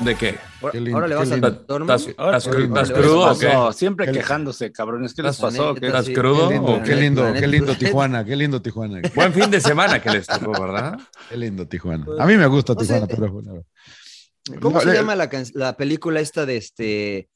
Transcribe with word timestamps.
¿De 0.00 0.16
qué? 0.16 0.36
Qué 0.72 0.80
lindo, 0.80 0.96
Ahora 0.96 1.08
le 1.08 1.14
vas 1.14 1.30
a. 1.30 1.36
¿Estás, 1.36 2.06
estás 2.08 2.44
Qué 2.44 2.50
cru- 2.50 2.58
lindo. 2.62 2.80
estás 2.80 2.88
¿Qué 2.96 3.02
crudo 3.02 3.30
o 3.32 3.38
qué? 3.38 3.72
Siempre 3.76 4.10
quejándose, 4.12 4.72
cabrones. 4.72 5.14
¿Qué 5.14 5.22
les 5.22 5.36
pasó? 5.38 5.74
¿Qué- 5.74 5.86
¿Estás 5.86 6.08
crudo? 6.10 6.48
Qué 6.48 6.54
lindo, 6.96 7.32
qué 7.32 7.46
lindo, 7.46 7.72
qué. 7.78 7.84
Tijuana, 7.86 8.24
qué 8.24 8.34
lindo 8.36 8.60
Tijuana. 8.60 9.00
Buen 9.14 9.32
fin 9.32 9.50
de 9.50 9.60
semana 9.60 10.02
que 10.02 10.10
les 10.10 10.26
tocó, 10.26 10.50
¿verdad? 10.60 10.98
Qué 11.28 11.36
lindo 11.36 11.66
Tijuana. 11.68 12.06
A 12.18 12.26
mí 12.26 12.36
me 12.36 12.46
gusta 12.46 12.74
Tijuana, 12.74 13.06
pero 13.06 13.30
bueno. 13.30 13.62
¿Cómo 14.60 14.76
No, 14.76 14.80
se 14.80 14.88
le- 14.88 14.94
llama 14.94 15.14
la 15.16 15.76
película 15.76 16.20
esta 16.20 16.44
de 16.44 16.56
este 16.56 17.28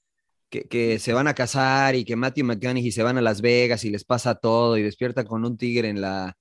que, 0.51 0.63
que 0.63 0.99
se 0.99 1.13
van 1.13 1.29
a 1.29 1.35
casar 1.35 1.95
y 1.95 2.05
que 2.05 2.17
Matthew 2.17 2.45
McConaughey 2.47 2.91
se 2.91 3.03
van 3.03 3.19
a 3.19 3.23
Las 3.23 3.41
Vegas 3.41 3.85
y 3.85 3.91
les 3.91 4.05
pasa 4.05 4.35
todo 4.35 4.77
y 4.77 4.83
despierta 4.83 5.25
con 5.25 5.45
un 5.45 5.57
tigre 5.57 5.89
en 5.89 6.01
la 6.01 6.37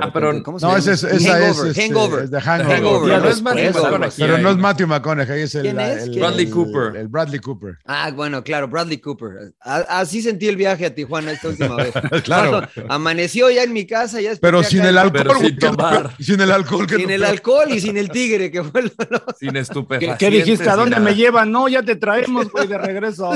Ah, 0.00 0.10
pero- 0.12 0.42
¿cómo 0.42 0.58
se 0.58 0.64
No, 0.66 0.70
llama? 0.72 0.78
esa 0.80 0.92
es, 0.92 1.02
esa 1.04 1.32
Hangover, 1.32 1.50
es, 1.50 1.76
este, 1.76 1.82
Hangover. 1.82 2.24
es 2.24 2.30
de 2.30 2.40
Hangover. 2.40 2.76
Hangover, 2.76 3.10
Ya 3.10 3.18
¿no? 3.18 3.28
es 3.28 3.42
Matthew. 3.42 3.72
McConaughey 3.72 4.10
Pero 4.18 4.38
no 4.38 4.50
es 4.50 4.56
Matthew 4.56 4.86
McConaughey, 4.86 5.42
es 5.42 5.54
el, 5.56 5.62
¿Quién 5.62 5.80
es? 5.80 6.02
el- 6.04 6.10
¿Quién 6.10 6.20
Bradley 6.20 6.46
el- 6.46 6.50
Cooper. 6.52 6.96
El 6.96 7.08
Bradley 7.08 7.40
Cooper. 7.40 7.78
Ah, 7.84 8.10
bueno, 8.14 8.44
claro, 8.44 8.68
Bradley 8.68 8.98
Cooper. 8.98 9.52
A- 9.60 10.00
así 10.00 10.22
sentí 10.22 10.46
el 10.48 10.56
viaje 10.56 10.86
a 10.86 10.94
Tijuana 10.94 11.32
esta 11.32 11.48
última 11.48 11.76
vez. 11.76 11.92
Claro. 12.24 12.62
Amaneció 12.88 13.50
ya 13.50 13.62
en 13.64 13.72
mi 13.72 13.86
casa, 13.86 14.20
ya 14.20 14.32
Pero 14.40 14.62
sin 14.62 14.80
acá 14.80 14.88
el 14.90 14.98
alcohol. 14.98 15.24
Pero 15.26 15.38
sin 15.40 15.58
tomar. 15.58 16.10
el 16.18 16.50
alcohol. 16.52 16.86
que 16.86 16.96
sin 16.96 17.10
el 17.10 17.24
alcohol 17.24 17.68
y 17.70 17.80
sin 17.80 17.96
el 17.96 18.10
tigre, 18.10 18.50
que 18.50 18.62
fue 18.64 18.82
lo, 18.82 18.88
Sin 19.38 19.52
¿Qué, 19.52 19.58
estupefacientes. 19.58 20.18
qué 20.18 20.30
dijiste? 20.30 20.68
¿A 20.68 20.76
dónde 20.76 20.96
nada. 20.96 21.04
me 21.04 21.14
llevan? 21.14 21.50
No, 21.50 21.68
ya 21.68 21.82
te 21.82 21.96
traemos, 21.96 22.50
güey, 22.50 22.66
de 22.66 22.78
regreso. 22.78 23.30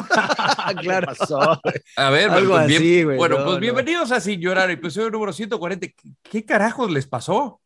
Claro. 0.81 1.09
¿Qué 1.09 1.17
pasó? 1.19 1.61
A 1.97 2.11
ver, 2.11 2.31
Algo 2.31 2.55
pues, 2.55 2.67
bien- 2.67 2.83
así, 2.83 3.03
güey, 3.05 3.17
bueno, 3.17 3.39
no, 3.39 3.45
pues 3.45 3.55
no. 3.57 3.61
bienvenidos 3.61 4.13
a 4.13 4.21
Sin 4.21 4.41
Llorar, 4.41 4.71
episodio 4.71 5.11
número 5.11 5.33
140. 5.33 5.87
¿Qué, 5.87 5.95
qué 6.31 6.45
carajos 6.53 6.91
les 6.91 7.07
pasó? 7.07 7.61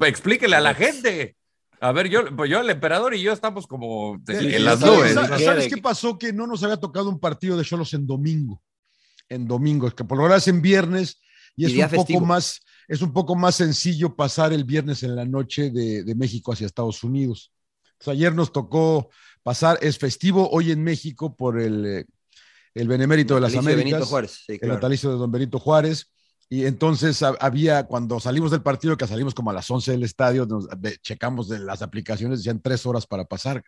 Explíquele 0.00 0.56
a 0.56 0.60
la 0.60 0.74
gente. 0.74 1.36
A 1.80 1.92
ver, 1.92 2.08
yo, 2.08 2.34
pues 2.36 2.50
yo, 2.50 2.60
el 2.60 2.68
emperador 2.70 3.14
y 3.14 3.22
yo 3.22 3.32
estamos 3.32 3.66
como 3.68 4.20
Sí, 4.26 4.32
en 4.54 4.64
las 4.64 4.80
¿sabes- 4.80 5.14
nubes. 5.14 5.42
¿Sabes, 5.44 5.72
qué 5.72 5.80
pasó? 5.80 6.18
Que 6.18 6.32
no 6.32 6.46
nos 6.46 6.62
había 6.64 6.76
tocado 6.78 7.08
un 7.08 7.20
partido 7.20 7.56
de 7.56 7.64
Cholos 7.64 7.94
en 7.94 8.06
domingo. 8.06 8.60
En 9.28 9.46
domingo, 9.46 9.86
es 9.86 9.94
que 9.94 10.02
por 10.04 10.16
lo 10.18 10.24
general 10.24 10.38
es 10.38 10.48
en 10.48 10.60
viernes 10.60 11.20
y 11.56 11.66
Y 11.66 11.80
es 11.80 11.92
un 11.92 12.04
poco 12.04 12.20
más, 12.20 12.60
es 12.88 13.00
un 13.02 13.12
poco 13.12 13.36
más 13.36 13.54
sencillo 13.54 14.16
pasar 14.16 14.52
el 14.52 14.64
viernes 14.64 15.02
en 15.04 15.14
la 15.14 15.24
noche 15.24 15.70
de, 15.70 16.02
de 16.02 16.14
México 16.16 16.52
hacia 16.52 16.66
Estados 16.66 17.04
Unidos. 17.04 17.52
Entonces, 17.92 18.12
ayer 18.12 18.34
nos 18.34 18.52
tocó 18.52 19.10
pasar, 19.44 19.78
es 19.80 19.98
festivo 19.98 20.48
hoy 20.50 20.72
en 20.72 20.82
México 20.82 21.34
por 21.36 21.60
el, 21.60 21.86
eh, 21.86 22.04
el 22.74 22.88
Benemérito 22.88 23.34
de 23.36 23.40
las 23.42 23.54
Américas. 23.56 23.84
Benito 23.92 24.06
Juárez, 24.06 24.42
sí, 24.46 24.58
el 24.60 24.68
natalicio 24.68 25.10
de 25.12 25.16
don 25.16 25.30
Benito 25.30 25.58
Juárez. 25.60 26.12
Y 26.50 26.64
entonces 26.64 27.22
ha- 27.22 27.36
había, 27.40 27.84
cuando 27.86 28.18
salimos 28.20 28.50
del 28.50 28.62
partido, 28.62 28.96
que 28.96 29.06
salimos 29.06 29.34
como 29.34 29.50
a 29.50 29.54
las 29.54 29.70
11 29.70 29.92
del 29.92 30.02
estadio, 30.04 30.46
nos, 30.46 30.66
checamos 31.02 31.48
de 31.48 31.58
las 31.58 31.82
aplicaciones, 31.82 32.38
decían 32.40 32.60
tres 32.62 32.86
horas 32.86 33.06
para 33.06 33.24
pasar. 33.24 33.62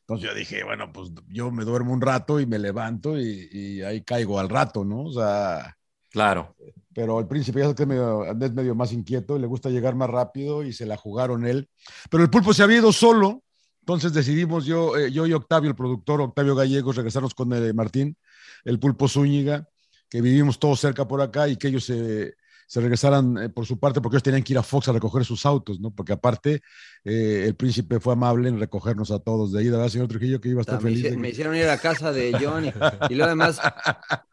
Entonces 0.00 0.28
yo 0.28 0.34
dije, 0.34 0.64
bueno, 0.64 0.92
pues 0.92 1.10
yo 1.28 1.50
me 1.50 1.64
duermo 1.64 1.92
un 1.92 2.00
rato 2.00 2.40
y 2.40 2.46
me 2.46 2.58
levanto 2.58 3.18
y, 3.18 3.48
y 3.52 3.82
ahí 3.82 4.02
caigo 4.02 4.38
al 4.40 4.48
rato, 4.48 4.84
¿no? 4.84 5.04
O 5.04 5.12
sea, 5.12 5.76
Claro. 6.10 6.56
pero 6.92 7.20
el 7.20 7.26
príncipe 7.28 7.60
ya 7.60 7.66
es 7.66 7.74
que 7.74 7.82
es 7.84 7.88
medio, 7.88 8.24
es 8.24 8.52
medio 8.52 8.74
más 8.74 8.92
inquieto 8.92 9.36
y 9.36 9.40
le 9.40 9.46
gusta 9.46 9.70
llegar 9.70 9.94
más 9.94 10.10
rápido 10.10 10.64
y 10.64 10.72
se 10.72 10.86
la 10.86 10.96
jugaron 10.96 11.46
él. 11.46 11.68
Pero 12.10 12.24
el 12.24 12.30
pulpo 12.30 12.52
se 12.52 12.64
había 12.64 12.78
ido 12.78 12.92
solo, 12.92 13.44
entonces 13.80 14.12
decidimos 14.12 14.64
yo, 14.66 14.96
eh, 14.96 15.12
yo 15.12 15.26
y 15.26 15.32
Octavio, 15.32 15.70
el 15.70 15.76
productor, 15.76 16.20
Octavio 16.20 16.56
Gallegos, 16.56 16.96
regresarnos 16.96 17.34
con 17.34 17.52
eh, 17.52 17.72
Martín, 17.72 18.16
el 18.64 18.80
pulpo 18.80 19.06
Zúñiga, 19.06 19.68
que 20.10 20.20
vivimos 20.20 20.58
todos 20.58 20.80
cerca 20.80 21.06
por 21.08 21.22
acá 21.22 21.48
y 21.48 21.56
que 21.56 21.68
ellos 21.68 21.84
se, 21.84 22.34
se 22.66 22.80
regresaran 22.80 23.36
eh, 23.38 23.48
por 23.48 23.64
su 23.66 23.78
parte 23.78 24.00
porque 24.00 24.16
ellos 24.16 24.22
tenían 24.24 24.42
que 24.42 24.52
ir 24.52 24.58
a 24.58 24.62
Fox 24.62 24.88
a 24.88 24.92
recoger 24.92 25.24
sus 25.24 25.46
autos, 25.46 25.80
¿no? 25.80 25.90
Porque 25.92 26.12
aparte 26.12 26.60
eh, 27.04 27.44
el 27.46 27.54
príncipe 27.54 27.98
fue 28.00 28.12
amable 28.12 28.48
en 28.48 28.58
recogernos 28.60 29.10
a 29.10 29.18
todos 29.20 29.52
de 29.52 29.60
ahí, 29.60 29.68
¿verdad, 29.70 29.88
señor 29.88 30.06
Trujillo? 30.08 30.40
Que 30.40 30.50
iba 30.50 30.60
a 30.60 30.62
estar 30.62 30.76
me, 30.76 30.82
feliz. 30.90 30.98
hice- 30.98 31.08
de 31.10 31.14
que- 31.16 31.20
me 31.20 31.28
hicieron 31.30 31.56
ir 31.56 31.68
a 31.68 31.78
casa 31.78 32.12
de 32.12 32.32
John 32.42 32.64
y, 32.66 32.68
y 33.08 33.14
luego 33.14 33.24
además, 33.26 33.60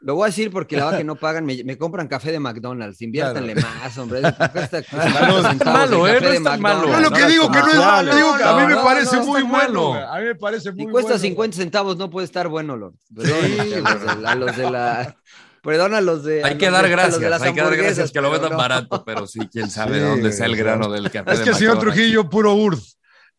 lo 0.02 0.16
voy 0.16 0.24
a 0.24 0.26
decir 0.28 0.52
porque 0.52 0.78
la 0.78 0.86
verdad 0.86 0.98
que 1.00 1.04
no 1.04 1.16
pagan, 1.16 1.46
me, 1.46 1.64
me 1.64 1.78
compran 1.78 2.08
café 2.08 2.32
de 2.32 2.40
McDonald's, 2.40 3.02
inviértanle 3.02 3.56
más, 3.56 3.98
hombre. 3.98 4.22
cuesta 4.52 4.82
50 4.84 5.50
centavos 5.50 5.74
malo, 5.90 6.08
¿eh? 6.08 6.20
No 6.22 6.28
es 6.30 6.44
tan 6.44 6.62
malo. 6.62 6.88
Yo 6.92 7.00
lo 7.00 7.12
que 7.12 7.26
digo 7.28 7.52
que 7.52 7.60
no 7.60 7.68
es 7.70 7.78
malo, 7.78 8.16
digo 8.16 8.38
que 8.38 8.44
a 8.44 8.54
mí 8.56 8.62
No, 8.64 8.68
me 8.68 8.76
no, 8.76 8.84
parece 8.84 9.16
no, 9.18 9.26
muy 9.26 9.42
bueno. 9.44 9.94
A 9.94 10.20
mí 10.20 10.26
me 10.26 10.36
parece 10.36 10.72
muy 10.72 10.86
Si 10.86 10.92
cuesta 10.92 11.12
bueno. 11.14 11.22
50 11.22 11.58
centavos 11.58 11.98
no 11.98 12.10
puede 12.10 12.26
estar 12.26 12.48
bueno, 12.50 12.76
Lord. 12.76 12.94
Perdón, 13.16 13.86
a 13.86 13.96
los 13.96 14.02
de 14.16 14.22
la- 14.22 14.32
a 14.32 14.36
los 14.36 14.58
de 14.58 14.70
la... 14.72 15.18
Perdón 15.68 15.94
a 15.96 16.00
los 16.02 16.24
de... 16.24 16.44
a 16.44 16.48
Hay 16.48 16.54
los 16.54 16.60
que 16.62 16.72
dar 16.72 16.88
gracias, 16.88 17.20
de 17.20 17.30
las 17.30 17.42
hay 17.42 17.54
que 17.54 17.62
dar 17.62 17.76
gracias 17.76 18.12
que 18.14 18.22
lo 18.22 18.32
vendan 18.32 18.52
no. 18.54 18.58
barato, 18.58 19.04
pero 19.06 19.28
sí, 19.28 19.40
quién 19.52 19.70
sabe 19.70 19.96
Sí, 19.96 20.06
dónde 20.06 20.30
está 20.30 20.46
el 20.46 20.56
sea, 20.56 20.64
grano 20.64 20.90
del 20.90 21.12
café. 21.12 21.34
Es 21.34 21.42
que 21.42 21.50
el 21.50 21.56
señor. 21.56 21.78
Trujillo, 21.80 22.30
puro 22.30 22.54
urd. 22.54 22.80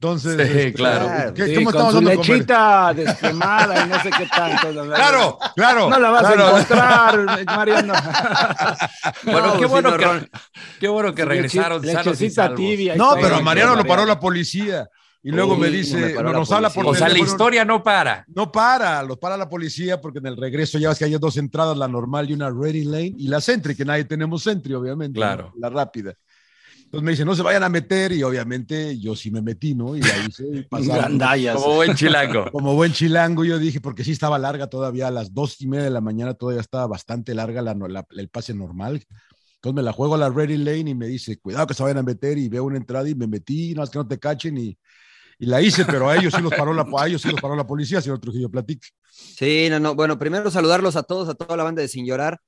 Entonces, 0.01 0.35
Sí, 0.37 0.43
este, 0.43 0.73
claro. 0.75 1.33
¿qué- 1.35 1.47
Sí, 1.47 1.55
¿cómo 1.55 1.73
con 1.73 1.81
estamos 1.87 1.95
su 1.95 2.01
lechita 2.03 2.93
descremada 2.95 3.85
y 3.85 3.89
no 3.89 4.03
sé 4.03 4.11
qué 4.11 4.27
tanto. 4.27 4.71
la. 4.85 4.95
Claro, 4.95 5.39
claro. 5.57 5.89
No 5.91 5.99
la 5.99 6.11
vas 6.11 6.21
claro. 6.23 6.45
a 6.45 6.51
encontrar, 6.51 7.45
Mariano. 7.47 7.95
Bueno, 9.25 9.47
No, 9.47 9.59
qué, 9.59 9.65
bueno 9.67 9.97
que, 9.97 10.31
qué 10.81 10.89
bueno 10.89 11.15
que 11.15 11.25
regresaron 11.25 11.83
sanos 11.85 12.21
y 12.21 12.29
salvos. 12.31 12.57
tibia. 12.59 12.95
No, 12.95 13.15
pero 13.21 13.37
a 13.37 13.41
Mariano 13.41 13.75
lo 13.75 13.85
paró 13.87 14.05
la 14.05 14.21
policía. 14.21 14.87
Y 15.29 15.31
luego 15.31 15.53
Uy, 15.57 15.61
me 15.61 15.67
no 15.67 15.73
dice, 15.77 15.97
me 15.99 16.13
no, 16.15 16.23
la 16.23 16.33
nos 16.33 16.51
habla 16.51 16.71
por. 16.71 16.87
O 16.87 16.95
sea, 16.95 17.07
la 17.11 17.19
historia 17.19 17.63
no 17.63 17.83
para. 17.83 18.25
No 18.35 18.51
para, 18.51 19.03
los 19.03 19.19
para 19.19 19.37
la 19.37 19.47
policía 19.47 20.01
porque 20.01 20.21
en 20.21 20.27
el 20.27 20.39
regreso 20.39 20.79
ya 20.79 20.89
ves 20.89 20.99
que 20.99 21.05
hay 21.05 21.13
dos 21.19 21.37
entradas, 21.37 21.77
la 21.77 21.87
normal 21.87 22.31
y 22.31 22.33
una 22.33 22.49
ready 22.49 22.85
lane 22.85 23.13
y 23.19 23.29
la 23.29 23.39
Sentry, 23.43 23.77
que 23.77 23.85
nadie 23.85 24.05
tenemos 24.07 24.43
Sentry, 24.43 24.73
obviamente. 24.73 25.19
Claro. 25.19 25.53
¿no? 25.55 25.61
La 25.61 25.69
rápida. 25.69 26.15
Entonces 26.83 27.05
me 27.05 27.11
dice, 27.11 27.27
no 27.27 27.35
se 27.35 27.43
vayan 27.43 27.63
a 27.63 27.69
meter 27.69 28.13
y 28.13 28.23
obviamente 28.23 28.99
yo 28.99 29.15
sí 29.15 29.31
me 29.31 29.43
metí, 29.43 29.75
¿no? 29.75 29.95
Y 29.95 30.01
la 30.01 30.17
hice 30.27 30.45
y. 30.51 30.65
Como 30.65 31.75
buen 31.75 31.95
chilango. 31.95 32.47
Como 32.51 32.75
buen 32.75 32.93
chilango, 32.95 33.45
yo 33.45 33.59
dije, 33.59 33.83
porque 33.83 34.05
sí 34.05 34.13
estaba 34.13 34.39
larga 34.39 34.69
todavía, 34.69 35.09
a 35.09 35.11
las 35.11 35.35
dos 35.35 35.61
y 35.61 35.67
media 35.67 35.85
de 35.85 35.91
la 35.91 36.01
mañana 36.01 36.33
todavía 36.33 36.63
estaba 36.63 36.87
bastante 36.87 37.35
larga 37.35 37.61
la, 37.61 37.75
la- 37.75 38.07
el 38.17 38.31
pase 38.31 38.55
normal. 38.55 39.05
Entonces 39.57 39.75
me 39.77 39.83
la 39.83 39.93
juego 39.93 40.15
a 40.15 40.19
la 40.19 40.31
ready 40.31 40.57
lane 40.57 40.89
y 40.89 40.95
me 40.95 41.07
dice, 41.07 41.39
cuidado 41.39 41.67
que 41.67 41.75
se 41.75 41.83
vayan 41.83 41.99
a 41.99 42.03
meter 42.03 42.39
y 42.39 42.49
veo 42.49 42.65
una 42.65 42.79
entrada 42.79 43.07
y 43.07 43.15
me 43.15 43.27
metí, 43.27 43.75
no 43.75 43.83
es 43.83 43.91
que 43.91 43.99
no 43.99 44.09
te 44.09 44.19
cachen 44.19 44.57
y, 44.57 44.79
y 45.39 45.47
la 45.47 45.63
hice, 45.63 45.85
pero 45.85 46.09
a 46.09 46.17
ellos 46.17 46.35
sí 46.35 46.43
los 46.43 46.53
paró 46.53 46.75
la, 46.75 46.85
a 46.99 47.07
ellos 47.07 47.23
sí 47.23 47.31
los 47.31 47.41
paró 47.41 47.55
la 47.55 47.67
policía, 47.67 48.01
señor 48.01 48.19
Trujillo, 48.19 48.51
platique. 48.51 48.89
Sí, 49.11 49.69
no, 49.71 49.79
no. 49.79 49.95
Bueno, 49.95 50.19
primero 50.19 50.51
saludarlos 50.51 50.97
a 50.97 51.05
todos, 51.05 51.29
a 51.29 51.35
toda 51.35 51.57
la 51.57 51.63
banda 51.63 51.83
de 51.83 51.89
Sin 51.89 52.07
Llorar. 52.07 52.41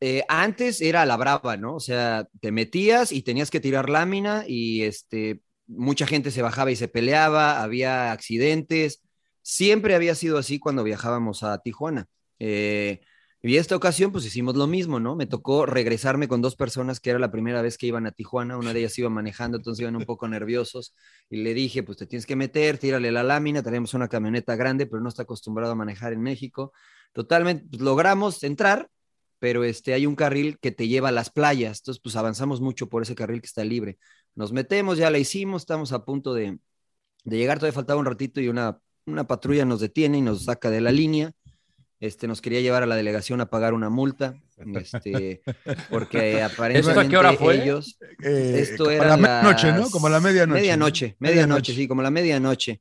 Eh, 0.00 0.24
antes 0.28 0.80
era 0.80 1.06
la 1.06 1.16
brava, 1.16 1.56
¿no? 1.56 1.74
O 1.74 1.80
sea, 1.80 2.26
te 2.40 2.52
metías 2.52 3.12
y 3.12 3.22
tenías 3.22 3.50
que 3.50 3.60
tirar 3.60 3.88
lámina 3.88 4.44
y 4.46 4.82
este, 4.82 5.42
mucha 5.66 6.06
gente 6.06 6.30
se 6.30 6.42
bajaba 6.42 6.70
y 6.70 6.76
se 6.76 6.88
peleaba, 6.88 7.62
había 7.62 8.10
accidentes. 8.12 9.02
Siempre 9.42 9.94
había 9.94 10.14
sido 10.14 10.38
así 10.38 10.58
cuando 10.58 10.84
viajábamos 10.84 11.42
a 11.42 11.58
Tijuana. 11.58 12.06
Eh, 12.40 13.00
y 13.48 13.56
esta 13.56 13.76
ocasión, 13.76 14.12
pues 14.12 14.26
hicimos 14.26 14.56
lo 14.56 14.66
mismo, 14.66 15.00
¿no? 15.00 15.16
Me 15.16 15.26
tocó 15.26 15.64
regresarme 15.64 16.28
con 16.28 16.42
dos 16.42 16.56
personas 16.56 17.00
que 17.00 17.10
era 17.10 17.18
la 17.18 17.30
primera 17.30 17.62
vez 17.62 17.78
que 17.78 17.86
iban 17.86 18.06
a 18.06 18.12
Tijuana. 18.12 18.58
Una 18.58 18.72
de 18.72 18.80
ellas 18.80 18.98
iba 18.98 19.08
manejando, 19.08 19.56
entonces 19.56 19.80
iban 19.80 19.96
un 19.96 20.04
poco 20.04 20.28
nerviosos. 20.28 20.94
Y 21.30 21.38
le 21.38 21.54
dije, 21.54 21.82
pues 21.82 21.98
te 21.98 22.06
tienes 22.06 22.26
que 22.26 22.36
meter, 22.36 22.78
tírale 22.78 23.12
la 23.12 23.22
lámina. 23.22 23.62
Tenemos 23.62 23.94
una 23.94 24.08
camioneta 24.08 24.56
grande, 24.56 24.86
pero 24.86 25.00
no 25.00 25.08
está 25.08 25.22
acostumbrado 25.22 25.72
a 25.72 25.74
manejar 25.76 26.12
en 26.12 26.20
México. 26.20 26.72
Totalmente, 27.12 27.64
pues, 27.70 27.80
logramos 27.80 28.42
entrar, 28.42 28.90
pero 29.38 29.64
este, 29.64 29.94
hay 29.94 30.06
un 30.06 30.16
carril 30.16 30.58
que 30.60 30.72
te 30.72 30.88
lleva 30.88 31.10
a 31.10 31.12
las 31.12 31.30
playas. 31.30 31.78
Entonces, 31.78 32.00
pues 32.02 32.16
avanzamos 32.16 32.60
mucho 32.60 32.88
por 32.88 33.02
ese 33.02 33.14
carril 33.14 33.40
que 33.40 33.46
está 33.46 33.64
libre. 33.64 33.98
Nos 34.34 34.52
metemos, 34.52 34.98
ya 34.98 35.10
la 35.10 35.18
hicimos, 35.18 35.62
estamos 35.62 35.92
a 35.92 36.04
punto 36.04 36.34
de, 36.34 36.58
de 37.24 37.36
llegar, 37.36 37.58
todavía 37.58 37.74
faltaba 37.74 38.00
un 38.00 38.06
ratito 38.06 38.40
y 38.40 38.48
una, 38.48 38.78
una 39.06 39.26
patrulla 39.26 39.64
nos 39.64 39.80
detiene 39.80 40.18
y 40.18 40.22
nos 40.22 40.44
saca 40.44 40.70
de 40.70 40.80
la 40.80 40.92
línea. 40.92 41.32
Este, 42.00 42.28
nos 42.28 42.40
quería 42.40 42.60
llevar 42.60 42.82
a 42.82 42.86
la 42.86 42.94
delegación 42.94 43.40
a 43.40 43.46
pagar 43.46 43.74
una 43.74 43.90
multa, 43.90 44.40
este, 44.74 45.42
porque 45.90 46.42
aparentemente 46.42 47.00
a 47.00 47.08
qué 47.08 47.16
hora 47.16 47.32
fue? 47.32 47.62
ellos, 47.62 47.98
Eh, 48.22 48.60
esto 48.60 48.88
a 48.88 48.94
era 48.94 49.08
la 49.08 49.16
medianoche, 49.16 49.72
¿no? 49.72 49.90
Como 49.90 50.06
a 50.06 50.10
la 50.10 50.20
medianoche. 50.20 50.60
Medianoche, 50.60 51.16
medianoche, 51.18 51.74
sí, 51.74 51.88
como 51.88 52.02
la 52.02 52.10
medianoche. 52.10 52.80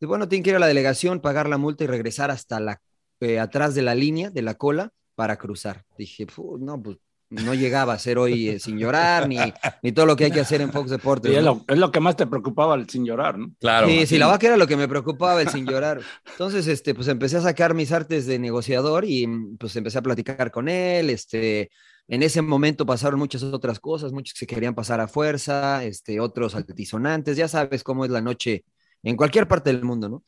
Y 0.00 0.06
bueno, 0.06 0.28
tienen 0.28 0.42
que 0.42 0.50
ir 0.50 0.56
a 0.56 0.60
la 0.60 0.66
delegación, 0.66 1.20
pagar 1.20 1.48
la 1.48 1.58
multa 1.58 1.84
y 1.84 1.86
regresar 1.86 2.30
hasta 2.30 2.58
la, 2.60 2.80
eh, 3.20 3.38
atrás 3.38 3.74
de 3.74 3.82
la 3.82 3.94
línea, 3.94 4.30
de 4.30 4.42
la 4.42 4.54
cola, 4.54 4.92
para 5.14 5.36
cruzar. 5.36 5.84
Dije, 5.96 6.26
"Fu, 6.26 6.58
no, 6.58 6.80
pues 6.80 6.98
no 7.30 7.54
llegaba 7.54 7.92
a 7.92 7.98
ser 7.98 8.18
hoy 8.18 8.48
eh, 8.48 8.58
sin 8.58 8.78
llorar, 8.78 9.28
ni, 9.28 9.38
ni 9.82 9.92
todo 9.92 10.06
lo 10.06 10.16
que 10.16 10.24
hay 10.24 10.30
que 10.30 10.40
hacer 10.40 10.60
en 10.60 10.72
Fox 10.72 10.90
Deportes. 10.90 11.30
Sí, 11.30 11.36
es, 11.36 11.44
¿no? 11.44 11.64
lo, 11.66 11.74
es 11.74 11.78
lo 11.78 11.90
que 11.92 12.00
más 12.00 12.16
te 12.16 12.26
preocupaba 12.26 12.74
el 12.74 12.88
sin 12.88 13.04
llorar, 13.04 13.38
¿no? 13.38 13.52
Claro. 13.60 13.86
Sí, 13.88 14.06
sí, 14.06 14.18
la 14.18 14.26
vaca 14.26 14.46
era 14.46 14.56
lo 14.56 14.66
que 14.66 14.76
me 14.76 14.88
preocupaba, 14.88 15.42
el 15.42 15.48
sin 15.48 15.66
llorar. 15.66 16.00
Entonces, 16.30 16.66
este, 16.66 16.94
pues 16.94 17.08
empecé 17.08 17.36
a 17.36 17.42
sacar 17.42 17.74
mis 17.74 17.92
artes 17.92 18.26
de 18.26 18.38
negociador 18.38 19.04
y 19.04 19.26
pues 19.58 19.76
empecé 19.76 19.98
a 19.98 20.02
platicar 20.02 20.50
con 20.50 20.68
él, 20.68 21.10
este, 21.10 21.70
en 22.08 22.22
ese 22.22 22.40
momento 22.40 22.86
pasaron 22.86 23.18
muchas 23.18 23.42
otras 23.42 23.78
cosas, 23.78 24.12
muchos 24.12 24.32
que 24.32 24.40
se 24.40 24.46
querían 24.46 24.74
pasar 24.74 25.00
a 25.00 25.08
fuerza, 25.08 25.84
este, 25.84 26.20
otros 26.20 26.54
altisonantes, 26.54 27.36
ya 27.36 27.48
sabes 27.48 27.84
cómo 27.84 28.04
es 28.04 28.10
la 28.10 28.22
noche 28.22 28.64
en 29.02 29.16
cualquier 29.16 29.46
parte 29.46 29.70
del 29.72 29.84
mundo, 29.84 30.08
¿no? 30.08 30.24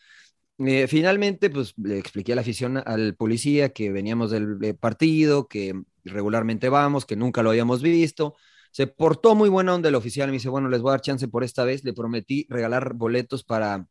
Eh, 0.67 0.87
finalmente, 0.88 1.49
pues 1.49 1.73
le 1.82 1.99
expliqué 1.99 2.32
a 2.32 2.35
la 2.35 2.43
afición, 2.43 2.82
al 2.85 3.14
policía, 3.14 3.70
que 3.70 3.91
veníamos 3.91 4.31
del 4.31 4.58
eh, 4.62 4.75
partido, 4.75 5.49
que 5.49 5.75
regularmente 6.05 6.69
vamos, 6.69 7.05
que 7.06 7.17
nunca 7.17 7.43
lo 7.43 7.50
habíamos 7.50 7.82
visto. 7.82 8.35
Se 8.73 8.87
portó 8.87 9.35
muy 9.35 9.49
buena 9.49 9.75
onda 9.75 9.88
el 9.88 9.94
oficial, 9.97 10.29
me 10.29 10.35
dice, 10.35 10.49
bueno, 10.49 10.69
les 10.69 10.81
voy 10.81 10.91
a 10.91 10.93
dar 10.93 11.00
chance 11.00 11.26
por 11.29 11.43
esta 11.44 11.64
vez, 11.64 11.82
le 11.85 11.93
prometí 11.93 12.47
regalar 12.49 12.94
boletos 12.94 13.43
para 13.44 13.87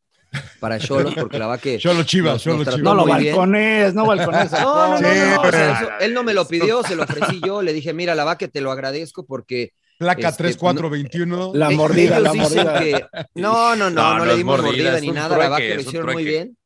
para 0.60 0.78
Cholos, 0.78 1.12
porque 1.18 1.38
la 1.40 1.48
va 1.48 1.58
que 1.58 1.76
Cholo 1.78 2.04
Chivas, 2.04 2.34
nos- 2.34 2.42
Cholo 2.44 2.64
Chivas. 2.64 2.78
No 2.80 2.94
lo 2.94 3.04
balcones, 3.04 3.94
no 3.94 4.06
balcones. 4.06 4.50
No, 4.52 4.88
no, 4.88 4.92
no, 4.92 4.98
Sí, 4.98 5.04
no, 5.04 5.10
o 5.10 5.42
sea, 5.42 5.50
pero- 5.50 5.72
eso- 5.72 5.88
él 6.00 6.14
no 6.14 6.22
me 6.22 6.32
lo 6.34 6.46
pidió, 6.46 6.82
se 6.84 6.94
lo 6.96 7.02
ofrecí 7.02 7.40
yo, 7.44 7.62
le 7.62 7.72
dije, 7.72 7.92
mira, 7.92 8.14
la 8.14 8.24
va 8.24 8.38
que 8.38 8.46
te 8.48 8.60
lo 8.60 8.70
agradezco 8.70 9.26
porque 9.26 9.72
Placa 9.98 10.28
Este, 10.28 10.44
3421. 10.44 11.50
La 11.54 11.68
mordida, 11.70 12.20
la 12.20 12.32
mordida. 12.32 12.78
que- 12.80 13.06
No, 13.34 13.76
no, 13.76 13.90
no, 13.90 14.02
No, 14.02 14.12
no, 14.12 14.18
no 14.20 14.24
le 14.24 14.36
dimos 14.36 14.62
mordida, 14.62 14.98
ni 15.00 15.08
nada, 15.10 15.36
la 15.36 15.48
va 15.50 15.58
que 15.58 15.74
lo 15.74 15.80
hicieron 15.82 16.12
muy 16.12 16.24
bien. 16.24 16.56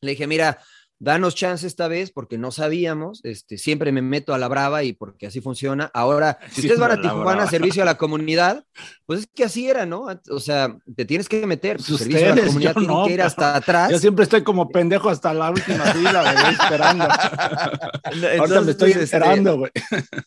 Le 0.00 0.12
dije, 0.12 0.26
mira, 0.26 0.58
danos 1.00 1.34
chance 1.34 1.66
esta 1.66 1.88
vez 1.88 2.12
porque 2.12 2.38
no 2.38 2.52
sabíamos, 2.52 3.20
este, 3.24 3.58
siempre 3.58 3.90
me 3.90 4.02
meto 4.02 4.34
a 4.34 4.38
la 4.38 4.46
brava 4.48 4.84
y 4.84 4.92
porque 4.92 5.26
así 5.26 5.40
funciona. 5.40 5.90
Ahora, 5.94 6.38
si 6.52 6.60
Sí, 6.60 6.66
ustedes 6.68 6.78
van 6.78 6.92
a 6.92 7.00
Tijuana, 7.00 7.24
brava. 7.24 7.50
servicio 7.50 7.82
a 7.82 7.86
la 7.86 7.96
comunidad, 7.96 8.64
pues 9.06 9.20
es 9.20 9.28
que 9.34 9.44
así 9.44 9.68
era, 9.68 9.86
¿no? 9.86 10.06
O 10.30 10.40
sea, 10.40 10.76
te 10.94 11.04
tienes 11.06 11.28
que 11.28 11.46
meter, 11.46 11.78
Pues 11.78 11.98
servicio 11.98 12.18
a 12.18 12.28
la 12.28 12.28
ustedes, 12.34 12.46
comunidad 12.48 12.74
tiene 12.74 12.88
no, 12.94 13.04
que 13.06 13.12
ir 13.14 13.22
hasta 13.22 13.56
atrás. 13.56 13.90
Yo 13.90 13.98
siempre 13.98 14.22
estoy 14.24 14.42
como 14.44 14.68
pendejo 14.68 15.08
hasta 15.10 15.34
la 15.34 15.50
última 15.50 15.84
fila, 15.86 16.50
esperando. 16.50 17.04
Ahorita 18.38 18.60
me 18.60 18.70
estoy 18.72 18.90
este, 18.92 19.04
esperando, 19.04 19.58
güey. 19.58 19.70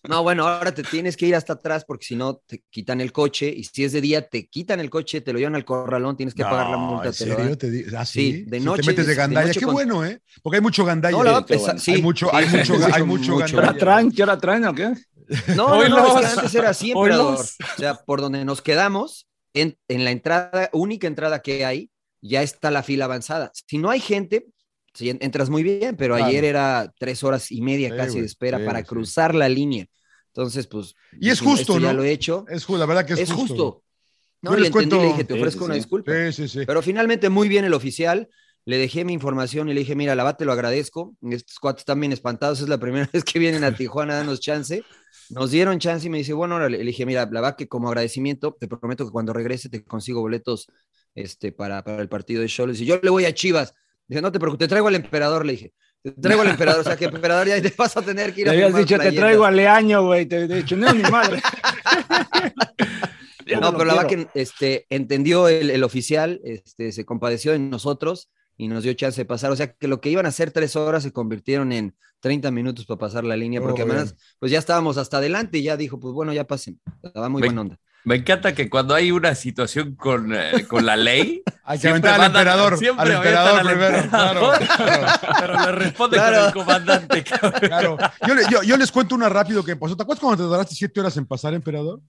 No, 0.07 0.23
bueno, 0.23 0.47
ahora 0.47 0.73
te 0.73 0.83
tienes 0.83 1.15
que 1.17 1.27
ir 1.27 1.35
hasta 1.35 1.53
atrás 1.53 1.85
porque 1.85 2.05
si 2.05 2.15
no 2.15 2.37
te 2.45 2.63
quitan 2.69 2.99
el 3.01 3.11
coche 3.11 3.53
y 3.55 3.63
si 3.63 3.83
es 3.83 3.91
de 3.91 4.01
día 4.01 4.27
te 4.27 4.47
quitan 4.47 4.79
el 4.79 4.89
coche, 4.89 5.21
te 5.21 5.33
lo 5.33 5.39
llevan 5.39 5.55
al 5.55 5.65
corralón, 5.65 6.17
tienes 6.17 6.33
que 6.33 6.43
pagar 6.43 6.69
la 6.69 6.77
multa. 6.77 7.07
¿En 7.07 7.13
serio? 7.13 7.57
Te 7.57 7.85
¿Ah, 7.95 8.05
Sí, 8.05 8.31
sí? 8.33 8.43
de 8.43 8.59
Si 8.59 8.65
noche, 8.65 8.81
te 8.81 8.87
metes 8.87 9.07
de 9.07 9.15
gandalla. 9.15 9.51
Qué 9.53 9.61
con- 9.61 9.73
bueno, 9.73 10.05
¿eh? 10.05 10.19
Porque 10.41 10.57
hay 10.57 10.61
mucho 10.63 10.83
gandalla. 10.85 11.15
No, 11.15 11.23
la 11.23 11.31
va 11.33 11.37
ahí. 11.37 11.43
a 11.43 11.45
pesar, 11.45 11.79
sí. 11.79 11.91
Hay 11.93 12.01
mucho, 12.01 12.33
hay 12.35 12.47
Sí, 12.49 12.57
mucho, 12.57 12.75
sí, 12.75 12.81
hay 12.91 13.03
mucho 13.03 13.31
mucho. 13.33 13.45
¿Qué 13.45 13.55
hora 13.57 13.67
gandalla. 13.67 13.79
traen? 13.79 14.11
¿Qué 14.11 14.23
hora 14.23 14.37
traen 14.39 14.65
o 14.65 14.73
qué? 14.73 14.93
No, 15.55 15.55
no, 15.55 15.75
no, 15.75 15.83
es 15.83 15.91
Oilos. 15.93 16.19
que 16.19 16.25
antes 16.25 16.55
era 16.55 16.69
así, 16.69 16.91
emperador. 16.91 17.39
O 17.39 17.77
sea, 17.77 17.95
por 18.05 18.21
donde 18.21 18.43
nos 18.45 18.61
quedamos, 18.61 19.27
en, 19.53 19.77
en 19.87 20.03
la 20.03 20.11
entrada, 20.11 20.69
única 20.73 21.07
entrada 21.07 21.41
que 21.41 21.65
hay, 21.65 21.89
ya 22.21 22.41
está 22.41 22.71
la 22.71 22.83
fila 22.83 23.05
avanzada. 23.05 23.51
Si 23.53 23.77
no 23.77 23.89
hay 23.89 23.99
gente, 23.99 24.47
si 24.93 25.09
entras 25.09 25.49
muy 25.49 25.63
bien, 25.63 25.95
pero 25.95 26.15
Claro. 26.15 26.29
ayer 26.29 26.43
era 26.45 26.91
tres 26.99 27.23
horas 27.23 27.51
y 27.51 27.61
media 27.61 27.89
Sí, 27.89 27.95
casi 27.97 28.19
de 28.19 28.25
espera 28.25 28.59
sí, 28.59 28.65
para 28.65 28.79
sí. 28.79 28.85
cruzar 28.85 29.33
la 29.35 29.47
línea. 29.49 29.85
Entonces, 30.27 30.67
pues. 30.67 30.95
Y 31.19 31.29
es 31.29 31.39
justo, 31.39 31.61
esto 31.61 31.79
Ya 31.79 31.91
¿no? 31.93 31.97
lo 31.99 32.03
he 32.03 32.11
hecho. 32.11 32.45
Es 32.49 32.65
justo, 32.65 32.79
la 32.79 32.85
verdad 32.85 33.05
que 33.05 33.13
es, 33.13 33.19
Es 33.19 33.31
justo. 33.31 33.83
No, 34.41 34.51
Yo 34.51 34.55
le 34.57 34.61
les 34.63 34.67
entendí, 34.69 34.89
cuento- 34.89 35.01
le 35.01 35.07
dije, 35.11 35.23
te 35.23 35.33
ofrezco 35.35 35.59
sí, 35.59 35.65
una 35.65 35.75
disculpa. 35.75 36.11
Sí, 36.11 36.33
sí, 36.33 36.47
sí. 36.49 36.65
Pero 36.65 36.81
finalmente 36.81 37.29
muy 37.29 37.47
bien 37.47 37.63
el 37.65 37.73
oficial. 37.73 38.27
Le 38.65 38.77
dejé 38.77 39.03
mi 39.03 39.13
información 39.13 39.69
y 39.69 39.73
le 39.73 39.81
dije, 39.81 39.95
mira, 39.95 40.15
la 40.15 40.37
te 40.37 40.45
lo 40.45 40.53
agradezco. 40.53 41.15
Estos 41.29 41.59
cuates 41.59 41.81
están 41.81 41.99
bien 41.99 42.13
espantados. 42.13 42.61
Es 42.61 42.69
la 42.69 42.77
primera 42.77 43.09
vez 43.13 43.23
que 43.23 43.39
vienen 43.39 43.63
a 43.63 43.75
Tijuana 43.75 44.13
a 44.13 44.17
darnos 44.17 44.39
chance. 44.39 44.83
Nos 45.29 45.51
dieron 45.51 45.79
chance 45.79 46.07
y 46.07 46.09
me 46.09 46.19
dice, 46.19 46.33
bueno, 46.33 46.55
órale. 46.55 46.77
le 46.77 46.85
dije, 46.85 47.05
mira, 47.05 47.27
la 47.31 47.41
va 47.41 47.55
que 47.55 47.67
como 47.67 47.87
agradecimiento, 47.89 48.55
te 48.59 48.67
prometo 48.67 49.05
que 49.05 49.11
cuando 49.11 49.33
regrese 49.33 49.69
te 49.69 49.83
consigo 49.83 50.21
boletos 50.21 50.67
este, 51.15 51.51
para, 51.51 51.83
para 51.83 52.01
el 52.01 52.09
partido 52.09 52.41
de 52.41 52.47
Cholos. 52.47 52.79
Y 52.79 52.85
yo 52.85 52.99
le 53.01 53.09
voy 53.09 53.25
a 53.25 53.33
Chivas. 53.33 53.73
Dije, 54.07 54.21
no 54.21 54.31
te 54.31 54.39
preocupes, 54.39 54.65
te 54.65 54.69
traigo 54.69 54.87
al 54.87 54.95
emperador, 54.95 55.45
le 55.45 55.53
dije. 55.53 55.73
Te 56.01 56.11
traigo 56.11 56.41
al 56.41 56.49
emperador, 56.49 56.81
o 56.81 56.83
sea 56.83 56.97
que 56.97 57.05
emperador 57.05 57.47
ya 57.47 57.61
te 57.61 57.73
vas 57.77 57.95
a 57.95 58.01
tener 58.01 58.33
que 58.33 58.41
ir 58.41 58.47
Le 58.47 58.51
a 58.51 58.53
habías 58.53 58.75
dicho, 58.75 58.95
te 58.95 59.03
playeras". 59.03 59.15
traigo 59.15 59.45
a 59.45 59.51
Leaño, 59.51 60.05
güey. 60.05 60.25
Te 60.25 60.37
he 60.37 60.47
dicho, 60.47 60.75
no, 60.75 60.93
mi 60.93 61.03
madre. 61.03 61.41
No, 63.61 63.71
pero 63.71 63.85
la 63.85 63.95
verdad 63.95 64.07
que 64.07 64.27
este, 64.33 64.85
entendió 64.89 65.47
el, 65.47 65.69
el 65.69 65.83
oficial, 65.83 66.41
este, 66.43 66.91
se 66.91 67.05
compadeció 67.05 67.51
de 67.53 67.59
nosotros 67.59 68.29
y 68.57 68.67
nos 68.67 68.83
dio 68.83 68.93
chance 68.93 69.19
de 69.21 69.25
pasar. 69.25 69.51
O 69.51 69.55
sea 69.55 69.73
que 69.73 69.87
lo 69.87 69.99
que 70.01 70.09
iban 70.09 70.25
a 70.25 70.31
ser 70.31 70.51
tres 70.51 70.75
horas 70.75 71.03
se 71.03 71.11
convirtieron 71.11 71.71
en 71.71 71.95
30 72.19 72.51
minutos 72.51 72.85
para 72.85 72.99
pasar 72.99 73.23
la 73.23 73.35
línea, 73.35 73.59
Oh, 73.59 73.63
porque 73.63 73.83
bien. 73.83 73.95
además, 73.97 74.15
pues 74.39 74.51
ya 74.51 74.59
estábamos 74.59 74.97
hasta 74.97 75.17
adelante 75.17 75.57
y 75.57 75.63
ya 75.63 75.75
dijo, 75.77 75.99
pues 75.99 76.13
bueno, 76.13 76.31
ya 76.33 76.45
pasen. 76.45 76.79
Estaba 77.03 77.29
muy 77.29 77.41
Ve- 77.41 77.47
buena 77.49 77.61
onda. 77.61 77.79
Me 78.05 78.15
encanta 78.17 78.53
que 78.53 78.69
cuando 78.69 78.93
hay 78.95 79.11
una 79.11 79.33
situación 79.33 79.95
con, 79.95 80.33
eh, 80.35 80.65
con 80.67 80.85
la 80.85 80.97
ley, 80.97 81.41
Hay 81.65 81.77
que 81.77 81.83
Siempre 81.87 82.09
aventar 82.09 82.13
al 82.15 82.19
mandan- 82.19 82.41
emperador. 82.41 82.77
siempre 82.77 83.05
Al 83.05 83.11
emperador 83.13 83.59
al 83.59 83.65
primero. 83.65 84.09
Claro, 84.09 84.53
emperador. 84.53 85.19
claro, 85.19 85.39
pero 85.39 85.65
le 85.65 85.71
responde 85.71 86.17
Claro. 86.17 86.37
con 86.37 86.45
el 86.47 86.53
comandante. 86.53 87.23
cabrón. 87.39 87.59
claro. 87.61 87.97
Yo, 88.27 88.35
le- 88.35 88.43
yo- 88.51 88.63
yo 88.63 88.75
les 88.77 88.91
cuento 88.91 89.15
una 89.15 89.29
rápido 89.29 89.63
que 89.63 89.75
pasó. 89.77 89.95
¿Te 89.95 90.03
acuerdas 90.03 90.21
cuando 90.21 90.43
te 90.45 90.49
tardaste 90.51 90.75
siete 90.75 90.99
horas 90.99 91.15
en 91.15 91.25
pasar, 91.25 91.53
emperador? 91.53 92.01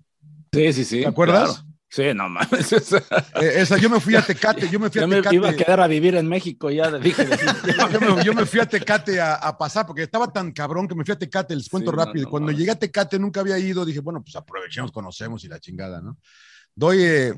Sí, 0.53 0.73
sí, 0.73 0.85
sí. 0.85 1.01
¿Te 1.03 1.07
acuerdas? 1.07 1.65
Sí, 1.95 2.13
no 2.15 2.29
mames. 2.29 2.73
Eh, 3.41 3.53
esa, 3.63 3.77
yo 3.79 3.89
me 3.89 4.01
fui 4.01 4.17
a 4.17 4.23
Tecate, 4.23 4.69
yo 4.69 4.81
me 4.81 4.91
fui 4.91 5.01
a 5.03 5.07
me 5.07 5.17
Tecate. 5.17 5.35
iba 5.37 5.49
a 5.51 5.55
quedar 5.55 5.81
a 5.81 5.87
vivir 5.87 6.15
en 6.17 6.27
México 6.29 6.71
ya. 6.71 6.91
Dije, 6.99 7.25
yo, 7.93 8.01
me, 8.01 8.25
yo 8.25 8.35
me 8.35 8.47
fui 8.47 8.61
a 8.61 8.67
Tecate 8.67 9.21
a, 9.21 9.35
a 9.35 9.57
pasar 9.57 9.87
porque 9.87 10.03
estaba 10.03 10.33
tan 10.33 10.51
cabrón 10.53 10.89
que 10.89 10.95
me 10.95 11.05
fui 11.05 11.13
a 11.13 11.19
Tecate, 11.19 11.55
les 11.55 11.69
cuento 11.69 11.91
Sí, 11.93 11.97
rápido. 11.97 12.25
no 12.25 12.31
Cuando 12.31 12.51
llegué 12.53 12.71
a 12.73 12.79
Tecate 12.79 13.19
nunca 13.19 13.41
había 13.41 13.59
ido, 13.59 13.85
dije, 13.85 14.01
bueno, 14.01 14.23
pues 14.23 14.35
aprovechemos, 14.37 14.91
conocemos 14.91 15.45
y 15.45 15.49
la 15.49 15.61
chingada, 15.61 16.01
¿no? 16.01 16.19
Doy, 16.75 17.03
eh, 17.03 17.35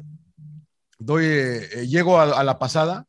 doy, 0.98 1.24
eh, 1.26 1.68
eh, 1.80 1.86
llego 1.86 2.18
a, 2.18 2.22
a 2.40 2.42
la 2.44 2.58
pasada 2.58 3.06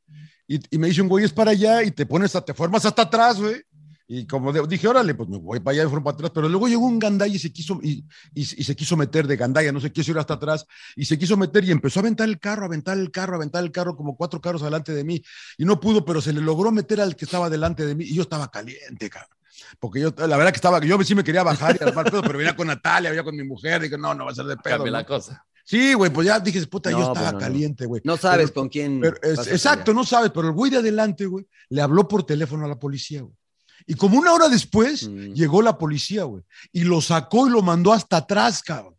y, 0.47 0.59
y 0.75 0.77
me 0.77 0.87
dice 0.87 1.01
un 1.01 1.07
güey, 1.09 1.23
es 1.25 1.33
para 1.33 1.51
allá 1.51 1.83
y 1.83 1.91
te 1.91 2.05
pones, 2.05 2.35
a, 2.35 2.43
te 2.43 2.53
formas 2.53 2.85
hasta 2.85 3.03
atrás, 3.03 3.39
güey. 3.39 3.61
Y 4.09 4.25
como 4.25 4.53
dije, 4.53 4.87
órale, 4.87 5.13
pues 5.15 5.27
me 5.27 5.37
voy 5.37 5.59
para 5.59 5.73
allá 5.73 5.83
de 5.83 5.89
forma 5.89 6.05
para 6.05 6.15
atrás, 6.15 6.31
pero 6.33 6.47
luego 6.47 6.67
llegó 6.69 6.85
un 6.85 6.97
gandaya 6.97 7.35
y 7.35 7.39
se 7.39 7.51
quiso, 7.51 7.77
y, 7.83 8.05
y- 8.33 8.61
y 8.61 8.63
se 8.63 8.73
quiso 8.73 8.95
meter 8.95 9.27
de 9.27 9.35
gandaya, 9.35 9.71
no 9.73 9.81
se 9.81 9.91
quiso 9.91 10.11
ir 10.11 10.17
hasta 10.17 10.35
atrás, 10.35 10.65
y 10.95 11.03
se 11.03 11.17
quiso 11.19 11.35
meter 11.35 11.65
y 11.65 11.71
empezó 11.71 11.99
a 11.99 12.03
aventar 12.03 12.29
el 12.29 12.39
carro, 12.39 12.63
a 12.63 12.65
aventar 12.67 12.97
el 12.97 13.11
carro, 13.11 13.33
a 13.33 13.35
aventar 13.35 13.63
el 13.65 13.71
carro, 13.71 13.97
como 13.97 14.15
cuatro 14.15 14.39
carros 14.39 14.61
adelante 14.61 14.93
de 14.93 15.03
mí, 15.03 15.21
y 15.57 15.65
no 15.65 15.79
pudo, 15.81 16.05
pero 16.05 16.21
se 16.21 16.31
le 16.31 16.39
logró 16.39 16.71
meter 16.71 17.01
al 17.01 17.17
que 17.17 17.25
estaba 17.25 17.49
delante 17.49 17.85
de 17.85 17.95
mí, 17.95 18.05
y 18.05 18.15
yo 18.15 18.21
estaba 18.21 18.49
caliente, 18.49 19.09
cabrón. 19.09 19.31
Porque 19.79 19.99
yo, 19.99 20.13
la 20.17 20.37
verdad 20.37 20.51
que 20.51 20.57
estaba, 20.57 20.79
yo 20.79 21.03
sí 21.03 21.13
me 21.13 21.23
quería 21.25 21.43
bajar 21.43 21.77
y 21.77 21.83
armar 21.83 22.09
pedo, 22.09 22.21
pero 22.21 22.37
venía 22.37 22.55
con 22.55 22.67
Natalia, 22.67 23.09
venía 23.09 23.23
con 23.25 23.35
mi 23.35 23.43
mujer, 23.43 23.81
dije, 23.81 23.97
no, 23.97 24.13
no 24.13 24.23
va 24.25 24.31
a 24.31 24.35
ser 24.35 24.45
de 24.45 24.55
pedo. 24.55 24.75
Cambia 24.77 24.91
¿no? 24.91 24.97
la 24.99 25.05
cosa. 25.05 25.43
Sí, 25.65 25.93
güey, 25.95 26.13
pues 26.13 26.27
ya 26.27 26.39
dije, 26.39 26.65
puta, 26.67 26.91
yo 26.91 26.99
estaba 27.11 27.33
no. 27.33 27.39
caliente, 27.39 27.85
güey. 27.85 28.01
No 28.05 28.15
sabes 28.15 28.51
Pero- 28.51 28.61
con 28.61 28.69
quién. 28.69 29.01
pero 29.01 29.17
es- 29.21 29.47
exacto, 29.47 29.93
no 29.93 30.05
sabes, 30.05 30.31
pero 30.33 30.47
el 30.47 30.53
güey 30.53 30.71
de 30.71 30.77
adelante, 30.77 31.25
güey, 31.25 31.45
le 31.69 31.81
habló 31.81 32.07
por 32.07 32.23
teléfono 32.25 32.63
a 32.63 32.69
la 32.69 32.79
policía, 32.79 33.21
güey. 33.23 33.33
Y 33.89 33.95
como 33.95 34.19
una 34.19 34.33
hora 34.33 34.49
después 34.49 35.07
Mm. 35.07 35.33
llegó 35.33 35.61
la 35.61 35.77
policía, 35.77 36.25
güey, 36.25 36.43
y 36.73 36.81
lo 36.83 37.01
sacó 37.01 37.47
y 37.47 37.51
lo 37.51 37.61
mandó 37.61 37.93
hasta 37.93 38.17
atrás, 38.17 38.61
cabrón. 38.61 38.95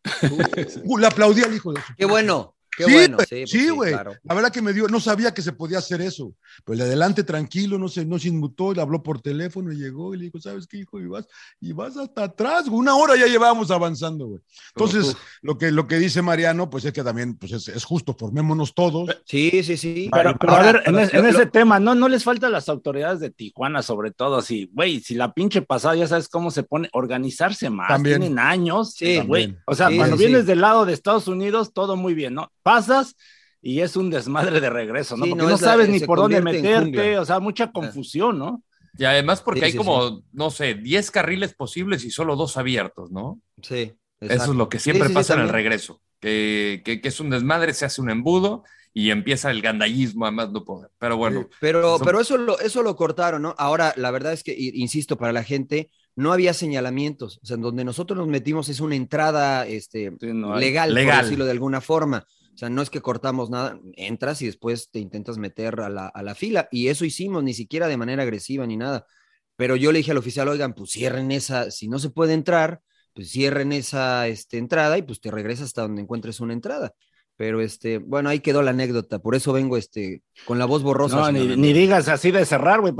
Uh, 0.84 0.96
le 0.98 1.06
aplaudí 1.06 1.42
al 1.42 1.54
hijo 1.54 1.72
de 1.72 1.80
su 1.82 1.94
Qué 1.96 2.06
bueno, 2.06 2.54
qué 2.78 2.84
sí, 2.84 2.92
bueno. 2.92 3.16
güey, 3.16 3.26
Sí, 3.28 3.34
pues 3.40 3.50
sí, 3.50 3.68
güey. 3.70 3.92
claro. 3.92 4.14
La 4.22 4.34
verdad 4.34 4.52
que 4.52 4.62
me 4.62 4.72
dio, 4.72 4.88
no 4.88 5.00
sabía 5.00 5.34
que 5.34 5.42
se 5.42 5.52
podía 5.52 5.78
hacer 5.78 6.00
eso. 6.00 6.32
Pero 6.64 6.72
el 6.74 6.78
de 6.78 6.84
adelante 6.84 7.24
tranquilo, 7.24 7.78
no 7.78 7.88
se, 7.88 8.06
no 8.06 8.18
se 8.18 8.28
inmutó, 8.28 8.72
le 8.72 8.80
habló 8.80 9.02
por 9.02 9.20
teléfono 9.20 9.72
y 9.72 9.76
llegó 9.76 10.14
y 10.14 10.18
le 10.18 10.24
dijo, 10.24 10.40
¿sabes 10.40 10.66
qué, 10.66 10.78
hijo? 10.78 11.00
Y 11.00 11.06
vas, 11.08 11.26
y 11.60 11.72
vas 11.72 11.96
hasta 11.96 12.24
atrás, 12.24 12.68
güey. 12.68 12.78
Una 12.80 12.94
hora 12.96 13.16
ya 13.16 13.26
llevábamos 13.26 13.70
avanzando, 13.70 14.26
güey. 14.28 14.40
Entonces, 14.74 15.16
lo 15.42 15.58
que, 15.58 15.70
lo 15.72 15.86
que 15.86 15.96
dice 15.98 16.22
Mariano, 16.22 16.70
pues 16.70 16.84
es 16.84 16.92
que 16.92 17.02
también 17.02 17.36
pues 17.36 17.52
es, 17.52 17.68
es 17.68 17.84
justo, 17.84 18.14
formémonos 18.18 18.72
todos. 18.74 19.10
Sí, 19.24 19.62
sí, 19.64 19.76
sí. 19.76 20.08
Pero, 20.12 20.36
pero 20.38 20.52
Ahora, 20.52 20.68
a 20.68 20.72
ver, 20.72 20.82
en, 20.86 20.92
lo- 20.94 21.00
es- 21.00 21.12
en 21.14 21.22
lo- 21.22 21.28
ese 21.28 21.46
tema, 21.46 21.80
¿no, 21.80 21.94
no 21.94 22.08
les 22.08 22.22
falta 22.24 22.46
a 22.46 22.50
las 22.50 22.68
autoridades 22.68 23.20
de 23.20 23.30
Tijuana, 23.30 23.82
sobre 23.82 24.10
todo, 24.12 24.36
así, 24.36 24.70
güey, 24.72 25.00
si 25.00 25.14
la 25.14 25.32
pinche 25.34 25.62
pasada, 25.62 25.96
ya 25.96 26.06
sabes 26.06 26.28
cómo 26.28 26.50
se 26.50 26.62
pone, 26.62 26.88
organizarse 26.92 27.70
más, 27.70 27.88
También. 27.88 28.20
tienen 28.20 28.38
años, 28.38 28.92
Sí. 28.94 29.18
güey. 29.20 29.56
O 29.66 29.74
sea, 29.74 29.88
Sí, 29.88 29.96
cuando 29.96 30.16
sí, 30.16 30.24
vienes 30.26 30.46
del 30.46 30.60
lado 30.60 30.84
de 30.86 30.92
Estados 30.92 31.26
Unidos, 31.28 31.72
todo 31.72 31.96
muy 31.96 32.14
bien, 32.14 32.34
¿no? 32.34 32.52
Pasas 32.68 33.16
y 33.60 33.80
es 33.80 33.96
un 33.96 34.10
desmadre 34.10 34.60
de 34.60 34.70
regreso, 34.70 35.16
¿no? 35.16 35.24
Sí, 35.24 35.30
Porque 35.30 35.42
no, 35.44 35.48
no, 35.50 35.54
es 35.56 35.60
la- 35.62 35.68
sabes 35.72 35.88
ni 35.88 36.00
por 36.00 36.18
dónde 36.18 36.40
meterte, 36.42 37.18
o 37.18 37.24
sea, 37.24 37.40
mucha 37.40 37.72
confusión, 37.72 38.38
¿no? 38.38 38.62
Y 38.98 39.04
además 39.04 39.40
porque 39.42 39.60
Sí, 39.60 39.66
hay 39.66 39.72
sí, 39.72 39.78
como, 39.78 40.22
no 40.32 40.50
sé, 40.50 40.74
10 40.74 41.10
carriles 41.10 41.54
posibles 41.54 42.04
y 42.04 42.10
solo 42.10 42.36
dos 42.36 42.56
abiertos, 42.56 43.10
¿no? 43.10 43.40
Sí. 43.62 43.92
Eso 44.20 44.50
es 44.52 44.56
lo 44.56 44.68
que 44.68 44.78
siempre 44.80 45.04
Sí, 45.04 45.08
sí, 45.08 45.12
sí, 45.12 45.14
pasa 45.14 45.34
en 45.34 45.40
el 45.40 45.48
regreso. 45.50 46.00
que, 46.20 46.82
que, 46.84 47.00
que 47.00 47.08
es 47.08 47.20
un 47.20 47.30
desmadre, 47.30 47.72
se 47.74 47.84
hace 47.84 48.00
un 48.00 48.10
embudo 48.10 48.64
y 48.92 49.10
empieza 49.10 49.50
el 49.52 49.62
gandallismo 49.62 50.26
a 50.26 50.32
más 50.32 50.50
no 50.50 50.64
poder. 50.64 50.90
Pero 50.98 51.16
bueno. 51.16 51.48
Pero, 51.60 51.98
son- 51.98 52.06
pero 52.06 52.20
eso, 52.20 52.36
lo, 52.36 52.58
eso 52.58 52.82
lo 52.82 52.96
cortaron, 52.96 53.42
¿no? 53.42 53.54
Ahora, 53.56 53.94
la 53.96 54.10
verdad 54.10 54.32
es 54.32 54.42
que, 54.42 54.54
insisto, 54.58 55.16
para 55.16 55.32
la 55.32 55.44
gente 55.44 55.90
no 56.16 56.32
había 56.32 56.52
señalamientos. 56.52 57.38
O 57.42 57.46
sea, 57.46 57.54
en 57.54 57.62
donde 57.62 57.84
nosotros 57.84 58.18
nos 58.18 58.26
metimos 58.26 58.68
es 58.68 58.80
una 58.80 58.96
entrada 58.96 59.64
este, 59.66 60.10
no 60.20 60.56
legal, 60.58 60.92
Legal. 60.92 61.16
por 61.18 61.24
decirlo 61.24 61.44
de 61.44 61.52
alguna 61.52 61.80
forma. 61.80 62.26
O 62.58 62.60
sea, 62.60 62.70
no 62.70 62.82
es 62.82 62.90
que 62.90 63.00
cortamos 63.00 63.50
nada, 63.50 63.78
entras 63.94 64.42
y 64.42 64.46
después 64.46 64.90
te 64.90 64.98
intentas 64.98 65.38
meter 65.38 65.78
a 65.80 65.88
la, 65.88 66.08
a 66.08 66.22
la 66.24 66.34
fila. 66.34 66.68
Y 66.72 66.88
eso 66.88 67.04
hicimos, 67.04 67.44
ni 67.44 67.54
siquiera 67.54 67.86
de 67.86 67.96
manera 67.96 68.24
agresiva 68.24 68.66
ni 68.66 68.76
nada. 68.76 69.06
Pero 69.54 69.76
yo 69.76 69.92
le 69.92 69.98
dije 69.98 70.10
al 70.10 70.16
oficial, 70.16 70.48
oigan, 70.48 70.74
pues 70.74 70.90
cierren 70.90 71.30
esa, 71.30 71.70
si 71.70 71.86
no 71.86 72.00
se 72.00 72.10
puede 72.10 72.32
entrar, 72.34 72.82
pues 73.14 73.30
cierren 73.30 73.70
esa 73.70 74.26
este, 74.26 74.58
entrada 74.58 74.98
y 74.98 75.02
pues 75.02 75.20
te 75.20 75.30
regresas 75.30 75.66
hasta 75.66 75.82
donde 75.82 76.02
encuentres 76.02 76.40
una 76.40 76.52
entrada. 76.52 76.94
Pero 77.38 77.60
este, 77.60 77.98
bueno, 77.98 78.30
ahí 78.30 78.40
quedó 78.40 78.62
la 78.62 78.72
anécdota, 78.72 79.20
por 79.20 79.36
eso 79.36 79.52
vengo 79.52 79.76
este, 79.76 80.24
con 80.44 80.58
la 80.58 80.64
voz 80.64 80.82
borrosa. 80.82 81.30
No, 81.30 81.30
ni, 81.30 81.72
digas 81.72 82.08
así 82.08 82.32
de 82.32 82.44
cerrar, 82.44 82.80
güey, 82.80 82.92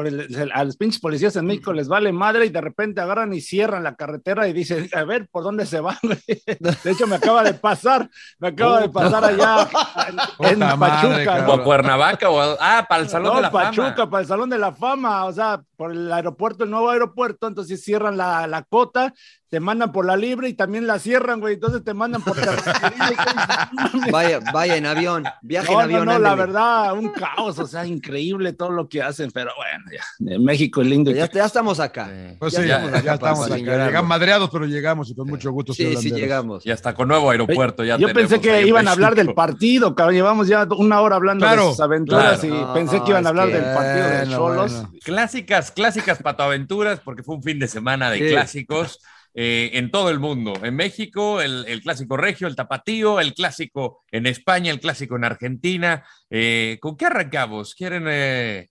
a 0.55 0.63
los 0.63 0.77
pinches 0.77 1.01
policías 1.01 1.35
en 1.35 1.45
México 1.45 1.73
les 1.73 1.89
vale 1.89 2.13
madre 2.13 2.47
y 2.47 2.51
de 2.51 2.61
repente 2.61 3.01
agarran 3.01 3.35
y 3.35 3.41
cierran 3.41 3.83
la 3.83 3.97
carretera 3.97 4.47
y 4.47 4.53
dicen, 4.53 4.89
a 4.95 5.03
ver, 5.03 5.27
¿por 5.29 5.43
dónde 5.43 5.67
se 5.67 5.81
van? 5.81 5.97
güey? 6.05 6.19
De 6.85 6.91
hecho, 6.93 7.09
me 7.09 7.17
acaba 7.17 7.43
de 7.43 7.55
pasar, 7.55 8.09
me 8.39 8.49
acaba 8.49 8.81
de 8.81 8.89
pasar 8.91 9.25
allá 9.25 9.69
en, 10.07 10.47
en 10.47 10.55
Puta 10.61 10.77
madre, 10.77 11.25
Pachuca. 11.27 11.49
O 11.49 11.53
a 11.55 11.65
Cuernavaca, 11.65 12.31
o 12.31 12.41
a- 12.41 12.57
ah, 12.61 12.87
para 12.89 13.03
el 13.03 13.09
Salón 13.09 13.31
no, 13.31 13.37
de 13.39 13.43
la 13.43 13.51
Pachuca, 13.51 13.93
Fama. 13.97 14.11
para 14.11 14.21
el 14.21 14.29
Salón 14.29 14.51
de 14.51 14.59
la 14.59 14.73
Fama, 14.73 15.25
o 15.25 15.33
sea, 15.33 15.61
por 15.77 15.91
el 15.91 16.13
aeropuerto, 16.13 16.63
el 16.63 16.71
nuevo 16.71 16.91
aeropuerto, 16.91 17.49
entonces 17.49 17.83
cierran 17.83 18.17
la, 18.17 18.47
la 18.47 18.63
cota, 18.63 19.13
te 19.51 19.61
mandan 19.61 19.93
por 19.93 20.05
la 20.05 20.17
libre 20.17 20.49
y 20.49 20.55
también 20.55 20.87
la 20.87 20.99
cierran, 20.99 21.41
güey, 21.41 21.55
entonces 21.55 21.83
te 21.83 21.95
mandan 21.95 22.23
por. 22.23 22.37
Vaya, 24.11 24.41
vaya 24.53 24.77
en 24.77 24.87
avión, 24.87 25.25
viaje 25.43 25.73
No, 25.73 25.79
en 25.81 25.85
avión. 25.85 26.05
no, 26.07 26.13
no, 26.15 26.19
la 26.19 26.35
verdad, 26.35 26.93
un 26.95 27.11
caos, 27.11 27.59
o 27.59 27.67
sea, 27.67 27.87
increíble 27.87 28.53
todo 28.53 28.71
lo 28.71 28.89
que 28.89 29.03
hacen, 29.03 29.31
pero 29.31 29.51
bueno, 29.57 29.85
ya, 29.93 30.33
eh, 30.35 30.39
México 30.39 30.81
es 30.83 30.87
lindo. 30.89 31.11
Ya, 31.11 31.31
ya 31.31 31.45
estamos 31.45 31.81
acá. 31.81 32.09
Pues 32.39 32.53
Ya 32.53 32.61
sí, 32.63 32.65
estamos 32.67 32.93
ya, 32.93 32.99
acá 32.99 33.15
estamos 33.15 33.47
acá. 33.47 33.57
Llegamos 33.57 34.09
madreados, 34.09 34.51
pero 34.51 34.67
llegamos 34.67 35.11
y 35.11 35.15
con 35.15 35.29
mucho 35.29 35.51
gusto. 35.53 35.73
Sí, 35.73 35.97
sí, 35.97 36.11
llegamos. 36.11 36.65
Y 36.67 36.71
hasta 36.71 36.95
con 36.95 37.09
nuevo 37.09 37.31
aeropuerto 37.31 37.85
ya 37.85 37.97
Yo 37.97 38.09
pensé 38.09 38.39
tenemos 38.39 38.43
que 38.47 38.61
en 38.61 38.69
iban 38.69 38.89
a 38.89 38.93
hablar 38.93 39.15
del 39.15 39.35
partido, 39.35 39.95
cabrón. 39.95 40.15
Llevamos 40.15 40.49
ya 40.49 40.67
una 40.77 41.01
hora 41.01 41.17
hablando 41.17 41.45
Claro, 41.45 41.65
de 41.65 41.71
sus 41.71 41.81
aventuras 41.81 42.41
claro. 42.41 42.55
y 42.57 42.61
No, 42.61 42.75
pensé 42.75 43.03
que 43.03 43.11
iban 43.11 43.27
a 43.27 43.29
hablar 43.31 43.49
que- 43.49 43.55
del 43.61 43.75
partido 43.75 44.09
de 44.09 44.17
Bueno, 44.19 44.37
Cholos. 44.37 44.73
bueno. 44.73 44.93
Clásicas, 45.05 45.71
clásicas 45.71 46.23
patoaventuras, 46.23 47.01
porque 47.01 47.23
fue 47.23 47.37
un 47.37 47.43
fin 47.43 47.59
de 47.59 47.69
semana 47.69 48.11
de 48.11 48.19
Sí. 48.19 48.29
clásicos 48.29 49.01
eh, 49.41 49.71
en 49.75 49.93
todo 49.93 50.11
el 50.11 50.19
mundo. 50.19 50.53
En 50.65 50.75
México, 50.75 51.41
el, 51.41 51.65
el 51.69 51.81
clásico 51.81 52.17
regio, 52.17 52.49
el 52.49 52.57
tapatío, 52.57 53.21
el 53.21 53.35
clásico 53.35 54.03
en 54.11 54.27
España, 54.27 54.73
el 54.73 54.81
clásico 54.81 55.15
en 55.15 55.23
Argentina. 55.23 56.03
Eh, 56.29 56.79
¿Con 56.81 56.97
qué 56.97 57.07
arrancamos? 57.07 57.77
¿Quieren, 57.77 58.07
eh, 58.09 58.69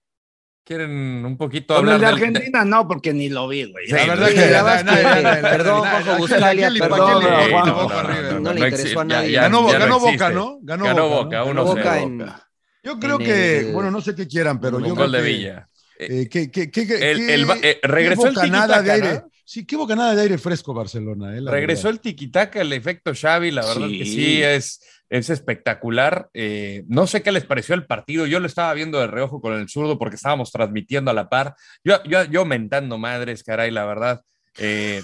¿quieren 0.65 1.23
un 1.25 1.37
poquito 1.37 1.75
Con 1.75 1.87
hablar 1.87 1.95
el 1.95 2.01
de 2.01 2.05
del- 2.07 2.15
Argentina 2.35 2.65
no, 2.65 2.85
porque 2.85 3.13
ni 3.13 3.29
lo 3.29 3.47
vi, 3.47 3.63
güey. 3.71 3.85
Sí, 3.87 3.93
La 3.93 4.05
verdad 4.07 4.27
Sí, 4.27 4.33
que 4.33 4.39
la 4.41 4.63
verdad 4.63 4.75
es 4.75 4.83
que- 4.83 4.89
nadie- 4.89 5.23
nadie- 5.23 5.41
perdón, 5.41 5.83
nadie- 5.83 6.17
Buscalia, 6.17 6.69
perdón, 6.69 8.43
no, 8.43 8.53
le 8.53 8.59
interesó 8.67 8.99
a 8.99 9.03
ya- 9.03 9.07
nadie. 9.15 9.31
ya- 9.31 9.41
Ganó, 9.43 9.71
ya. 9.71 9.85
Boca, 9.87 10.29
¿no? 10.31 10.59
Ganó, 10.61 10.83
Ganó 10.85 11.07
Boca, 11.07 11.23
Boca, 11.23 11.37
¿no? 11.37 11.45
uno 11.51 11.63
Boca 11.63 12.43
Yo 12.83 12.99
creo 12.99 13.19
en 13.21 13.25
que, 13.25 13.57
el- 13.59 13.71
bueno, 13.73 13.89
no 13.91 14.01
sé 14.01 14.15
qué 14.15 14.27
quieran, 14.27 14.59
pero 14.59 14.77
Un 14.77 14.83
yo 14.83 14.95
gol 14.95 15.09
creo 15.09 15.21
de 15.23 15.27
que- 15.29 15.33
Villa. 15.37 15.69
Eh, 15.99 16.27
¿qué- 16.29 16.51
qué- 16.51 16.69
qué- 16.69 16.85
qué- 16.87 17.11
El- 17.11 17.17
qué- 17.17 17.33
el 17.33 17.45
eh, 17.63 17.79
regresó 17.83 18.23
qué 18.23 18.27
el 18.29 18.35
de 18.83 18.91
aire. 18.91 19.13
¿no? 19.13 19.29
Sí, 19.49 19.65
qué 19.65 19.77
bocanada 19.77 20.13
de 20.13 20.23
aire 20.23 20.37
fresco 20.37 20.73
Barcelona. 20.73 21.37
eh, 21.37 21.41
Regresó 21.45 21.83
verdad. 21.83 21.91
el 21.91 21.99
tiquitaca, 22.01 22.59
el 22.59 22.73
efecto 22.73 23.13
Xavi, 23.15 23.51
la 23.51 23.65
verdad 23.65 23.87
Sí. 23.87 23.97
que 23.99 24.05
sí 24.05 24.43
es, 24.43 24.81
es 25.09 25.29
espectacular. 25.29 26.29
Eh, 26.33 26.83
no 26.89 27.07
sé 27.07 27.21
qué 27.23 27.31
les 27.31 27.45
pareció 27.45 27.73
el 27.73 27.85
partido, 27.85 28.25
yo 28.25 28.41
lo 28.41 28.45
estaba 28.45 28.73
viendo 28.73 28.99
de 28.99 29.07
reojo 29.07 29.39
con 29.39 29.53
el 29.53 29.69
zurdo 29.69 29.97
porque 29.97 30.17
estábamos 30.17 30.51
transmitiendo 30.51 31.11
a 31.11 31.13
la 31.13 31.29
par. 31.29 31.55
Yo, 31.81 32.03
yo, 32.03 32.25
yo 32.25 32.43
mentando 32.43 32.97
madres, 32.97 33.41
caray, 33.43 33.71
la 33.71 33.85
verdad. 33.85 34.21
Eh, 34.59 35.03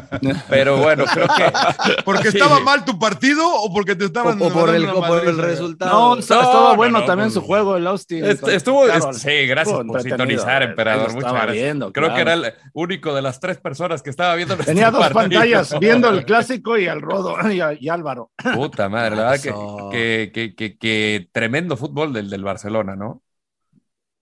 pero 0.48 0.78
bueno, 0.78 1.04
creo 1.12 1.26
que... 1.28 1.44
¿Porque 2.04 2.30
Sí. 2.30 2.38
estaba 2.38 2.60
mal 2.60 2.84
tu 2.84 2.98
partido 2.98 3.42
o 3.46 3.72
porque 3.72 3.94
te 3.94 4.04
O, 4.04 4.06
estaban 4.06 4.40
o 4.40 4.48
por 4.50 4.74
el, 4.74 4.86
o 4.88 5.02
por 5.02 5.26
el 5.26 5.36
resultado. 5.38 6.14
No, 6.14 6.18
estaba 6.20 6.70
no, 6.70 6.76
bueno 6.76 7.00
no, 7.00 7.04
también 7.06 7.28
no, 7.28 7.34
su 7.34 7.40
juego, 7.42 7.76
el 7.76 7.86
Austin. 7.86 8.24
Est- 8.24 8.40
con- 8.40 8.50
Estuvo, 8.50 8.84
claro, 8.84 9.12
sí, 9.12 9.46
gracias 9.46 9.76
estuvo 9.78 9.92
por 9.92 10.02
sintonizar, 10.02 10.62
emperador. 10.62 11.08
Muchas 11.08 11.18
estaba 11.18 11.42
gracias. 11.44 11.64
viendo, 11.64 11.92
Creo 11.92 12.14
que 12.14 12.20
era 12.20 12.32
el 12.34 12.54
único 12.72 13.14
de 13.14 13.22
las 13.22 13.40
tres 13.40 13.58
personas 13.58 14.02
que 14.02 14.10
estaba 14.10 14.34
viendo. 14.36 14.56
Tenía 14.56 14.90
dos 14.90 15.00
partido. 15.00 15.20
pantallas, 15.40 15.78
viendo 15.80 16.08
el 16.08 16.24
clásico 16.24 16.78
y 16.78 16.86
al 16.86 17.02
Rodo 17.02 17.36
y, 17.52 17.60
a- 17.60 17.74
y 17.78 17.88
Álvaro. 17.88 18.30
Puta 18.54 18.88
madre, 18.88 19.16
la 19.16 19.22
verdad 19.24 19.40
que, 19.42 19.48
Eso. 19.50 19.88
que, 19.92 20.30
que, 20.34 20.54
que- 20.54 20.78
que 20.78 21.28
tremendo 21.32 21.76
fútbol 21.76 22.12
del, 22.12 22.30
del 22.30 22.42
Barcelona, 22.42 22.96
¿no? 22.96 23.20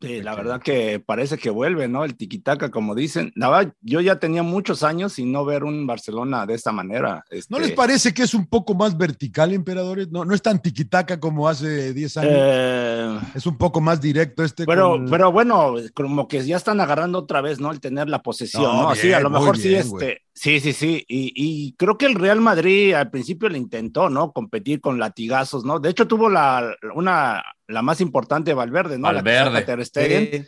Sí, 0.03 0.21
la 0.23 0.35
verdad 0.35 0.61
que 0.61 1.01
parece 1.01 1.39
que 1.39 1.51
vuelve, 1.51 1.89
¿no? 1.89 2.05
El 2.05 2.17
tiquitaca, 2.17 2.71
como 2.71 2.95
dicen. 2.95 3.33
Verdad, 3.37 3.73
yo 3.81 4.01
ya 4.01 4.19
tenía 4.19 4.43
muchos 4.43 4.83
años 4.83 5.13
sin 5.15 5.33
no 5.33 5.45
ver 5.45 5.65
un 5.65 5.87
Barcelona 5.87 6.45
de 6.47 6.55
esta 6.55 6.73
manera. 6.73 7.25
¿No 7.31 7.37
Este, 7.39 7.61
les 7.61 7.73
parece 7.73 8.13
que 8.13 8.23
es 8.23 8.35
un 8.35 8.47
poco 8.47 8.75
más 8.75 8.97
vertical, 8.99 9.53
emperadores? 9.53 10.11
No, 10.11 10.25
no 10.25 10.35
es 10.35 10.43
tan 10.43 10.61
tiquitaca 10.61 11.19
como 11.21 11.49
hace 11.49 11.93
10 11.95 12.17
años. 12.17 12.33
eh, 12.35 13.19
es 13.35 13.47
un 13.47 13.57
poco 13.57 13.81
más 13.81 14.01
directo 14.01 14.43
este. 14.45 14.67
pero, 14.67 14.91
con- 14.93 15.09
pero 15.11 15.33
bueno, 15.33 15.75
como 15.95 16.29
que 16.29 16.45
ya 16.45 16.57
están 16.57 16.81
agarrando 16.81 17.19
otra 17.19 17.41
vez, 17.41 17.61
¿no? 17.61 17.71
El 17.71 17.81
tener 17.81 18.09
la 18.09 18.23
posesión, 18.23 18.63
No, 18.65 18.83
¿no? 18.91 18.95
sí, 18.95 19.13
a 19.13 19.21
lo 19.21 19.31
mejor 19.31 19.57
sí, 19.57 19.75
este. 19.75 20.23
Sí, 20.35 20.61
sí, 20.61 20.73
sí. 20.73 21.05
Y, 21.09 21.33
y 21.37 21.73
creo 21.75 21.99
que 21.99 22.07
el 22.07 22.15
Real 22.15 22.41
Madrid 22.41 22.95
al 22.95 23.11
principio 23.11 23.49
le 23.51 23.59
intentó, 23.59 24.09
¿no? 24.09 24.33
Competir 24.33 24.81
con 24.81 24.99
latigazos, 24.99 25.65
¿no? 25.65 25.79
De 25.79 25.91
hecho, 25.91 26.09
tuvo 26.09 26.29
la, 26.31 26.75
una, 26.95 27.43
la 27.73 27.83
más 27.83 28.01
importante, 28.01 28.55
Valverde, 28.55 28.99
¿no? 28.99 29.11
La 29.13 29.23
que 29.23 29.31
Valverde. 29.31 29.87
Ter. 29.87 30.43
Sí. 30.43 30.47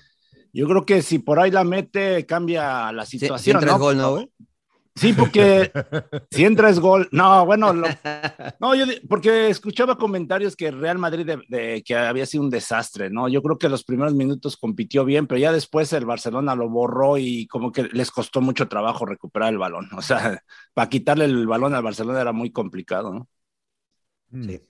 Yo 0.52 0.68
creo 0.68 0.86
que 0.86 1.02
si 1.02 1.18
por 1.18 1.40
ahí 1.40 1.50
la 1.50 1.64
mete, 1.64 2.24
cambia 2.26 2.92
la 2.92 3.04
situación. 3.04 3.38
sí 3.40 3.50
entra 3.50 3.66
¿no? 3.66 3.74
el 3.74 3.80
gol, 3.80 3.96
¿no, 3.96 4.10
güey? 4.12 4.30
Sí, 4.96 5.12
porque 5.12 5.72
si 6.30 6.44
entra 6.44 6.70
es 6.70 6.78
gol. 6.78 7.08
No, 7.10 7.44
bueno, 7.44 7.72
lo- 7.72 7.88
no, 8.60 8.74
yo 8.76 8.84
porque 9.08 9.48
escuchaba 9.48 9.98
comentarios 9.98 10.54
que 10.54 10.70
Real 10.70 10.98
Madrid 10.98 11.26
de, 11.26 11.40
de- 11.48 11.82
que 11.82 11.96
había 11.96 12.24
sido 12.26 12.44
un 12.44 12.50
desastre, 12.50 13.10
¿no? 13.10 13.28
Yo 13.28 13.42
creo 13.42 13.58
que 13.58 13.68
los 13.68 13.82
primeros 13.82 14.14
minutos 14.14 14.56
compitió 14.56 15.04
bien, 15.04 15.26
pero 15.26 15.40
ya 15.40 15.50
después 15.50 15.92
el 15.92 16.06
Barcelona 16.06 16.54
lo 16.54 16.68
borró 16.68 17.18
y 17.18 17.48
como 17.48 17.72
que 17.72 17.88
les 17.92 18.12
costó 18.12 18.40
mucho 18.40 18.68
trabajo 18.68 19.04
recuperar 19.04 19.52
el 19.52 19.58
balón. 19.58 19.88
O 19.96 20.02
sea, 20.02 20.40
para 20.74 20.88
quitarle 20.88 21.24
el 21.24 21.48
balón 21.48 21.74
al 21.74 21.82
Barcelona 21.82 22.20
era 22.20 22.32
muy 22.32 22.52
complicado, 22.52 23.12
¿no? 23.12 23.28
Sí. 24.44 24.60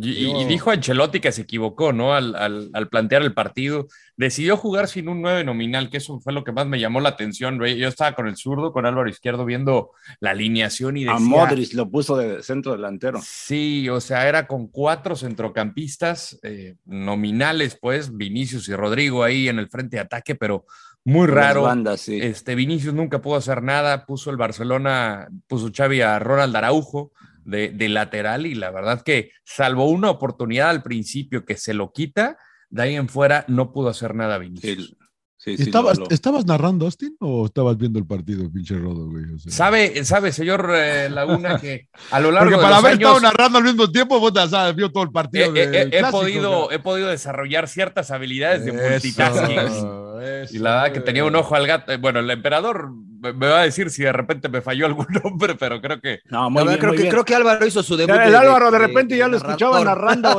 Y, 0.00 0.10
y- 0.10 0.32
Yo- 0.32 0.40
y 0.40 0.44
dijo 0.46 0.70
Ancelotti 0.70 1.20
que 1.20 1.30
se 1.32 1.42
equivocó, 1.42 1.92
¿no? 1.92 2.14
Al, 2.14 2.34
al- 2.34 2.70
al 2.72 2.88
plantear 2.88 3.22
el 3.22 3.32
partido. 3.32 3.86
Decidió 4.16 4.56
jugar 4.56 4.86
sin 4.88 5.08
un 5.08 5.22
9 5.22 5.44
nominal, 5.44 5.88
que 5.90 5.96
eso 5.98 6.20
fue 6.20 6.32
lo 6.32 6.44
que 6.44 6.52
más 6.52 6.66
me 6.66 6.78
llamó 6.80 7.00
la 7.00 7.08
atención. 7.10 7.58
Yo 7.64 7.88
estaba 7.88 8.14
con 8.14 8.26
el 8.28 8.36
zurdo, 8.36 8.72
con 8.72 8.86
Álvaro 8.86 9.08
Izquierdo, 9.08 9.44
viendo 9.44 9.90
la 10.20 10.30
alineación 10.30 10.96
y 10.96 11.04
decía... 11.04 11.16
A 11.16 11.20
Modric 11.20 11.72
lo 11.74 11.88
puso 11.90 12.16
de 12.16 12.42
centro 12.42 12.72
delantero. 12.72 13.20
Sí, 13.24 13.88
o 13.88 14.00
sea, 14.00 14.28
era 14.28 14.46
con 14.46 14.68
cuatro 14.68 15.16
centrocampistas 15.16 16.38
eh, 16.42 16.76
nominales, 16.84 17.78
pues, 17.80 18.16
Vinicius 18.16 18.68
y 18.68 18.74
Rodrigo 18.74 19.22
ahí 19.22 19.48
en 19.48 19.58
el 19.58 19.68
frente 19.68 19.96
de 19.96 20.02
ataque, 20.02 20.34
pero 20.34 20.64
muy 21.04 21.26
raro. 21.26 21.62
bandas, 21.62 22.00
sí. 22.02 22.18
Este, 22.20 22.54
Vinicius 22.54 22.94
nunca 22.94 23.20
pudo 23.20 23.36
hacer 23.36 23.62
nada, 23.62 24.06
puso 24.06 24.30
el 24.30 24.36
Barcelona, 24.36 25.28
puso 25.46 25.70
Xavi 25.74 26.00
a 26.00 26.18
Ronald 26.18 26.54
Araujo 26.56 27.12
de, 27.44 27.70
de 27.70 27.88
lateral 27.88 28.46
y 28.46 28.54
la 28.54 28.70
verdad 28.70 29.02
que 29.02 29.30
salvo 29.44 29.88
una 29.90 30.10
oportunidad 30.10 30.70
al 30.70 30.82
principio 30.82 31.44
que 31.44 31.56
se 31.56 31.74
lo 31.74 31.92
quita, 31.92 32.38
de 32.70 32.82
ahí 32.82 32.94
en 32.96 33.08
fuera 33.08 33.44
no 33.48 33.72
pudo 33.72 33.88
hacer 33.88 34.14
nada 34.14 34.38
Vinicius. 34.38 34.96
Sí, 35.36 35.50
sí, 35.52 35.56
sí, 35.58 35.62
¿Estabas, 35.64 35.98
lo- 35.98 36.04
lo- 36.06 36.10
¿Estabas 36.10 36.46
narrando, 36.46 36.86
Austin, 36.86 37.16
o 37.20 37.44
estabas 37.44 37.76
viendo 37.76 37.98
el 37.98 38.06
partido, 38.06 38.50
pinche 38.50 38.76
Rodo, 38.78 39.10
güey? 39.10 39.24
O 39.34 39.38
sea, 39.38 39.52
Sabe, 39.52 40.02
sabe, 40.06 40.32
señor 40.32 40.70
eh, 40.74 41.10
Laguna, 41.10 41.60
que 41.60 41.88
a 42.10 42.18
lo 42.18 42.30
largo 42.30 42.46
Porque 42.50 42.56
de 42.56 42.62
para 42.62 42.76
los 42.76 42.84
haber 42.84 42.92
años, 42.96 43.10
estado 43.10 43.20
narrando 43.20 43.58
al 43.58 43.64
mismo 43.64 43.90
tiempo, 43.92 44.18
vos 44.18 44.32
sabes, 44.48 44.74
vio 44.74 44.90
todo 44.90 45.02
el 45.04 45.10
he, 45.10 45.12
partido. 45.12 45.54
he- 45.54 46.04
podido, 46.10 46.72
he 46.72 46.78
podido 46.78 47.08
desarrollar 47.08 47.68
ciertas 47.68 48.10
habilidades 48.10 48.64
de 48.64 48.70
Eso, 48.70 48.90
multitasking. 48.90 49.58
eso, 49.58 50.54
Y 50.54 50.58
la 50.60 50.76
verdad 50.76 50.92
que 50.94 51.00
tenía 51.00 51.24
un 51.26 51.36
ojo 51.36 51.54
al 51.54 51.66
gato. 51.66 51.96
Bueno, 51.98 52.20
el 52.20 52.30
emperador 52.30 52.90
me 53.32 53.32
me 53.32 53.46
va 53.48 53.60
a 53.60 53.64
decir 53.64 53.90
si 53.90 54.02
de 54.02 54.12
repente 54.12 54.48
me 54.48 54.60
falló 54.60 54.86
algún 54.86 55.06
nombre, 55.24 55.54
pero 55.54 55.80
creo 55.80 56.00
que. 56.00 56.20
No, 56.30 56.50
muy 56.50 56.64
bien, 56.64 56.76
creo, 56.78 56.88
muy 56.90 56.96
que, 56.96 57.02
bien. 57.04 57.12
creo 57.12 57.24
que 57.24 57.34
Álvaro 57.34 57.66
hizo 57.66 57.82
su 57.82 57.96
debut. 57.96 58.14
El 58.14 58.34
Álvaro 58.34 58.70
de 58.70 58.78
repente 58.78 59.16
ya 59.16 59.28
lo 59.28 59.36
escuchaba 59.36 59.82
narrando. 59.84 60.36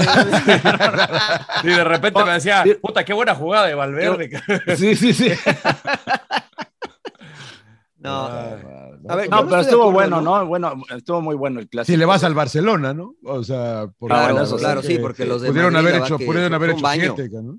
Y 1.64 1.68
de 1.68 1.84
repente 1.84 2.24
me 2.24 2.32
decía, 2.34 2.64
Sí. 2.64 2.76
puta, 2.82 3.04
qué 3.04 3.14
buena 3.14 3.36
jugada 3.36 3.68
de 3.68 3.76
Valverde. 3.76 4.30
Sí, 4.78 4.96
sí, 4.96 5.14
sí. 5.14 5.32
No, 7.98 8.26
a 8.26 9.16
ver, 9.16 9.30
No, 9.30 9.42
no 9.44 9.50
pero 9.50 9.62
estuvo 9.62 9.90
acuerdo, 9.90 9.92
bueno, 9.92 10.22
¿no? 10.22 10.40
¿no? 10.42 10.46
Bueno, 10.46 10.74
estuvo 10.96 11.22
muy 11.22 11.36
bueno 11.36 11.60
el 11.60 11.68
clásico. 11.68 11.92
Si 11.92 11.98
le 11.98 12.06
vas 12.06 12.24
al 12.24 12.36
Barcelona, 12.36 12.94
¿no? 12.94 13.16
O 13.24 13.44
sea, 13.44 13.88
por 13.98 14.10
Claro, 14.12 14.46
claro, 14.58 14.84
sí, 14.84 15.00
porque 15.00 15.26
los 15.26 15.42
de 15.42 15.48
pudieron 15.50 15.74
Madrid, 15.74 15.90
haber 15.90 16.02
hecho, 16.04 16.18
pudieron 16.20 16.54
haber 16.54 16.70
hecho 16.72 16.82
baño. 16.82 17.14
siete, 17.16 17.30
¿no? 17.42 17.58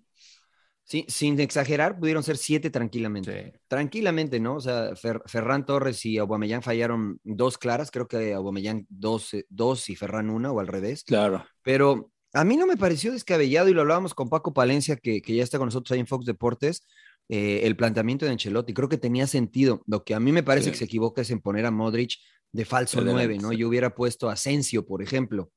Sí, 0.89 1.05
sin 1.09 1.41
exagerar, 1.41 1.99
pudieron 1.99 2.23
ser 2.23 2.37
siete 2.37 2.71
tranquilamente. 2.71 3.59
Tranquilamente, 3.67 4.39
¿no? 4.39 4.55
O 4.55 4.61
sea, 4.61 4.93
Ferran 4.95 5.67
Torres 5.67 6.07
y 6.07 6.17
Aubameyang 6.17 6.63
fallaron 6.63 7.19
dos 7.25 7.59
claras, 7.59 7.91
creo 7.91 8.07
que 8.07 8.33
Aubameyang 8.33 8.87
dos, 8.89 9.35
eh, 9.35 9.45
dos 9.49 9.91
y 9.91 9.97
Ferran 9.97 10.31
una, 10.31 10.53
o 10.53 10.61
al 10.61 10.69
revés. 10.69 11.03
Claro. 11.03 11.45
Pero 11.63 12.13
a 12.33 12.45
mí 12.45 12.57
no 12.57 12.69
me 12.69 12.77
pareció 12.77 13.11
descabellado, 13.11 13.69
y 13.69 13.75
lo 13.75 13.81
hablábamos 13.81 14.15
con 14.15 14.29
Paco 14.29 14.55
Palencia, 14.55 14.95
que, 14.95 15.21
que 15.21 15.35
ya 15.35 15.43
está 15.43 15.59
con 15.59 15.67
nosotros 15.67 15.91
ahí 15.91 15.99
en 15.99 16.07
Fox 16.07 16.25
Deportes, 16.25 16.87
eh, 17.29 17.63
el 17.65 17.75
planteamiento 17.75 18.25
de 18.25 18.31
Ancelotti. 18.31 18.73
Creo 18.73 18.89
que 18.89 18.97
tenía 18.99 19.27
sentido. 19.27 19.83
Lo 19.87 20.05
que 20.05 20.15
a 20.15 20.21
mí 20.21 20.31
me 20.31 20.45
parece 20.45 20.71
que 20.71 20.77
se 20.77 20.85
equivoca 20.85 21.23
es 21.23 21.31
en 21.33 21.41
poner 21.41 21.67
a 21.67 21.73
Modric 21.73 22.13
de 22.53 22.65
falso 22.65 23.01
nueve, 23.01 23.39
¿no? 23.39 23.53
Yo 23.53 23.67
hubiera 23.67 23.93
puesto 23.93 24.31
a 24.31 24.35
Asensio, 24.35 24.87
por 24.87 25.03
ejemplo. 25.03 25.51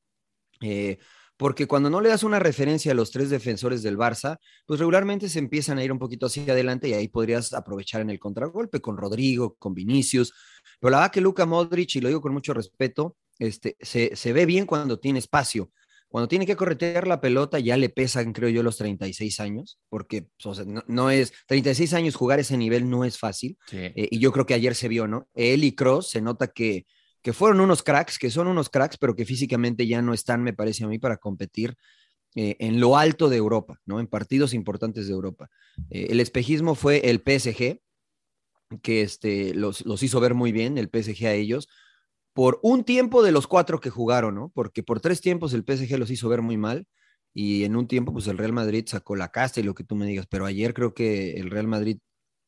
Eh, 0.60 0.98
porque 1.40 1.68
cuando 1.68 1.90
no 1.90 2.02
le 2.02 2.10
das 2.10 2.24
una 2.24 2.38
referencia 2.38 2.92
a 2.92 2.96
los 2.96 3.12
tres 3.12 3.30
defensores 3.30 3.82
del 3.82 3.98
Barça, 3.98 4.40
pues 4.66 4.78
regularmente 4.82 5.30
se 5.30 5.40
empiezan 5.40 5.78
a 5.78 5.84
ir 5.86 5.90
un 5.90 5.98
poquito 5.98 6.26
hacia 6.26 6.52
adelante 6.52 6.90
y 6.90 6.94
ahí 6.94 7.08
podrías 7.08 7.54
aprovechar 7.54 8.02
en 8.02 8.10
el 8.10 8.20
contragolpe 8.20 8.82
con 8.82 8.98
Rodrigo, 8.98 9.56
con 9.56 9.74
Vinicius. 9.74 10.34
Pero 10.82 10.92
la 10.92 10.98
verdad 10.98 11.14
que 11.14 11.22
Luca 11.22 11.46
Modric, 11.46 11.96
y 11.96 12.02
lo 12.02 12.10
digo 12.10 12.20
con 12.20 12.34
mucho 12.34 12.54
respeto, 12.54 13.16
este, 13.40 13.78
se, 13.80 14.18
se 14.18 14.34
ve 14.34 14.46
bien 14.46 14.66
cuando 14.66 15.00
tiene 15.00 15.20
espacio. 15.20 15.72
Cuando 16.10 16.28
tiene 16.28 16.46
que 16.46 16.58
corretear 16.58 17.08
la 17.08 17.22
pelota 17.22 17.58
ya 17.58 17.78
le 17.78 17.88
pesan, 17.88 18.34
creo 18.34 18.50
yo, 18.50 18.62
los 18.62 18.76
36 18.76 19.40
años, 19.40 19.80
porque 19.88 20.28
pues, 20.44 20.68
no, 20.68 21.10
es, 21.10 21.32
36 21.48 21.94
años 21.94 22.16
jugar 22.16 22.42
ese 22.42 22.58
nivel 22.58 22.90
no 22.90 23.06
es 23.06 23.18
fácil. 23.18 23.58
Eh, 23.72 24.10
y 24.12 24.20
yo 24.20 24.34
creo 24.34 24.46
que 24.46 24.56
ayer 24.56 24.76
se 24.76 24.90
vio, 24.90 25.08
¿no? 25.08 25.30
Él 25.34 25.64
y 25.64 25.74
Cross 25.74 26.10
se 26.10 26.22
nota 26.22 26.48
que 26.48 26.86
que 27.22 27.34
fueron 27.34 27.60
unos 27.60 27.84
cracks, 27.84 28.18
que 28.18 28.30
son 28.30 28.48
unos 28.48 28.70
cracks, 28.70 28.98
pero 28.98 29.16
que 29.16 29.26
físicamente 29.26 29.88
ya 29.88 30.02
no 30.02 30.14
están, 30.14 30.44
me 30.44 30.54
parece 30.54 30.84
a 30.84 30.88
mí, 30.88 31.00
para 31.00 31.18
competir 31.18 31.76
eh, 32.36 32.56
en 32.60 32.80
lo 32.80 32.98
alto 32.98 33.28
de 33.30 33.38
Europa, 33.38 33.80
¿no? 33.86 34.00
En 34.00 34.08
partidos 34.08 34.54
importantes 34.54 35.08
de 35.08 35.14
Europa. 35.14 35.50
Eh, 35.90 36.08
el 36.12 36.20
espejismo 36.20 36.76
fue 36.76 37.10
el 37.10 37.22
PSG, 37.22 37.82
que 38.82 39.02
este, 39.02 39.54
los, 39.56 39.86
los, 39.86 40.04
hizo 40.04 40.20
ver 40.20 40.36
muy 40.36 40.52
bien, 40.52 40.78
el 40.78 40.90
PSG 40.90 41.26
a 41.26 41.34
ellos, 41.34 41.68
por 42.34 42.60
un 42.62 42.84
tiempo 42.84 43.24
de 43.24 43.32
los 43.32 43.48
cuatro 43.48 43.80
que 43.80 43.90
jugaron, 43.90 44.36
¿no? 44.36 44.52
Porque 44.54 44.84
por 44.84 45.02
tres 45.02 45.22
tiempos 45.22 45.54
el 45.54 45.64
PSG 45.68 45.98
los 45.98 46.12
hizo 46.12 46.30
ver 46.30 46.42
muy 46.42 46.58
mal 46.58 46.88
y 47.34 47.64
en 47.64 47.76
un 47.76 47.88
tiempo 47.88 48.14
pues 48.14 48.28
el 48.28 48.38
Real 48.38 48.54
Madrid 48.54 48.86
sacó 48.88 49.16
la 49.16 49.30
casta 49.30 49.60
y 49.60 49.64
lo 49.64 49.74
que 49.74 49.84
tú 49.84 49.96
me 49.96 50.06
digas, 50.06 50.28
pero 50.30 50.46
ayer 50.46 50.74
creo 50.74 50.94
que 50.94 51.34
el 51.34 51.50
Real 51.50 51.68
Madrid 51.68 52.00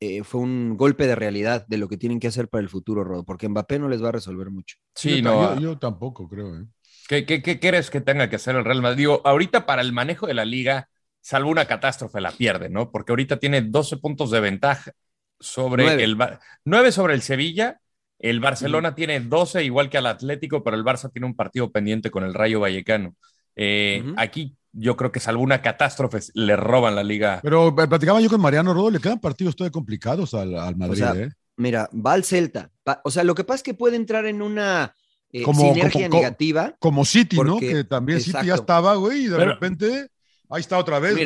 eh, 0.04 0.24
fue 0.24 0.42
un 0.42 0.78
golpe 0.78 1.06
de 1.06 1.14
realidad 1.14 1.64
de 1.68 1.78
lo 1.78 1.88
que 1.88 1.96
tienen 1.96 2.20
que 2.20 2.28
hacer 2.28 2.48
para 2.48 2.64
el 2.64 2.70
futuro, 2.70 3.04
Rodo, 3.04 3.24
porque 3.24 3.48
Mbappé 3.48 3.78
no 3.78 3.88
les 3.88 4.04
va 4.04 4.10
a 4.10 4.14
resolver 4.14 4.50
mucho. 4.50 4.78
Sí, 4.96 5.22
no. 5.22 5.60
Yo, 5.60 5.78
tampoco 5.78 6.28
creo. 6.28 6.58
¿eh? 6.58 6.66
¿Qué, 7.08 7.24
qué, 7.24 7.60
crees 7.60 7.92
que 7.92 8.02
tenga 8.02 8.28
que 8.28 8.38
hacer 8.38 8.56
el 8.56 8.66
Real 8.66 8.82
Madrid? 8.82 8.98
Digo, 8.98 9.22
ahorita 9.24 9.68
para 9.68 9.84
el 9.84 9.94
manejo 9.94 10.26
de 10.26 10.34
la 10.34 10.44
liga, 10.44 10.90
salvo 11.22 11.52
una 11.52 11.66
catástrofe, 11.66 12.20
la 12.20 12.32
pierde, 12.32 12.68
¿no? 12.68 12.90
Porque 12.90 13.12
ahorita 13.12 13.38
tiene 13.38 13.62
12 13.62 13.98
puntos 13.98 14.32
de 14.32 14.40
ventaja 14.40 14.92
sobre 15.40 16.04
el 16.04 16.18
9 16.66 16.92
sobre 16.92 17.14
el 17.14 17.22
Sevilla. 17.22 17.80
El 18.18 18.40
Barcelona 18.40 18.96
tiene 18.96 19.20
12, 19.20 19.64
igual 19.64 19.92
que 19.92 20.00
al 20.00 20.08
Atlético, 20.08 20.64
pero 20.64 20.78
el 20.78 20.84
Barça 20.84 21.12
tiene 21.12 21.28
un 21.28 21.36
partido 21.36 21.72
pendiente 21.72 22.10
con 22.10 22.24
el 22.24 22.34
Rayo 22.34 22.60
Vallecano. 22.60 23.16
Eh, 23.56 24.04
aquí 24.18 24.56
yo 24.74 24.96
creo 24.96 25.12
que 25.12 25.20
salvo 25.20 25.44
una 25.44 25.62
catástrofe, 25.62 26.20
le 26.34 26.56
roban 26.56 26.96
la 26.96 27.04
liga. 27.04 27.40
Pero 27.44 27.70
eh, 27.70 27.88
platicaba 27.88 28.22
yo 28.22 28.30
con 28.30 28.42
Mariano 28.42 28.74
Rodo, 28.74 28.92
le 28.92 29.00
quedan 29.00 29.20
partidos 29.20 29.56
todavía 29.56 29.72
complicados 29.72 30.34
al, 30.34 30.76
Madrid. 30.76 31.04
¿eh? 31.16 31.30
Mira, 31.58 31.90
va 31.94 32.14
al 32.14 32.24
Celta. 32.24 32.72
o 33.04 33.12
sea, 33.12 33.24
lo 33.24 33.36
que 33.36 33.44
pasa 33.44 33.58
es 33.58 33.64
que 33.64 33.74
puede 33.74 33.96
entrar 33.96 34.26
en 34.26 34.42
una 34.42 34.96
eh, 35.32 35.44
sinergia 35.46 36.10
negativa. 36.10 36.76
Como 36.80 37.06
City, 37.06 37.38
¿no? 37.38 37.60
Que 37.60 37.84
también 37.84 38.22
City 38.22 38.48
ya 38.48 38.56
estaba, 38.56 38.96
güey, 38.96 39.26
y 39.26 39.28
de 39.28 39.46
repente 39.46 40.08
ahí 40.50 40.62
está 40.62 40.78
otra 40.78 41.00
vez. 41.00 41.18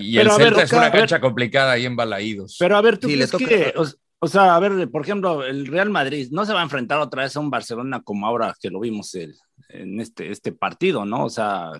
y, 0.00 0.18
el 0.18 0.30
Celta 0.30 0.62
es 0.62 0.72
una 0.72 0.90
cancha 0.90 1.20
complicada 1.20 1.72
ahí 1.72 1.86
en 1.86 1.96
Balaídos. 1.96 2.56
Pero 2.58 2.76
a 2.76 2.80
ver, 2.80 2.98
¿tú 2.98 3.08
crees 3.08 3.30
que, 3.30 3.74
o, 4.18 4.28
sea, 4.28 4.56
a 4.56 4.60
ver, 4.60 4.90
por 4.90 5.02
ejemplo, 5.02 5.44
el 5.44 5.66
Real 5.66 5.90
Madrid 5.90 6.28
no 6.30 6.46
se 6.46 6.54
va 6.54 6.60
a 6.60 6.64
enfrentar 6.64 6.98
otra 6.98 7.24
vez 7.24 7.36
a 7.36 7.40
un 7.40 7.50
Barcelona 7.50 8.02
como 8.02 8.26
ahora 8.26 8.54
que 8.58 8.70
lo 8.70 8.80
vimos 8.80 9.14
en 9.14 10.00
este, 10.00 10.30
este 10.30 10.52
partido, 10.52 11.04
¿no? 11.04 11.24
O 11.24 11.30
sea, 11.30 11.72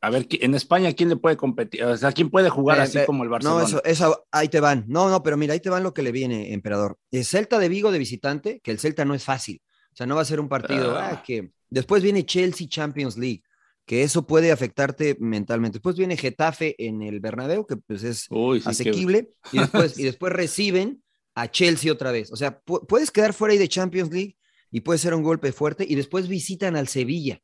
a 0.00 0.10
ver, 0.10 0.26
en 0.30 0.54
España, 0.54 0.92
¿quién 0.92 1.08
le 1.08 1.16
puede 1.16 1.36
competir? 1.36 1.82
O 1.84 1.96
sea, 1.96 2.12
¿quién 2.12 2.30
puede 2.30 2.50
jugar 2.50 2.80
así 2.80 2.98
como 3.06 3.24
el 3.24 3.30
Barcelona? 3.30 3.60
No, 3.60 3.66
eso, 3.66 3.82
eso, 3.84 4.26
ahí 4.30 4.48
te 4.48 4.60
van. 4.60 4.84
No, 4.86 5.08
no, 5.08 5.22
pero 5.22 5.36
mira, 5.36 5.54
ahí 5.54 5.60
te 5.60 5.70
van 5.70 5.82
lo 5.82 5.94
que 5.94 6.02
le 6.02 6.12
viene, 6.12 6.52
emperador. 6.52 6.98
El 7.10 7.24
Celta 7.24 7.58
de 7.58 7.68
Vigo 7.68 7.90
de 7.90 7.98
visitante, 7.98 8.60
que 8.62 8.70
el 8.70 8.78
Celta 8.78 9.04
no 9.04 9.14
es 9.14 9.24
fácil. 9.24 9.62
O 9.92 9.96
sea, 9.96 10.06
no 10.06 10.14
va 10.14 10.22
a 10.22 10.26
ser 10.26 10.40
un 10.40 10.48
partido 10.48 10.96
ah. 10.96 11.10
Ah, 11.12 11.22
que... 11.22 11.50
Después 11.70 12.02
viene 12.02 12.24
Chelsea 12.26 12.68
Champions 12.68 13.16
League, 13.16 13.42
que 13.86 14.02
eso 14.02 14.26
puede 14.26 14.52
afectarte 14.52 15.16
mentalmente. 15.18 15.78
Después 15.78 15.96
viene 15.96 16.16
Getafe 16.16 16.76
en 16.78 17.02
el 17.02 17.18
Bernabéu, 17.18 17.66
que 17.66 17.76
pues 17.76 18.04
es 18.04 18.28
asequible, 18.64 19.30
y, 19.52 19.58
después, 19.58 19.98
y 19.98 20.04
después 20.04 20.32
reciben 20.32 21.02
a 21.34 21.50
Chelsea 21.50 21.92
otra 21.92 22.12
vez. 22.12 22.30
O 22.30 22.36
sea, 22.36 22.60
puedes 22.60 23.10
quedar 23.10 23.32
fuera 23.32 23.52
ahí 23.52 23.58
de 23.58 23.68
Champions 23.68 24.12
League 24.12 24.36
y 24.70 24.82
puede 24.82 24.98
ser 24.98 25.14
un 25.14 25.22
golpe 25.22 25.52
fuerte, 25.52 25.86
y 25.88 25.94
después 25.94 26.28
visitan 26.28 26.76
al 26.76 26.86
Sevilla 26.86 27.40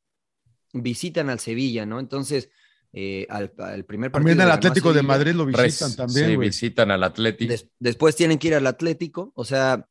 visitan 0.73 1.31
al 1.31 1.39
Sevilla, 1.39 1.87
¿no? 1.87 2.01
Entonces, 2.01 2.51
eh, 2.93 3.27
al, 3.31 3.51
primer 3.85 4.11
partido. 4.11 4.31
También 4.31 4.41
al 4.41 4.51
Atlético 4.51 4.93
de 4.93 5.03
Madrid 5.03 5.33
lo 5.33 5.47
visitan 5.47 5.95
también. 5.97 6.27
Sí, 6.27 6.37
visitan 6.37 6.91
al 6.91 7.03
Atlético. 7.05 7.55
después 7.79 8.17
tienen 8.17 8.39
que 8.39 8.49
ir 8.49 8.55
al 8.55 8.67
Atlético, 8.67 9.33
o 9.35 9.45
sea, 9.45 9.89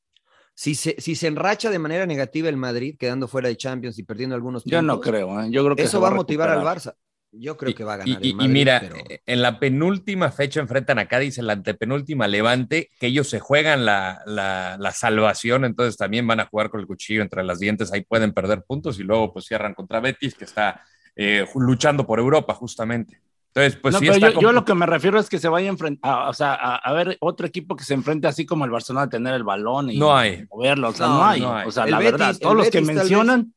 si 0.53 0.75
se, 0.75 0.95
si 0.99 1.15
se 1.15 1.27
enracha 1.27 1.69
de 1.69 1.79
manera 1.79 2.05
negativa 2.05 2.49
el 2.49 2.57
Madrid, 2.57 2.95
quedando 2.99 3.27
fuera 3.27 3.49
de 3.49 3.57
Champions 3.57 3.97
y 3.97 4.03
perdiendo 4.03 4.35
algunos 4.35 4.63
puntos. 4.63 4.77
Yo 4.77 4.81
no 4.81 4.99
creo, 4.99 5.41
¿eh? 5.41 5.47
yo 5.49 5.63
creo 5.63 5.75
que 5.75 5.83
eso 5.83 5.99
va 5.99 6.09
a 6.09 6.13
motivar 6.13 6.49
al 6.49 6.61
Barça. 6.61 6.95
Yo 7.33 7.55
creo 7.55 7.73
que 7.73 7.83
va 7.85 7.93
a 7.93 7.97
ganar. 7.97 8.25
Y, 8.25 8.33
mira, 8.33 8.81
en 9.25 9.41
la 9.41 9.57
penúltima 9.57 10.31
fecha 10.31 10.59
enfrentan 10.59 10.99
a 10.99 11.07
Cádiz, 11.07 11.37
en 11.37 11.47
la 11.47 11.53
antepenúltima 11.53 12.27
Levante, 12.27 12.89
que 12.99 13.07
ellos 13.07 13.29
se 13.29 13.39
juegan 13.39 13.85
la, 13.85 14.21
la, 14.25 14.91
salvación, 14.91 15.63
entonces 15.63 15.95
también 15.95 16.27
van 16.27 16.41
a 16.41 16.45
jugar 16.45 16.69
con 16.69 16.81
el 16.81 16.87
cuchillo 16.87 17.21
entre 17.21 17.43
las 17.43 17.59
dientes, 17.59 17.93
ahí 17.93 18.01
pueden 18.01 18.33
perder 18.33 18.63
puntos 18.63 18.99
y 18.99 19.03
luego 19.03 19.31
pues 19.31 19.45
cierran 19.45 19.73
contra 19.73 20.01
Betis, 20.01 20.35
que 20.35 20.43
está 20.43 20.83
eh, 21.15 21.45
luchando 21.55 22.05
por 22.05 22.19
Europa 22.19 22.53
justamente. 22.53 23.21
Entonces, 23.53 23.79
pues 23.81 23.95
sí 23.97 24.05
yo, 24.05 24.39
yo, 24.39 24.51
lo 24.53 24.63
que 24.63 24.73
me 24.73 24.85
refiero 24.85 25.19
es 25.19 25.29
que 25.29 25.37
se 25.37 25.49
vaya 25.49 25.67
a 25.67 25.71
enfrentar, 25.71 26.29
o 26.29 26.33
sea, 26.33 26.53
a, 26.53 26.93
ver 26.93 27.17
otro 27.19 27.45
equipo 27.45 27.75
que 27.75 27.83
se 27.83 27.93
enfrente 27.93 28.27
así 28.27 28.45
como 28.45 28.63
el 28.63 28.71
Barcelona 28.71 29.05
a 29.05 29.09
tener 29.09 29.33
el 29.33 29.43
balón 29.43 29.89
y 29.89 29.99
no 29.99 30.15
hay. 30.15 30.45
moverlo, 30.49 30.89
o 30.89 30.93
sea, 30.93 31.07
no, 31.07 31.25
hay. 31.25 31.41
O 31.41 31.71
sea, 31.71 31.85
la 31.85 31.99
verdad, 31.99 32.35
todos 32.39 32.55
los 32.55 32.69
que 32.69 32.81
mencionan 32.81 33.53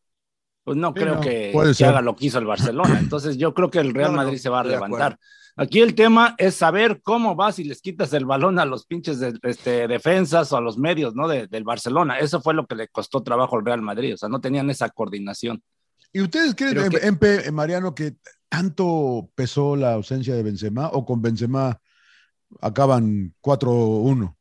pues 0.64 0.79
no 0.79 0.94
creo 0.94 1.20
que, 1.20 1.53
haga 1.85 2.00
lo 2.00 2.16
que 2.16 2.27
hizo 2.27 2.38
el 2.38 2.46
Barcelona. 2.46 2.98
Entonces 2.98 3.37
yo 3.37 3.53
creo 3.53 3.70
que 3.70 3.81
el 3.81 3.92
Real 3.92 4.12
Madrid 4.12 4.38
se 4.38 4.48
va 4.48 4.61
a 4.61 4.64
levantar. 4.64 5.18
Aquí 5.57 5.81
el 5.81 5.94
tema 5.94 6.35
es 6.38 6.57
saber 6.57 7.00
cómo 7.03 7.37
vas 7.37 7.59
y 7.59 7.64
les 7.64 7.81
quitas 7.81 8.12
el 8.14 8.24
balón 8.24 8.59
a 8.59 8.64
los 8.64 8.87
pinches 8.87 9.20
de, 9.20 9.38
este, 9.42 9.87
defensas 9.87 10.50
o 10.53 10.57
a 10.57 10.61
los 10.61 10.79
medios 10.79 11.14
¿no? 11.14 11.29
del 11.29 11.64
Barcelona. 11.64 12.18
Eso 12.18 12.40
fue 12.40 12.55
lo 12.55 12.66
que 12.66 12.74
le 12.74 12.88
costó 12.88 13.22
trabajo 13.22 13.57
al 13.57 13.64
Real 13.64 13.83
Madrid. 13.83 14.14
O 14.14 14.16
sea, 14.16 14.29
no 14.31 14.40
tenían 14.40 14.70
esa 14.70 14.88
coordinación. 14.88 15.62
¿Y 16.12 16.22
ustedes 16.22 16.55
creen, 16.55 16.90
que... 16.90 17.53
Mariano, 17.53 17.94
que 17.94 18.16
tanto 18.48 19.29
pesó 19.35 19.77
la 19.77 19.92
ausencia 19.92 20.35
de 20.35 20.42
Benzema 20.42 20.88
o 20.88 21.05
con 21.05 21.20
Benzema 21.20 21.79
acaban 22.61 23.35
4-1? 23.42 24.35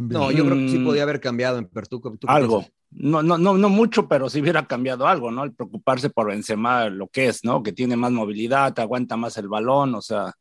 No, 0.00 0.30
yo 0.30 0.44
creo 0.44 0.56
que 0.56 0.68
sí 0.68 0.78
mm. 0.78 0.84
podía 0.84 1.02
haber 1.02 1.20
cambiado 1.20 1.58
en 1.58 1.66
Pertuco. 1.66 2.16
Algo 2.26 2.64
no, 2.90 3.22
no, 3.22 3.38
no, 3.38 3.58
no 3.58 3.68
mucho, 3.68 4.08
pero 4.08 4.30
si 4.30 4.40
hubiera 4.40 4.66
cambiado 4.66 5.06
algo, 5.06 5.30
¿no? 5.30 5.44
El 5.44 5.54
preocuparse 5.54 6.10
por 6.10 6.28
Benzema, 6.28 6.88
lo 6.88 7.08
que 7.08 7.28
es, 7.28 7.44
¿no? 7.44 7.62
Que 7.62 7.72
tiene 7.72 7.96
más 7.96 8.12
movilidad, 8.12 8.78
aguanta 8.78 9.16
más 9.16 9.36
el 9.36 9.48
balón, 9.48 9.94
o 9.94 10.02
sea, 10.02 10.32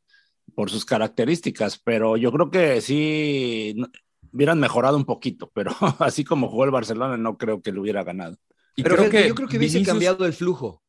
por 0.56 0.70
sus 0.70 0.86
características, 0.86 1.80
pero 1.80 2.18
yo 2.18 2.32
creo 2.32 2.50
que 2.50 2.82
sí 2.82 3.76
hubieran 4.32 4.60
mejorado 4.60 4.98
un 4.98 5.06
poquito, 5.06 5.52
pero 5.54 5.72
así 6.00 6.24
como 6.24 6.50
jugó 6.50 6.66
el 6.66 6.72
Barcelona, 6.72 7.18
no 7.18 7.38
creo 7.38 7.62
que 7.62 7.72
lo 7.72 7.82
hubiera 7.82 8.04
ganado. 8.04 8.38
Y 8.76 8.84
pero 8.84 8.96
creo 8.96 9.10
que 9.10 9.28
yo 9.28 9.36
creo 9.36 9.48
que 9.48 9.58
hubiese 9.58 9.84
cambiado 9.84 10.26
el 10.26 10.34
flujo. 10.34 10.84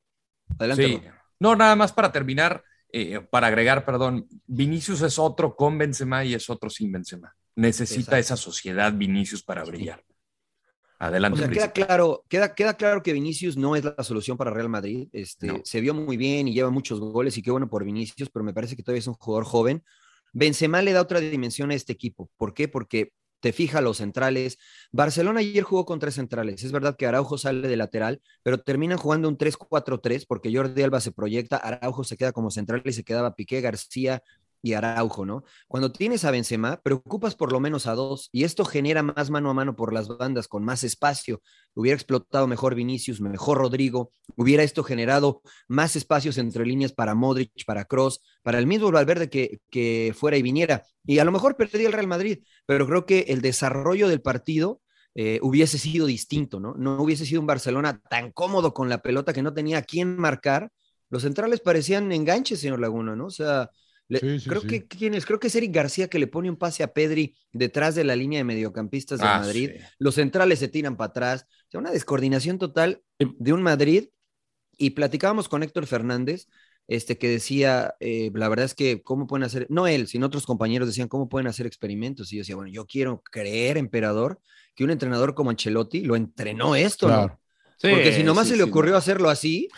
Adelante. 0.58 1.10
No, 1.40 1.56
nada 1.56 1.76
más 1.76 1.92
para 1.92 2.12
terminar, 2.12 2.62
eh, 2.92 3.20
para 3.20 3.46
agregar, 3.46 3.84
perdón, 3.84 4.26
Vinicius 4.46 5.02
es 5.02 5.18
otro 5.18 5.56
con 5.56 5.78
Benzema 5.78 6.24
y 6.24 6.34
es 6.34 6.50
otro 6.50 6.68
sin 6.68 6.92
Benzema. 6.92 7.34
Necesita 7.54 8.18
esa 8.18 8.36
sociedad 8.36 8.92
Vinicius 8.92 9.42
para 9.42 9.64
brillar. 9.64 10.04
Adelante. 10.98 11.36
O 11.36 11.38
sea, 11.38 11.50
queda 11.50 11.72
claro, 11.72 12.24
queda, 12.28 12.54
queda 12.54 12.74
claro 12.74 13.02
que 13.02 13.12
Vinicius 13.12 13.56
no 13.56 13.76
es 13.76 13.84
la 13.84 14.02
solución 14.02 14.36
para 14.36 14.50
Real 14.50 14.68
Madrid. 14.68 15.08
Este, 15.12 15.60
Se 15.64 15.80
vio 15.80 15.94
muy 15.94 16.16
bien 16.16 16.48
y 16.48 16.54
lleva 16.54 16.70
muchos 16.70 16.98
goles 16.98 17.36
y 17.38 17.42
qué 17.42 17.50
bueno 17.50 17.68
por 17.70 17.84
Vinicius, 17.84 18.30
pero 18.30 18.44
me 18.44 18.52
parece 18.52 18.74
que 18.74 18.82
todavía 18.82 19.00
es 19.00 19.06
un 19.06 19.14
jugador 19.14 19.44
joven. 19.44 19.84
Benzema 20.32 20.82
le 20.82 20.92
da 20.92 21.00
otra 21.00 21.20
dimensión 21.20 21.70
a 21.70 21.74
este 21.74 21.92
equipo. 21.92 22.30
¿Por 22.36 22.52
qué? 22.52 22.68
Porque 22.68 23.12
te 23.40 23.52
fija 23.52 23.80
los 23.80 23.98
centrales. 23.98 24.58
Barcelona 24.90 25.40
ayer 25.40 25.62
jugó 25.62 25.84
con 25.84 25.98
tres 25.98 26.14
centrales. 26.14 26.64
Es 26.64 26.72
verdad 26.72 26.96
que 26.96 27.06
Araujo 27.06 27.38
sale 27.38 27.68
de 27.68 27.76
lateral, 27.76 28.20
pero 28.42 28.58
terminan 28.58 28.98
jugando 28.98 29.28
un 29.28 29.38
3-4-3 29.38 30.26
porque 30.26 30.54
Jordi 30.54 30.82
Alba 30.82 31.00
se 31.00 31.12
proyecta, 31.12 31.56
Araujo 31.56 32.04
se 32.04 32.16
queda 32.16 32.32
como 32.32 32.50
central 32.50 32.82
y 32.84 32.92
se 32.92 33.04
quedaba 33.04 33.34
Piqué, 33.34 33.60
García 33.60 34.22
y 34.62 34.72
Araujo, 34.72 35.24
¿no? 35.24 35.44
Cuando 35.66 35.92
tienes 35.92 36.24
a 36.24 36.30
Benzema, 36.30 36.80
preocupas 36.82 37.34
por 37.34 37.52
lo 37.52 37.60
menos 37.60 37.86
a 37.86 37.94
dos 37.94 38.28
y 38.32 38.44
esto 38.44 38.64
genera 38.64 39.02
más 39.02 39.30
mano 39.30 39.50
a 39.50 39.54
mano 39.54 39.76
por 39.76 39.92
las 39.92 40.08
bandas 40.08 40.48
con 40.48 40.64
más 40.64 40.84
espacio. 40.84 41.40
Hubiera 41.74 41.94
explotado 41.96 42.46
mejor 42.46 42.74
Vinicius, 42.74 43.20
mejor 43.20 43.58
Rodrigo, 43.58 44.12
hubiera 44.36 44.62
esto 44.62 44.82
generado 44.82 45.42
más 45.68 45.96
espacios 45.96 46.38
entre 46.38 46.66
líneas 46.66 46.92
para 46.92 47.14
Modric, 47.14 47.64
para 47.66 47.84
Cross, 47.84 48.20
para 48.42 48.58
el 48.58 48.66
mismo 48.66 48.90
Valverde 48.90 49.30
que, 49.30 49.60
que 49.70 50.14
fuera 50.16 50.36
y 50.36 50.42
viniera. 50.42 50.84
Y 51.04 51.18
a 51.18 51.24
lo 51.24 51.32
mejor 51.32 51.56
perdía 51.56 51.86
el 51.86 51.92
Real 51.92 52.06
Madrid, 52.06 52.40
pero 52.66 52.86
creo 52.86 53.06
que 53.06 53.26
el 53.28 53.40
desarrollo 53.40 54.08
del 54.08 54.20
partido 54.20 54.80
eh, 55.14 55.40
hubiese 55.42 55.78
sido 55.78 56.06
distinto, 56.06 56.60
¿no? 56.60 56.74
No 56.74 57.02
hubiese 57.02 57.26
sido 57.26 57.40
un 57.40 57.46
Barcelona 57.48 58.00
tan 58.08 58.30
cómodo 58.30 58.72
con 58.72 58.88
la 58.88 58.98
pelota 58.98 59.32
que 59.32 59.42
no 59.42 59.52
tenía 59.52 59.78
a 59.78 59.82
quién 59.82 60.16
marcar. 60.16 60.70
Los 61.10 61.22
centrales 61.22 61.60
parecían 61.60 62.12
enganches, 62.12 62.60
señor 62.60 62.78
Laguna, 62.78 63.16
¿no? 63.16 63.26
O 63.26 63.30
sea, 63.30 63.68
le, 64.08 64.20
Sí, 64.20 64.40
sí, 64.40 64.48
creo 64.48 64.62
sí. 64.62 64.66
que 64.66 64.86
quién 64.86 65.14
es, 65.14 65.26
creo 65.26 65.38
que 65.38 65.48
es 65.48 65.54
Eric 65.54 65.72
García 65.74 66.08
que 66.08 66.18
le 66.18 66.26
pone 66.26 66.50
un 66.50 66.56
pase 66.56 66.82
a 66.82 66.92
Pedri 66.92 67.36
detrás 67.52 67.94
de 67.94 68.04
la 68.04 68.16
línea 68.16 68.38
de 68.40 68.44
mediocampistas 68.44 69.20
de 69.20 69.26
Ah, 69.26 69.40
Madrid. 69.40 69.70
sí. 69.76 69.84
Los 69.98 70.14
centrales 70.16 70.58
se 70.58 70.68
tiran 70.68 70.96
para 70.96 71.10
atrás. 71.10 71.46
O 71.48 71.70
sea, 71.70 71.80
una 71.80 71.90
descoordinación 71.90 72.58
total 72.58 73.02
de 73.18 73.52
un 73.52 73.62
Madrid. 73.62 74.08
Y 74.80 74.90
platicábamos 74.90 75.48
con 75.48 75.62
Héctor 75.64 75.86
Fernández, 75.86 76.46
este 76.86 77.18
que 77.18 77.28
decía, 77.28 77.94
eh, 78.00 78.30
la 78.34 78.48
verdad 78.48 78.64
es 78.66 78.74
que 78.74 79.02
cómo 79.02 79.26
pueden 79.26 79.42
hacer, 79.44 79.66
no 79.70 79.86
él, 79.88 80.06
sino 80.06 80.26
otros 80.26 80.46
compañeros 80.46 80.86
decían 80.88 81.08
cómo 81.08 81.28
pueden 81.28 81.48
hacer 81.48 81.66
experimentos. 81.66 82.32
Y 82.32 82.36
yo 82.36 82.40
decía, 82.42 82.54
bueno, 82.56 82.70
yo 82.70 82.86
quiero 82.86 83.20
creer, 83.30 83.76
emperador, 83.76 84.40
que 84.76 84.84
un 84.84 84.90
entrenador 84.90 85.34
como 85.34 85.50
Ancelotti 85.50 86.02
lo 86.02 86.14
entrenó 86.16 86.76
esto, 86.76 87.08
¿no? 87.08 87.40
Porque 87.82 88.12
si 88.12 88.22
nomás 88.22 88.46
sí, 88.46 88.52
se 88.52 88.56
le 88.56 88.62
ocurrió 88.62 88.96
hacerlo 88.96 89.30
así, 89.30 89.68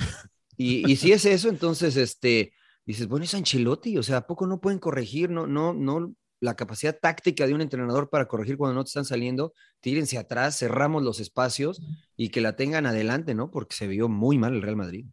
y, 0.56 0.90
y 0.90 0.96
si 0.96 1.12
es 1.12 1.24
eso, 1.24 1.48
entonces, 1.48 1.96
este, 1.96 2.52
dices, 2.86 3.08
bueno, 3.08 3.24
es 3.24 3.34
Ancelotti, 3.34 3.96
o 3.98 4.02
sea, 4.02 4.18
¿a 4.18 4.26
poco 4.26 4.46
no 4.46 4.60
pueden 4.60 4.78
corregir? 4.78 5.30
No, 5.30 5.46
no, 5.46 5.72
no, 5.72 6.14
la 6.40 6.56
capacidad 6.56 6.98
táctica 6.98 7.46
de 7.46 7.54
un 7.54 7.60
entrenador 7.60 8.08
para 8.08 8.26
corregir 8.26 8.56
cuando 8.56 8.74
no 8.74 8.84
te 8.84 8.88
están 8.88 9.04
saliendo, 9.04 9.52
tírense 9.80 10.18
atrás, 10.18 10.58
cerramos 10.58 11.02
los 11.02 11.20
espacios 11.20 11.82
y 12.16 12.30
que 12.30 12.40
la 12.40 12.56
tengan 12.56 12.86
adelante, 12.86 13.34
¿no? 13.34 13.50
Porque 13.50 13.76
se 13.76 13.86
vio 13.86 14.08
muy 14.08 14.38
mal 14.38 14.54
el 14.54 14.62
Real 14.62 14.76
Madrid. 14.76 15.06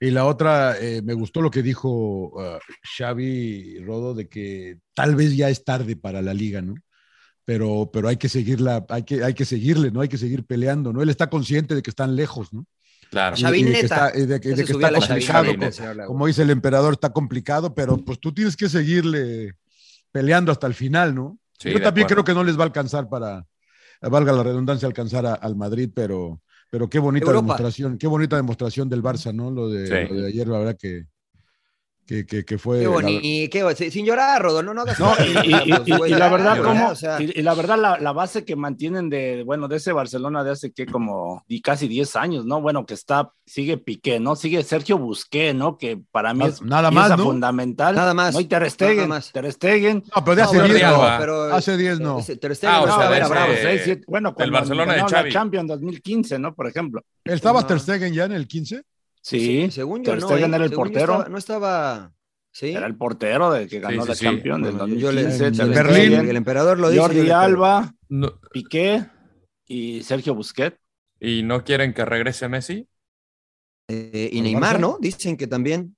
Y 0.00 0.10
la 0.10 0.26
otra, 0.26 0.78
eh, 0.78 1.02
me 1.02 1.14
gustó 1.14 1.40
lo 1.40 1.50
que 1.50 1.62
dijo 1.62 2.32
uh, 2.34 2.58
Xavi 2.96 3.78
Rodo 3.80 4.14
de 4.14 4.28
que 4.28 4.78
tal 4.94 5.14
vez 5.14 5.36
ya 5.36 5.48
es 5.48 5.64
tarde 5.64 5.96
para 5.96 6.22
la 6.22 6.34
liga, 6.34 6.60
¿no? 6.60 6.74
Pero, 7.44 7.90
pero 7.92 8.08
hay 8.08 8.16
que 8.16 8.28
seguirla, 8.28 8.84
hay 8.88 9.04
que, 9.04 9.22
hay 9.22 9.34
que 9.34 9.44
seguirle, 9.44 9.92
¿no? 9.92 10.00
Hay 10.00 10.08
que 10.08 10.18
seguir 10.18 10.44
peleando, 10.44 10.92
¿no? 10.92 11.02
Él 11.02 11.10
está 11.10 11.30
consciente 11.30 11.76
de 11.76 11.82
que 11.82 11.90
están 11.90 12.16
lejos, 12.16 12.52
¿no? 12.52 12.66
Claro. 13.10 13.36
Y- 13.36 13.60
y 13.60 13.62
de 13.64 13.72
que 13.72 13.80
está, 13.80 14.12
y 14.14 14.26
de 14.26 14.40
que- 14.40 14.48
Ya 14.50 14.56
de 14.56 14.62
se 14.62 14.64
que 14.66 14.72
subió 14.72 14.86
está 14.86 14.88
a 14.88 15.00
la 15.00 15.06
complicado, 15.06 16.06
como 16.06 16.26
dice 16.26 16.42
el 16.42 16.50
emperador, 16.50 16.94
está 16.94 17.10
complicado, 17.12 17.74
pero 17.74 17.96
pues 17.98 18.18
tú 18.20 18.32
tienes 18.32 18.56
que 18.56 18.68
seguirle 18.68 19.54
peleando 20.12 20.50
hasta 20.52 20.66
el 20.66 20.74
final, 20.74 21.14
¿no? 21.14 21.38
Sí, 21.58 21.70
Yo 21.70 21.80
también 21.80 22.04
acuerdo. 22.06 22.06
creo 22.08 22.24
que 22.24 22.34
no 22.34 22.44
les 22.44 22.58
va 22.58 22.62
a 22.62 22.66
alcanzar 22.66 23.08
para, 23.08 23.46
valga 24.02 24.32
la 24.32 24.42
redundancia, 24.42 24.86
alcanzar 24.86 25.24
a- 25.26 25.34
al 25.34 25.56
Madrid, 25.56 25.90
pero, 25.94 26.40
pero 26.70 26.88
qué 26.90 26.98
bonita 26.98 27.26
Europa. 27.26 27.42
demostración, 27.42 27.96
qué 27.98 28.06
bonita 28.06 28.36
demostración 28.36 28.88
del 28.88 29.02
Barça, 29.02 29.32
¿no? 29.34 29.50
Lo 29.50 29.68
de, 29.68 29.86
Sí. 29.86 30.14
lo 30.14 30.20
de 30.20 30.26
ayer, 30.28 30.48
la 30.48 30.58
verdad 30.58 30.76
que, 30.78 31.06
que, 32.06 32.24
que, 32.24 32.44
que 32.44 32.56
fue. 32.56 32.78
Qué 32.78 32.84
la- 32.84 32.90
bonito, 32.90 33.58
bo- 33.64 33.74
sin 33.90 34.06
llorar, 34.06 34.40
Rodo, 34.40 34.62
no, 34.62 34.72
no 34.72 34.82
hagas 34.82 35.00
No, 35.00 35.12
y, 35.18 35.48
y- 35.50 35.74
y- 35.86 35.96
güey, 35.96 36.12
y 36.12 36.14
la 36.14 36.28
verdad, 36.28 36.62
como, 36.62 36.92
y, 37.18 37.40
y 37.40 37.42
la 37.42 37.54
verdad, 37.54 37.76
la, 37.78 37.98
la 37.98 38.12
base 38.12 38.44
que 38.44 38.54
mantienen 38.54 39.08
de, 39.10 39.42
bueno, 39.44 39.66
de 39.66 39.76
ese 39.76 39.92
Barcelona 39.92 40.44
de 40.44 40.52
hace 40.52 40.70
que 40.72 40.86
como 40.86 41.44
y 41.48 41.60
casi 41.62 41.88
10 41.88 42.14
años, 42.16 42.46
¿no? 42.46 42.60
Bueno, 42.60 42.86
que 42.86 42.94
está, 42.94 43.32
sigue 43.44 43.76
Piqué, 43.78 44.20
¿no? 44.20 44.36
Sigue 44.36 44.62
Sergio 44.62 44.98
Busqué, 44.98 45.52
¿no? 45.52 45.78
Que 45.78 46.00
para 46.12 46.32
mí 46.32 46.44
es 46.46 46.62
nada 46.62 46.90
más, 46.92 47.10
¿no? 47.16 47.24
fundamental. 47.24 47.94
Nada 47.96 48.14
más, 48.14 48.34
No, 48.34 48.40
y 48.40 48.44
Ter 48.44 48.70
Stegen, 48.70 48.96
nada 48.96 49.08
más. 49.08 49.32
Ter 49.32 49.50
Stegen. 49.52 50.04
No, 50.14 50.24
pero 50.24 50.36
de 50.36 50.42
No, 50.42 50.48
hace 50.48 50.58
Jordi 50.60 50.72
10 50.74 50.82
no. 50.82 50.88
Alba. 50.94 51.18
pero 51.18 51.42
Hace 51.54 51.76
10 51.76 52.00
no. 52.00 52.18
Ter 52.40 52.54
Stegen 52.56 52.74
Ah, 52.76 52.82
o 52.82 52.86
no 52.86 52.96
sea, 52.96 53.10
de 53.10 53.16
era 53.16 53.24
ese- 53.26 53.34
bravo. 53.34 53.52
seis, 53.60 53.80
siete- 53.84 54.04
bueno, 54.06 54.32
cuando 54.34 54.52
Barcelona 54.52 54.92
de 54.94 54.98
la 55.00 55.08
Xavi. 55.08 55.32
Champions 55.32 55.68
2015, 55.68 56.38
¿no? 56.38 56.54
Por 56.54 56.68
ejemplo. 56.68 57.02
¿Estaba 57.24 57.62
No. 57.62 57.66
Ter 57.66 57.80
Stegen 57.80 58.14
ya 58.14 58.24
en 58.26 58.32
el 58.32 58.46
15? 58.46 58.82
Sí, 59.28 59.70
según 59.70 60.04
yo 60.04 60.12
Ter 60.12 60.20
no, 60.20 60.28
Stegen 60.28 60.52
¿eh? 60.52 60.56
era 60.56 60.64
el 60.64 60.70
Según 60.70 60.84
yo 60.88 60.92
portero. 60.92 61.12
estaba- 61.14 61.28
no 61.28 61.38
estaba, 61.38 62.12
sí. 62.52 62.68
Era 62.70 62.86
el 62.86 62.96
portero 62.96 63.50
de 63.50 63.66
que 63.66 63.80
ganó 63.80 64.02
sí, 64.02 64.08
la 64.08 64.14
sí. 64.14 64.24
Champions 64.24 64.64
del 64.64 64.98
yo 64.98 65.10
le- 65.12 65.24
2015. 65.24 65.46
en 65.46 65.52
Ter 65.56 65.68
Berlín. 65.84 65.94
Stegen, 66.12 66.28
el 66.28 66.36
emperador 66.36 66.78
lo 66.78 66.88
dice. 66.90 67.00
Jordi 67.00 67.22
le. 67.22 67.32
Alba, 67.32 67.94
No- 68.08 68.38
Piqué 68.52 69.04
y 69.66 70.02
Sergio 70.02 70.34
Busquets. 70.34 70.78
¿Y 71.18 71.42
no 71.42 71.64
quieren 71.64 71.92
que 71.94 72.04
regrese 72.04 72.48
Messi? 72.48 72.86
Eh, 73.88 74.30
y 74.32 74.38
¿Al 74.38 74.44
Neymar? 74.44 74.78
¿no? 74.80 74.98
Dicen 75.00 75.36
que 75.36 75.46
también. 75.46 75.95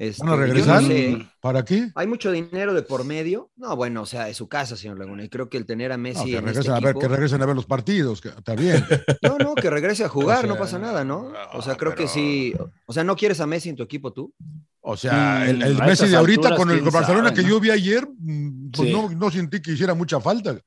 Este, 0.00 0.22
¿Van 0.24 0.30
a 0.30 0.32
yo 0.32 0.38
no 0.40 0.46
regresar? 0.46 0.82
sé. 0.82 1.26
¿Para 1.42 1.62
qué? 1.62 1.90
Hay 1.94 2.06
mucho 2.06 2.32
dinero 2.32 2.72
de 2.72 2.80
por 2.82 3.04
medio. 3.04 3.50
No, 3.56 3.76
bueno, 3.76 4.00
o 4.00 4.06
sea, 4.06 4.30
es 4.30 4.36
su 4.38 4.48
casa, 4.48 4.74
señor 4.74 4.98
Laguna. 4.98 5.24
Y 5.24 5.28
creo 5.28 5.50
que 5.50 5.58
el 5.58 5.66
tener 5.66 5.92
a 5.92 5.98
No, 5.98 6.04
Messi 6.04 6.24
que, 6.30 6.38
en 6.38 6.44
regresen 6.46 6.60
este 6.60 6.70
a 6.72 6.80
ver, 6.80 6.94
equipo- 6.96 7.00
que 7.00 7.08
regresen 7.08 7.42
a 7.42 7.46
ver 7.46 7.54
los 7.54 7.66
partidos, 7.66 8.20
que, 8.22 8.30
está 8.30 8.54
bien. 8.54 8.82
No, 9.22 9.36
no, 9.36 9.54
que 9.54 9.68
regrese 9.68 10.02
a 10.04 10.08
jugar, 10.16 10.38
O 10.38 10.40
sea, 10.40 10.48
no 10.48 10.56
pasa 10.56 10.78
nada, 10.78 11.04
¿no? 11.04 11.32
O 11.52 11.60
sea, 11.60 11.74
no, 11.74 11.78
creo 11.78 11.94
que 11.94 12.08
sí. 12.08 12.54
O 12.86 12.94
sea, 12.94 13.04
¿no 13.04 13.14
quieres 13.14 13.40
a 13.40 13.46
Messi 13.46 13.68
en 13.68 13.76
tu 13.76 13.82
equipo 13.82 14.10
tú? 14.10 14.32
O 14.80 14.96
sea, 14.96 15.44
Mm, 15.46 15.62
el, 15.62 15.76
Messi 15.76 16.08
de 16.08 16.16
ahorita 16.16 16.48
alturas, 16.48 16.58
con 16.58 16.70
el 16.70 16.80
Barcelona 16.90 17.28
sabe, 17.28 17.36
que 17.36 17.42
¿no? 17.42 17.48
yo 17.50 17.60
vi 17.60 17.70
ayer, 17.70 18.08
mm, 18.18 18.70
pues 18.70 18.88
Sí. 18.88 18.94
no, 18.94 19.10
no 19.10 19.30
sentí 19.30 19.60
que 19.60 19.72
hiciera 19.72 19.92
mucha 19.92 20.18
falta. 20.18 20.58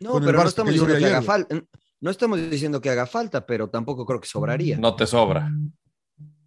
No, 0.00 0.10
Con 0.10 0.22
el 0.24 0.26
pero 0.26 0.42
no 0.42 0.48
estamos 0.50 0.68
que 0.74 0.78
diciendo 0.78 0.98
que 0.98 1.06
haga 1.06 1.22
falta. 1.22 1.62
No 2.02 2.10
estamos 2.10 2.50
diciendo 2.50 2.78
que 2.82 2.90
haga 2.90 3.06
falta, 3.06 3.46
pero 3.46 3.70
tampoco 3.70 4.04
creo 4.04 4.20
que 4.20 4.28
sobraría. 4.28 4.76
No 4.76 4.94
te 4.96 5.06
sobra. 5.06 5.50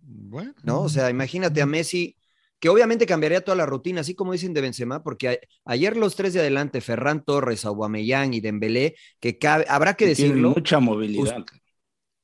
Bueno, 0.02 0.54
¿no? 0.64 0.82
O 0.82 0.90
sea, 0.90 1.10
imagínate 1.10 1.62
a 1.62 1.66
Messi, 1.66 2.16
que 2.60 2.70
obviamente 2.70 3.06
cambiaría 3.06 3.44
toda 3.44 3.56
la 3.58 3.66
rutina, 3.66 4.02
así 4.02 4.16
como 4.16 4.32
dicen 4.34 4.54
de 4.54 4.62
Benzema, 4.62 5.04
porque 5.04 5.30
a- 5.30 5.40
ayer 5.66 5.98
los 5.98 6.16
tres 6.16 6.34
de 6.34 6.40
adelante, 6.40 6.82
Ferran 6.82 7.24
Torres, 7.24 7.66
Aubameyang 7.66 8.34
y 8.34 8.42
Dembélé, 8.42 8.96
que 9.20 9.38
cabe- 9.38 9.66
habrá 9.70 9.94
que 9.96 10.08
decirlo, 10.08 10.52
mucha 10.52 10.80
movilidad. 10.80 11.44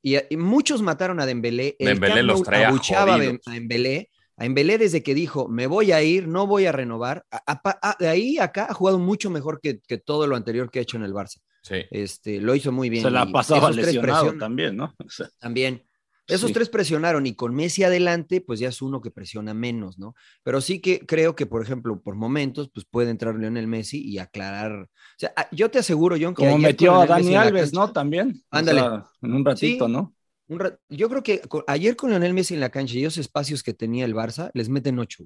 y, 0.02 0.16
y 0.30 0.36
muchos 0.36 0.82
mataron 0.82 1.20
a 1.20 1.26
Dembélé, 1.26 1.76
el 1.78 1.86
Dembélé 1.88 2.22
los 2.22 2.42
traía 2.42 2.68
abucheaba 2.68 3.14
a 3.14 3.16
jodidos. 3.18 3.34
Dem- 3.34 3.40
a 3.46 3.52
Dembélé, 3.54 4.10
a 4.36 4.42
Dembélé 4.44 4.78
desde 4.78 5.02
que 5.02 5.14
dijo, 5.14 5.48
me 5.48 5.66
voy 5.68 5.92
a 5.92 6.02
ir, 6.02 6.26
no 6.26 6.46
voy 6.46 6.66
a 6.66 6.72
renovar, 6.72 7.24
a- 7.30 7.42
a- 7.46 7.78
a- 7.90 7.96
de 8.00 8.08
ahí 8.08 8.38
acá 8.38 8.66
ha 8.70 8.74
jugado 8.74 8.98
mucho 8.98 9.30
mejor 9.30 9.60
que, 9.60 9.80
que 9.86 9.98
todo 9.98 10.26
lo 10.26 10.34
anterior 10.34 10.70
que 10.70 10.80
ha 10.80 10.82
hecho 10.82 10.96
en 10.96 11.04
el 11.04 11.12
Barça. 11.12 11.38
Sí. 11.62 11.76
Este, 11.92 12.40
lo 12.40 12.56
hizo 12.56 12.72
muy 12.72 12.90
bien. 12.90 13.04
Se 13.04 13.10
la 13.10 13.30
pasaba 13.30 13.70
lesionado 13.70 14.36
también, 14.36 14.76
¿no? 14.76 14.86
O 14.98 15.08
sea, 15.08 15.28
también. 15.38 15.84
Esos 16.28 16.48
Sí. 16.48 16.54
tres 16.54 16.68
presionaron 16.68 17.26
y 17.26 17.34
con 17.34 17.54
Messi 17.54 17.82
adelante, 17.82 18.40
pues 18.40 18.60
ya 18.60 18.68
es 18.68 18.80
uno 18.80 19.00
que 19.00 19.10
presiona 19.10 19.54
menos, 19.54 19.98
¿no? 19.98 20.14
Pero 20.44 20.60
sí 20.60 20.80
que 20.80 21.00
creo 21.04 21.34
que, 21.34 21.46
por 21.46 21.62
ejemplo, 21.62 22.00
por 22.00 22.14
momentos, 22.14 22.70
pues 22.72 22.86
puede 22.88 23.10
entrar 23.10 23.34
Lionel 23.34 23.66
Messi 23.66 24.00
y 24.02 24.18
aclarar. 24.18 24.72
O 24.82 24.88
sea, 25.18 25.32
a- 25.36 25.48
yo 25.54 25.70
te 25.70 25.80
aseguro, 25.80 26.16
John, 26.20 26.34
que 26.34 26.44
Como 26.44 26.58
metió 26.58 26.94
a 26.94 27.00
Messi 27.00 27.08
Dani 27.32 27.34
Alves, 27.34 27.70
cancha- 27.72 27.80
¿no? 27.86 27.92
También. 27.92 28.42
O 28.50 28.56
Ándale. 28.56 28.80
sea, 28.80 29.04
en 29.22 29.32
un 29.34 29.44
ratito, 29.44 29.86
Sí. 29.86 29.92
¿no? 29.92 30.14
un 30.48 30.58
ra- 30.60 30.78
yo 30.90 31.08
creo 31.08 31.22
que 31.22 31.40
ayer 31.66 31.96
con 31.96 32.10
Lionel 32.10 32.34
Messi 32.34 32.52
en 32.52 32.60
la 32.60 32.68
cancha 32.68 32.94
y 32.96 33.04
esos 33.04 33.16
espacios 33.18 33.62
que 33.62 33.72
tenía 33.72 34.04
el 34.04 34.14
Barça, 34.14 34.50
les 34.52 34.68
meten 34.68 34.98
ocho, 34.98 35.24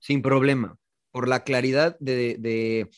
sin 0.00 0.20
problema, 0.20 0.78
por 1.12 1.28
la 1.28 1.44
claridad 1.44 1.96
de, 2.00 2.36
de, 2.40 2.90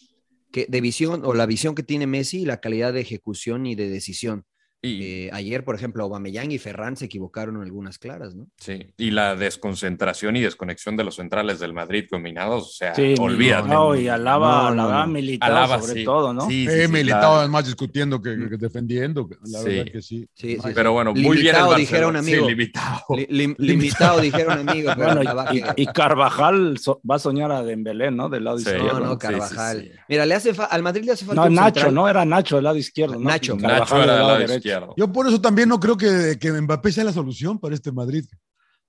de 0.69 0.81
visión 0.81 1.23
o 1.25 1.35
la 1.35 1.45
visión 1.45 1.75
que 1.75 1.83
tiene 1.83 2.07
Messi 2.07 2.41
y 2.43 2.45
la 2.47 2.61
calidad 2.61 2.95
de 2.95 3.01
ejecución 3.01 3.67
y 3.67 3.75
de 3.75 3.91
decisión. 3.91 4.47
Y, 4.87 5.03
Eh, 5.27 5.31
ayer, 5.33 5.64
por 5.64 5.75
ejemplo, 5.75 6.03
Aubameyang 6.05 6.51
y 6.53 6.59
Ferran 6.59 6.96
se 6.96 7.07
equivocaron 7.07 7.57
en 7.57 7.62
algunas 7.62 7.99
claras, 7.99 8.35
¿no? 8.35 8.46
sí. 8.59 8.87
y 8.96 9.11
la 9.11 9.35
desconcentración 9.37 10.37
y 10.37 10.40
desconexión 10.40 10.96
de 10.96 11.05
los 11.05 11.16
centrales 11.16 11.59
del 11.61 11.72
Madrid 11.72 12.05
combinados, 12.11 12.64
o 12.66 12.72
sea, 12.72 12.94
Sí, 12.94 13.14
olvídate. 13.18 13.62
Militao 13.64 13.96
y 13.96 14.09
Alaba, 14.09 14.70
No, 14.70 14.75
no, 14.75 14.83
Alaba 14.85 15.07
no. 15.07 15.12
Militao 15.12 15.49
Alaba, 15.51 15.81
sobre 15.81 15.94
sí. 16.01 16.05
todo, 16.05 16.33
¿no? 16.35 16.42
Sí, 16.49 16.66
sí, 16.66 16.72
eh, 16.72 16.87
sí, 16.87 16.92
Militao 16.92 17.37
además 17.37 17.64
discutiendo 17.66 18.20
que, 18.22 18.37
que 18.49 18.57
defendiendo, 18.57 19.29
la 19.44 19.59
Sí. 19.61 19.68
verdad 19.68 19.92
que 19.92 20.03
sí. 20.03 20.29
Sí, 20.35 20.57
sí, 20.57 20.68
Pero 20.75 20.92
bueno, 20.92 21.12
muy 21.12 21.22
bien 21.22 21.33
el 21.37 21.37
Limitado, 21.37 21.70
Barcelona. 21.70 21.79
dijera 21.79 22.09
un 22.09 22.16
amigo. 22.16 22.44
Sí, 22.44 22.51
limitado. 22.51 23.01
Li- 23.16 23.27
lim- 23.31 23.57
limitado, 23.59 24.20
dijeron 24.20 24.68
amigos. 24.68 24.94
pero 24.99 25.14
Bueno, 25.14 25.72
y, 25.77 25.87
Carvajal 25.87 26.79
so- 26.79 27.01
va 27.09 27.16
a 27.16 27.18
soñar 27.18 27.51
a 27.53 27.62
Dembélé, 27.62 28.11
¿no? 28.11 28.29
Del 28.29 28.44
lado 28.44 28.59
Sí. 28.59 28.68
izquierdo. 28.70 29.01
no, 29.01 29.07
no, 29.07 29.18
Carvajal. 29.18 29.81
sí, 29.83 29.88
sí. 29.88 29.99
Mira, 30.09 30.27
le 30.27 30.35
hace 30.35 30.53
al 30.70 30.83
Madrid 30.83 31.05
le 31.05 31.12
hace 31.12 31.25
falta 31.25 31.42
No, 31.42 31.51
Nacho, 31.51 31.75
central. 31.81 31.94
¿no? 31.94 32.09
Era 32.09 32.25
Nacho 32.25 32.57
del 32.57 32.64
lado 32.64 32.77
izquierdo. 32.77 33.14
¿no? 33.14 33.20
Nacho. 33.20 33.57
Nacho 33.57 33.66
Carvajal 33.68 34.03
era 34.03 34.12
del 34.16 34.22
lado 34.27 34.38
derecho. 34.38 34.53
Izquierdo. 34.79 34.95
Yo 34.97 35.12
por 35.12 35.27
eso 35.27 35.41
también 35.41 35.69
no 35.69 35.79
creo 35.81 35.97
que, 35.97 36.39
que 36.41 36.53
Mbappé 36.53 36.93
sea 36.93 37.05
la 37.05 37.12
solución 37.12 37.59
para 37.59 37.75
este 37.75 37.93
Madrid. 37.93 38.25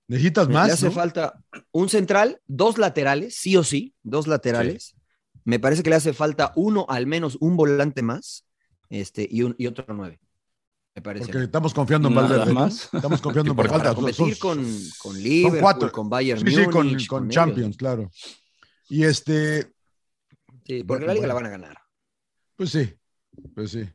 Necesitas 0.06 0.48
más. 0.48 0.68
le 0.68 0.72
hace 0.72 0.86
¿no? 0.86 0.92
falta 0.92 1.42
un 1.70 1.88
central, 1.88 2.40
dos 2.46 2.78
laterales, 2.78 3.34
sí 3.36 3.56
o 3.56 3.64
sí, 3.64 3.94
dos 4.02 4.26
laterales. 4.26 4.94
Me 5.44 5.58
parece 5.60 5.82
que 5.82 5.90
le 5.90 5.96
hace 5.96 6.12
falta 6.12 6.52
uno, 6.56 6.86
al 6.88 7.06
menos 7.06 7.36
un 7.40 7.56
volante 7.56 8.02
más, 8.02 8.46
este, 8.90 9.26
y, 9.30 9.42
un, 9.42 9.54
y 9.58 9.66
otro 9.66 9.84
nueve. 9.94 10.18
Me 10.94 11.02
parece. 11.02 11.26
Porque 11.26 11.44
estamos 11.44 11.72
confiando 11.74 12.08
en 12.08 12.14
Valverde. 12.14 12.52
más. 12.52 12.88
Estamos 12.92 13.20
confiando 13.20 13.50
en 13.52 13.56
por- 13.56 13.68
Valverde. 13.68 13.82
para 13.84 13.94
competir 13.94 14.38
con, 14.38 14.66
con 14.98 15.22
Liverpool, 15.22 15.60
cuatro. 15.60 15.92
con 15.92 16.08
Bayern 16.08 16.40
Sí, 16.40 16.54
sí, 16.54 16.64
con, 16.64 16.72
con 17.06 17.24
ellos. 17.24 17.34
Champions, 17.34 17.76
claro. 17.76 18.10
Y 18.88 19.04
este, 19.04 19.72
Sí, 20.66 20.82
porque 20.84 21.06
la 21.06 21.14
liga 21.14 21.26
la 21.26 21.34
van 21.34 21.46
a 21.46 21.50
ganar. 21.50 21.78
pues 22.56 22.70
sí, 22.70 22.94
pues 23.54 23.70
sí. 23.70 23.88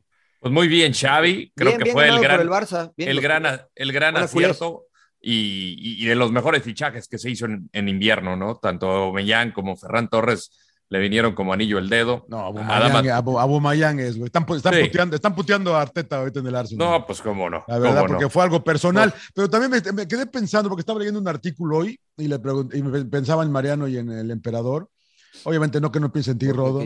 Pues 0.44 0.52
muy 0.52 0.68
bien, 0.68 0.92
Xavi. 0.92 1.52
Creo 1.56 1.70
Bien, 1.70 1.78
que 1.78 1.84
bien 1.84 1.94
fue 1.94 2.06
el 2.06 2.20
gran, 2.20 2.38
el 2.38 2.50
Barça. 2.50 2.92
bien 2.98 3.08
el 3.08 3.22
gran, 3.22 3.46
el 3.74 3.92
gran 3.92 4.14
acierto 4.18 4.84
y, 5.18 6.04
de 6.04 6.14
los 6.14 6.32
mejores 6.32 6.62
fichajes 6.62 7.08
que 7.08 7.16
se 7.16 7.30
hizo 7.30 7.46
en, 7.46 7.70
en 7.72 7.88
invierno, 7.88 8.36
¿no? 8.36 8.56
Tanto 8.56 9.10
Mellán 9.10 9.52
como 9.52 9.74
Ferran 9.74 10.10
Torres 10.10 10.50
le 10.90 10.98
vinieron 10.98 11.34
como 11.34 11.54
anillo 11.54 11.78
el 11.78 11.88
dedo. 11.88 12.26
No, 12.28 12.40
Abumayang, 12.40 13.08
Abu- 13.08 13.38
Abumayang 13.38 14.00
es, 14.00 14.18
güey. 14.18 14.26
Están, 14.26 14.44
están 14.54 14.74
Sí. 14.74 14.82
puteando, 14.84 15.16
están 15.16 15.34
puteando 15.34 15.74
a 15.74 15.80
Arteta 15.80 16.18
ahorita 16.18 16.40
en 16.40 16.46
el 16.48 16.54
Arsenal. 16.54 16.90
No, 16.90 17.06
pues 17.06 17.22
cómo 17.22 17.48
no. 17.48 17.64
La 17.66 17.78
verdad, 17.78 18.02
no. 18.02 18.06
porque 18.08 18.28
fue 18.28 18.42
algo 18.42 18.62
personal. 18.62 19.14
Pero 19.34 19.48
también 19.48 19.70
me, 19.70 19.92
me 19.92 20.06
quedé 20.06 20.26
pensando, 20.26 20.68
porque 20.68 20.80
estaba 20.80 20.98
leyendo 20.98 21.20
un 21.20 21.26
artículo 21.28 21.78
hoy 21.78 21.98
y, 22.18 22.28
le 22.28 22.38
pregunté, 22.38 22.76
y 22.76 22.82
me 22.82 23.02
pensaba 23.06 23.44
en 23.44 23.50
Mariano 23.50 23.88
y 23.88 23.96
en 23.96 24.10
el 24.12 24.30
emperador. 24.30 24.90
Obviamente 25.42 25.80
no 25.80 25.90
que 25.90 26.00
no 26.00 26.12
piense 26.12 26.30
en 26.30 26.38
ti, 26.38 26.50
Rodo. 26.50 26.80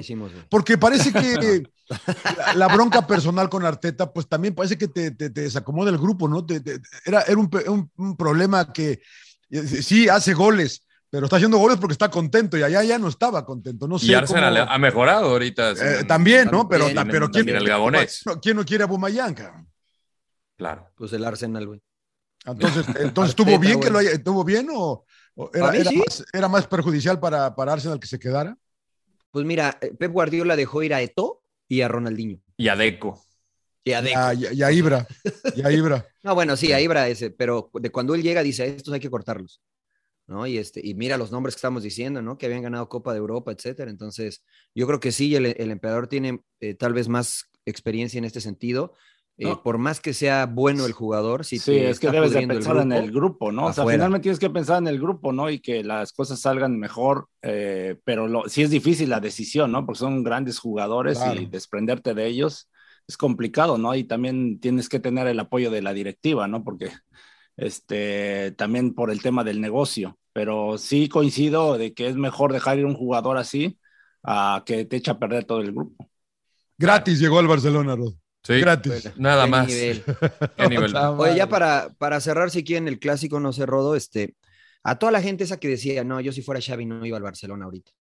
Porque 0.50 0.78
parece 0.78 1.12
que 1.12 1.62
la, 1.88 2.54
la 2.54 2.68
bronca 2.68 3.06
personal 3.06 3.48
con 3.48 3.64
Arteta, 3.64 4.12
pues 4.12 4.26
también 4.26 4.54
parece 4.54 4.76
que 4.78 4.88
te, 4.88 5.10
te- 5.12 5.30
te 5.30 5.42
desacomoda 5.42 5.90
el 5.90 5.98
grupo, 5.98 6.26
¿no? 6.28 6.44
Te- 6.44 6.60
te- 6.60 6.80
era 7.04 7.22
era 7.22 7.36
un, 7.36 7.48
pe- 7.50 7.68
un- 7.68 7.90
un 7.96 8.16
problema 8.16 8.72
que 8.72 9.00
eh, 9.50 9.62
sí 9.66 10.08
hace 10.08 10.34
goles, 10.34 10.84
pero 11.10 11.26
está 11.26 11.36
haciendo 11.36 11.58
goles 11.58 11.78
porque 11.78 11.92
está 11.92 12.10
contento 12.10 12.56
y 12.58 12.62
allá 12.62 12.82
ya 12.82 12.98
no 12.98 13.08
estaba 13.08 13.44
contento. 13.44 13.86
No 13.86 13.98
sé 13.98 14.06
y 14.06 14.14
Arsenal 14.14 14.58
cómo- 14.58 14.72
ha 14.72 14.78
mejorado 14.78 15.30
ahorita. 15.30 15.72
Eh, 15.72 16.04
también, 16.04 16.48
¿no? 16.50 16.68
Pero, 16.68 16.86
También, 16.86 17.08
pero 17.10 17.30
¿quién, 17.30 17.44
también 17.46 17.58
el 17.58 17.68
gabonés. 17.68 18.22
no, 18.26 18.40
¿quién 18.40 18.56
no 18.56 18.64
quiere 18.64 18.84
a 18.84 18.86
Bumayán? 18.86 19.36
Claro. 20.56 20.88
Pues 20.96 21.12
el 21.12 21.24
Arsenal, 21.24 21.66
güey. 21.66 21.80
Entonces, 22.44 22.86
entonces 23.00 23.30
¿estuvo 23.30 23.58
bien 23.58 23.78
que 23.80 23.90
lo 23.90 23.98
haya, 23.98 24.10
estuvo 24.10 24.42
bien 24.44 24.68
o 24.74 25.04
era, 25.52 25.84
sí. 25.84 25.96
más, 25.96 26.24
era 26.32 26.48
más 26.48 26.66
perjudicial 26.66 27.20
para, 27.20 27.54
para 27.54 27.72
Arsenal 27.72 28.00
que 28.00 28.06
se 28.06 28.18
quedara? 28.18 28.56
Pues 29.30 29.44
mira, 29.44 29.78
eh, 29.80 29.92
Pep 29.98 30.12
Guardiola 30.12 30.56
dejó 30.56 30.82
ir 30.82 30.94
a 30.94 31.02
Eto 31.02 31.42
y 31.68 31.82
a 31.82 31.88
Ronaldinho. 31.88 32.40
Y 32.56 32.68
a 32.68 32.76
Deco. 32.76 33.22
Y 33.84 33.92
a 33.92 34.02
Deco. 34.02 34.14
Ya, 34.14 34.32
ya, 34.32 34.52
ya 34.52 34.72
Ibra, 34.72 35.06
ya 35.54 35.70
Ibra. 35.70 36.06
No, 36.22 36.34
bueno, 36.34 36.56
sí, 36.56 36.72
a 36.72 36.80
Ibra 36.80 37.08
ese, 37.08 37.30
pero 37.30 37.70
de 37.74 37.90
cuando 37.90 38.14
él 38.14 38.22
llega 38.22 38.42
dice, 38.42 38.66
estos 38.66 38.92
hay 38.92 39.00
que 39.00 39.10
cortarlos. 39.10 39.62
¿no? 40.26 40.46
Y, 40.46 40.58
este, 40.58 40.86
y 40.86 40.94
mira 40.94 41.16
los 41.16 41.32
nombres 41.32 41.54
que 41.54 41.58
estamos 41.58 41.82
diciendo, 41.82 42.20
¿no? 42.20 42.36
Que 42.36 42.46
habían 42.46 42.62
ganado 42.62 42.88
Copa 42.88 43.12
de 43.12 43.18
Europa, 43.18 43.50
etcétera. 43.50 43.90
Entonces, 43.90 44.44
yo 44.74 44.86
creo 44.86 45.00
que 45.00 45.10
sí, 45.10 45.34
el, 45.34 45.46
el 45.46 45.70
emperador 45.70 46.06
tiene 46.06 46.42
eh, 46.60 46.74
tal 46.74 46.92
vez 46.92 47.08
más 47.08 47.46
experiencia 47.64 48.18
en 48.18 48.26
este 48.26 48.42
sentido. 48.42 48.92
Eh, 49.38 49.44
No. 49.46 49.62
Por 49.62 49.78
más 49.78 50.00
que 50.00 50.12
sea 50.14 50.46
bueno 50.46 50.84
el 50.84 50.92
jugador, 50.92 51.44
si 51.44 51.58
Sí, 51.58 51.72
te 51.72 51.90
es 51.90 52.00
que 52.00 52.06
está 52.08 52.20
debes 52.20 52.32
de 52.32 52.40
el 52.40 52.48
pensar 52.48 52.76
en 52.78 52.92
el 52.92 53.12
grupo, 53.12 53.52
¿no? 53.52 53.66
O 53.66 53.72
sea, 53.72 53.84
finalmente 53.86 54.24
tienes 54.24 54.38
que 54.38 54.50
pensar 54.50 54.78
en 54.78 54.88
el 54.88 54.98
grupo, 55.00 55.32
¿no? 55.32 55.48
Y 55.48 55.60
que 55.60 55.84
las 55.84 56.12
cosas 56.12 56.40
salgan 56.40 56.78
mejor, 56.78 57.28
eh, 57.42 57.96
pero 58.04 58.26
lo, 58.26 58.48
sí 58.48 58.62
es 58.62 58.70
difícil 58.70 59.08
la 59.10 59.20
decisión, 59.20 59.70
¿no? 59.72 59.86
Porque 59.86 60.00
son 60.00 60.22
grandes 60.24 60.58
jugadores 60.58 61.18
Claro. 61.18 61.40
y 61.40 61.46
desprenderte 61.46 62.14
de 62.14 62.26
ellos 62.26 62.68
es 63.06 63.16
complicado, 63.16 63.78
¿no? 63.78 63.94
Y 63.94 64.04
también 64.04 64.60
tienes 64.60 64.88
que 64.88 65.00
tener 65.00 65.26
el 65.28 65.40
apoyo 65.40 65.70
de 65.70 65.82
la 65.82 65.94
directiva, 65.94 66.46
¿no? 66.48 66.62
Porque 66.64 66.90
este, 67.56 68.52
también 68.52 68.94
por 68.94 69.10
el 69.10 69.22
tema 69.22 69.44
del 69.44 69.60
negocio, 69.60 70.18
pero 70.32 70.78
sí 70.78 71.08
coincido 71.08 71.78
de 71.78 71.94
que 71.94 72.08
es 72.08 72.16
mejor 72.16 72.52
dejar 72.52 72.78
ir 72.78 72.86
un 72.86 72.94
jugador 72.94 73.38
así 73.38 73.78
a 74.22 74.62
que 74.66 74.84
te 74.84 74.96
echa 74.96 75.12
a 75.12 75.18
perder 75.18 75.44
todo 75.44 75.60
el 75.60 75.72
grupo. 75.72 76.06
Gratis 76.76 77.18
llegó 77.20 77.38
al 77.38 77.46
Barcelona, 77.48 77.96
Rod. 77.96 78.14
Sí, 78.48 78.60
Gratis. 78.60 79.10
nada 79.16 79.44
Qué 79.44 79.50
más. 79.50 79.66
nivel. 79.68 80.04
Qué 80.56 80.68
nivel. 80.68 80.96
Oye, 80.96 81.36
ya 81.36 81.48
para, 81.48 81.90
para 81.98 82.20
cerrar, 82.20 82.50
si 82.50 82.64
quieren 82.64 82.88
el 82.88 82.98
clásico, 82.98 83.40
no 83.40 83.52
sé, 83.52 83.66
Rodo, 83.66 83.94
este, 83.94 84.36
a 84.82 84.98
toda 84.98 85.12
la 85.12 85.20
gente 85.22 85.44
esa 85.44 85.58
que 85.58 85.68
decía, 85.68 86.02
no, 86.04 86.20
yo 86.20 86.32
si 86.32 86.42
fuera 86.42 86.60
Xavi 86.60 86.86
no 86.86 87.04
iba 87.04 87.16
al 87.16 87.22
Barcelona 87.22 87.66
ahorita. 87.66 87.92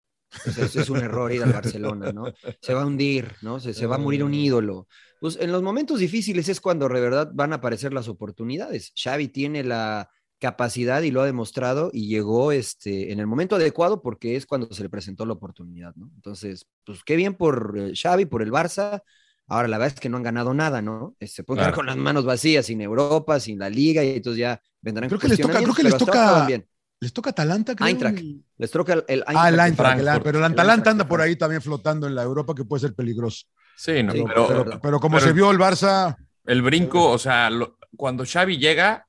Eso, 0.45 0.65
eso 0.65 0.81
es 0.81 0.91
un 0.91 0.99
error 0.99 1.33
ir 1.33 1.43
al 1.43 1.53
Barcelona, 1.53 2.13
¿no? 2.13 2.33
Se 2.61 2.75
va 2.75 2.83
a 2.83 2.87
hundir, 2.87 3.33
¿no? 3.43 3.61
Se, 3.61 3.75
se 3.75 3.87
va 3.87 3.97
a 3.97 3.99
morir 3.99 4.23
un 4.25 4.35
ídolo. 4.35 4.87
Pues 5.21 5.37
en 5.41 5.51
los 5.53 5.63
momentos 5.63 5.99
difíciles 6.01 6.49
es 6.49 6.61
cuando 6.61 6.89
de 6.89 7.01
verdad 7.01 7.31
van 7.33 7.53
a 7.53 7.57
aparecer 7.57 7.93
las 7.93 8.09
oportunidades. 8.09 8.93
Xavi 8.97 9.29
tiene 9.29 9.65
la 9.65 10.11
capacidad 10.39 11.03
y 11.03 11.11
lo 11.11 11.23
ha 11.23 11.27
demostrado 11.27 11.91
y 11.93 12.09
llegó 12.09 12.53
este, 12.53 13.13
en 13.13 13.21
el 13.21 13.27
momento 13.27 13.57
adecuado 13.57 14.03
porque 14.03 14.37
es 14.37 14.47
cuando 14.47 14.69
se 14.73 14.83
le 14.83 14.91
presentó 14.91 15.25
la 15.27 15.33
oportunidad, 15.33 15.95
¿no? 15.97 16.11
Entonces, 16.15 16.67
pues 16.85 17.03
qué 17.05 17.17
bien 17.17 17.35
por 17.35 17.75
eh, 17.79 17.93
Xavi, 18.01 18.27
por 18.27 18.43
el 18.43 18.53
Barça. 18.53 19.03
Ahora, 19.49 19.69
la 19.69 19.79
verdad 19.79 19.95
es 19.95 20.01
que 20.01 20.09
no 20.09 20.17
han 20.17 20.23
ganado 20.25 20.53
nada, 20.55 20.83
¿no? 20.83 21.15
Eh, 21.21 21.27
Se 21.29 21.45
pueden 21.45 21.63
quedar 21.63 21.75
con 21.75 21.87
las 21.87 21.97
manos 21.97 22.25
vacías, 22.25 22.67
sin 22.67 22.81
Europa, 22.81 23.39
sin 23.39 23.59
la 23.59 23.71
Liga, 23.71 24.03
y 24.03 24.17
entonces 24.17 24.41
ya 24.41 24.61
vendrán 24.81 25.09
Creo 25.09 25.21
que 25.21 25.29
les 25.29 25.41
toca, 25.41 25.59
creo 25.63 25.75
que 25.75 25.83
les 25.85 25.97
toca, 25.97 26.47
bien. 26.47 26.67
les 27.01 27.13
toca 27.13 27.31
Atalanta, 27.31 27.77
creo. 27.77 27.89
Eintracht. 27.89 28.19
Les 28.59 28.71
toca 28.71 28.95
el, 28.95 29.05
el 29.07 29.25
Ah, 29.27 29.49
el 29.49 29.55
Eintracht. 29.55 29.69
Eintracht, 29.69 29.99
el- 29.99 30.05
Frankfurt. 30.05 30.25
pero 30.25 30.39
el 30.39 30.45
Atalanta 30.45 30.91
anda 30.91 31.07
por 31.09 31.21
ahí 31.21 31.37
también 31.37 31.63
flotando 31.63 32.07
en 32.09 32.15
la 32.17 32.23
Europa 32.25 32.55
que 32.55 32.65
puede 32.65 32.81
ser 32.81 32.95
peligroso. 32.95 33.47
Sí, 33.77 34.03
no, 34.03 34.13
Sí, 34.13 34.25
pero, 34.27 34.81
Pero, 34.83 34.99
como 35.01 35.17
pero- 35.19 35.27
se 35.29 35.33
vio 35.33 35.51
el 35.53 35.59
Barça, 35.59 36.17
el 36.45 36.63
brinco, 36.63 37.11
o 37.11 37.19
sea, 37.19 37.49
lo- 37.51 37.79
cuando 37.97 38.25
Xavi 38.27 38.59
llega, 38.59 39.07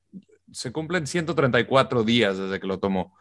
se 0.51 0.71
cumplen 0.71 1.07
134 1.07 2.03
días 2.03 2.37
desde 2.37 2.59
que 2.59 2.67
lo 2.67 2.77
tomó. 2.79 3.17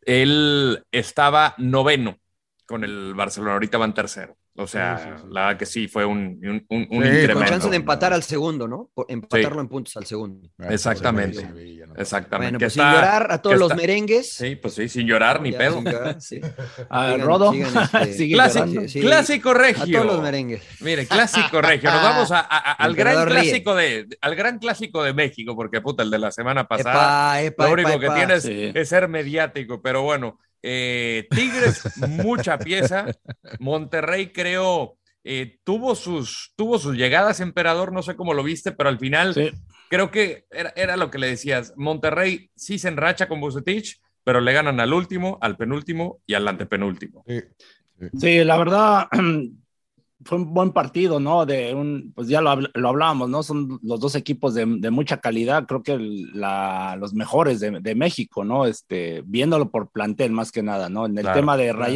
Él 0.00 0.84
estaba 0.90 1.54
noveno 1.58 2.18
con 2.66 2.84
el 2.84 3.14
Barcelona, 3.14 3.52
ahorita 3.54 3.78
van 3.78 3.94
tercero. 3.94 4.36
O 4.54 4.66
sea, 4.66 4.98
Sí, 4.98 5.04
sí, 5.04 5.22
sí. 5.22 5.26
la 5.30 5.40
verdad 5.46 5.58
que 5.58 5.64
sí 5.66 5.88
fue 5.88 6.04
un, 6.04 6.38
un, 6.42 6.66
un- 6.68 6.82
incremento. 7.06 7.34
Con 7.38 7.46
chance 7.46 7.70
de 7.70 7.76
empatar 7.76 8.12
al 8.12 8.22
segundo, 8.22 8.68
¿no? 8.68 8.90
Empatarlo 9.08 9.62
en 9.62 9.68
puntos 9.68 9.96
al 9.96 10.04
segundo. 10.04 10.46
Exactamente. 10.68 11.40
Sevilla, 11.40 11.86
¿no? 11.86 11.94
Exactamente. 11.96 12.50
Bueno, 12.52 12.58
pues 12.58 12.72
sin 12.74 12.82
está- 12.82 12.94
llorar 12.94 13.32
a 13.32 13.40
todos 13.40 13.58
los 13.58 13.74
merengues. 13.74 14.34
Sí, 14.34 14.56
pues 14.56 14.74
sí, 14.74 14.90
sin 14.90 15.06
llorar 15.06 15.40
ni 15.40 15.52
Ya, 15.52 15.58
pedo. 15.58 15.76
sin 15.76 15.84
llorar, 15.90 16.20
sí. 16.20 16.40
A 16.90 17.12
Sigan- 17.14 17.20
Rodo, 17.22 17.52
sigan, 17.52 17.68
este, 18.02 18.28
Clásico, 18.30 18.82
clásico 19.00 19.50
A 19.50 19.54
regio. 19.54 20.00
todos 20.02 20.12
los 20.16 20.22
merengues. 20.22 20.62
Mire, 20.80 21.06
clásico 21.06 21.62
regio. 21.62 21.90
Nos 21.90 22.02
vamos 22.02 22.30
a- 22.30 22.40
a- 22.40 22.44
a- 22.58 22.72
al 22.72 22.94
gran 22.94 23.24
clásico 23.26 23.74
de, 23.74 24.06
al 24.20 24.34
gran 24.34 24.58
clásico 24.58 25.02
de 25.02 25.14
México, 25.14 25.56
porque 25.56 25.80
puta, 25.80 26.02
el 26.02 26.10
de 26.10 26.18
la 26.18 26.30
semana 26.30 26.68
pasada. 26.68 27.40
Epa, 27.40 27.42
epa, 27.42 27.66
lo 27.68 27.72
único 27.72 27.88
epa, 27.88 27.98
que 28.00 28.06
epa. 28.06 28.14
tienes 28.16 28.42
Sí. 28.42 28.70
es 28.74 28.86
ser 28.88 29.08
mediático, 29.08 29.80
pero 29.80 30.02
bueno, 30.02 30.38
eh, 30.62 31.26
Tigres, 31.30 31.82
mucha 31.96 32.58
pieza. 32.58 33.06
Monterrey, 33.58 34.32
creo, 34.32 34.98
eh, 35.24 35.58
tuvo, 35.64 35.94
sus, 35.94 36.52
tuvo 36.56 36.78
sus 36.78 36.96
llegadas, 36.96 37.40
emperador, 37.40 37.92
no 37.92 38.02
sé 38.02 38.16
cómo 38.16 38.34
lo 38.34 38.42
viste, 38.42 38.72
pero 38.72 38.88
al 38.88 38.98
final 38.98 39.34
Sí. 39.34 39.50
creo 39.88 40.10
que 40.10 40.46
era, 40.50 40.72
era 40.76 40.96
lo 40.96 41.10
que 41.10 41.18
le 41.18 41.28
decías. 41.28 41.72
Monterrey 41.76 42.50
sí 42.56 42.78
se 42.78 42.88
enracha 42.88 43.28
con 43.28 43.40
Bucetich, 43.40 44.00
pero 44.24 44.40
le 44.40 44.52
ganan 44.52 44.78
al 44.80 44.92
último, 44.92 45.38
al 45.40 45.56
penúltimo 45.56 46.20
y 46.26 46.34
al 46.34 46.46
antepenúltimo. 46.48 47.24
Sí. 47.26 47.40
Sí, 48.18 48.44
la 48.44 48.56
verdad 48.56 49.06
fue 50.24 50.38
un 50.38 50.54
buen 50.54 50.72
partido, 50.72 51.20
¿no? 51.20 51.46
De 51.46 51.74
un, 51.74 52.12
pues 52.14 52.28
ya 52.28 52.40
lo, 52.40 52.56
lo 52.74 52.88
hablábamos, 52.88 53.28
¿no? 53.28 53.42
Son 53.42 53.78
los 53.82 54.00
dos 54.00 54.14
equipos 54.14 54.54
de, 54.54 54.64
de 54.66 54.90
mucha 54.90 55.18
calidad, 55.20 55.66
creo 55.66 55.82
que 55.82 55.98
la- 55.98 56.96
los 56.98 57.14
mejores 57.14 57.60
de, 57.60 57.80
de 57.80 57.94
México, 57.94 58.44
¿no? 58.44 58.66
Este, 58.66 59.22
viéndolo 59.26 59.70
por 59.70 59.90
plantel 59.90 60.32
más 60.32 60.52
que 60.52 60.62
nada, 60.62 60.88
¿no? 60.88 61.06
En 61.06 61.18
el 61.18 61.24
Claro, 61.24 61.32
tema 61.32 61.56
de 61.56 61.72
claro. 61.74 61.94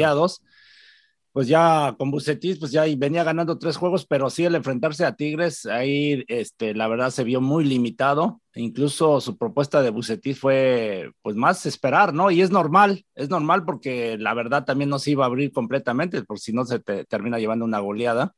Pues 1.37 1.49
ya 1.49 1.95
con 1.99 2.11
Bucetis, 2.11 2.59
pues 2.59 2.73
ya 2.73 2.87
venía 2.97 3.23
ganando 3.23 3.59
tres 3.59 3.77
juegos, 3.77 4.07
pero 4.07 4.31
sí 4.31 4.47
el 4.47 4.55
enfrentarse 4.55 5.05
a 5.05 5.17
Tigres, 5.17 5.67
ahí, 5.67 6.25
este, 6.29 6.75
la 6.75 6.89
verdad 6.89 7.11
se 7.11 7.25
vio 7.25 7.43
muy 7.43 7.67
limitado. 7.67 8.41
Incluso 8.55 9.21
su 9.21 9.37
propuesta 9.37 9.83
de 9.83 9.91
Bucetis 9.91 10.41
fue, 10.41 11.11
pues 11.21 11.37
más 11.37 11.67
esperar, 11.67 12.15
¿no? 12.15 12.31
Y 12.31 12.41
es 12.41 12.51
normal, 12.51 13.05
es 13.15 13.29
normal 13.29 13.67
porque 13.67 14.17
la 14.17 14.33
verdad 14.33 14.65
también 14.65 14.89
no 14.89 14.99
se 14.99 15.11
iba 15.11 15.25
a 15.25 15.27
abrir 15.27 15.53
completamente, 15.53 16.23
por 16.23 16.39
si 16.39 16.55
no 16.55 16.65
se 16.65 16.79
te 16.79 17.05
termina 17.05 17.39
llevando 17.39 17.67
una 17.67 17.81
goleada. 17.81 18.33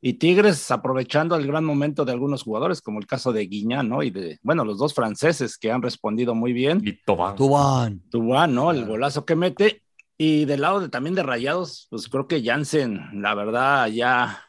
Y 0.00 0.14
Tigres 0.14 0.72
aprovechando 0.72 1.36
el 1.36 1.46
gran 1.46 1.64
momento 1.64 2.04
de 2.04 2.10
algunos 2.10 2.42
jugadores, 2.42 2.82
como 2.82 2.98
el 2.98 3.06
caso 3.06 3.32
de 3.32 3.46
Guiñán, 3.46 3.88
¿no? 3.88 4.02
Y 4.02 4.10
de, 4.10 4.40
bueno, 4.42 4.64
los 4.64 4.78
dos 4.78 4.92
franceses 4.92 5.56
que 5.56 5.70
han 5.70 5.82
respondido 5.82 6.34
muy 6.34 6.52
bien. 6.52 6.82
Y 6.84 7.00
Tobán. 7.04 7.36
Tubán. 7.36 8.02
Tubán, 8.10 8.56
¿no? 8.56 8.72
El 8.72 8.86
golazo 8.86 9.24
que 9.24 9.36
mete. 9.36 9.83
Y 10.16 10.44
del 10.44 10.60
lado 10.60 10.80
de, 10.80 10.88
también 10.88 11.14
de 11.14 11.22
Rayados, 11.22 11.86
pues 11.90 12.08
creo 12.08 12.28
que 12.28 12.42
Jansen, 12.42 13.20
la 13.20 13.34
verdad, 13.34 13.88
ya 13.88 14.44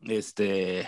este, 0.00 0.86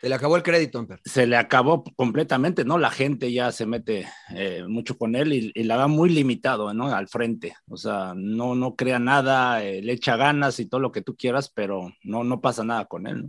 Se 0.00 0.08
le 0.08 0.14
acabó 0.14 0.36
el 0.36 0.42
crédito, 0.42 0.78
Amper. 0.78 1.00
se 1.04 1.26
le 1.26 1.36
acabó 1.36 1.84
completamente, 1.96 2.64
¿no? 2.64 2.76
La 2.76 2.90
gente 2.90 3.32
ya 3.32 3.50
se 3.52 3.66
mete 3.66 4.08
eh, 4.34 4.64
mucho 4.68 4.98
con 4.98 5.14
él 5.14 5.32
y, 5.32 5.52
y 5.54 5.62
la 5.64 5.76
va 5.76 5.86
muy 5.88 6.10
limitado, 6.10 6.74
¿no? 6.74 6.94
Al 6.94 7.08
frente. 7.08 7.54
O 7.68 7.76
sea, 7.76 8.12
no, 8.14 8.54
no 8.54 8.76
crea 8.76 8.98
nada, 8.98 9.62
eh, 9.64 9.80
le 9.80 9.92
echa 9.94 10.16
ganas 10.16 10.60
y 10.60 10.66
todo 10.66 10.80
lo 10.80 10.92
que 10.92 11.02
tú 11.02 11.16
quieras, 11.16 11.48
pero 11.48 11.92
no, 12.02 12.24
no 12.24 12.40
pasa 12.40 12.64
nada 12.64 12.84
con 12.86 13.06
él, 13.06 13.22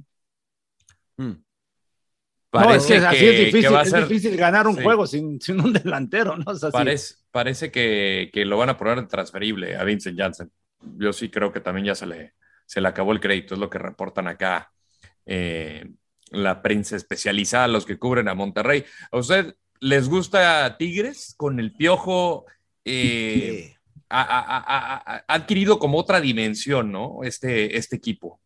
¿no? 1.17 1.25
Mm. 1.25 1.43
No, 2.53 2.71
es 2.73 2.85
que, 2.85 2.93
Parece 2.99 3.07
así 3.07 3.17
que- 3.19 3.29
es 3.31 3.37
difícil, 3.39 3.61
que 3.61 3.69
va 3.69 3.79
a 3.79 3.83
es 3.83 3.89
ser- 3.89 4.07
difícil 4.07 4.37
ganar 4.37 4.67
un 4.67 4.75
Sí. 4.77 4.83
juego 4.83 5.07
sin, 5.07 5.41
sin 5.41 5.59
un 5.59 5.73
delantero, 5.73 6.37
¿no? 6.37 6.43
O 6.51 6.55
sea, 6.55 6.69
sí. 6.69 6.73
Parece, 6.73 7.15
parece 7.31 7.71
que, 7.71 8.29
que 8.31 8.45
lo 8.45 8.57
van 8.57 8.69
a 8.69 8.77
poner 8.77 9.07
transferible 9.07 9.75
a 9.75 9.83
Vincent 9.83 10.17
Janssen. 10.19 10.51
Yo 10.97 11.11
sí 11.13 11.29
creo 11.29 11.51
que 11.51 11.59
también 11.61 11.87
ya 11.87 11.95
se 11.95 12.05
le, 12.05 12.33
se 12.65 12.79
le 12.81 12.87
acabó 12.87 13.11
el 13.11 13.19
crédito, 13.19 13.55
es 13.55 13.59
lo 13.59 13.69
que 13.69 13.79
reportan 13.79 14.27
acá 14.27 14.71
eh, 15.25 15.89
la 16.31 16.61
prensa 16.61 16.95
especializada, 16.95 17.67
los 17.67 17.85
que 17.85 17.97
cubren 17.97 18.27
a 18.27 18.33
Monterrey. 18.35 18.83
¿A 19.11 19.17
usted 19.17 19.55
les 19.79 20.09
gusta 20.09 20.77
Tigres 20.77 21.33
con 21.37 21.59
el 21.59 21.73
piojo? 21.73 22.45
eh, 22.85 23.75
ha, 24.09 24.21
ha- 24.21 24.57
ha- 24.57 24.95
ha- 24.97 25.23
ha 25.27 25.33
adquirido 25.33 25.79
como 25.79 25.97
otra 25.97 26.19
dimensión, 26.21 26.91
¿no? 26.91 27.23
Este, 27.23 27.77
este 27.77 27.95
equipo. 27.95 28.39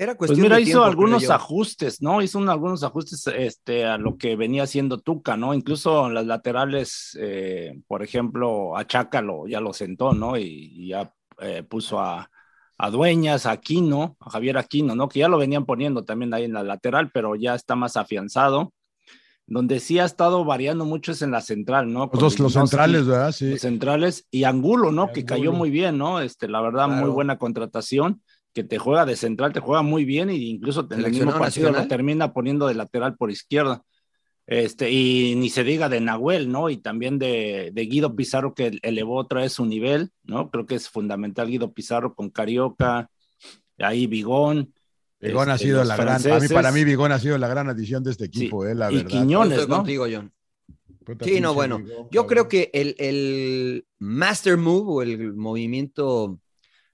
Era 0.00 0.14
Pues 0.16 0.30
mira, 0.38 0.56
de 0.56 0.62
hizo 0.62 0.70
tiempo, 0.70 0.84
algunos 0.86 1.22
yo. 1.24 1.32
ajustes, 1.34 2.00
¿no? 2.00 2.22
Hizo 2.22 2.38
un- 2.38 2.48
algunos 2.48 2.82
ajustes 2.82 3.26
este, 3.26 3.84
a 3.84 3.98
lo 3.98 4.16
que 4.16 4.34
venía 4.34 4.62
haciendo 4.62 4.98
Tuca, 4.98 5.36
¿no? 5.36 5.52
Incluso 5.52 6.06
en 6.06 6.14
las 6.14 6.24
laterales, 6.24 7.18
eh, 7.20 7.78
por 7.86 8.02
ejemplo, 8.02 8.78
a 8.78 8.86
Chaca 8.86 9.20
lo, 9.20 9.46
ya 9.46 9.60
lo 9.60 9.74
sentó, 9.74 10.14
¿no? 10.14 10.38
Y, 10.38 10.44
y 10.72 10.88
ya 10.88 11.12
eh, 11.40 11.62
puso 11.64 12.00
a, 12.00 12.30
a 12.78 12.90
Dueñas, 12.90 13.44
a 13.44 13.50
Aquino, 13.50 14.16
a 14.20 14.30
Javier 14.30 14.56
Aquino, 14.56 14.94
¿no? 14.94 15.06
Que 15.06 15.18
ya 15.18 15.28
lo 15.28 15.36
venían 15.36 15.66
poniendo 15.66 16.02
también 16.02 16.32
ahí 16.32 16.44
en 16.44 16.54
la 16.54 16.62
lateral, 16.62 17.10
pero 17.12 17.36
ya 17.36 17.54
está 17.54 17.76
más 17.76 17.98
afianzado. 17.98 18.72
Donde 19.46 19.80
sí 19.80 19.98
ha 19.98 20.04
estado 20.06 20.44
variando 20.46 20.84
mucho 20.86 21.12
es 21.12 21.20
en 21.22 21.32
la 21.32 21.42
central, 21.42 21.92
¿no? 21.92 22.08
Los, 22.14 22.36
centrales, 22.52 23.06
¿verdad? 23.06 23.32
Sí. 23.32 23.50
Los 23.50 23.60
centrales 23.60 24.26
y 24.30 24.44
Angulo, 24.44 24.92
¿no? 24.92 25.12
Que 25.12 25.26
cayó 25.26 25.52
muy 25.52 25.68
bien, 25.70 25.98
¿no? 25.98 26.20
Este, 26.20 26.48
la 26.48 26.62
verdad, 26.62 26.86
claro. 26.86 27.02
muy 27.02 27.10
buena 27.10 27.36
contratación, 27.36 28.22
que 28.52 28.64
te 28.64 28.78
juega 28.78 29.06
de 29.06 29.16
central, 29.16 29.52
te 29.52 29.60
juega 29.60 29.82
muy 29.82 30.04
bien 30.04 30.30
e 30.30 30.34
incluso 30.34 30.86
en 30.90 31.04
el 31.04 31.10
mismo 31.10 31.32
partido 31.32 31.70
lo 31.70 31.86
termina 31.86 32.32
poniendo 32.32 32.66
de 32.66 32.74
lateral 32.74 33.16
por 33.16 33.30
izquierda. 33.30 33.82
Este, 34.46 34.90
y 34.90 35.36
ni 35.36 35.48
se 35.48 35.62
diga 35.62 35.88
de 35.88 36.00
Nahuel, 36.00 36.50
¿no? 36.50 36.70
Y 36.70 36.78
también 36.78 37.20
de, 37.20 37.70
de, 37.72 37.82
Guido 37.82 38.16
Pizarro, 38.16 38.52
que 38.52 38.80
elevó 38.82 39.16
otra 39.16 39.42
vez 39.42 39.52
su 39.52 39.64
nivel, 39.64 40.10
¿no? 40.24 40.50
Creo 40.50 40.66
que 40.66 40.74
es 40.74 40.88
fundamental 40.88 41.48
Guido 41.48 41.72
Pizarro 41.72 42.16
con 42.16 42.30
Carioca, 42.30 43.08
ahí 43.78 44.08
Bigón. 44.08 44.74
Vigón 45.20 45.50
este, 45.50 45.52
ha 45.52 45.58
sido 45.58 45.84
la 45.84 45.96
gran, 45.96 46.32
a 46.32 46.38
mí, 46.40 46.48
para 46.48 46.72
mí 46.72 46.82
Vigón 46.82 47.12
ha 47.12 47.20
sido 47.20 47.38
la 47.38 47.46
gran 47.46 47.68
adición 47.68 48.02
de 48.02 48.10
este 48.10 48.24
equipo, 48.24 48.64
sí. 48.64 48.72
eh, 48.72 48.74
la 48.74 48.90
y 48.90 48.96
verdad. 48.96 49.10
Quiñones, 49.10 49.58
Estoy 49.58 49.70
¿no? 49.70 49.76
contigo, 49.76 50.06
John. 50.12 50.32
Sí, 51.22 51.40
no, 51.40 51.54
bueno, 51.54 51.78
Vigón, 51.78 52.08
yo 52.10 52.26
creo 52.26 52.48
que 52.48 52.70
el, 52.72 52.96
el, 52.98 53.86
master 54.00 54.56
move 54.56 54.84
o 54.88 55.02
el 55.02 55.34
movimiento 55.34 56.40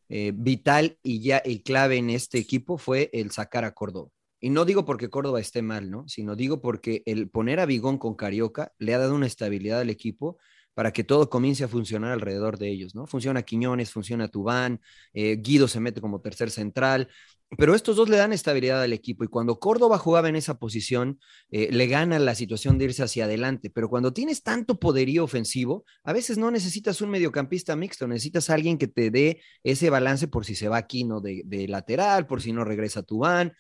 eh, 0.09 0.33
vital 0.35 0.99
y 1.03 1.21
ya 1.21 1.39
el 1.39 1.63
clave 1.63 1.97
en 1.97 2.11
este 2.11 2.39
equipo 2.39 2.79
fue 2.79 3.11
el 3.13 3.31
sacar 3.31 3.65
a 3.65 3.73
Córdoba. 3.73 4.11
Y 4.41 4.51
no 4.51 4.65
digo 4.65 4.85
porque 4.85 5.09
Córdoba 5.09 5.41
esté 5.41 5.63
mal, 5.63 5.91
¿no? 5.91 6.07
Sino 6.09 6.37
digo 6.37 6.61
porque 6.61 7.03
el 7.07 7.31
poner 7.31 7.59
a 7.61 7.67
Vigón 7.67 7.99
con 7.99 8.15
Carioca 8.15 8.73
le 8.79 8.95
ha 8.95 8.99
dado 8.99 9.15
una 9.15 9.27
estabilidad 9.27 9.81
al 9.81 9.91
equipo 9.91 10.39
para 10.75 10.93
que 10.93 11.05
todo 11.05 11.31
comience 11.31 11.65
a 11.65 11.69
funcionar 11.69 12.13
alrededor 12.13 12.59
de 12.59 12.69
ellos, 12.69 12.95
¿no? 12.95 13.07
Funciona 13.07 13.43
Quiñones, 13.43 13.91
funciona 13.91 14.29
Tubán, 14.29 14.83
eh, 15.15 15.37
Guido 15.37 15.69
se 15.69 15.81
mete 15.81 16.03
como 16.03 16.21
tercer 16.21 16.51
central, 16.51 17.09
pero 17.57 17.75
estos 17.75 17.97
dos 17.97 18.09
le 18.09 18.17
dan 18.17 18.33
estabilidad 18.33 18.83
al 18.83 18.93
equipo 18.93 19.23
y 19.23 19.29
cuando 19.29 19.61
Córdoba 19.61 19.99
jugaba 19.99 20.29
en 20.29 20.37
esa 20.37 20.59
posición, 20.59 21.21
eh, 21.51 21.69
le 21.71 21.87
gana 21.87 22.19
la 22.19 22.35
situación 22.35 22.77
de 22.77 22.87
irse 22.87 23.05
hacia 23.05 23.25
adelante, 23.25 23.71
pero 23.71 23.89
cuando 23.89 24.13
tienes 24.13 24.43
tanto 24.43 24.81
poderío 24.81 25.23
ofensivo, 25.23 25.85
a 26.03 26.13
veces 26.13 26.39
no 26.39 26.51
necesitas 26.51 27.01
un 27.01 27.11
mediocampista 27.11 27.77
mixto, 27.77 28.09
necesitas 28.09 28.51
a 28.51 28.55
alguien 28.55 28.79
que 28.79 28.89
te 28.89 29.11
dé 29.11 29.41
ese 29.63 29.91
balance 29.91 30.27
por 30.27 30.45
si 30.45 30.57
se 30.57 30.69
va 30.69 30.87
Quino 30.87 31.21
de, 31.21 31.43
de 31.45 31.69
lateral, 31.69 32.27
por 32.27 32.43
si 32.43 32.53
no 32.53 32.65
regresa 32.65 33.03
Tubán. 33.03 33.53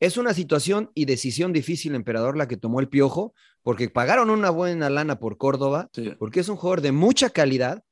Es 0.00 0.16
una 0.16 0.34
situación 0.34 0.90
y 0.94 1.04
decisión 1.04 1.52
difícil, 1.52 1.94
emperador, 1.94 2.36
la 2.36 2.48
que 2.48 2.56
tomó 2.56 2.80
el 2.80 2.88
piojo, 2.88 3.34
porque 3.62 3.88
pagaron 3.90 4.30
una 4.30 4.50
buena 4.50 4.88
lana 4.90 5.18
por 5.18 5.36
Córdoba, 5.36 5.88
sí. 5.92 6.12
porque 6.18 6.40
es 6.40 6.48
un 6.48 6.56
jugador 6.56 6.80
de 6.80 6.92
mucha 6.92 7.30
calidad, 7.30 7.82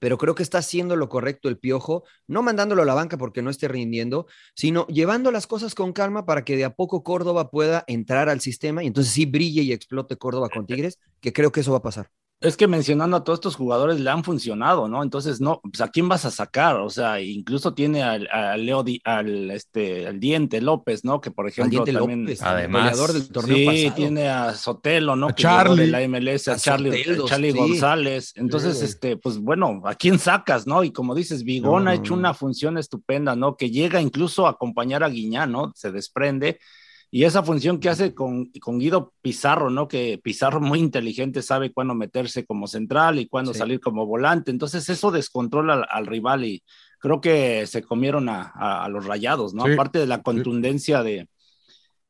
pero 0.00 0.18
creo 0.18 0.34
que 0.34 0.42
está 0.42 0.58
haciendo 0.58 0.96
lo 0.96 1.08
correcto 1.08 1.48
el 1.48 1.58
piojo, 1.58 2.04
no 2.26 2.42
mandándolo 2.42 2.82
a 2.82 2.86
la 2.86 2.94
banca 2.94 3.16
porque 3.18 3.42
no 3.42 3.50
esté 3.50 3.68
rindiendo, 3.68 4.26
sino 4.54 4.86
llevando 4.88 5.30
las 5.30 5.46
cosas 5.46 5.74
con 5.74 5.92
calma 5.92 6.26
para 6.26 6.44
que 6.44 6.56
de 6.56 6.64
a 6.64 6.74
poco 6.74 7.02
Córdoba 7.02 7.50
pueda 7.50 7.84
entrar 7.86 8.28
al 8.28 8.40
sistema 8.40 8.82
y 8.82 8.88
entonces 8.88 9.12
sí 9.12 9.26
brille 9.26 9.62
y 9.62 9.72
explote 9.72 10.16
Córdoba 10.16 10.48
con 10.50 10.66
Tigres, 10.66 10.98
que 11.20 11.32
creo 11.32 11.52
que 11.52 11.60
eso 11.60 11.72
va 11.72 11.78
a 11.78 11.82
pasar 11.82 12.10
es 12.44 12.56
que 12.56 12.68
mencionando 12.68 13.16
a 13.16 13.24
todos 13.24 13.38
estos 13.38 13.56
jugadores 13.56 13.98
le 13.98 14.10
han 14.10 14.22
funcionado, 14.22 14.86
¿no? 14.86 15.02
Entonces, 15.02 15.40
no, 15.40 15.60
pues 15.62 15.80
a 15.80 15.88
quién 15.88 16.08
vas 16.08 16.24
a 16.24 16.30
sacar, 16.30 16.76
o 16.76 16.90
sea, 16.90 17.20
incluso 17.20 17.74
tiene 17.74 18.02
al, 18.02 18.28
al 18.30 18.64
Leo, 18.64 18.84
Di, 18.84 19.00
al, 19.04 19.50
este, 19.50 20.06
al 20.06 20.20
Diente 20.20 20.60
López, 20.60 21.04
¿no? 21.04 21.20
Que 21.20 21.30
por 21.30 21.48
ejemplo 21.48 21.80
al 21.80 21.84
Diente 21.86 21.98
también, 21.98 22.22
López, 22.22 22.42
además, 22.42 23.12
del 23.12 23.28
torneo 23.30 23.56
sí, 23.56 23.66
pasado. 23.66 23.94
tiene 23.94 24.28
a 24.28 24.54
Sotelo, 24.54 25.16
¿no? 25.16 25.28
A 25.28 25.34
que 25.34 25.42
Charlie, 25.42 25.86
de 25.86 25.90
la 25.90 26.06
MLS, 26.08 26.48
a, 26.48 26.52
a 26.52 26.56
Charlie, 26.58 27.04
Charlie 27.26 27.52
sí. 27.52 27.58
González. 27.58 28.32
Entonces, 28.36 28.78
Sí. 28.78 28.84
este, 28.84 29.16
pues 29.16 29.38
bueno, 29.38 29.82
¿a 29.84 29.94
quién 29.94 30.18
sacas, 30.18 30.66
no? 30.66 30.84
Y 30.84 30.92
como 30.92 31.14
dices, 31.14 31.44
Vigón 31.44 31.88
ha 31.88 31.94
hecho 31.94 32.14
una 32.14 32.34
función 32.34 32.76
estupenda, 32.78 33.34
¿no? 33.34 33.56
Que 33.56 33.70
llega 33.70 34.00
incluso 34.00 34.46
a 34.46 34.50
acompañar 34.50 35.02
a 35.02 35.08
Guiñán, 35.08 35.50
¿no? 35.52 35.72
Se 35.74 35.90
desprende. 35.90 36.58
Y 37.16 37.22
esa 37.22 37.44
función 37.44 37.78
que 37.78 37.88
hace 37.88 38.12
con, 38.12 38.46
con 38.60 38.80
Guido 38.80 39.12
Pizarro, 39.22 39.70
¿no? 39.70 39.86
Que 39.86 40.18
Pizarro 40.20 40.60
muy 40.60 40.80
inteligente 40.80 41.42
sabe 41.42 41.72
cuándo 41.72 41.94
meterse 41.94 42.44
como 42.44 42.66
central 42.66 43.20
y 43.20 43.28
cuándo 43.28 43.52
Sí. 43.52 43.60
salir 43.60 43.78
como 43.78 44.04
volante. 44.04 44.50
Entonces 44.50 44.88
eso 44.88 45.12
descontrola 45.12 45.74
al, 45.74 45.86
al 45.88 46.06
rival 46.08 46.44
y 46.44 46.64
creo 46.98 47.20
que 47.20 47.68
se 47.68 47.84
comieron 47.84 48.28
a, 48.28 48.50
a- 48.56 48.84
a 48.84 48.88
los 48.88 49.06
rayados, 49.06 49.54
¿no? 49.54 49.64
Sí. 49.64 49.74
Aparte 49.74 50.00
de 50.00 50.08
la 50.08 50.22
contundencia 50.22 51.04
de 51.04 51.28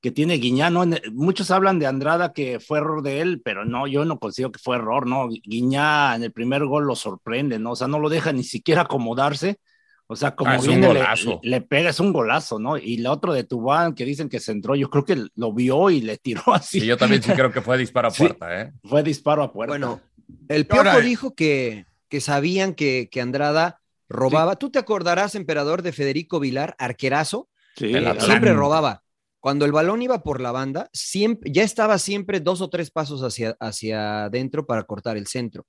que 0.00 0.10
tiene 0.10 0.38
Guiñán, 0.38 0.72
¿no? 0.72 0.86
Muchos 1.12 1.50
hablan 1.50 1.78
de 1.78 1.86
Andrada 1.86 2.32
que 2.32 2.58
fue 2.58 2.78
error 2.78 3.02
de 3.02 3.20
él, 3.20 3.42
pero 3.44 3.66
no, 3.66 3.86
yo 3.86 4.06
no 4.06 4.18
considero 4.18 4.52
que 4.52 4.58
fue 4.58 4.76
error, 4.76 5.06
¿no? 5.06 5.28
Guiñá 5.28 6.16
en 6.16 6.22
el 6.24 6.32
primer 6.32 6.64
gol 6.64 6.86
lo 6.86 6.96
sorprende, 6.96 7.58
¿no? 7.58 7.72
O 7.72 7.76
sea, 7.76 7.88
no 7.88 7.98
lo 7.98 8.08
deja 8.08 8.32
ni 8.32 8.42
siquiera 8.42 8.80
acomodarse. 8.82 9.58
O 10.06 10.16
sea, 10.16 10.34
como 10.36 10.50
Ah, 10.50 10.58
un 10.60 10.66
viene, 10.66 10.92
le- 10.92 11.38
le, 11.42 11.60
pega, 11.62 11.88
es 11.90 11.98
un 11.98 12.12
golazo, 12.12 12.58
¿no? 12.58 12.76
Y 12.76 12.98
la 12.98 13.10
otro 13.12 13.32
de 13.32 13.44
Tubán 13.44 13.94
que 13.94 14.04
dicen 14.04 14.28
que 14.28 14.38
se 14.38 14.52
entró, 14.52 14.74
yo 14.76 14.90
creo 14.90 15.04
que 15.04 15.26
lo 15.34 15.52
vio 15.54 15.88
y 15.90 16.02
le 16.02 16.18
tiró 16.18 16.42
así. 16.54 16.80
Sí, 16.80 16.86
yo 16.86 16.96
también 16.98 17.22
sí 17.22 17.32
creo 17.32 17.50
que 17.50 17.62
fue 17.62 17.78
disparo 17.78 18.08
a 18.08 18.10
Sí. 18.10 18.24
puerta, 18.24 18.60
¿eh? 18.62 18.72
Fue 18.84 19.02
disparo 19.02 19.42
a 19.42 19.52
puerta. 19.52 19.72
Bueno, 19.72 20.00
el 20.48 20.66
Piojo 20.66 20.88
Ahora- 20.88 21.00
dijo 21.00 21.34
que, 21.34 21.86
que 22.08 22.20
sabían 22.20 22.74
que, 22.74 23.08
que 23.10 23.20
Andrada 23.22 23.80
robaba. 24.08 24.56
¿Tú 24.56 24.70
te 24.70 24.78
acordarás, 24.78 25.34
emperador, 25.34 25.80
de 25.82 25.92
Federico 25.92 26.38
Vilar, 26.38 26.76
arquerazo? 26.78 27.48
sí, 27.76 27.86
el 27.94 28.06
Eh, 28.06 28.16
siempre 28.20 28.52
robaba. 28.52 29.02
Cuando 29.40 29.64
el 29.64 29.72
balón 29.72 30.00
iba 30.02 30.22
por 30.22 30.40
la 30.40 30.52
banda, 30.52 30.88
siempre, 30.92 31.50
ya 31.52 31.62
estaba 31.62 31.98
siempre 31.98 32.40
dos 32.40 32.60
o 32.60 32.68
tres 32.70 32.90
pasos 32.90 33.22
hacia, 33.22 33.56
hacia 33.60 34.24
adentro 34.24 34.64
para 34.66 34.84
cortar 34.84 35.16
el 35.16 35.26
centro. 35.26 35.66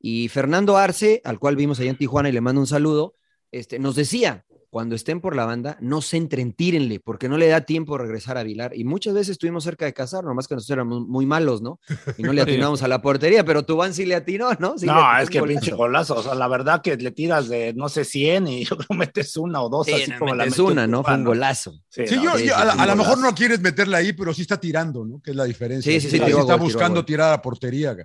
Y 0.00 0.28
Fernando 0.28 0.76
Arce, 0.76 1.20
al 1.24 1.38
cual 1.38 1.56
vimos 1.56 1.80
allá 1.80 1.90
en 1.90 1.98
Tijuana 1.98 2.28
y 2.28 2.32
le 2.32 2.40
mando 2.40 2.60
un 2.60 2.66
saludo, 2.66 3.14
este, 3.52 3.78
nos 3.78 3.94
decía, 3.96 4.44
cuando 4.70 4.94
estén 4.94 5.22
por 5.22 5.34
la 5.34 5.46
banda, 5.46 5.78
no 5.80 6.02
se 6.02 6.18
entren, 6.18 6.52
tírenle, 6.52 7.00
porque 7.00 7.26
no 7.30 7.38
le 7.38 7.48
da 7.48 7.62
tiempo 7.62 7.96
regresar 7.96 8.36
a 8.36 8.42
Vilar. 8.42 8.76
Y 8.76 8.84
muchas 8.84 9.14
veces 9.14 9.30
estuvimos 9.30 9.64
cerca 9.64 9.86
de 9.86 9.94
casar, 9.94 10.22
nomás 10.24 10.46
que 10.46 10.54
nosotros 10.54 10.74
éramos 10.76 11.06
muy 11.08 11.24
malos, 11.24 11.62
¿no? 11.62 11.80
Y 12.18 12.22
no 12.22 12.34
le 12.34 12.42
atinamos 12.70 12.82
a 12.82 12.88
la 12.88 13.00
portería, 13.00 13.44
pero 13.46 13.64
Tubán 13.64 13.94
sí 13.94 14.04
le 14.04 14.14
atinó, 14.14 14.50
¿no? 14.58 14.76
Sí 14.76 14.84
no, 14.84 14.92
atinó 14.92 15.22
es 15.22 15.30
que 15.30 15.40
golazo. 15.40 15.60
pinche 15.60 15.74
golazo. 15.74 16.16
O 16.16 16.22
sea, 16.22 16.34
la 16.34 16.48
verdad 16.48 16.82
que 16.82 16.98
le 16.98 17.10
tiras 17.12 17.48
de, 17.48 17.72
no 17.72 17.88
sé, 17.88 18.04
100 18.04 18.46
y 18.48 18.64
yo 18.66 18.76
creo 18.76 18.98
metes 18.98 19.34
una 19.38 19.62
o 19.62 19.70
dos, 19.70 19.86
Sí, 19.86 19.94
así 19.94 20.10
no, 20.10 20.18
como 20.18 20.34
la 20.34 20.44
metes 20.44 20.58
metió 20.58 20.72
una, 20.72 20.86
¿no? 20.86 21.02
Fue 21.02 21.14
un 21.14 21.24
golazo. 21.24 21.72
Sí, 21.88 22.02
Sí, 22.06 22.16
no, 22.16 22.24
yo, 22.24 22.36
sí, 22.36 22.46
yo- 22.48 22.54
sí, 22.54 22.60
a, 22.60 22.64
la- 22.66 22.72
sí, 22.74 22.86
lo 22.86 22.96
mejor 22.96 23.18
no 23.20 23.34
quieres 23.34 23.60
meterla 23.60 23.96
ahí, 23.98 24.12
pero 24.12 24.34
sí 24.34 24.42
está 24.42 24.60
tirando, 24.60 25.06
¿no? 25.06 25.20
Que 25.22 25.30
es 25.30 25.36
la 25.36 25.44
diferencia. 25.44 25.90
Sí, 25.90 25.98
sí, 25.98 26.10
sí, 26.14 26.22
a 26.22 26.26
está 26.28 26.42
gol, 26.42 26.58
buscando 26.58 27.02
tirar 27.06 27.32
a 27.32 27.40
portería. 27.40 27.96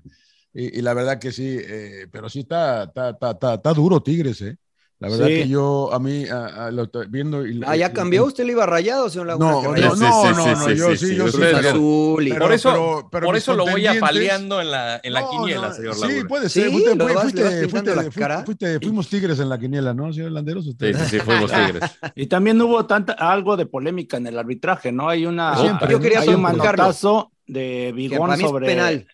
Y, 0.54 0.80
y 0.80 0.82
la 0.82 0.94
verdad 0.94 1.20
que 1.20 1.34
sí, 1.34 1.58
eh, 1.60 2.08
pero 2.10 2.30
sí 2.30 2.40
está, 2.42 2.84
está, 2.84 3.10
está, 3.10 3.32
está- 3.32 3.54
está 3.56 3.74
duro 3.74 4.02
Tigres, 4.02 4.42
¿eh? 4.44 4.56
La 5.00 5.10
verdad 5.10 5.28
Sí. 5.28 5.34
que 5.34 5.48
yo, 5.50 5.92
a 5.94 6.00
mí, 6.00 6.26
a- 6.30 6.68
a 6.68 6.72
lo 6.72 6.88
t- 6.88 7.00
viendo... 7.10 7.46
Y, 7.46 7.62
Ah, 7.66 7.76
¿ya 7.76 7.90
y- 7.90 7.94
cambió? 7.94 8.24
¿Usted 8.26 8.46
le 8.46 8.54
iba 8.54 8.66
rayado, 8.66 9.10
señor 9.10 9.28
Laguna? 9.28 9.52
No, 9.52 9.62
no, 9.64 9.72
no, 9.72 9.76
Sí, 9.76 9.82
no, 9.82 9.96
sí, 9.96 10.02
no, 10.02 10.24
sí, 10.24 10.50
no, 10.50 10.56
sí, 10.70 10.76
yo 10.76 10.90
sí, 10.92 10.98
sí, 10.98 11.08
sí. 11.08 11.16
yo 11.16 11.28
sí. 11.28 11.44
Azul 11.44 12.28
y- 12.28 12.32
pero- 12.32 12.46
por 12.46 12.54
eso, 12.54 12.70
pero- 12.72 13.10
pero 13.12 13.26
por 13.26 13.36
eso 13.36 13.54
lo 13.54 13.66
voy 13.66 13.86
apaleando 13.86 14.62
en 14.62 14.72
la, 14.72 15.02
en 15.04 15.14
la 15.14 15.22
No, 15.22 15.30
quiniela, 15.30 15.68
no, 15.70 15.74
señor 15.74 15.96
Sí, 15.96 16.02
Laguna. 16.08 16.28
puede 16.30 16.50
ser. 16.50 16.64
Sí, 16.68 16.72
fuiste, 16.72 16.94
vas- 16.96 17.22
fuiste- 17.24 17.44
la 17.44 18.04
fuiste- 18.04 18.20
cara. 18.20 18.44
fuiste- 18.46 18.80
fuimos 18.80 19.10
tigres 19.10 19.40
en 19.40 19.50
la 19.50 19.60
quiniela, 19.60 19.94
¿no, 19.94 20.14
señor 20.14 20.32
Landeros? 20.32 20.64
Sí, 20.64 20.70
Usted- 20.70 20.96
sí, 20.96 21.06
sí, 21.10 21.20
fuimos 21.20 21.52
tigres. 21.82 21.84
Y 22.16 22.28
también 22.28 22.62
hubo 22.62 22.86
tanta, 22.86 23.14
algo 23.14 23.58
de 23.58 23.66
polémica 23.66 24.16
en 24.18 24.28
el 24.28 24.40
arbitraje, 24.40 24.92
¿no? 24.94 25.10
Hay 25.10 25.26
una, 25.26 25.58
Siempre, 25.58 25.90
Yo 25.92 26.00
quería 26.00 26.22
hay 26.22 26.30
un 26.30 26.42
manotazo 26.42 27.32
de 27.46 27.90
es 27.90 28.40
sobre, 28.40 28.68
penal. 28.68 29.06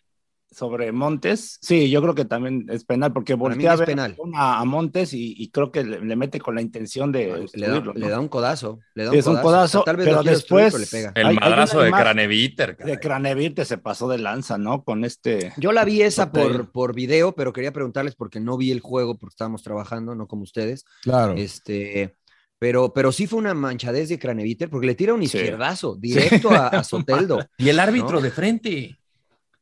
Sobre 0.51 0.91
Montes. 0.91 1.59
Sí, 1.61 1.89
yo 1.89 2.01
creo 2.01 2.15
que 2.15 2.25
también 2.25 2.65
es 2.69 2.83
penal, 2.83 3.13
porque 3.13 3.35
voltea 3.35 3.73
a 3.73 3.75
ver 3.75 3.85
penal. 3.85 4.15
a, 4.35 4.59
a 4.59 4.65
Montes 4.65 5.13
y, 5.13 5.35
y 5.37 5.49
creo 5.51 5.71
que 5.71 5.83
le, 5.83 6.01
le 6.01 6.15
mete 6.15 6.39
con 6.39 6.55
la 6.55 6.61
intención 6.61 7.11
de 7.11 7.45
Le 7.53 7.67
da, 8.09 8.19
un 8.19 8.27
codazo. 8.27 8.79
Le 8.95 9.03
da 9.05 9.11
un 9.11 9.17
es 9.17 9.27
un 9.27 9.37
codazo. 9.37 9.83
Tal 9.83 9.97
vez 9.97 10.07
pero 10.07 10.23
después- 10.23 10.73
pero 10.73 10.77
le 10.79 10.87
pega. 10.87 11.11
El 11.15 11.27
Hay- 11.27 11.35
madrazo 11.35 11.81
de 11.81 11.91
Craneviter. 11.91 12.77
De 12.77 12.99
Cranevite 12.99 13.63
se 13.65 13.77
pasó 13.77 14.07
de 14.09 14.17
lanza, 14.17 14.57
¿no? 14.57 14.83
Con 14.83 15.05
este. 15.05 15.53
Yo 15.57 15.71
la 15.71 15.85
vi 15.85 16.01
esa 16.01 16.31
por, 16.31 16.71
por 16.71 16.95
video, 16.95 17.33
pero 17.33 17.53
quería 17.53 17.71
preguntarles 17.71 18.15
porque 18.15 18.39
no 18.39 18.57
vi 18.57 18.71
el 18.71 18.79
juego 18.79 19.17
porque 19.17 19.33
estábamos 19.33 19.61
trabajando, 19.63 20.15
no 20.15 20.27
como 20.27 20.43
ustedes. 20.43 20.83
Claro. 21.03 21.33
Este, 21.37 22.15
pero, 22.57 22.91
pero 22.93 23.11
sí 23.11 23.25
fue 23.27 23.39
una 23.39 23.53
manchadez 23.53 24.09
de 24.09 24.19
Craneviter 24.19 24.69
porque 24.69 24.87
le 24.87 24.95
tira 24.95 25.13
un 25.13 25.19
Sí. 25.25 25.37
izquierdazo 25.37 25.95
directo 25.95 26.49
a, 26.51 26.67
a 26.67 26.83
Soteldo. 26.83 27.39
Y 27.57 27.69
el 27.69 27.79
árbitro 27.79 28.13
¿No? 28.17 28.21
de 28.21 28.31
frente. 28.31 28.98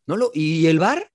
¿No 0.07 0.17
lo, 0.17 0.31
¿Y 0.33 0.67
el 0.67 0.79
VAR? 0.79 1.11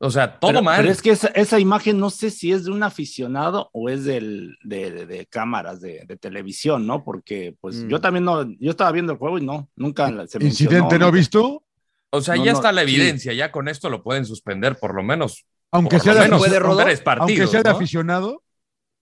O 0.00 0.10
sea, 0.10 0.38
todo 0.38 0.50
pero, 0.52 0.62
mal. 0.62 0.80
Pero 0.80 0.92
es 0.92 1.02
que 1.02 1.10
esa, 1.10 1.26
esa 1.28 1.58
imagen 1.58 1.98
no 1.98 2.08
sé 2.10 2.30
si 2.30 2.52
es 2.52 2.64
de 2.64 2.70
un 2.70 2.84
aficionado 2.84 3.68
o 3.72 3.88
es 3.88 4.04
del, 4.04 4.56
de, 4.62 4.92
de- 4.92 5.06
de 5.06 5.26
cámaras 5.26 5.80
de, 5.80 6.04
de 6.06 6.16
televisión, 6.16 6.86
¿no? 6.86 7.02
Porque 7.04 7.56
pues 7.60 7.76
Mm. 7.82 7.88
yo 7.88 8.00
también 8.00 8.24
no, 8.24 8.44
yo 8.60 8.70
estaba 8.70 8.92
viendo 8.92 9.12
el 9.12 9.18
juego 9.18 9.38
y 9.38 9.44
no, 9.44 9.68
nunca 9.74 10.08
se 10.28 10.38
¿Incidente 10.42 10.98
no 11.00 11.10
visto? 11.10 11.64
O 12.10 12.20
sea, 12.20 12.36
No, 12.36 12.44
ya 12.44 12.52
no, 12.52 12.58
está 12.58 12.70
la 12.70 12.84
sí. 12.84 12.94
evidencia, 12.94 13.32
ya 13.34 13.50
con 13.50 13.66
esto 13.68 13.90
lo 13.90 14.04
pueden 14.04 14.24
suspender 14.24 14.78
por 14.78 14.94
lo 14.94 15.02
menos. 15.02 15.44
Aunque 15.72 15.96
por 15.96 16.04
sea 16.04 16.12
lo 16.14 16.20
de 16.20 16.24
menos 16.26 16.38
¿Puede, 16.40 16.58
Rodo? 16.60 16.84
tres 16.84 17.00
partidos. 17.00 17.30
Aunque 17.40 17.46
sea 17.50 17.62
de 17.64 17.70
¿no? 17.70 17.76
aficionado, 17.76 18.42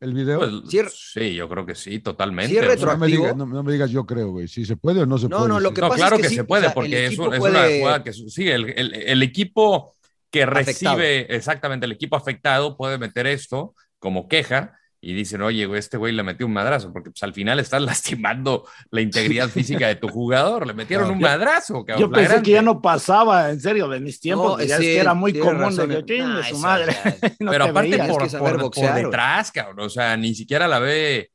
el 0.00 0.14
video. 0.14 0.38
Pues, 0.38 0.52
Sí, 0.68 0.80
sí, 0.90 1.34
yo 1.34 1.48
creo 1.48 1.64
que 1.66 1.74
sí, 1.74 1.98
totalmente. 2.00 2.50
Sí, 2.52 2.58
es 2.58 2.80
no, 2.82 2.96
me 2.98 3.06
digas, 3.06 3.36
no, 3.36 3.46
no 3.46 3.62
me 3.62 3.72
digas 3.72 3.90
yo 3.90 4.04
creo, 4.06 4.30
güey. 4.30 4.48
Si 4.48 4.64
se 4.64 4.76
puede 4.76 5.02
o 5.02 5.06
no 5.06 5.18
se 5.18 5.28
No, 5.28 5.38
puede. 5.38 5.48
no, 5.48 5.60
lo 5.60 5.72
que 5.72 5.80
no, 5.80 5.88
pasa 5.88 6.00
claro 6.02 6.16
es 6.16 6.22
que 6.22 6.22
que, 6.24 6.28
sí, 6.30 6.34
se 6.36 6.40
o 6.42 6.46
puede, 6.46 6.64
sea, 6.64 6.74
porque 6.74 7.06
es, 7.06 7.18
un- 7.18 7.32
es 7.32 7.38
puede- 7.40 7.50
una 7.58 7.78
jugada 7.78 8.04
que 8.04 8.12
sí, 8.12 8.48
el, 8.48 8.70
el- 8.78 8.94
el 8.94 9.22
equipo 9.22 9.94
que 10.30 10.42
Afectado. 10.42 10.96
recibe, 10.98 11.34
exactamente, 11.34 11.86
el 11.86 11.92
equipo 11.92 12.16
afectado 12.16 12.76
puede 12.76 12.98
meter 12.98 13.26
esto 13.26 13.74
como 13.98 14.28
queja 14.28 14.78
y 15.08 15.14
dicen, 15.14 15.40
oye, 15.40 15.66
güey, 15.66 15.78
este 15.78 15.96
güey 15.98 16.12
le 16.12 16.24
metió 16.24 16.46
un 16.46 16.52
madrazo, 16.52 16.92
porque 16.92 17.10
pues 17.10 17.22
al 17.22 17.32
final 17.32 17.60
estás 17.60 17.80
lastimando 17.82 18.64
la 18.90 19.00
integridad 19.02 19.48
física 19.48 19.86
de 19.86 19.94
tu 19.94 20.08
jugador. 20.08 20.66
Le 20.66 20.74
metieron 20.74 21.08
un 21.12 21.20
madrazo, 21.20 21.84
cabrón. 21.84 22.00
Yo 22.08 22.10
pensé 22.10 22.42
que 22.42 22.50
ya 22.50 22.62
no 22.62 22.82
pasaba, 22.82 23.50
en 23.50 23.60
serio, 23.60 23.86
de 23.86 24.00
mis 24.00 24.18
tiempos, 24.18 24.52
No, 24.52 24.56
que 24.56 24.66
ya 24.66 24.78
sí, 24.78 24.86
es 24.86 24.94
que 24.94 25.00
era 25.00 25.14
muy 25.14 25.38
común 25.38 25.76
de 25.76 25.86
que 25.88 26.04
"Chin, 26.04 26.34
de 26.34 26.40
Ah, 26.40 26.42
su 26.42 26.54
eso 26.56 26.58
madre. 26.58 26.92
No 27.38 27.52
Pero 27.52 27.64
te 27.66 27.70
aparte 27.70 27.98
por, 28.38 28.60
boxear, 28.60 28.94
detrás, 28.96 29.52
cabrón. 29.52 29.78
O 29.78 29.88
sea, 29.88 30.16
ni 30.16 30.34
siquiera 30.34 30.66
la 30.66 30.80
ve. 30.80 31.30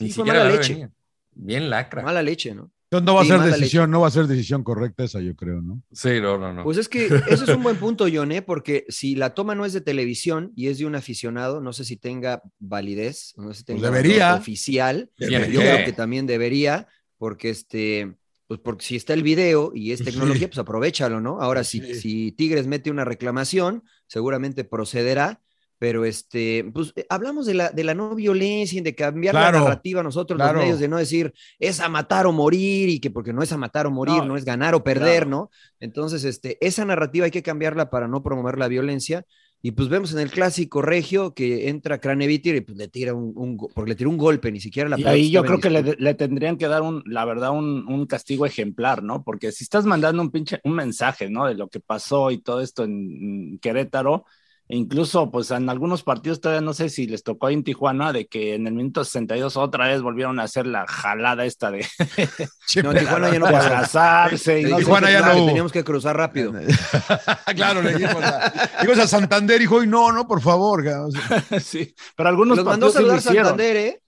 Ni 0.00 0.10
siquiera 0.10 0.40
mala 0.40 0.44
la 0.44 0.50
ve 0.50 0.56
leche. 0.58 0.74
venir. 0.74 0.90
Bien 1.32 1.70
lacra. 1.70 2.02
Mala 2.02 2.22
leche, 2.22 2.54
¿no? 2.54 2.70
Entonces 2.90 3.06
no 3.06 3.14
va 3.14 3.22
a 3.22 3.24
ser 3.24 3.40
decisión, 3.40 3.90
no 3.90 4.00
va 4.02 4.08
a 4.08 4.10
ser 4.10 4.26
decisión 4.26 4.62
correcta 4.62 5.02
esa, 5.04 5.20
yo 5.20 5.34
creo, 5.34 5.60
¿no? 5.60 5.82
Sí, 5.92 6.20
no, 6.20 6.38
no, 6.38 6.52
no. 6.52 6.62
Pues 6.64 6.78
es 6.78 6.88
que 6.88 7.06
eso 7.06 7.44
es 7.44 7.48
un 7.50 7.62
buen 7.62 7.76
punto, 7.78 8.06
John, 8.12 8.30
¿eh? 8.30 8.42
porque 8.42 8.84
si 8.88 9.16
la 9.16 9.34
toma 9.34 9.54
no 9.54 9.64
es 9.64 9.72
de 9.72 9.80
televisión 9.80 10.52
y 10.54 10.68
es 10.68 10.78
de 10.78 10.86
un 10.86 10.94
aficionado, 10.94 11.60
no 11.60 11.72
sé 11.72 11.84
si 11.84 11.96
tenga 11.96 12.42
validez, 12.60 13.34
no 13.36 13.52
sé 13.52 13.60
si 13.60 13.64
tenga 13.64 13.80
valor 13.90 13.96
debería. 14.02 14.34
oficial. 14.34 15.10
Yo 15.18 15.28
creo 15.28 15.84
que 15.84 15.92
también 15.92 16.26
debería, 16.26 16.86
porque 17.18 17.50
este, 17.50 18.14
pues 18.46 18.60
porque 18.60 18.84
si 18.84 18.96
está 18.96 19.14
el 19.14 19.22
video 19.22 19.72
y 19.74 19.92
es 19.92 19.98
Sí. 20.00 20.04
tecnología, 20.04 20.48
pues 20.48 20.58
aprovechalo, 20.58 21.20
¿no? 21.20 21.40
Ahora, 21.40 21.64
si, 21.64 21.80
Sí. 21.80 21.94
si 21.94 22.32
Tigres 22.32 22.66
mete 22.66 22.90
una 22.90 23.04
reclamación, 23.04 23.82
seguramente 24.06 24.62
procederá. 24.64 25.40
Pero 25.84 26.06
este, 26.06 26.64
pues 26.72 26.94
eh, 26.96 27.04
hablamos 27.10 27.44
de 27.44 27.52
la, 27.52 27.68
de 27.68 27.84
la 27.84 27.92
no 27.92 28.14
violencia 28.14 28.78
y 28.78 28.82
de 28.82 28.94
cambiar 28.94 29.34
Claro, 29.34 29.58
la 29.58 29.64
narrativa 29.64 30.02
nosotros, 30.02 30.38
claro. 30.38 30.54
los 30.54 30.62
medios, 30.62 30.78
de 30.80 30.88
no 30.88 30.96
decir 30.96 31.34
es 31.58 31.78
a 31.78 31.90
matar 31.90 32.24
o 32.26 32.32
morir, 32.32 32.88
y 32.88 33.00
que 33.00 33.10
porque 33.10 33.34
no 33.34 33.42
es 33.42 33.52
a 33.52 33.58
matar 33.58 33.86
o 33.86 33.90
morir, 33.90 34.16
no, 34.16 34.28
No, 34.28 34.36
es 34.38 34.46
ganar 34.46 34.74
o 34.74 34.82
perder, 34.82 35.24
claro. 35.24 35.28
¿no? 35.28 35.50
Entonces, 35.80 36.24
este, 36.24 36.56
esa 36.66 36.86
narrativa 36.86 37.26
hay 37.26 37.30
que 37.30 37.42
cambiarla 37.42 37.90
para 37.90 38.08
no 38.08 38.22
promover 38.22 38.58
la 38.58 38.68
violencia. 38.68 39.26
Y 39.60 39.72
pues 39.72 39.90
vemos 39.90 40.10
en 40.14 40.20
el 40.20 40.30
clásico 40.30 40.80
regio 40.80 41.34
que 41.34 41.68
entra 41.68 41.98
Craneviter 41.98 42.54
y 42.54 42.62
pues 42.62 42.78
le 42.78 42.88
tira 42.88 43.12
un, 43.12 43.34
un 43.36 43.58
porque 43.74 43.90
le 43.90 43.94
tiró 43.94 44.08
un 44.08 44.16
golpe, 44.16 44.50
ni 44.50 44.60
siquiera 44.60 44.88
la 44.88 44.98
Y 44.98 45.04
ahí 45.04 45.30
yo 45.30 45.44
creo 45.44 45.60
que 45.60 45.68
le, 45.68 45.82
le 45.98 46.14
tendrían 46.14 46.56
que 46.56 46.66
dar 46.66 46.80
un, 46.80 47.02
la 47.04 47.26
verdad, 47.26 47.50
un, 47.50 47.86
un 47.86 48.06
castigo 48.06 48.46
ejemplar, 48.46 49.02
¿no? 49.02 49.22
Porque 49.22 49.52
si 49.52 49.64
estás 49.64 49.84
mandando 49.84 50.22
un 50.22 50.30
pinche, 50.30 50.60
un 50.64 50.72
mensaje, 50.72 51.28
¿no? 51.28 51.44
De 51.46 51.54
lo 51.54 51.68
que 51.68 51.80
pasó 51.80 52.30
y 52.30 52.38
todo 52.38 52.62
esto 52.62 52.84
en, 52.84 53.52
en 53.52 53.58
Querétaro, 53.58 54.24
e 54.66 54.76
incluso, 54.76 55.30
pues 55.30 55.50
en 55.50 55.68
algunos 55.68 56.02
partidos 56.02 56.40
todavía 56.40 56.62
no 56.62 56.72
sé 56.72 56.88
si 56.88 57.06
les 57.06 57.22
tocó 57.22 57.48
ahí 57.48 57.54
en 57.54 57.64
Tijuana, 57.64 58.14
de 58.14 58.26
que 58.26 58.54
en 58.54 58.66
el 58.66 58.72
minuto 58.72 59.04
62 59.04 59.58
otra 59.58 59.88
vez 59.88 60.00
volvieron 60.00 60.40
a 60.40 60.44
hacer 60.44 60.66
la 60.66 60.86
jalada 60.86 61.44
esta 61.44 61.70
de, 61.70 61.86
No, 62.82 62.92
en 62.92 62.98
Tijuana 62.98 63.30
ya 63.30 63.38
no 63.38 63.44
pasó. 63.46 63.66
abrazarse. 63.66 64.62
y 64.62 64.64
no 64.64 64.78
Tijuana 64.78 65.10
ya 65.10 65.20
no 65.20 65.46
teníamos 65.46 65.70
que 65.70 65.84
cruzar 65.84 66.16
rápido. 66.16 66.52
claro, 67.54 67.82
le 67.82 67.92
dijimos 67.94 68.22
a, 68.22 68.52
dijimos 68.80 68.98
a 68.98 69.06
Santander, 69.06 69.60
dijo, 69.60 69.82
y 69.82 69.86
no, 69.86 70.10
no, 70.12 70.26
por 70.26 70.40
favor. 70.40 70.82
cabrón". 70.82 71.12
Sí, 71.62 71.94
pero 72.16 72.30
algunos 72.30 72.56
Los 72.56 72.66
mandó 72.66 72.86
a 72.86 72.90
sí 72.90 72.94
saludar 72.96 73.18
hicieron. 73.18 73.44
Santander, 73.48 73.76
¿eh? 73.76 74.02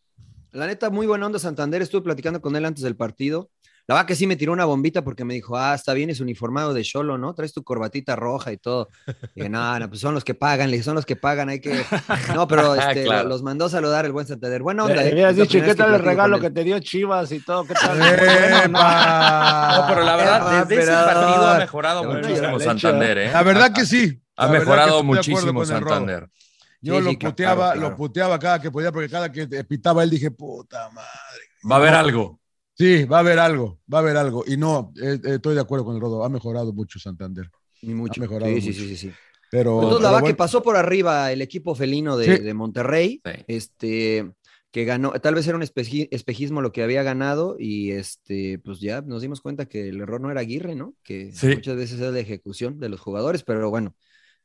La 0.53 0.67
neta, 0.67 0.89
muy 0.89 1.07
buena 1.07 1.27
onda 1.27 1.39
Santander. 1.39 1.83
Estuve 1.83 2.01
platicando 2.01 2.41
con 2.41 2.57
él 2.57 2.65
antes 2.65 2.83
del 2.83 2.97
partido. 2.97 3.51
La 3.89 3.95
verdad 3.95 4.09
que 4.09 4.17
sí 4.17 4.27
me 4.27 4.35
tiró 4.35 4.53
una 4.53 4.65
bombita 4.65 5.03
porque 5.05 5.25
me 5.25 5.35
dijo, 5.35 5.57
ah, 5.57 5.73
está 5.75 5.93
bien, 5.95 6.11
es 6.11 6.19
uniformado 6.19 6.75
de 6.75 6.83
Cholo, 6.83 7.19
¿no? 7.19 7.35
Traes 7.35 7.53
tu 7.53 7.63
corbatita 7.63 8.17
roja 8.17 8.51
y 8.51 8.57
todo. 8.57 8.89
Y 9.07 9.41
dije, 9.41 9.49
no, 9.49 9.79
no, 9.79 9.89
pues 9.89 10.01
son 10.01 10.13
los 10.13 10.25
que 10.25 10.35
pagan, 10.35 10.71
le 10.71 10.77
dije, 10.79 10.85
son 10.85 10.97
los 10.97 11.07
que 11.07 11.15
pagan, 11.15 11.49
hay 11.51 11.61
que. 11.61 11.71
No, 12.35 12.49
pero 12.49 12.75
este, 12.75 13.05
Claro. 13.05 13.29
los 13.29 13.45
mandó 13.45 13.67
a 13.67 13.71
saludar 13.71 14.05
el 14.05 14.11
buen 14.11 14.27
Santander. 14.27 14.61
Buena 14.63 14.87
Le 14.87 14.91
onda, 14.91 15.05
¿eh? 15.05 15.11
habías 15.13 15.37
dicho, 15.37 15.59
¿y 15.59 15.61
primera 15.61 15.73
¿qué 15.73 15.79
tal 15.79 15.95
el 15.95 16.01
regalo 16.03 16.41
que 16.41 16.51
te 16.51 16.65
dio 16.65 16.79
Chivas 16.81 17.31
y 17.31 17.39
todo? 17.41 17.65
¿Qué 17.65 17.75
tal? 17.75 17.97
Bueno, 17.99 18.59
no. 18.59 18.65
¡Epa! 18.65 19.77
No, 19.77 19.87
pero 19.89 20.03
la 20.03 20.17
verdad, 20.17 20.41
Ah, 20.43 20.65
desde 20.65 20.83
ese 20.83 20.93
partido 20.93 21.47
ha 21.47 21.59
mejorado 21.59 22.05
Bueno, 22.05 22.21
muchísimo 22.29 22.59
Santander, 22.61 23.19
¿eh? 23.19 23.31
La 23.33 23.43
verdad 23.45 23.73
que 23.73 23.87
sí. 23.87 24.21
Ha 24.37 24.49
mejorado 24.49 25.03
muchísimo. 25.05 25.65
Santander. 25.65 26.29
Yo 26.83 26.99
Sí, 26.99 27.05
lo 27.05 27.11
sí, 27.11 27.17
claro, 27.19 27.33
puteaba, 27.33 27.73
claro. 27.73 27.81
lo 27.91 27.97
puteaba 27.97 28.39
cada 28.39 28.61
que 28.61 28.71
podía, 28.71 28.91
porque 28.93 29.09
cada 29.09 29.31
que 29.33 29.47
pitaba 29.65 30.03
él 30.03 30.11
dije, 30.11 30.31
puta 30.31 30.91
madre. 30.91 31.09
Va 31.71 31.77
a 31.77 31.79
haber 31.79 31.95
algo. 31.95 32.41
Sí, 32.79 33.05
va 33.05 33.19
a 33.19 33.21
haber 33.21 33.39
algo, 33.39 33.81
va 33.93 33.99
a 33.99 34.01
haber 34.03 34.17
algo. 34.17 34.45
Y 34.47 34.57
no, 34.57 34.93
eh, 35.03 35.19
eh, 35.25 35.35
estoy 35.37 35.55
de 35.55 35.61
acuerdo 35.63 35.85
con 35.87 35.95
el 35.95 36.01
Rodo, 36.01 36.25
ha 36.25 36.29
mejorado 36.29 36.73
mucho 36.73 36.99
Santander. 36.99 37.51
Ni 37.83 37.95
mucho. 37.95 38.21
Ha 38.21 38.25
mejorado 38.25 38.53
sí, 38.55 38.61
sí, 38.61 38.69
mucho. 38.69 38.81
sí, 38.81 38.89
sí, 38.89 38.97
sí. 39.09 39.13
Pero, 39.51 39.83
Entonces, 39.83 40.03
la 40.03 40.11
bueno, 40.11 40.27
que 40.27 40.35
pasó 40.35 40.63
por 40.63 40.77
arriba 40.77 41.31
el 41.33 41.41
equipo 41.41 41.75
felino 41.75 42.17
de, 42.17 42.37
Sí. 42.37 42.43
de 42.43 42.55
Monterrey, 42.55 43.23
Sí. 43.25 43.33
este, 43.47 44.33
que 44.73 44.85
ganó, 44.85 45.13
tal 45.13 45.35
vez 45.37 45.47
era 45.47 45.57
un 45.57 45.63
espeji- 45.63 46.09
espejismo 46.11 46.61
lo 46.61 46.73
que 46.73 46.83
había 46.83 47.03
ganado, 47.03 47.57
y 47.59 47.93
este, 47.93 48.59
pues 48.59 48.81
ya 48.81 49.01
nos 49.01 49.23
dimos 49.23 49.41
cuenta 49.41 49.65
que 49.67 49.89
el 49.89 50.01
error 50.01 50.21
no 50.21 50.31
era 50.31 50.41
Aguirre, 50.43 50.75
¿no? 50.75 50.95
Que 51.03 51.33
Sí. 51.33 51.47
muchas 51.47 51.77
veces 51.77 52.01
es 52.01 52.13
la 52.13 52.19
ejecución 52.19 52.79
de 52.79 52.89
los 52.91 53.01
jugadores, 53.01 53.43
pero 53.43 53.71
bueno, 53.71 53.95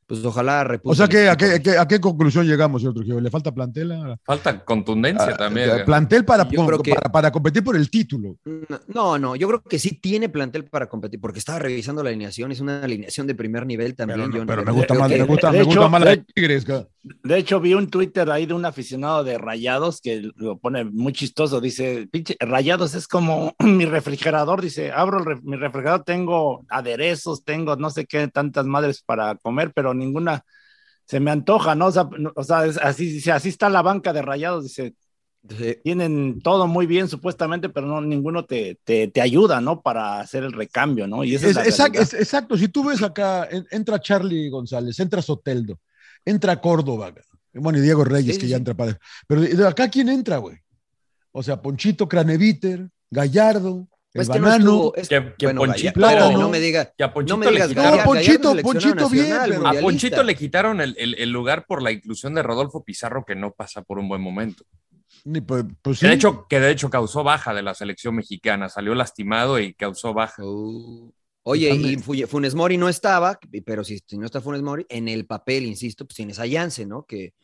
pues 0.06 0.24
ojalá 0.24 0.64
repunte 0.64 0.92
o 0.92 0.94
sea, 0.96 1.08
que, 1.08 1.28
¿a, 1.28 1.36
qué, 1.36 1.46
a 1.54 1.58
qué- 1.60 1.78
a 1.78 1.86
qué 1.88 2.00
conclusión 2.00 2.46
llegamos, 2.46 2.82
señor 2.82 2.94
Trujillo? 2.94 3.20
¿Le 3.20 3.30
falta 3.30 3.52
plantel? 3.52 3.92
ahora? 3.92 4.16
Falta 4.24 4.64
contundencia 4.64 5.28
Ah, 5.30 5.36
también. 5.36 5.70
eh, 5.70 5.84
plantel 5.84 6.24
para, 6.24 6.46
que- 6.48 6.56
para, 6.56 7.12
para 7.12 7.30
competir 7.32 7.62
por 7.64 7.76
el 7.76 7.88
título. 7.90 8.36
No, 8.88 9.18
no, 9.18 9.36
yo 9.36 9.48
creo 9.48 9.62
que 9.62 9.78
sí 9.78 9.98
tiene 10.00 10.28
plantel 10.28 10.64
para 10.64 10.88
competir, 10.88 11.20
porque 11.20 11.38
estaba 11.38 11.58
revisando 11.60 12.02
la 12.02 12.10
alineación, 12.10 12.52
es 12.52 12.60
una 12.60 12.82
alineación 12.82 13.26
de 13.26 13.34
primer 13.34 13.66
nivel 13.66 13.94
también. 13.94 14.18
Pero, 14.20 14.28
no, 14.30 14.36
John, 14.38 14.46
pero 14.46 14.64
me 14.64 14.72
gusta 14.72 14.94
más, 14.94 15.08
que- 15.10 15.18
me 15.18 15.24
gusta, 15.24 15.50
de 15.50 15.58
me 15.58 15.64
gusta 15.64 15.88
más 15.88 16.00
la 16.02 16.10
de 16.10 16.16
de- 16.16 16.24
Tigres. 16.34 16.66
De 17.24 17.36
hecho, 17.38 17.58
vi 17.60 17.74
un 17.74 17.88
Twitter 17.88 18.30
ahí 18.30 18.46
de 18.46 18.54
un 18.54 18.64
aficionado 18.64 19.24
de 19.24 19.36
Rayados 19.36 20.00
que 20.00 20.30
lo 20.36 20.58
pone 20.58 20.84
muy 20.84 21.12
chistoso. 21.12 21.60
Dice, 21.60 22.08
pinche, 22.10 22.36
Rayados 22.38 22.94
es 22.94 23.08
como 23.08 23.54
mi 23.58 23.86
refrigerador. 23.86 24.60
Dice, 24.62 24.92
abro 24.92 25.18
el 25.18 25.24
ref- 25.24 25.42
mi 25.42 25.56
refrigerador, 25.56 26.04
tengo 26.04 26.64
aderezos, 26.68 27.44
tengo 27.44 27.74
no 27.76 27.90
sé 27.90 28.06
qué, 28.06 28.28
tantas 28.28 28.66
madres 28.66 29.02
para 29.04 29.34
comer, 29.36 29.72
pero 29.74 29.91
ninguna 29.94 30.44
se 31.06 31.20
me 31.20 31.30
antoja, 31.30 31.74
¿no? 31.74 31.86
O 31.86 31.92
sea, 31.92 32.08
o 32.36 32.44
sea, 32.44 32.64
es 32.66 32.78
así, 32.78 33.06
dice, 33.06 33.32
así 33.32 33.48
está 33.50 33.68
la 33.68 33.82
banca 33.82 34.12
de 34.12 34.22
Rayados. 34.22 34.64
Dice, 34.64 34.94
Sí. 35.58 35.76
tienen 35.82 36.40
todo 36.40 36.68
muy 36.68 36.86
bien 36.86 37.08
supuestamente, 37.08 37.68
pero 37.68 37.88
no, 37.88 38.00
ninguno 38.00 38.44
te, 38.44 38.78
te, 38.84 39.08
te 39.08 39.20
ayuda, 39.20 39.60
¿no? 39.60 39.82
Para 39.82 40.20
hacer 40.20 40.44
el 40.44 40.52
recambio, 40.52 41.08
¿no? 41.08 41.24
Y 41.24 41.34
esa 41.34 41.46
es, 41.46 41.50
Es- 41.50 41.56
la 41.56 41.62
exact- 41.64 41.94
realidad. 41.94 42.02
es- 42.02 42.14
exacto, 42.14 42.56
si 42.56 42.68
tú 42.68 42.84
ves 42.84 43.02
acá, 43.02 43.48
en- 43.50 43.66
entra 43.72 44.00
Charlie 44.00 44.48
González, 44.50 44.98
entra 45.00 45.20
Soteldo, 45.20 45.80
entra 46.24 46.60
Córdoba, 46.60 47.12
bueno, 47.54 47.78
y 47.78 47.82
Diego 47.82 48.04
Reyes, 48.04 48.36
Sí, 48.36 48.40
que 48.40 48.46
sí, 48.46 48.50
ya 48.52 48.56
entra 48.58 48.74
para. 48.74 48.96
Pero 49.26 49.40
de 49.40 49.66
acá, 49.66 49.88
¿quién 49.90 50.08
entra, 50.10 50.36
güey? 50.38 50.58
O 51.32 51.42
sea, 51.42 51.60
Ponchito, 51.60 52.08
Craneviter, 52.08 52.88
Gallardo, 53.10 53.88
el 54.14 54.20
Es 54.22 54.28
que 54.28 54.38
no 54.40 54.52
estuvo- 54.52 54.94
es- 54.94 55.08
Que- 55.08 55.34
que 55.38 55.46
bueno, 55.46 55.60
Ponchito- 55.62 55.92
Plátano, 55.94 56.32
no. 56.32 56.38
no 56.40 56.48
me 56.50 56.60
diga, 56.60 56.92
Que 56.96 57.04
a 57.04 57.12
Ponchito 57.12 57.34
no 57.34 57.38
me 57.38 57.46
le 57.46 57.52
digas 57.52 57.68
quitaron- 57.68 57.98
No, 57.98 58.04
Ponchito, 58.04 58.56
Ponchito 58.62 59.08
bien, 59.08 59.36
pero- 59.48 59.66
A. 59.66 59.72
Ponchito 59.74 60.22
le 60.22 60.34
quitaron 60.34 60.80
el, 60.80 60.94
el- 60.98 61.14
el 61.18 61.30
lugar 61.30 61.66
por 61.66 61.82
la 61.82 61.92
inclusión 61.92 62.34
de 62.34 62.42
Rodolfo 62.42 62.84
Pizarro, 62.84 63.24
que 63.24 63.34
no 63.34 63.52
pasa 63.52 63.82
por 63.82 63.98
un 63.98 64.08
buen 64.08 64.20
momento. 64.20 64.64
Ni, 65.24 65.40
pues, 65.40 65.64
pues 65.82 65.98
Que, 66.00 66.06
sí. 66.06 66.08
de 66.10 66.14
hecho, 66.14 66.46
que 66.48 66.58
de 66.60 66.70
hecho 66.70 66.90
causó 66.90 67.22
baja 67.22 67.54
de 67.54 67.62
la 67.62 67.74
selección 67.74 68.14
mexicana. 68.16 68.68
Salió 68.68 68.94
lastimado 68.94 69.58
y 69.60 69.72
causó 69.74 70.12
baja. 70.12 70.42
Uh, 70.44 71.12
Oye, 71.44 71.70
y 71.74 71.96
Fu- 71.96 72.14
Funes 72.28 72.54
Mori 72.54 72.76
no 72.76 72.88
estaba, 72.88 73.38
pero 73.64 73.82
si, 73.82 73.98
si 74.06 74.16
no 74.18 74.26
está 74.26 74.40
Funes 74.40 74.62
Mori, 74.62 74.86
en 74.88 75.08
el 75.08 75.26
papel, 75.26 75.64
insisto, 75.66 76.04
pues 76.06 76.16
tienes 76.16 76.38
a 76.38 76.48
Jansen, 76.48 76.88
¿no? 76.88 77.04
Que 77.04 77.34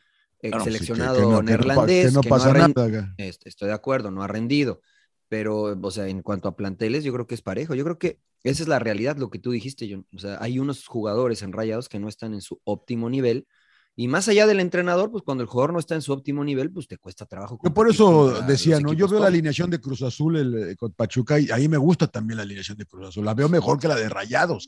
ex 0.41 0.51
Claro, 0.51 0.59
sí, 0.59 0.69
que- 0.69 0.71
seleccionado 0.77 1.15
que 1.15 1.21
no- 1.21 1.27
que 1.27 1.31
no 1.31 1.37
pa- 1.37 1.43
neerlandés. 1.43 2.05
que 2.07 2.11
no 2.13 2.21
pasa 2.23 2.53
nada 2.53 2.85
acá. 2.85 3.13
Este, 3.17 3.49
estoy 3.49 3.67
de 3.67 3.73
acuerdo, 3.73 4.09
no 4.11 4.23
ha 4.23 4.27
rendido. 4.27 4.81
Pero, 5.29 5.79
o 5.79 5.91
sea, 5.91 6.07
en 6.07 6.21
cuanto 6.23 6.47
a 6.47 6.55
planteles, 6.55 7.03
yo 7.03 7.13
creo 7.13 7.27
que 7.27 7.35
es 7.35 7.41
parejo. 7.41 7.75
Yo 7.75 7.83
creo 7.83 7.99
que 7.99 8.19
esa 8.43 8.63
es 8.63 8.67
la 8.67 8.79
realidad, 8.79 9.17
lo 9.17 9.29
que 9.29 9.39
tú 9.39 9.51
dijiste, 9.51 9.87
John. 9.89 10.05
O 10.13 10.19
sea, 10.19 10.37
hay 10.41 10.59
unos 10.59 10.87
jugadores 10.87 11.43
en 11.43 11.53
Rayados 11.53 11.87
que 11.87 11.99
no 11.99 12.09
están 12.09 12.33
en 12.33 12.41
su 12.41 12.59
óptimo 12.63 13.09
nivel. 13.09 13.47
Y 13.95 14.07
más 14.07 14.27
allá 14.27 14.47
del 14.47 14.59
entrenador, 14.59 15.11
pues 15.11 15.23
cuando 15.23 15.43
el 15.43 15.49
jugador 15.49 15.73
no 15.73 15.79
está 15.79 15.93
en 15.93 16.01
su 16.01 16.13
óptimo 16.13 16.43
nivel, 16.43 16.71
pues 16.71 16.87
te 16.87 16.97
cuesta 16.97 17.25
trabajo. 17.25 17.59
Yo 17.63 17.73
por 17.73 17.89
eso 17.89 18.41
decía, 18.43 18.79
¿no? 18.79 18.93
Yo 18.93 19.07
veo 19.07 19.19
la 19.19 19.27
alineación 19.27 19.69
de 19.69 19.79
Cruz 19.79 20.01
Azul 20.01 20.37
el, 20.37 20.69
eh, 20.69 20.75
con 20.77 20.93
Pachuca 20.93 21.37
y 21.39 21.51
ahí 21.51 21.67
me 21.67 21.77
gusta 21.77 22.07
también 22.07 22.37
la 22.37 22.43
alineación 22.43 22.77
de 22.77 22.85
Cruz 22.85 23.09
Azul. 23.09 23.25
La 23.25 23.33
veo 23.33 23.49
mejor 23.49 23.77
que 23.77 23.89
la 23.89 23.95
de 23.95 24.07
Rayados. 24.07 24.67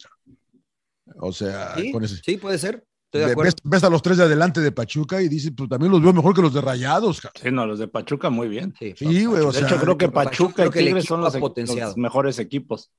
O 1.19 1.31
sea, 1.31 1.75
Sí, 1.75 1.91
con 1.91 2.03
ese. 2.03 2.17
sí, 2.17 2.37
puede 2.37 2.57
ser. 2.57 2.85
Estoy 3.13 3.29
de 3.29 3.35
ves, 3.35 3.55
ves 3.63 3.83
a 3.83 3.89
los 3.89 4.01
tres 4.01 4.17
de 4.17 4.23
adelante 4.23 4.61
de 4.61 4.71
Pachuca 4.71 5.21
y 5.21 5.27
dices, 5.27 5.51
pues 5.55 5.67
también 5.67 5.91
los 5.91 6.01
veo 6.01 6.13
mejor 6.13 6.33
que 6.33 6.41
los 6.41 6.53
de 6.53 6.61
Rayados. 6.61 7.19
cabrón. 7.19 7.41
Sí, 7.43 7.51
no, 7.51 7.65
los 7.65 7.77
de 7.79 7.89
Pachuca 7.89 8.29
muy 8.29 8.47
bien. 8.47 8.73
Sí, 8.79 8.93
Sí, 8.95 9.25
güey, 9.25 9.41
o 9.43 9.51
de 9.51 9.59
sea, 9.59 9.67
hecho, 9.67 9.77
creo 9.81 9.97
que 9.97 10.07
Pachuca 10.07 10.63
Pachuca 10.63 10.79
y 10.79 10.85
Tigres 10.85 11.05
son 11.05 11.19
los, 11.19 11.35
los 11.35 11.97
mejores 11.97 12.39
equipos. 12.39 12.89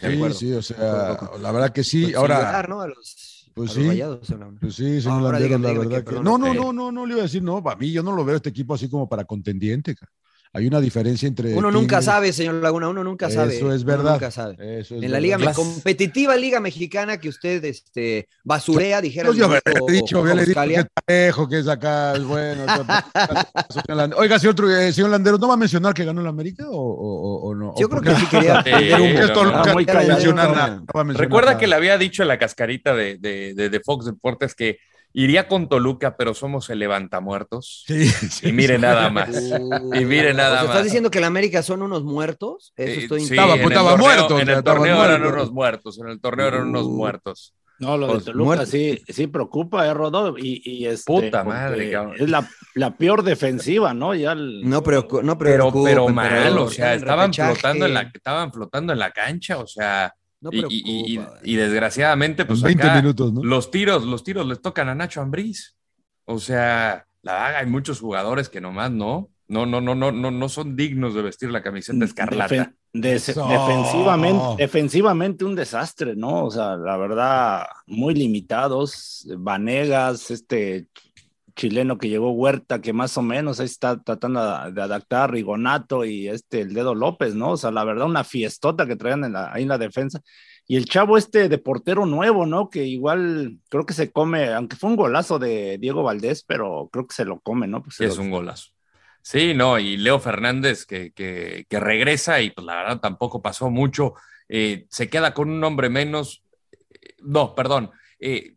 de 0.00 0.10
Sí, 0.32 0.34
sí, 0.34 0.52
o 0.52 0.56
De 0.56 0.62
sea, 0.62 1.20
la 1.38 1.52
verdad 1.52 1.70
que 1.70 1.84
sí. 1.84 2.04
Pues, 2.04 2.14
Ahora, 2.16 2.64
¿no? 2.66 2.80
A 2.80 2.88
los, 2.88 3.50
pues 3.52 3.70
a 3.70 3.74
sí. 3.74 3.80
los 3.80 3.88
rayados, 3.88 4.30
habla- 4.30 4.50
pues 4.58 4.74
sí, 4.74 5.02
señor 5.02 5.22
Landeros, 5.22 5.42
dígame, 5.42 5.64
la 5.64 5.70
dígame 5.72 5.88
verdad 5.88 6.04
que, 6.14 6.14
No, 6.22 6.38
no, 6.38 6.54
no, 6.54 6.72
no, 6.72 6.90
no 6.92 7.04
le 7.06 7.12
iba 7.12 7.20
a 7.20 7.24
decir, 7.24 7.42
no, 7.42 7.62
para 7.62 7.76
mí 7.76 7.92
yo 7.92 8.02
no 8.02 8.12
lo 8.12 8.24
veo 8.24 8.36
este 8.36 8.48
equipo 8.48 8.72
así 8.74 8.88
como 8.88 9.06
para 9.06 9.24
contendiente. 9.24 9.94
cabrón. 9.94 10.14
Hay 10.54 10.66
una 10.66 10.80
diferencia 10.80 11.28
entre. 11.28 11.54
Uno 11.54 11.70
nunca 11.70 11.96
Tigres- 11.98 12.04
sabe, 12.04 12.32
señor 12.32 12.54
Laguna, 12.54 12.88
uno 12.88 13.04
nunca 13.04 13.30
sabe. 13.30 13.54
Eso 13.56 13.72
es 13.72 13.82
uno 13.82 13.92
verdad. 13.92 14.12
nunca 14.12 14.30
sabe. 14.30 14.54
Eso 14.80 14.96
es 14.96 15.02
En 15.02 15.10
la 15.12 15.18
verdad. 15.20 15.38
liga 15.38 15.52
competitiva 15.52 16.36
liga 16.36 16.58
mexicana 16.58 17.18
que 17.18 17.28
usted 17.28 17.62
este, 17.64 18.28
basurea, 18.44 19.00
dijera. 19.00 19.30
Yo 19.32 19.48
me 19.48 19.58
he 19.58 19.92
dicho, 19.92 20.26
ya 20.26 20.34
le 20.34 20.44
Buscalia. 20.46 20.76
que 20.76 20.80
es 20.82 21.04
parejo, 21.06 21.48
que 21.48 21.58
es 21.58 21.68
acá, 21.68 22.14
es 22.16 22.24
bueno. 22.24 22.64
Oiga, 24.16 24.38
señor, 24.38 24.56
eh, 24.70 24.92
señor 24.92 25.10
Landeros, 25.10 25.40
¿no 25.40 25.48
va 25.48 25.54
a 25.54 25.58
mencionar 25.58 25.94
que 25.94 26.04
ganó 26.04 26.20
el 26.20 26.26
América 26.26 26.68
o, 26.68 26.76
o- 26.76 27.20
o- 27.20 27.48
o 27.50 27.54
no? 27.54 27.74
Yo 27.78 27.86
¿O 27.86 27.90
creo 27.90 28.02
que 28.02 28.14
sí 28.16 28.26
quería 28.26 28.58
a 28.58 28.62
mencionar 28.64 30.50
nada, 30.50 30.82
a 30.94 31.02
Recuerda 31.12 31.50
nada. 31.50 31.58
que 31.58 31.66
le 31.66 31.74
había 31.74 31.98
dicho 31.98 32.22
en 32.22 32.28
la 32.28 32.38
cascarita 32.38 32.94
de, 32.94 33.18
de, 33.18 33.54
de- 33.54 33.68
de 33.70 33.80
Fox 33.80 34.06
Deportes 34.06 34.54
que 34.54 34.78
Iría 35.14 35.48
con 35.48 35.68
Toluca, 35.68 36.16
pero 36.16 36.34
somos 36.34 36.68
el 36.70 36.78
levantamuertos. 36.80 37.84
Sí, 37.86 38.06
sí, 38.08 38.48
y 38.50 38.52
mire 38.52 38.76
sí. 38.76 38.82
nada 38.82 39.10
más. 39.10 39.30
y 39.30 40.04
mire 40.04 40.34
nada 40.34 40.50
O 40.50 40.54
sea, 40.56 40.62
más. 40.62 40.70
¿Estás 40.70 40.84
diciendo 40.84 41.10
que 41.10 41.18
el 41.18 41.24
América 41.24 41.62
son 41.62 41.82
unos 41.82 42.04
muertos? 42.04 42.72
Eso 42.76 43.00
Eh, 43.00 43.02
estoy 43.04 43.20
sí, 43.20 43.34
Estaba- 43.34 43.54
en 43.54 43.62
estaba 43.62 43.90
torneo- 43.92 43.98
muerto, 43.98 44.38
En 44.38 44.48
el 44.48 44.62
torneo 44.62 45.04
eran 45.04 45.24
unos 45.24 45.50
muertos. 45.50 45.98
En 45.98 46.08
el 46.08 46.20
torneo 46.20 46.48
eran 46.48 46.68
unos 46.68 46.84
Uh. 46.84 46.90
muertos. 46.90 47.54
No, 47.80 47.96
lo 47.96 48.06
de 48.08 48.12
Pues, 48.14 48.24
Toluca 48.24 48.44
muerto. 48.44 48.66
sí, 48.66 49.00
sí 49.08 49.26
preocupa, 49.28 49.86
eh, 49.86 49.94
Rodó. 49.94 50.36
Y, 50.36 50.60
y 50.64 50.86
este, 50.86 51.04
Puta 51.12 51.44
madre, 51.44 51.90
cabrón. 51.92 52.16
Es 52.18 52.28
la, 52.28 52.48
la 52.74 52.96
peor 52.96 53.22
defensiva, 53.22 53.94
¿no? 53.94 54.14
Ya 54.16 54.32
el- 54.32 54.68
No, 54.68 54.82
preocu- 54.82 55.22
no 55.22 55.38
Pero, 55.38 55.70
preocupen, 55.70 55.84
pero 55.94 56.08
mal, 56.08 56.58
o 56.58 56.68
sea, 56.68 56.94
estaban 56.94 57.32
flotando, 57.32 57.86
en 57.86 57.94
la, 57.94 58.00
estaban 58.12 58.52
flotando 58.52 58.92
en 58.92 58.98
la 58.98 59.10
cancha, 59.12 59.58
o 59.58 59.66
sea, 59.68 60.12
No 60.40 60.50
y, 60.52 60.58
y- 60.58 60.62
y- 61.14 61.16
preocupa. 61.18 61.40
y 61.44 61.56
desgraciadamente, 61.56 62.44
pues 62.44 62.60
En 62.60 62.66
20 62.66 62.82
acá 62.84 62.96
minutos, 62.96 63.32
¿no? 63.32 63.42
los 63.42 63.70
tiros, 63.70 64.04
los 64.04 64.22
tiros 64.22 64.46
les 64.46 64.60
tocan 64.60 64.88
a 64.88 64.94
Nacho 64.94 65.20
Ambriz. 65.20 65.76
O 66.24 66.38
sea, 66.38 67.06
la 67.22 67.32
verdad, 67.32 67.56
hay 67.56 67.66
muchos 67.66 68.00
jugadores 68.00 68.48
que 68.48 68.60
nomás 68.60 68.90
no, 68.92 69.30
no, 69.48 69.66
no, 69.66 69.80
no, 69.80 69.94
no, 69.94 70.12
no, 70.12 70.30
no 70.30 70.48
son 70.48 70.76
dignos 70.76 71.14
de 71.14 71.22
vestir 71.22 71.50
la 71.50 71.62
camiseta 71.62 72.04
escarlata. 72.04 72.54
Defen- 72.54 72.74
des- 72.92 73.28
Eso. 73.30 73.48
defensivamente, 73.48 74.44
defensivamente 74.58 75.44
un 75.44 75.54
desastre, 75.56 76.14
¿no? 76.14 76.44
O 76.44 76.50
sea, 76.50 76.76
la 76.76 76.96
verdad, 76.98 77.62
muy 77.86 78.14
limitados. 78.14 79.26
Vanegas, 79.38 80.30
este 80.30 80.88
chileno 81.58 81.98
que 81.98 82.08
llegó 82.08 82.30
Huerta, 82.32 82.80
que 82.80 82.92
más 82.94 83.18
o 83.18 83.22
menos 83.22 83.60
ahí 83.60 83.66
está 83.66 84.00
tratando 84.02 84.40
de 84.70 84.80
adaptar 84.82 85.32
Rigonato 85.32 86.04
y 86.06 86.28
este 86.28 86.62
el 86.62 86.72
dedo 86.72 86.94
López, 86.94 87.34
¿no? 87.34 87.50
O 87.52 87.56
sea, 87.58 87.70
la 87.72 87.84
verdad, 87.84 88.06
una 88.06 88.24
fiestota 88.24 88.86
que 88.86 88.96
traían 88.96 89.24
en 89.24 89.32
la, 89.34 89.52
ahí 89.52 89.64
en 89.64 89.68
la 89.68 89.78
defensa. 89.78 90.20
Y 90.66 90.76
el 90.76 90.84
chavo 90.84 91.18
este 91.18 91.48
de 91.48 91.58
portero 91.58 92.06
nuevo, 92.06 92.46
¿no? 92.46 92.70
Que 92.70 92.84
igual 92.86 93.58
creo 93.68 93.84
que 93.86 93.94
se 93.94 94.12
come, 94.12 94.52
aunque 94.54 94.76
fue 94.76 94.90
un 94.90 94.96
golazo 94.96 95.38
de 95.38 95.78
Diego 95.78 96.02
Valdés, 96.02 96.44
pero 96.44 96.88
creo 96.92 97.06
que 97.06 97.14
se 97.14 97.24
lo 97.24 97.40
come, 97.40 97.66
¿no? 97.66 97.82
Pues 97.82 97.96
Sí, 97.96 98.04
es 98.04 98.16
lo- 98.16 98.22
un 98.22 98.30
golazo. 98.30 98.68
Sí, 99.22 99.52
no, 99.54 99.78
y 99.78 99.96
Leo 99.96 100.20
Fernández 100.20 100.86
que, 100.86 101.12
que, 101.12 101.66
que 101.68 101.80
regresa 101.80 102.40
y 102.40 102.50
pues 102.50 102.64
la 102.66 102.76
verdad 102.76 103.00
tampoco 103.00 103.42
pasó 103.42 103.68
mucho. 103.70 104.14
Eh, 104.48 104.86
se 104.90 105.10
queda 105.10 105.34
con 105.34 105.50
un 105.50 105.62
hombre 105.64 105.90
menos. 105.90 106.44
Eh, 106.90 107.14
No, 107.22 107.54
perdón. 107.54 107.90
Eh, 108.20 108.54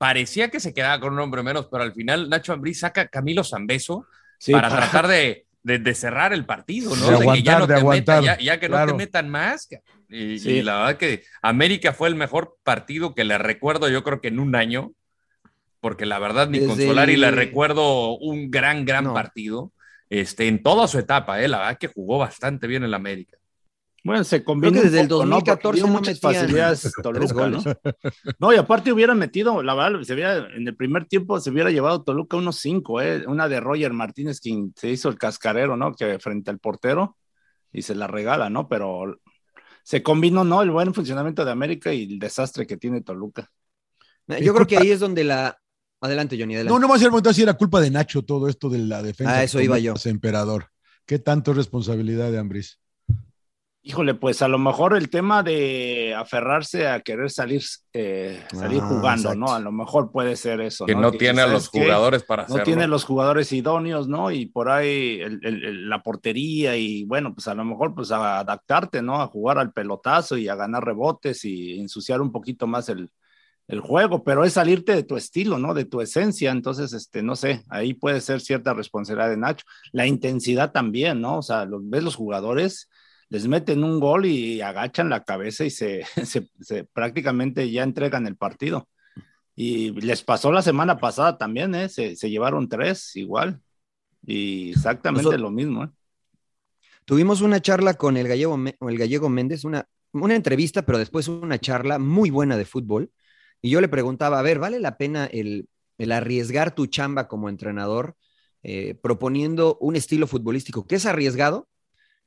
parecía 0.00 0.48
que 0.48 0.60
se 0.60 0.72
quedaba 0.72 0.98
con 0.98 1.12
un 1.12 1.18
hombre 1.18 1.42
menos, 1.42 1.68
pero 1.70 1.82
al 1.82 1.92
final 1.92 2.30
Nacho 2.30 2.54
Ambriz 2.54 2.78
saca 2.78 3.02
a 3.02 3.08
Camilo 3.08 3.44
Zambeso 3.44 4.06
Sí, 4.38 4.50
para 4.52 4.70
para- 4.70 4.80
tratar 4.88 5.08
de, 5.08 5.44
de- 5.62 5.78
de 5.78 5.94
cerrar 5.94 6.32
el 6.32 6.46
partido, 6.46 6.96
¿no? 6.96 7.18
De 7.18 7.26
que 7.34 7.42
ya 7.42 7.58
no 7.58 7.66
de 7.66 7.74
te 7.74 7.84
metan, 7.84 8.24
ya, 8.24 8.38
ya 8.38 8.58
que 8.58 8.70
no 8.70 8.86
te 8.86 8.94
metan 8.94 9.28
más. 9.28 9.68
Y, 10.08 10.38
Sí. 10.38 10.50
y 10.52 10.62
la 10.62 10.78
verdad 10.78 10.96
que 10.96 11.22
América 11.42 11.92
fue 11.92 12.08
el 12.08 12.14
mejor 12.14 12.56
partido 12.62 13.14
que 13.14 13.24
le 13.24 13.36
recuerdo, 13.36 13.90
yo 13.90 14.02
creo 14.02 14.22
que 14.22 14.28
en 14.28 14.38
un 14.40 14.56
año, 14.56 14.92
porque 15.80 16.06
la 16.06 16.18
verdad 16.18 16.48
ni 16.48 16.60
Desde 16.60 16.86
Solari 16.86 17.12
el- 17.12 17.20
le 17.20 17.30
recuerdo 17.32 18.16
un 18.16 18.50
gran, 18.50 18.86
gran 18.86 19.04
No. 19.04 19.12
partido. 19.12 19.70
Este, 20.08 20.48
en 20.48 20.62
toda 20.62 20.88
su 20.88 20.98
etapa, 20.98 21.42
eh, 21.42 21.48
la 21.48 21.58
verdad 21.58 21.78
que 21.78 21.88
jugó 21.88 22.16
bastante 22.16 22.66
bien 22.66 22.82
el 22.84 22.94
América. 22.94 23.36
Bueno, 24.02 24.24
se 24.24 24.42
combina 24.42 24.72
Creo 24.72 24.82
que 24.82 24.88
desde 24.88 25.02
el 25.02 25.08
poco, 25.08 25.26
¿no? 25.26 25.40
Porque 25.40 25.50
2014 25.50 25.76
dio 25.76 25.86
no 25.86 25.92
muchas 25.92 26.20
facilidades 26.20 26.92
Toluca, 27.02 27.34
goles. 27.34 27.64
¿no? 27.64 27.74
No, 28.38 28.52
y 28.52 28.56
aparte 28.56 28.92
hubieran 28.92 29.18
metido, 29.18 29.62
la 29.62 29.74
verdad, 29.74 30.02
se 30.02 30.14
hubiera, 30.14 30.36
en 30.54 30.66
el 30.66 30.76
primer 30.76 31.06
tiempo 31.06 31.38
se 31.40 31.50
hubiera 31.50 31.70
llevado 31.70 32.02
Toluca 32.02 32.36
unos 32.36 32.56
cinco, 32.56 33.00
¿eh? 33.00 33.24
Una 33.26 33.48
de 33.48 33.60
Roger 33.60 33.92
Martínez, 33.92 34.40
quien 34.40 34.72
se 34.76 34.90
hizo 34.90 35.08
el 35.08 35.18
cascarero, 35.18 35.76
¿no? 35.76 35.94
Que 35.94 36.18
frente 36.18 36.50
al 36.50 36.58
portero 36.58 37.16
y 37.72 37.82
se 37.82 37.94
la 37.94 38.06
regala, 38.06 38.50
¿no? 38.50 38.68
Pero 38.68 39.20
se 39.82 40.02
combinó, 40.02 40.44
¿no? 40.44 40.62
El 40.62 40.70
buen 40.70 40.94
funcionamiento 40.94 41.44
de 41.44 41.50
América 41.50 41.92
y 41.92 42.04
el 42.04 42.18
desastre 42.18 42.66
que 42.66 42.76
tiene 42.76 43.02
Toluca. 43.02 43.50
Yo 44.40 44.54
creo 44.54 44.66
que 44.66 44.78
ahí 44.78 44.90
es 44.90 45.00
donde 45.00 45.24
la. 45.24 45.58
Adelante, 46.02 46.36
Johnny, 46.38 46.54
adelante. 46.54 46.72
No, 46.72 46.78
no 46.78 46.88
más 46.88 47.02
el 47.02 47.08
preguntar 47.08 47.34
si 47.34 47.42
era 47.42 47.54
culpa 47.54 47.80
de 47.80 47.90
Nacho 47.90 48.22
todo 48.22 48.48
esto 48.48 48.70
de 48.70 48.78
la 48.78 49.02
defensa. 49.02 49.38
Ah, 49.38 49.44
eso 49.44 49.60
iba 49.60 49.76
comentas, 49.76 50.06
Emperador. 50.06 50.66
¿Qué 51.04 51.18
tanto 51.18 51.50
es 51.50 51.58
responsabilidad 51.58 52.30
de 52.30 52.38
Ambris? 52.38 52.78
Híjole, 53.82 54.12
pues 54.12 54.42
a 54.42 54.48
lo 54.48 54.58
mejor 54.58 54.94
el 54.94 55.08
tema 55.08 55.42
de 55.42 56.14
aferrarse 56.14 56.86
a 56.86 57.00
querer 57.00 57.30
salir, 57.30 57.62
eh, 57.94 58.38
salir 58.52 58.80
Ah, 58.82 58.86
jugando, 58.86 59.30
exacto. 59.32 59.38
¿no? 59.38 59.54
A 59.54 59.58
lo 59.58 59.72
mejor 59.72 60.12
puede 60.12 60.36
ser 60.36 60.60
eso. 60.60 60.84
Que 60.84 60.94
no 60.94 61.10
Que 61.12 61.16
tiene 61.16 61.40
a 61.40 61.44
¿sabes 61.44 61.52
los 61.54 61.70
qué? 61.70 61.80
jugadores 61.84 62.22
para 62.22 62.42
no 62.42 62.46
hacerlo. 62.48 62.64
tiene 62.64 62.86
los 62.86 63.04
jugadores 63.04 63.50
idóneos, 63.54 64.06
¿no? 64.06 64.30
Y 64.32 64.44
por 64.44 64.68
ahí 64.68 65.20
el- 65.22 65.40
el- 65.42 65.64
el- 65.64 65.88
la 65.88 66.02
portería 66.02 66.76
y 66.76 67.04
bueno, 67.04 67.32
pues 67.34 67.48
a 67.48 67.54
lo 67.54 67.64
mejor 67.64 67.94
pues 67.94 68.10
a 68.12 68.40
adaptarte, 68.40 69.00
¿no? 69.00 69.22
A 69.22 69.28
jugar 69.28 69.56
al 69.58 69.72
pelotazo 69.72 70.36
y 70.36 70.46
a 70.48 70.56
ganar 70.56 70.84
rebotes 70.84 71.42
y 71.46 71.80
ensuciar 71.80 72.20
un 72.20 72.32
poquito 72.32 72.66
más 72.66 72.90
el, 72.90 73.10
el 73.66 73.80
juego, 73.80 74.22
pero 74.24 74.44
es 74.44 74.52
salirte 74.52 74.94
de 74.94 75.04
tu 75.04 75.16
estilo, 75.16 75.58
¿no? 75.58 75.72
De 75.72 75.86
tu 75.86 76.02
esencia, 76.02 76.50
entonces, 76.50 76.92
este, 76.92 77.22
no 77.22 77.34
sé, 77.34 77.62
ahí 77.70 77.94
puede 77.94 78.20
ser 78.20 78.42
cierta 78.42 78.74
responsabilidad 78.74 79.30
de 79.30 79.38
Nacho. 79.38 79.64
La 79.92 80.06
intensidad 80.06 80.70
también, 80.70 81.22
¿no? 81.22 81.38
O 81.38 81.42
sea, 81.42 81.64
los, 81.64 81.80
ves 81.88 82.02
los 82.04 82.16
jugadores, 82.16 82.90
les 83.30 83.46
meten 83.48 83.82
un 83.84 83.98
gol 84.00 84.26
y 84.26 84.60
agachan 84.60 85.08
la 85.08 85.24
cabeza 85.24 85.64
y 85.64 85.70
se, 85.70 86.04
se- 86.24 86.50
se- 86.60 86.84
prácticamente 86.84 87.70
ya 87.70 87.82
entregan 87.82 88.26
el 88.26 88.36
partido. 88.36 88.88
Y 89.56 89.90
les 90.00 90.22
pasó 90.22 90.52
la 90.52 90.62
semana 90.62 90.98
pasada 90.98 91.36
también, 91.38 91.74
¿eh? 91.74 91.88
Se, 91.88 92.16
se 92.16 92.30
llevaron 92.30 92.68
tres 92.68 93.16
igual. 93.16 93.60
Y 94.26 94.70
exactamente 94.70 95.22
Nosotros- 95.24 95.40
lo 95.42 95.50
mismo, 95.50 95.84
¿eh? 95.84 95.88
Tuvimos 97.04 97.40
una 97.40 97.60
charla 97.60 97.94
con 97.94 98.16
el 98.16 98.28
gallego, 98.28 98.56
el 98.88 98.98
gallego 98.98 99.28
Méndez, 99.28 99.64
una, 99.64 99.86
una 100.12 100.36
entrevista, 100.36 100.82
pero 100.82 100.98
después 100.98 101.26
una 101.28 101.58
charla 101.58 101.98
muy 101.98 102.30
buena 102.30 102.56
de 102.56 102.64
fútbol. 102.64 103.10
Y 103.62 103.70
yo 103.70 103.80
le 103.80 103.88
preguntaba, 103.88 104.38
a 104.38 104.42
ver, 104.42 104.58
¿vale 104.58 104.78
la 104.78 104.96
pena 104.96 105.26
el, 105.26 105.68
el 105.98 106.12
arriesgar 106.12 106.74
tu 106.74 106.86
chamba 106.86 107.26
como 107.28 107.48
entrenador 107.48 108.16
eh, 108.62 108.94
proponiendo 109.02 109.76
un 109.80 109.96
estilo 109.96 110.26
futbolístico 110.26 110.86
que 110.86 110.96
es 110.96 111.06
arriesgado, 111.06 111.68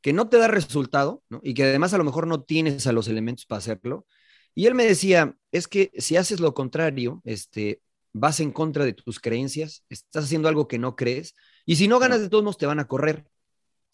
que 0.04 0.14
no 0.14 0.28
te 0.30 0.38
da 0.38 0.47
resultado 0.47 1.24
¿no? 1.30 1.39
y 1.41 1.54
que 1.54 1.64
además 1.64 1.93
a 1.93 1.97
lo 1.97 2.04
mejor 2.04 2.28
no 2.28 2.43
tienes 2.43 2.86
a 2.86 2.91
los 2.91 3.08
elementos 3.08 3.45
para 3.45 3.60
hacerlo? 3.60 4.06
Y 4.54 4.68
él 4.68 4.76
me 4.76 4.86
decía, 4.86 5.36
es 5.51 5.68
que 5.68 5.91
si 5.97 6.18
haces 6.18 6.39
lo 6.41 6.54
contrario, 6.54 7.22
este, 7.24 7.82
vas 8.12 8.39
en 8.41 8.51
contra 8.51 8.86
de 8.86 8.93
tus 8.93 9.20
creencias, 9.20 9.86
estás 9.89 10.26
haciendo 10.26 10.49
algo 10.49 10.68
que 10.68 10.78
no 10.78 10.95
crees, 10.95 11.36
y 11.66 11.78
si 11.78 11.88
no 11.88 11.99
ganas 11.99 12.20
de 12.20 12.30
todos 12.30 12.43
modos 12.43 12.58
te 12.58 12.68
van 12.68 12.80
a 12.80 12.88
correr. 12.88 13.26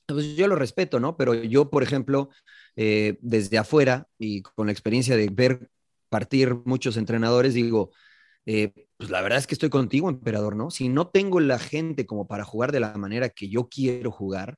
Pues 0.07 0.36
yo 0.36 0.47
lo 0.47 0.55
respeto, 0.55 0.99
¿no? 0.99 1.16
Pero 1.16 1.36
yo, 1.36 1.70
por 1.70 1.84
ejemplo, 1.84 2.30
eh, 2.76 3.18
desde 3.22 3.60
afuera 3.60 4.07
y 4.18 4.41
con 4.41 4.66
la 4.66 4.72
experiencia 4.72 5.16
de 5.16 5.30
ver 5.30 5.70
partir 6.10 6.55
muchos 6.66 6.97
entrenadores, 6.97 7.53
digo, 7.53 7.91
eh, 8.47 8.74
pues 8.97 9.12
la 9.12 9.22
verdad 9.22 9.38
es 9.38 9.45
que 9.45 9.53
estoy 9.53 9.70
contigo, 9.70 10.10
emperador, 10.10 10.55
¿no? 10.55 10.72
Si 10.72 10.89
no 10.89 11.07
tengo 11.10 11.39
la 11.39 11.60
gente 11.60 12.07
como 12.07 12.28
para 12.28 12.43
jugar 12.43 12.72
de 12.72 12.80
la 12.80 12.97
manera 12.97 13.30
que 13.30 13.47
yo 13.47 13.70
quiero 13.70 14.10
jugar, 14.10 14.57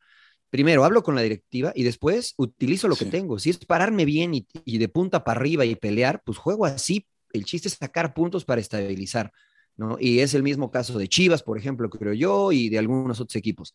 primero 0.51 0.83
hablo 0.85 1.01
con 1.01 1.15
la 1.15 1.21
directiva 1.21 1.71
y 1.73 1.83
después 1.83 2.35
utilizo 2.37 2.87
lo 2.87 2.95
que 2.95 3.05
tengo. 3.05 3.39
Si 3.39 3.49
es 3.49 3.57
pararme 3.57 4.05
bien 4.05 4.35
y, 4.35 4.45
y 4.65 4.77
de 4.77 4.89
punta 4.89 5.23
para 5.23 5.39
arriba 5.39 5.65
y 5.65 5.75
pelear, 5.75 6.21
pues 6.23 6.37
juego 6.37 6.65
así. 6.65 7.07
El 7.33 7.45
chiste 7.45 7.69
es 7.69 7.75
sacar 7.75 8.13
puntos 8.13 8.45
para 8.45 8.61
estabilizar, 8.61 9.31
¿no? 9.77 9.97
Y 9.99 10.19
es 10.19 10.33
el 10.33 10.43
mismo 10.43 10.69
caso 10.69 10.99
de 10.99 11.07
Chivas, 11.07 11.41
por 11.41 11.57
ejemplo, 11.57 11.89
creo 11.89 12.13
yo, 12.13 12.51
y 12.51 12.69
de 12.69 12.77
algunos 12.77 13.21
otros 13.21 13.37
equipos. 13.37 13.73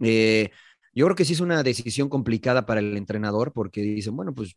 Eh, 0.00 0.50
yo 0.92 1.04
creo 1.06 1.14
que 1.14 1.24
sí 1.24 1.34
es 1.34 1.40
una 1.40 1.62
decisión 1.62 2.08
complicada 2.08 2.66
para 2.66 2.80
el 2.80 2.96
entrenador 2.96 3.52
porque 3.52 3.82
dicen, 3.82 4.16
bueno, 4.16 4.34
pues 4.34 4.56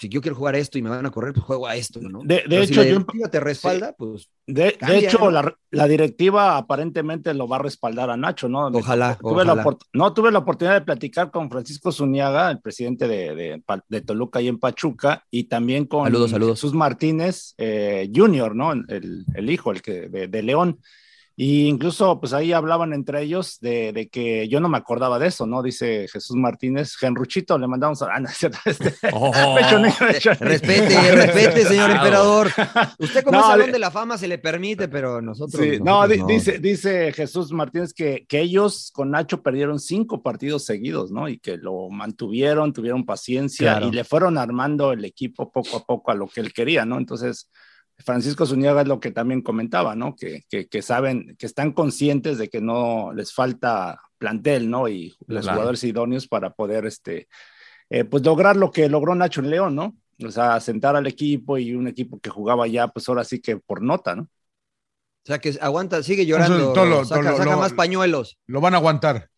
si 0.00 0.08
yo 0.08 0.20
quiero 0.22 0.34
jugar 0.36 0.56
esto 0.56 0.78
y 0.78 0.82
me 0.82 0.88
van 0.90 1.04
a 1.04 1.10
correr, 1.10 1.34
pues 1.34 1.44
juego 1.44 1.66
a 1.66 1.76
esto, 1.76 2.00
¿no? 2.00 2.20
De, 2.24 2.36
de 2.36 2.42
Pero 2.48 2.64
si 2.64 2.72
hecho, 2.72 2.80
la 2.80 2.86
yo- 2.86 2.92
directiva 2.94 3.28
te 3.28 3.40
respalda, 3.40 3.92
pues 3.98 4.30
De, 4.46 4.76
de 4.80 4.98
hecho, 4.98 5.18
¿no? 5.18 5.30
la, 5.30 5.54
la 5.70 5.86
directiva 5.86 6.56
aparentemente 6.56 7.34
lo 7.34 7.46
va 7.46 7.56
a 7.56 7.62
respaldar 7.62 8.08
a 8.10 8.16
Nacho, 8.16 8.48
¿no? 8.48 8.66
Ojalá, 8.68 9.16
tuve 9.20 9.44
la 9.44 9.52
ojalá. 9.52 9.64
opor- 9.64 9.78
no, 9.92 10.12
tuve 10.14 10.32
la 10.32 10.38
oportunidad 10.38 10.74
de 10.74 10.84
platicar 10.86 11.30
con 11.30 11.50
Francisco 11.50 11.92
Zuniaga, 11.92 12.50
el 12.50 12.60
presidente 12.60 13.06
de, 13.06 13.62
de, 13.88 14.00
Toluca 14.00 14.40
y 14.40 14.48
en 14.48 14.58
Pachuca, 14.58 15.24
y 15.30 15.44
también 15.44 15.84
con 15.84 16.04
Saludos, 16.04 16.30
saludos. 16.30 16.58
Jesús 16.58 16.72
Martínez 16.74 17.54
eh, 17.58 18.10
Junior, 18.14 18.56
¿no? 18.56 18.72
El, 18.72 19.26
el 19.34 19.50
hijo, 19.50 19.70
el 19.70 19.82
que 19.82 20.08
de 20.08 20.42
León. 20.42 20.78
Y 21.36 21.68
incluso, 21.68 22.20
pues 22.20 22.34
ahí 22.34 22.52
hablaban 22.52 22.92
entre 22.92 23.22
ellos 23.22 23.58
de, 23.60 23.92
de 23.94 24.08
que 24.10 24.46
yo 24.48 24.60
no 24.60 24.68
me 24.68 24.76
acordaba 24.76 25.18
de 25.18 25.28
eso, 25.28 25.46
¿no? 25.46 25.62
Dice 25.62 26.06
Jesús 26.12 26.36
Martínez, 26.36 26.96
Genruchito, 26.96 27.56
le 27.56 27.66
mandamos 27.66 28.02
a... 28.02 28.08
Ah, 28.14 28.20
no, 28.20 28.28
este- 28.28 28.50
Oh. 29.12 29.32
Pechonín. 29.56 29.90
respete, 30.40 31.12
respete, 31.14 31.64
señor 31.64 31.92
emperador. 31.92 32.48
Usted 32.98 33.24
como 33.24 33.38
No, 33.38 33.46
Salón 33.46 33.66
de- 33.66 33.72
de 33.72 33.78
la 33.78 33.90
Fama 33.90 34.18
se 34.18 34.28
le 34.28 34.36
permite, 34.36 34.88
pero 34.88 35.22
nosotros, 35.22 35.62
Sí, 35.62 35.78
no, 35.78 36.06
nosotros 36.06 36.26
di- 36.28 36.34
Dice, 36.34 36.58
dice 36.58 37.12
Jesús 37.14 37.52
Martínez 37.52 37.94
que, 37.94 38.26
que 38.28 38.40
ellos 38.40 38.90
con 38.92 39.10
Nacho 39.10 39.42
perdieron 39.42 39.78
cinco 39.80 40.22
partidos 40.22 40.66
seguidos, 40.66 41.10
¿no? 41.10 41.26
Y 41.28 41.38
que 41.38 41.56
lo 41.56 41.88
mantuvieron, 41.88 42.74
tuvieron 42.74 43.06
paciencia 43.06 43.72
Claro. 43.78 43.88
y 43.88 43.92
le 43.92 44.04
fueron 44.04 44.36
armando 44.36 44.92
el 44.92 45.04
equipo 45.06 45.50
poco 45.50 45.78
a 45.78 45.84
poco 45.84 46.10
a 46.10 46.14
lo 46.14 46.26
que 46.28 46.40
él 46.40 46.52
quería, 46.52 46.84
¿no? 46.84 46.98
Entonces, 46.98 47.48
Francisco 48.04 48.46
Zuniaga 48.46 48.82
es 48.82 48.88
lo 48.88 49.00
que 49.00 49.10
también 49.10 49.42
comentaba, 49.42 49.94
¿no? 49.94 50.14
Que, 50.16 50.42
que, 50.48 50.66
que 50.68 50.82
saben, 50.82 51.36
que 51.38 51.46
están 51.46 51.72
conscientes 51.72 52.38
de 52.38 52.48
que 52.48 52.60
no 52.60 53.12
les 53.12 53.32
falta 53.32 54.00
plantel, 54.18 54.68
¿no? 54.70 54.88
Y 54.88 55.14
los 55.26 55.42
Claro. 55.44 55.56
jugadores 55.56 55.84
idóneos 55.84 56.26
para 56.28 56.50
poder, 56.50 56.86
este, 56.86 57.28
eh, 57.90 58.04
pues 58.04 58.24
lograr 58.24 58.56
lo 58.56 58.70
que 58.70 58.88
logró 58.88 59.14
Nacho 59.14 59.40
en 59.40 59.50
León, 59.50 59.74
¿no? 59.74 59.96
O 60.24 60.30
sea, 60.30 60.60
sentar 60.60 60.96
al 60.96 61.06
equipo 61.06 61.56
y 61.58 61.74
un 61.74 61.88
equipo 61.88 62.18
que 62.20 62.28
jugaba 62.30 62.66
ya, 62.66 62.88
pues 62.88 63.08
ahora 63.08 63.24
sí 63.24 63.40
que 63.40 63.56
por 63.56 63.82
nota, 63.82 64.14
¿no? 64.16 64.22
O 64.24 65.26
sea, 65.26 65.38
que 65.38 65.56
aguanta, 65.60 66.02
sigue 66.02 66.24
llorando. 66.26 66.56
Entonces, 66.56 66.74
todo 66.74 66.86
lo- 66.86 67.04
saca 67.04 67.20
todo 67.22 67.30
lo- 67.32 67.36
saca 67.38 67.50
lo- 67.52 67.58
más 67.58 67.72
pañuelos. 67.72 68.38
Lo 68.46 68.60
van 68.60 68.74
a 68.74 68.78
aguantar. 68.78 69.28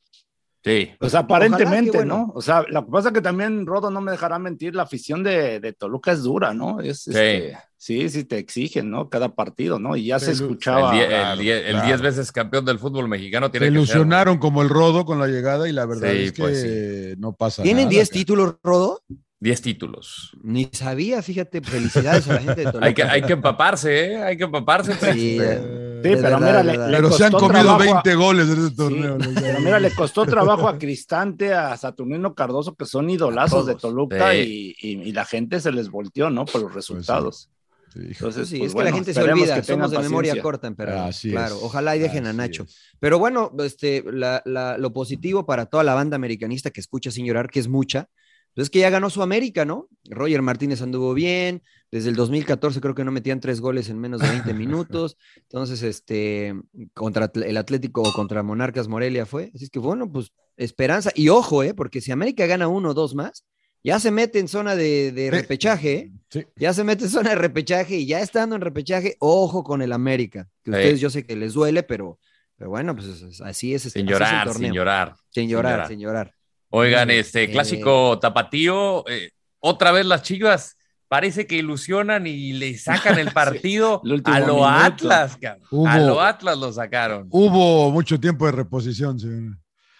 Sí. 0.64 0.90
Pues 0.98 1.14
aparentemente, 1.14 1.98
bueno. 1.98 2.16
¿no? 2.28 2.32
O 2.36 2.40
sea, 2.40 2.64
lo 2.68 2.84
que 2.84 2.92
pasa 2.92 3.08
es 3.08 3.14
que 3.14 3.20
también 3.20 3.66
Rodo 3.66 3.90
no 3.90 4.00
me 4.00 4.12
dejará 4.12 4.38
mentir, 4.38 4.74
la 4.76 4.84
afición 4.84 5.22
de, 5.24 5.58
de 5.58 5.72
Toluca 5.72 6.12
es 6.12 6.22
dura, 6.22 6.54
¿no? 6.54 6.80
Es, 6.80 7.00
Sí. 7.02 7.10
este, 7.10 7.58
sí, 7.76 8.08
sí, 8.08 8.22
te 8.24 8.38
exigen, 8.38 8.88
¿no? 8.88 9.08
Cada 9.10 9.34
partido, 9.34 9.80
¿no? 9.80 9.96
Y 9.96 10.06
ya 10.06 10.20
se 10.20 10.26
Pero- 10.32 10.36
escuchaba. 10.44 10.96
el 10.96 11.08
claro, 11.08 11.40
die- 11.40 11.50
el 11.66 11.72
claro. 11.72 11.86
10 11.88 12.00
veces 12.02 12.30
campeón 12.30 12.64
del 12.64 12.78
fútbol 12.78 13.08
mexicano 13.08 13.46
Se 13.46 13.50
tiene 13.52 13.66
que 13.66 13.70
ser. 13.70 13.76
ilusionaron 13.76 14.38
como 14.38 14.62
el 14.62 14.68
rodo 14.68 15.04
con 15.04 15.18
la 15.18 15.26
llegada 15.26 15.68
y 15.68 15.72
la 15.72 15.84
verdad 15.84 16.10
Sí, 16.12 16.18
es 16.26 16.32
que 16.32 16.42
pues 16.42 17.18
no 17.18 17.32
pasa 17.32 17.64
¿Tienen 17.64 17.84
nada, 17.86 17.90
10 17.90 18.08
cara. 18.10 18.18
títulos, 18.20 18.54
Rodo? 18.62 19.00
10 19.40 19.60
títulos. 19.62 20.30
Ni 20.44 20.68
sabía, 20.72 21.20
fíjate, 21.22 21.60
felicidades 21.62 22.28
a 22.28 22.34
la 22.34 22.38
gente 22.40 22.64
de 22.64 22.70
Toluca. 22.70 22.80
Hay 22.86 22.94
que, 22.94 23.02
hay 23.02 23.22
que 23.22 23.32
empaparse, 23.32 24.12
¿eh? 24.12 24.22
Hay 24.22 24.36
que 24.36 24.44
empaparse. 24.44 24.94
pues. 24.94 25.12
Sí, 25.14 25.38
Eh, 25.40 25.58
Sí, 25.60 25.88
Es 25.88 25.91
pero 26.02 26.22
verdad, 26.40 26.40
mira, 26.40 26.62
le, 26.88 26.96
Pero 26.96 27.10
se 27.12 27.24
han 27.24 27.32
costó 27.32 27.46
comido 27.48 27.62
trabajo 27.64 27.82
a- 27.90 28.02
20 28.02 28.14
goles 28.14 28.46
en 28.48 28.52
este 28.58 28.68
Sí, 28.70 28.76
torneo. 28.76 29.18
¿no? 29.18 29.24
pero 29.34 29.60
mira, 29.60 29.80
le 29.80 29.90
costó 29.94 30.24
trabajo 30.26 30.68
a 30.68 30.78
Cristante, 30.78 31.52
a 31.54 31.76
Saturnino 31.76 32.34
Cardoso, 32.34 32.74
que 32.74 32.84
son 32.86 33.08
idolazos 33.10 33.66
de 33.66 33.74
Toluca, 33.74 34.32
Sí. 34.32 34.74
y, 34.80 34.88
y- 34.92 35.02
y 35.08 35.12
la 35.12 35.24
gente 35.24 35.60
se 35.60 35.72
les 35.72 35.88
volteó, 35.90 36.30
¿no? 36.30 36.44
Por 36.44 36.62
los 36.62 36.74
resultados. 36.74 37.48
Sí, 37.92 37.98
hijo. 38.00 38.08
Entonces, 38.26 38.48
Sí, 38.48 38.56
pues, 38.58 38.68
es 38.68 38.72
que 38.72 38.74
bueno, 38.74 38.90
la 38.90 38.94
gente 38.96 39.12
se 39.14 39.22
olvida, 39.22 39.54
que 39.56 39.62
somos 39.64 39.90
de 39.90 39.98
memoria 39.98 40.40
corta, 40.40 40.72
pero 40.74 40.98
Así 41.02 41.30
claro, 41.30 41.56
es. 41.56 41.62
ojalá 41.62 41.94
y 41.94 41.98
dejen 41.98 42.26
a 42.26 42.32
Nacho. 42.32 42.62
es. 42.62 42.74
Pero 43.00 43.18
bueno, 43.18 43.52
este, 43.58 44.02
la- 44.10 44.40
la- 44.46 44.78
lo 44.78 44.92
positivo 44.94 45.44
para 45.44 45.66
toda 45.66 45.84
la 45.84 45.92
banda 45.92 46.16
americanista 46.16 46.70
que 46.70 46.80
escucha 46.80 47.10
sin 47.10 47.26
llorar, 47.26 47.50
que 47.50 47.60
es 47.60 47.68
mucha, 47.68 48.08
pues 48.54 48.66
es 48.66 48.70
que 48.70 48.78
ya 48.80 48.88
ganó 48.90 49.10
su 49.10 49.22
América, 49.22 49.64
¿no? 49.66 49.88
Roger 50.08 50.40
Martínez 50.40 50.80
anduvo 50.80 51.12
bien, 51.12 51.62
desde 51.92 52.08
el 52.08 52.16
2014 52.16 52.80
creo 52.80 52.94
que 52.96 53.04
no 53.04 53.12
metían 53.12 53.38
tres 53.38 53.60
goles 53.60 53.88
en 53.90 54.00
menos 54.00 54.20
de 54.20 54.28
20 54.30 54.52
minutos, 54.54 55.16
entonces, 55.42 55.82
este, 55.82 56.54
contra 56.94 57.30
el 57.34 57.56
Atlético 57.56 58.02
o 58.02 58.12
contra 58.12 58.42
Monarcas 58.42 58.88
Morelia 58.88 59.26
fue, 59.26 59.52
así 59.54 59.64
es 59.64 59.70
que 59.70 59.78
bueno, 59.78 60.10
pues 60.10 60.32
esperanza, 60.56 61.10
y 61.14 61.28
ojo, 61.28 61.62
¿eh? 61.62 61.74
Porque 61.74 62.00
si 62.00 62.10
América 62.10 62.46
gana 62.46 62.66
uno 62.66 62.90
o 62.90 62.94
dos 62.94 63.14
más, 63.14 63.44
ya 63.84 63.98
se 64.00 64.10
mete 64.10 64.38
en 64.38 64.48
zona 64.48 64.74
de, 64.76 65.12
de 65.12 65.24
Sí. 65.24 65.30
repechaje, 65.30 65.92
¿eh? 65.94 66.12
Sí. 66.30 66.46
Ya 66.56 66.72
se 66.72 66.82
mete 66.84 67.04
en 67.04 67.10
zona 67.10 67.30
de 67.30 67.36
repechaje 67.36 67.96
y 67.96 68.06
ya 68.06 68.20
estando 68.20 68.54
en 68.56 68.62
repechaje, 68.62 69.16
ojo 69.18 69.62
con 69.64 69.82
el 69.82 69.92
América. 69.92 70.48
Que 70.62 70.70
Sí. 70.70 70.76
ustedes 70.76 71.00
yo 71.00 71.10
sé 71.10 71.26
que 71.26 71.36
les 71.36 71.52
duele, 71.54 71.82
pero, 71.82 72.18
pero 72.56 72.70
bueno, 72.70 72.94
pues 72.94 73.08
es- 73.08 73.22
es- 73.22 73.40
así 73.40 73.74
es. 73.74 73.84
este- 73.86 73.98
Sin 74.00 74.08
así 74.08 74.14
es 74.14 74.20
el 74.20 74.28
llorar, 74.30 74.46
torneo. 74.46 74.68
sin 74.68 74.74
llorar. 74.74 75.14
Sin 75.30 75.48
llorar, 75.48 75.72
llorar. 75.72 75.88
sin 75.88 76.00
llorar. 76.00 76.34
Oigan, 76.70 77.10
Eh, 77.10 77.18
este 77.18 77.50
clásico 77.50 78.18
tapatío, 78.20 79.06
eh, 79.08 79.30
otra 79.58 79.90
vez 79.92 80.06
las 80.06 80.22
chivas 80.22 80.76
parece 81.12 81.46
que 81.46 81.56
ilusionan 81.56 82.26
y 82.26 82.54
le 82.54 82.78
sacan 82.78 83.18
el 83.18 83.32
partido 83.32 84.00
el 84.02 84.22
a 84.24 84.40
lo 84.40 84.46
minuto. 84.54 84.66
Atlas, 84.66 85.36
cabrón. 85.38 85.66
Hubo- 85.70 85.86
A 85.86 85.98
lo 85.98 86.20
Atlas 86.22 86.56
lo 86.56 86.72
sacaron. 86.72 87.26
Hubo 87.30 87.90
mucho 87.90 88.18
tiempo 88.18 88.46
de 88.46 88.52
reposición, 88.52 89.20
señor. 89.20 89.58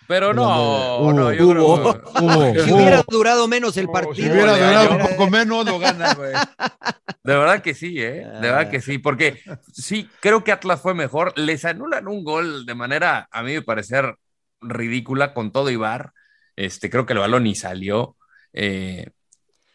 Pero 0.08 0.32
no, 0.32 0.96
Hubo, 1.00 1.12
no, 1.12 1.32
yo 1.34 1.44
hubo. 1.48 1.52
creo 1.52 2.02
Hubo, 2.22 2.54
Si 2.64 2.70
hubo. 2.70 2.76
hubiera 2.76 3.04
durado 3.06 3.46
menos 3.46 3.76
el 3.76 3.86
Si 3.86 3.92
partido. 3.92 4.32
hubiera 4.32 4.54
de 4.54 4.66
durado 4.66 4.90
un 4.96 5.10
poco 5.10 5.30
menos, 5.30 5.66
lo 5.66 5.78
gana, 5.78 6.14
güey. 6.14 6.32
De 7.24 7.36
verdad 7.36 7.60
que 7.62 7.74
sí, 7.74 8.00
¿eh? 8.00 8.24
De 8.26 8.40
verdad 8.40 8.70
que 8.70 8.80
sí, 8.80 8.96
porque 8.96 9.38
sí, 9.70 10.08
creo 10.20 10.42
que 10.42 10.50
Atlas 10.52 10.80
fue 10.80 10.94
mejor. 10.94 11.38
Les 11.38 11.64
anulan 11.66 12.08
un 12.08 12.24
gol 12.24 12.64
de 12.64 12.74
manera, 12.74 13.28
a 13.30 13.42
mí 13.42 13.52
me 13.52 13.60
parecer 13.62 14.16
ridícula 14.62 15.34
con 15.34 15.52
todo 15.52 15.68
Ibar. 15.70 16.12
Este, 16.56 16.88
creo 16.88 17.04
que 17.04 17.12
el 17.12 17.18
balón 17.18 17.44
ni 17.44 17.54
salió. 17.54 18.16
eh, 18.54 19.10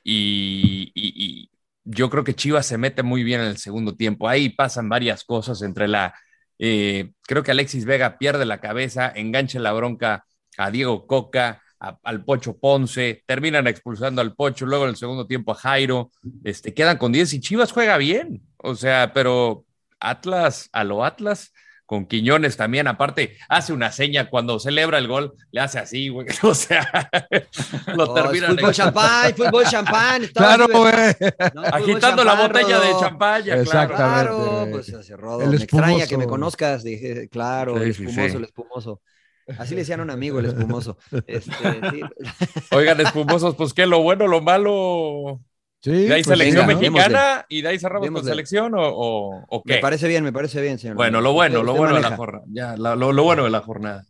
y, 0.09 1.49
yo 1.89 2.09
creo 2.09 2.23
que 2.23 2.35
Chivas 2.35 2.65
se 2.65 2.77
mete 2.77 3.01
muy 3.03 3.23
bien 3.23 3.41
en 3.41 3.47
el 3.47 3.57
segundo 3.57 3.95
tiempo. 3.95 4.27
Ahí 4.27 4.49
pasan 4.49 4.89
varias 4.89 5.23
cosas 5.23 5.61
entre 5.61 5.87
la. 5.87 6.13
eh, 6.59 7.11
creo 7.23 7.43
que 7.43 7.51
Alexis 7.51 7.85
Vega 7.85 8.17
pierde 8.17 8.45
la 8.45 8.59
cabeza, 8.59 9.11
engancha 9.15 9.59
la 9.59 9.73
bronca 9.73 10.25
a 10.57 10.71
Diego 10.71 11.07
Coca, 11.07 11.61
al 11.79 12.25
Pocho 12.25 12.57
Ponce, 12.57 13.23
terminan 13.25 13.67
expulsando 13.67 14.21
al 14.21 14.33
Pocho, 14.35 14.65
luego 14.65 14.85
en 14.85 14.91
el 14.91 14.95
segundo 14.95 15.27
tiempo 15.27 15.51
a 15.51 15.55
Jairo, 15.55 16.11
este, 16.43 16.73
quedan 16.73 16.97
con 16.97 17.11
10 17.11 17.33
y 17.33 17.39
Chivas 17.39 17.71
juega 17.71 17.97
bien, 17.97 18.41
o 18.57 18.75
sea, 18.75 19.11
pero 19.13 19.65
Atlas, 19.99 20.69
a 20.73 20.83
lo 20.83 21.05
Atlas, 21.05 21.53
con 21.87 22.05
Quiñones 22.05 22.57
también, 22.57 22.85
aparte, 22.85 23.37
hace 23.47 23.71
una 23.71 23.93
seña 23.93 24.29
cuando 24.29 24.59
celebra 24.59 24.97
el 24.97 25.07
gol, 25.07 25.33
le 25.51 25.61
hace 25.61 25.79
así, 25.79 26.09
güey, 26.09 26.27
o 26.43 26.53
sea, 26.53 27.09
lo 27.95 28.03
Oh, 28.03 28.13
terminan 28.13 28.57
fútbol 28.57 28.73
champán, 28.73 29.33
fútbol 29.35 29.65
champán. 29.65 30.21
Claro, 30.35 30.67
güey. 30.67 30.93
No, 31.55 31.61
agitando 31.61 32.23
la 32.25 32.35
botella 32.35 32.79
de 32.81 32.91
champaña, 32.99 33.43
claro. 33.45 33.61
Exactamente. 33.61 33.95
Claro, 33.95 34.67
pues 34.69 34.93
hace 34.93 35.15
Rodo. 35.15 35.41
El 35.41 35.49
Me 35.51 35.55
extraña 35.55 36.07
que 36.07 36.17
me 36.17 36.27
conozcas. 36.27 36.83
Dije, 36.83 37.29
claro, 37.29 37.77
Sí, 37.77 37.83
el 37.83 37.95
sí, 37.95 38.03
espumoso, 38.03 38.29
sí. 38.29 38.35
el 38.35 38.43
espumoso. 38.43 39.01
Así 39.57 39.73
le 39.75 39.81
decían 39.81 40.01
a 40.01 40.03
un 40.03 40.09
amigo, 40.09 40.39
el 40.39 40.47
espumoso. 40.47 40.97
Este, 41.25 41.51
sí. 41.91 42.01
Oigan, 42.71 42.99
espumosos, 42.99 43.55
pues 43.55 43.73
qué, 43.73 43.85
lo 43.85 44.01
bueno, 44.03 44.27
lo 44.27 44.41
malo. 44.41 45.39
Sí, 45.79 45.91
¿De 45.91 46.13
ahí 46.15 46.23
pues, 46.23 46.37
selección 46.37 46.65
venga, 46.67 46.81
¿no? 46.81 46.91
mexicana 46.91 47.45
y 47.49 47.61
de 47.61 47.67
ahí 47.69 47.79
cerramos 47.79 48.09
con 48.09 48.23
selección 48.25 48.73
o, 48.73 48.81
o, 48.81 49.45
o 49.47 49.63
qué? 49.63 49.75
Me 49.75 49.79
parece 49.79 50.07
bien, 50.07 50.23
me 50.23 50.33
parece 50.33 50.59
bien, 50.61 50.79
señor. 50.79 50.95
Bueno, 50.95 51.21
lo 51.21 51.33
bueno, 51.33 51.61
lo 51.63 51.75
bueno 51.75 51.95
de 51.95 52.01
la 52.01 52.15
jornada. 52.17 52.43
Ya, 52.51 52.75
la- 52.77 52.95
lo, 52.95 53.13
lo 53.13 53.23
bueno 53.23 53.43
de 53.43 53.49
la 53.51 53.61
jornada. 53.61 54.03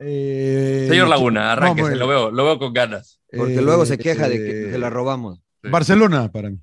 eh, 0.00 0.86
Señor 0.88 1.08
Laguna, 1.08 1.52
arránquese, 1.52 1.84
vamos, 1.90 1.98
lo 1.98 2.06
veo, 2.08 2.30
lo 2.30 2.44
veo 2.44 2.58
con 2.58 2.72
ganas. 2.72 3.20
Porque 3.36 3.56
eh, 3.56 3.62
luego 3.62 3.84
se 3.86 3.98
queja 3.98 4.28
de 4.28 4.36
que 4.38 4.68
eh, 4.68 4.72
se 4.72 4.78
la 4.78 4.90
robamos. 4.90 5.40
Barcelona 5.62 6.30
para 6.30 6.50
mí. 6.50 6.58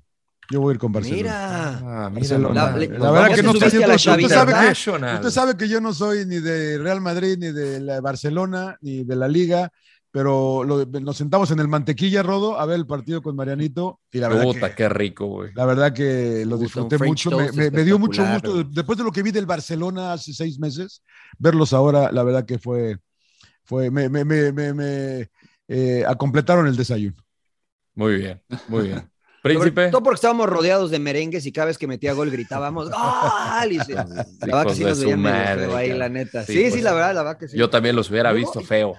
Yo 0.50 0.60
voy 0.60 0.72
a 0.72 0.74
ir 0.74 0.78
con 0.80 0.92
Barcelona. 0.92 1.22
Mira. 1.22 1.78
Ah, 2.06 2.10
Barcelona. 2.12 2.54
La- 2.54 2.70
La, 2.98 3.10
verdad 3.10 3.34
que 3.34 3.42
no 3.42 3.50
a 3.50 3.52
la 3.54 3.58
Usted, 3.58 3.70
sabe 4.28 4.52
que, 4.52 4.72
usted 5.14 5.30
sabe 5.30 5.56
que 5.56 5.68
yo 5.68 5.80
no 5.80 5.94
soy 5.94 6.26
ni 6.26 6.40
de 6.40 6.78
Real 6.78 7.00
Madrid, 7.00 7.36
ni 7.38 7.52
de 7.52 7.80
la 7.80 8.00
Barcelona, 8.00 8.76
ni 8.80 9.04
de 9.04 9.16
la 9.16 9.28
Liga, 9.28 9.70
pero 10.12 10.62
lo- 10.62 10.84
nos 10.86 11.16
sentamos 11.16 11.50
en 11.50 11.58
el 11.58 11.66
Mantequilla, 11.68 12.22
Rodo, 12.22 12.60
a 12.60 12.66
ver 12.66 12.76
el 12.76 12.86
partido 12.86 13.22
con 13.22 13.34
Marianito 13.34 13.98
y 14.12 14.18
la 14.18 14.28
verdad, 14.28 14.44
Puta, 14.44 14.68
que, 14.70 14.76
qué 14.76 14.88
rico, 14.88 15.26
güey. 15.26 15.50
la 15.54 15.64
verdad 15.64 15.92
que 15.92 16.44
lo 16.46 16.58
disfruté 16.58 16.98
mucho. 16.98 17.30
Me, 17.30 17.46
toast 17.46 17.56
me- 17.58 17.70
me 17.70 17.82
dio 17.84 17.98
mucho 17.98 18.22
gusto. 18.24 18.62
Después 18.62 18.98
de 18.98 19.04
lo 19.04 19.10
que 19.10 19.22
vi 19.22 19.30
del 19.32 19.46
Barcelona 19.46 20.12
hace 20.12 20.32
seis 20.34 20.58
meses, 20.60 21.02
verlos 21.38 21.72
ahora, 21.72 22.12
la 22.12 22.22
verdad 22.22 22.44
que 22.44 22.58
fue, 22.58 22.98
fue 23.64 23.90
me, 23.90 24.08
me, 24.08 24.24
me, 24.24 24.52
me- 24.52 24.74
me, 24.74 25.30
eh, 25.66 26.04
completaron 26.18 26.66
el 26.66 26.76
desayuno. 26.76 27.16
Muy 27.94 28.16
bien, 28.16 28.40
muy 28.68 28.88
bien. 28.88 29.08
Príncipe. 29.42 29.88
todo 29.90 30.04
porque 30.04 30.14
estábamos 30.16 30.48
rodeados 30.48 30.92
de 30.92 31.00
merengues 31.00 31.44
y 31.46 31.52
cada 31.52 31.66
vez 31.66 31.76
que 31.76 31.88
metía 31.88 32.12
gol 32.12 32.30
gritábamos 32.30 32.88
¡Gol! 32.90 33.72
Y 33.72 33.80
se- 33.80 33.94
la 33.94 34.04
verdad 34.04 34.66
que 34.66 34.74
sí 34.74 34.84
nos 34.84 35.00
veían 35.00 35.20
medio 35.20 35.34
madre, 35.36 35.66
feo 35.66 35.76
ahí, 35.76 35.92
la 35.94 36.08
neta. 36.08 36.44
Sí, 36.44 36.52
Sí, 36.52 36.64
sí, 36.66 36.70
pues, 36.70 36.82
la 36.84 36.92
verdad, 36.92 37.14
la 37.14 37.22
verdad 37.24 37.38
que 37.40 37.48
sí. 37.48 37.56
Yo 37.58 37.68
también 37.68 37.96
los 37.96 38.08
hubiera 38.10 38.30
visto 38.32 38.60
feo. 38.60 38.94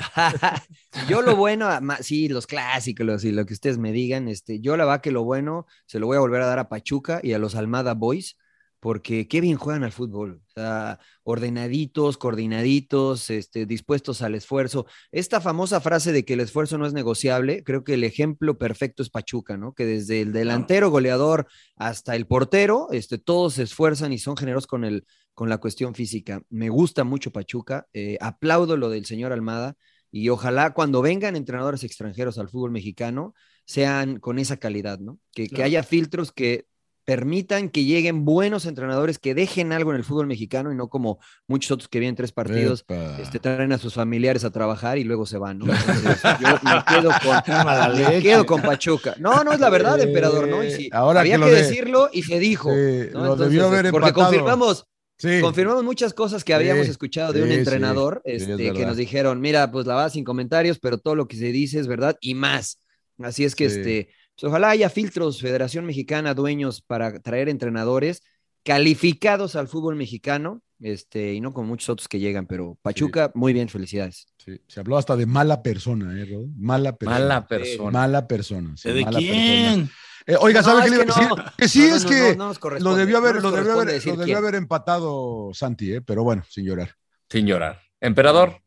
yo 1.08 1.22
lo 1.22 1.36
bueno, 1.36 1.68
ma- 1.80 1.98
sí, 1.98 2.28
los 2.28 2.46
clásicos 2.46 3.24
y 3.24 3.32
lo 3.32 3.46
que 3.46 3.54
ustedes 3.54 3.78
me 3.78 3.92
digan, 3.92 4.28
este, 4.28 4.60
yo 4.60 4.76
la 4.76 4.84
verdad 4.84 5.00
que 5.00 5.10
lo 5.10 5.24
bueno 5.24 5.66
se 5.86 5.98
lo 5.98 6.06
voy 6.06 6.16
a 6.16 6.20
volver 6.20 6.42
a 6.42 6.46
dar 6.46 6.58
a 6.58 6.68
Pachuca 6.68 7.20
y 7.22 7.32
a 7.32 7.38
los 7.38 7.54
Almada 7.54 7.94
Boys, 7.94 8.36
porque 8.80 9.28
qué 9.28 9.42
bien 9.42 9.56
juegan 9.58 9.84
al 9.84 9.92
fútbol, 9.92 10.40
o 10.48 10.50
sea, 10.54 10.98
ordenaditos, 11.22 12.16
coordinaditos, 12.16 13.28
este, 13.28 13.66
dispuestos 13.66 14.22
al 14.22 14.34
esfuerzo. 14.34 14.86
Esta 15.12 15.40
famosa 15.42 15.80
frase 15.80 16.12
de 16.12 16.24
que 16.24 16.32
el 16.32 16.40
esfuerzo 16.40 16.78
no 16.78 16.86
es 16.86 16.94
negociable, 16.94 17.62
creo 17.62 17.84
que 17.84 17.94
el 17.94 18.04
ejemplo 18.04 18.56
perfecto 18.56 19.02
es 19.02 19.10
Pachuca, 19.10 19.58
¿no? 19.58 19.74
Que 19.74 19.84
desde 19.84 20.22
el 20.22 20.32
delantero 20.32 20.88
goleador 20.90 21.46
hasta 21.76 22.16
el 22.16 22.26
portero, 22.26 22.88
este, 22.90 23.18
todos 23.18 23.54
se 23.54 23.64
esfuerzan 23.64 24.14
y 24.14 24.18
son 24.18 24.36
generosos 24.36 24.66
con 24.66 24.84
el, 24.84 25.04
con 25.40 25.48
la 25.48 25.56
cuestión 25.56 25.94
física. 25.94 26.42
Me 26.50 26.68
gusta 26.68 27.02
mucho 27.02 27.30
Pachuca, 27.32 27.86
eh, 27.94 28.18
aplaudo 28.20 28.76
lo 28.76 28.90
del 28.90 29.06
señor 29.06 29.32
Almada 29.32 29.74
y 30.12 30.28
ojalá 30.28 30.74
cuando 30.74 31.00
vengan 31.00 31.34
entrenadores 31.34 31.82
extranjeros 31.82 32.36
al 32.36 32.50
fútbol 32.50 32.72
mexicano 32.72 33.32
sean 33.64 34.18
con 34.20 34.38
esa 34.38 34.58
calidad, 34.58 34.98
¿no? 34.98 35.18
Que, 35.32 35.48
que 35.48 35.62
haya 35.62 35.82
filtros 35.82 36.30
que 36.30 36.66
permitan 37.06 37.70
que 37.70 37.84
lleguen 37.84 38.26
buenos 38.26 38.66
entrenadores 38.66 39.18
que 39.18 39.34
dejen 39.34 39.72
algo 39.72 39.92
en 39.92 39.96
el 39.96 40.04
fútbol 40.04 40.26
mexicano 40.26 40.72
y 40.72 40.76
no 40.76 40.88
como 40.90 41.18
muchos 41.48 41.70
otros 41.70 41.88
que 41.88 42.00
vienen 42.00 42.16
tres 42.16 42.32
partidos, 42.32 42.82
Epa. 42.86 43.18
este, 43.18 43.38
traen 43.38 43.72
a 43.72 43.78
sus 43.78 43.94
familiares 43.94 44.44
a 44.44 44.50
trabajar 44.50 44.98
y 44.98 45.04
luego 45.04 45.24
se 45.24 45.38
van, 45.38 45.60
¿no? 45.60 45.72
Entonces, 45.72 46.20
yo 46.38 46.48
me 46.62 46.84
quedo 46.86 47.10
con, 47.46 47.54
Mala 47.64 47.88
me 47.88 47.94
leche. 48.00 48.22
quedo 48.22 48.44
con 48.44 48.60
Pachuca. 48.60 49.14
No, 49.18 49.42
no 49.42 49.52
es 49.54 49.58
la 49.60 49.70
verdad, 49.70 49.98
Eh, 50.00 50.02
emperador, 50.04 50.48
¿no? 50.48 50.62
Y 50.62 50.90
ahora 50.92 51.20
había 51.20 51.36
que 51.36 51.40
que, 51.44 51.46
lo 51.50 51.56
de- 51.56 51.62
decirlo 51.62 52.10
y 52.12 52.24
se 52.24 52.38
dijo. 52.38 52.68
Sí, 52.70 53.08
¿no? 53.14 53.36
debió 53.36 53.68
haber 53.68 53.90
porque 53.90 54.08
empatado. 54.10 54.26
confirmamos, 54.28 54.86
Sí. 55.20 55.40
confirmamos 55.40 55.84
muchas 55.84 56.14
cosas 56.14 56.42
que 56.44 56.54
habíamos 56.54 56.86
Sí, 56.86 56.90
escuchado 56.92 57.32
de 57.32 57.42
un 57.42 57.48
sí, 57.48 57.54
entrenador 57.54 58.22
sí, 58.24 58.32
es 58.32 58.42
este, 58.48 58.72
que 58.72 58.86
nos 58.86 58.96
dijeron, 58.96 59.40
mira, 59.40 59.70
pues 59.70 59.86
la 59.86 59.94
verdad 59.96 60.10
sin 60.12 60.24
comentarios, 60.24 60.78
pero 60.80 60.98
todo 60.98 61.14
lo 61.14 61.28
que 61.28 61.36
se 61.36 61.52
dice 61.52 61.78
es 61.78 61.86
verdad 61.86 62.16
y 62.20 62.34
más. 62.34 62.80
Así 63.18 63.44
es 63.44 63.54
que 63.54 63.68
Sí. 63.68 63.76
este, 63.78 64.08
pues, 64.34 64.44
ojalá 64.50 64.70
haya 64.70 64.88
filtros, 64.88 65.40
Federación 65.40 65.84
Mexicana, 65.84 66.32
dueños 66.34 66.80
para 66.80 67.20
traer 67.20 67.48
entrenadores 67.50 68.22
calificados 68.64 69.56
al 69.56 69.68
fútbol 69.68 69.96
mexicano, 69.96 70.62
este, 70.80 71.34
y 71.34 71.40
no 71.40 71.52
como 71.52 71.68
muchos 71.68 71.88
otros 71.90 72.08
que 72.08 72.18
llegan, 72.18 72.46
pero 72.46 72.78
Pachuca, 72.82 73.30
muy 73.34 73.52
bien, 73.52 73.68
felicidades. 73.68 74.26
Sí, 74.42 74.60
Se 74.68 74.80
habló 74.80 74.96
hasta 74.96 75.16
de 75.16 75.26
mala 75.26 75.62
persona, 75.62 76.18
¿eh, 76.18 76.24
Rodo? 76.24 76.46
Mala 76.56 76.96
persona. 76.96 77.18
Mala 77.20 77.46
persona. 77.46 77.90
Mala 77.90 78.26
persona. 78.28 78.76
sí, 78.76 78.90
¿De 78.90 79.04
mala 79.04 79.18
quién? 79.18 79.34
persona. 79.74 79.90
Eh, 80.26 80.36
oiga, 80.38 80.60
No, 80.60 80.66
¿sabe 80.68 80.80
qué 80.80 80.86
es 80.86 80.90
le 80.90 80.96
iba 80.96 81.02
a 81.02 81.06
que 81.06 81.20
decir? 81.20 81.28
no. 81.28 81.44
Que 81.56 81.68
sí, 81.68 81.78
No, 81.80 81.88
no, 81.88 81.96
es 81.96 82.04
no, 82.04 82.10
que 82.10 82.36
no, 82.36 82.54
no 82.78 82.78
lo 82.90 82.94
debió 82.96 83.18
haber, 83.18 83.34
no 83.36 83.40
lo 83.42 83.50
debió 83.52 83.72
haber, 83.80 84.06
lo 84.06 84.16
debió 84.16 84.38
haber 84.38 84.54
empatado 84.54 85.50
Santi, 85.52 85.94
¿eh? 85.94 86.00
pero 86.02 86.22
bueno, 86.24 86.42
sin 86.48 86.64
llorar. 86.66 86.94
Sin 87.28 87.46
llorar. 87.46 87.80
Emperador. 88.00 88.60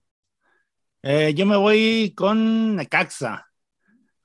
Eh, 1.01 1.33
yo 1.35 1.45
me 1.45 1.57
voy 1.57 2.13
con 2.15 2.75
Necaxa, 2.77 3.45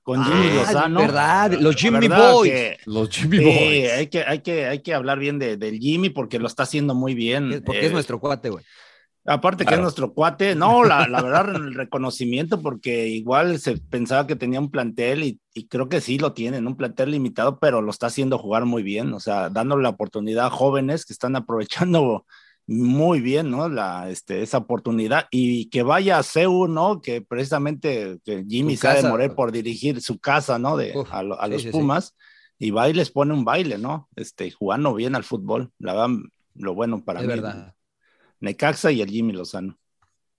con 0.01 0.23
Jimmy 0.23 0.47
Ah, 0.51 0.53
Lozano. 0.55 0.99
verdad, 1.01 1.51
los 1.59 1.75
Jimmy 1.75 2.07
¿Verdad 2.07 2.31
Boys. 2.31 2.51
que- 2.51 2.77
Los 2.85 3.09
Jimmy 3.09 3.37
Sí, 3.37 3.43
Boys. 3.43 3.91
hay 3.91 4.07
que, 4.07 4.23
hay, 4.23 4.39
que, 4.39 4.65
hay 4.65 4.79
que 4.81 4.93
hablar 4.93 5.19
bien 5.19 5.39
de, 5.39 5.57
del 5.57 5.77
Jimmy 5.77 6.09
porque 6.09 6.39
lo 6.39 6.47
está 6.47 6.63
haciendo 6.63 6.95
muy 6.95 7.13
bien. 7.15 7.61
Porque 7.65 7.81
Eh, 7.81 7.85
es 7.87 7.91
nuestro 7.91 8.19
cuate, 8.19 8.49
güey. 8.49 8.63
Aparte 9.29 9.65
que 9.65 9.75
es 9.75 9.79
nuestro 9.79 10.13
cuate, 10.13 10.55
no, 10.55 10.83
la, 10.83 11.07
la 11.07 11.21
verdad, 11.21 11.49
el 11.55 11.73
reconocimiento, 11.75 12.61
porque 12.61 13.07
igual 13.07 13.59
se 13.59 13.77
pensaba 13.77 14.25
que 14.25 14.35
tenía 14.35 14.59
un 14.59 14.71
plantel 14.71 15.23
y, 15.23 15.39
y 15.53 15.67
creo 15.67 15.87
que 15.87 16.01
sí 16.01 16.17
lo 16.17 16.33
tienen, 16.33 16.65
un 16.65 16.75
plantel 16.75 17.11
limitado, 17.11 17.59
pero 17.59 17.81
lo 17.81 17.91
está 17.91 18.07
haciendo 18.07 18.39
jugar 18.39 18.65
muy 18.65 18.81
bien, 18.81 19.13
o 19.13 19.19
sea, 19.19 19.49
dándole 19.49 19.83
la 19.83 19.89
oportunidad 19.89 20.47
a 20.47 20.49
jóvenes 20.49 21.05
que 21.05 21.13
están 21.13 21.35
aprovechando 21.35 22.25
muy 22.65 23.19
bien, 23.19 23.49
¿no? 23.49 23.67
La, 23.67 24.09
este, 24.09 24.43
esa 24.43 24.59
oportunidad 24.59 25.25
y 25.31 25.69
que 25.69 25.81
vaya 25.81 26.19
a 26.19 26.23
CEU, 26.23 26.67
¿no? 26.67 27.01
Que 27.01 27.21
precisamente 27.21 28.19
que 28.23 28.45
Jimmy 28.47 28.77
sabe 28.77 28.97
casa. 28.97 29.09
morir 29.09 29.33
por 29.33 29.51
dirigir 29.51 30.01
su 30.01 30.19
casa, 30.19 30.59
¿no? 30.59 30.77
De, 30.77 30.95
Uf, 30.95 31.11
a, 31.11 31.23
los 31.23 31.39
sí, 31.61 31.67
sí. 31.67 31.71
Pumas 31.71 32.15
y 32.59 32.71
va 32.71 32.87
y 32.89 32.93
les 32.93 33.09
pone 33.09 33.33
un 33.33 33.43
baile, 33.43 33.77
¿no? 33.79 34.07
Este, 34.15 34.51
jugando 34.51 34.93
bien 34.93 35.15
al 35.15 35.23
fútbol, 35.23 35.71
la 35.79 35.93
verdad, 35.93 36.17
lo 36.55 36.75
bueno 36.75 37.03
para 37.03 37.21
Es 37.21 37.25
mí. 37.27 37.33
verdad. 37.33 37.73
Necaxa 38.41 38.91
y 38.91 39.01
el 39.01 39.09
Jimmy 39.09 39.33
Lozano. 39.33 39.77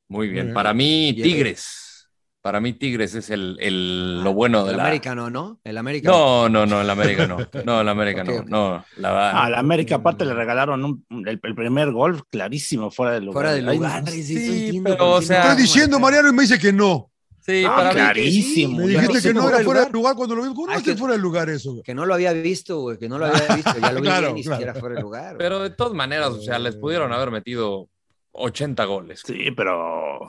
Muy 0.08 0.28
bien. 0.28 0.52
Para 0.52 0.74
mí, 0.74 1.14
Tigres. 1.14 2.08
Para 2.42 2.58
mí, 2.58 2.72
Tigres 2.72 3.14
es 3.14 3.28
el, 3.28 3.58
el- 3.60 4.22
lo 4.24 4.32
bueno 4.32 4.64
de 4.64 4.70
El 4.70 4.78
la. 4.78 4.84
América 4.84 5.14
no, 5.14 5.28
¿no? 5.28 5.60
El 5.62 5.76
América 5.76 6.10
No, 6.10 6.48
no, 6.48 6.64
no, 6.64 6.80
el 6.80 6.88
América 6.88 7.26
no. 7.26 7.36
No, 7.66 7.82
el 7.82 7.88
América 7.88 8.22
Ok, 8.22 8.28
no. 8.28 8.36
ok. 8.40 8.48
No, 8.48 8.84
la 8.96 9.12
verdad. 9.12 9.42
A 9.44 9.50
la 9.50 9.58
América 9.58 9.96
aparte 9.96 10.24
le 10.24 10.32
regalaron 10.32 10.82
un- 10.84 11.04
el, 11.28 11.38
el 11.42 11.54
primer 11.54 11.92
gol 11.92 12.22
clarísimo 12.30 12.90
fuera 12.90 13.12
de 13.12 13.20
lugar. 13.20 13.34
Fuera 13.34 13.52
de 13.52 13.68
Ay, 13.70 13.76
lugar. 13.76 14.02
no, 14.04 14.10
sí, 14.10 14.22
sí, 14.22 14.38
sí, 14.38 14.64
entiendo 14.66 14.90
pero, 14.92 15.10
o 15.12 15.22
sea, 15.22 15.44
no. 15.44 15.50
Estoy 15.50 15.62
diciendo, 15.64 16.00
Mariano, 16.00 16.30
y 16.30 16.32
me 16.32 16.42
dice 16.42 16.58
que 16.58 16.72
no. 16.72 17.09
Sí, 17.42 17.64
Ah, 17.66 17.74
para 17.76 17.88
mí. 17.90 17.94
clarísimo. 17.94 18.78
Me 18.78 18.86
dijiste 18.88 19.12
no 19.14 19.20
que 19.22 19.34
no 19.34 19.48
era 19.48 19.56
era 19.56 19.64
fuera 19.64 19.80
el 19.80 19.86
de 19.86 19.92
lugar 19.92 20.14
cuando 20.16 20.34
lo 20.36 20.42
vi. 20.42 20.48
¿Cómo 20.54 20.66
no 20.66 20.72
Ah, 20.72 20.76
es 20.76 20.82
que 20.82 20.96
fuera 20.96 21.14
de 21.14 21.20
lugar 21.20 21.48
eso? 21.50 21.80
Que 21.82 21.94
no 21.94 22.04
lo 22.06 22.14
había 22.14 22.32
visto, 22.34 22.80
güey, 22.80 22.98
que 22.98 23.08
no 23.08 23.18
lo 23.18 23.26
había 23.26 23.56
visto. 23.56 23.72
Ya 23.80 23.92
lo 23.92 24.00
vi 24.00 24.06
Claro, 24.06 24.32
ni 24.34 24.42
claro. 24.42 24.56
siquiera 24.58 24.74
fuera 24.78 24.94
de 24.96 25.00
lugar. 25.02 25.24
güey. 25.34 25.38
Pero 25.38 25.60
de 25.60 25.70
todas 25.70 25.94
maneras, 25.94 26.28
o 26.28 26.40
sea, 26.42 26.58
les 26.58 26.76
pudieron 26.76 27.12
haber 27.12 27.30
metido 27.30 27.88
80 28.32 28.84
goles. 28.84 29.22
Sí, 29.26 29.50
pero. 29.56 30.20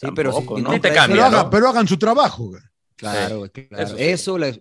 Sí, 0.00 0.08
pero 0.14 0.32
tampoco, 0.32 0.56
si 0.56 0.62
¿no? 0.62 0.68
no 0.68 0.74
Sí 0.74 0.80
te 0.80 0.88
Pero, 0.88 1.00
cambia, 1.00 1.26
haga- 1.26 1.42
¿no? 1.44 1.50
pero 1.50 1.68
hagan 1.68 1.88
su 1.88 1.98
trabajo. 1.98 2.44
güey. 2.48 2.62
Claro, 2.96 3.38
güey, 3.38 3.50
claro. 3.50 3.82
eso 3.84 3.96
Eso, 3.96 4.34
sí. 4.34 4.40
les... 4.40 4.60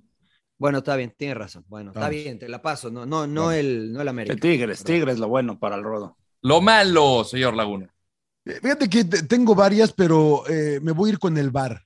Bueno, 0.60 0.80
está 0.80 0.95
bien, 0.95 1.14
tienes 1.16 1.38
razón. 1.38 1.64
Bueno, 1.68 1.91
está 1.91 2.10
bien, 2.10 2.39
te 2.39 2.50
la 2.50 2.62
paso. 2.62 2.89
No, 2.89 3.06
no, 3.06 3.28
no 3.28 3.52
el, 3.52 3.93
no 3.93 4.02
el 4.02 4.08
América. 4.08 4.34
El 4.34 4.39
Tigres, 4.39 4.84
Tigres, 4.84 5.20
lo 5.20 5.28
bueno 5.28 5.60
para 5.60 5.76
el 5.76 5.84
rodo. 5.84 6.18
Lo 6.41 6.62
malo, 6.62 7.24
señor 7.24 7.54
Laguna. 7.56 7.93
Eh, 8.48 8.60
Fíjate 8.62 8.89
que 8.89 9.04
te- 9.04 9.24
tengo 9.24 9.54
varias, 9.56 9.91
pero 9.93 10.43
eh, 10.50 10.80
me 10.82 10.91
voy 10.91 11.10
a 11.10 11.14
ir 11.14 11.20
con 11.20 11.38
el 11.38 11.50
bar. 11.52 11.82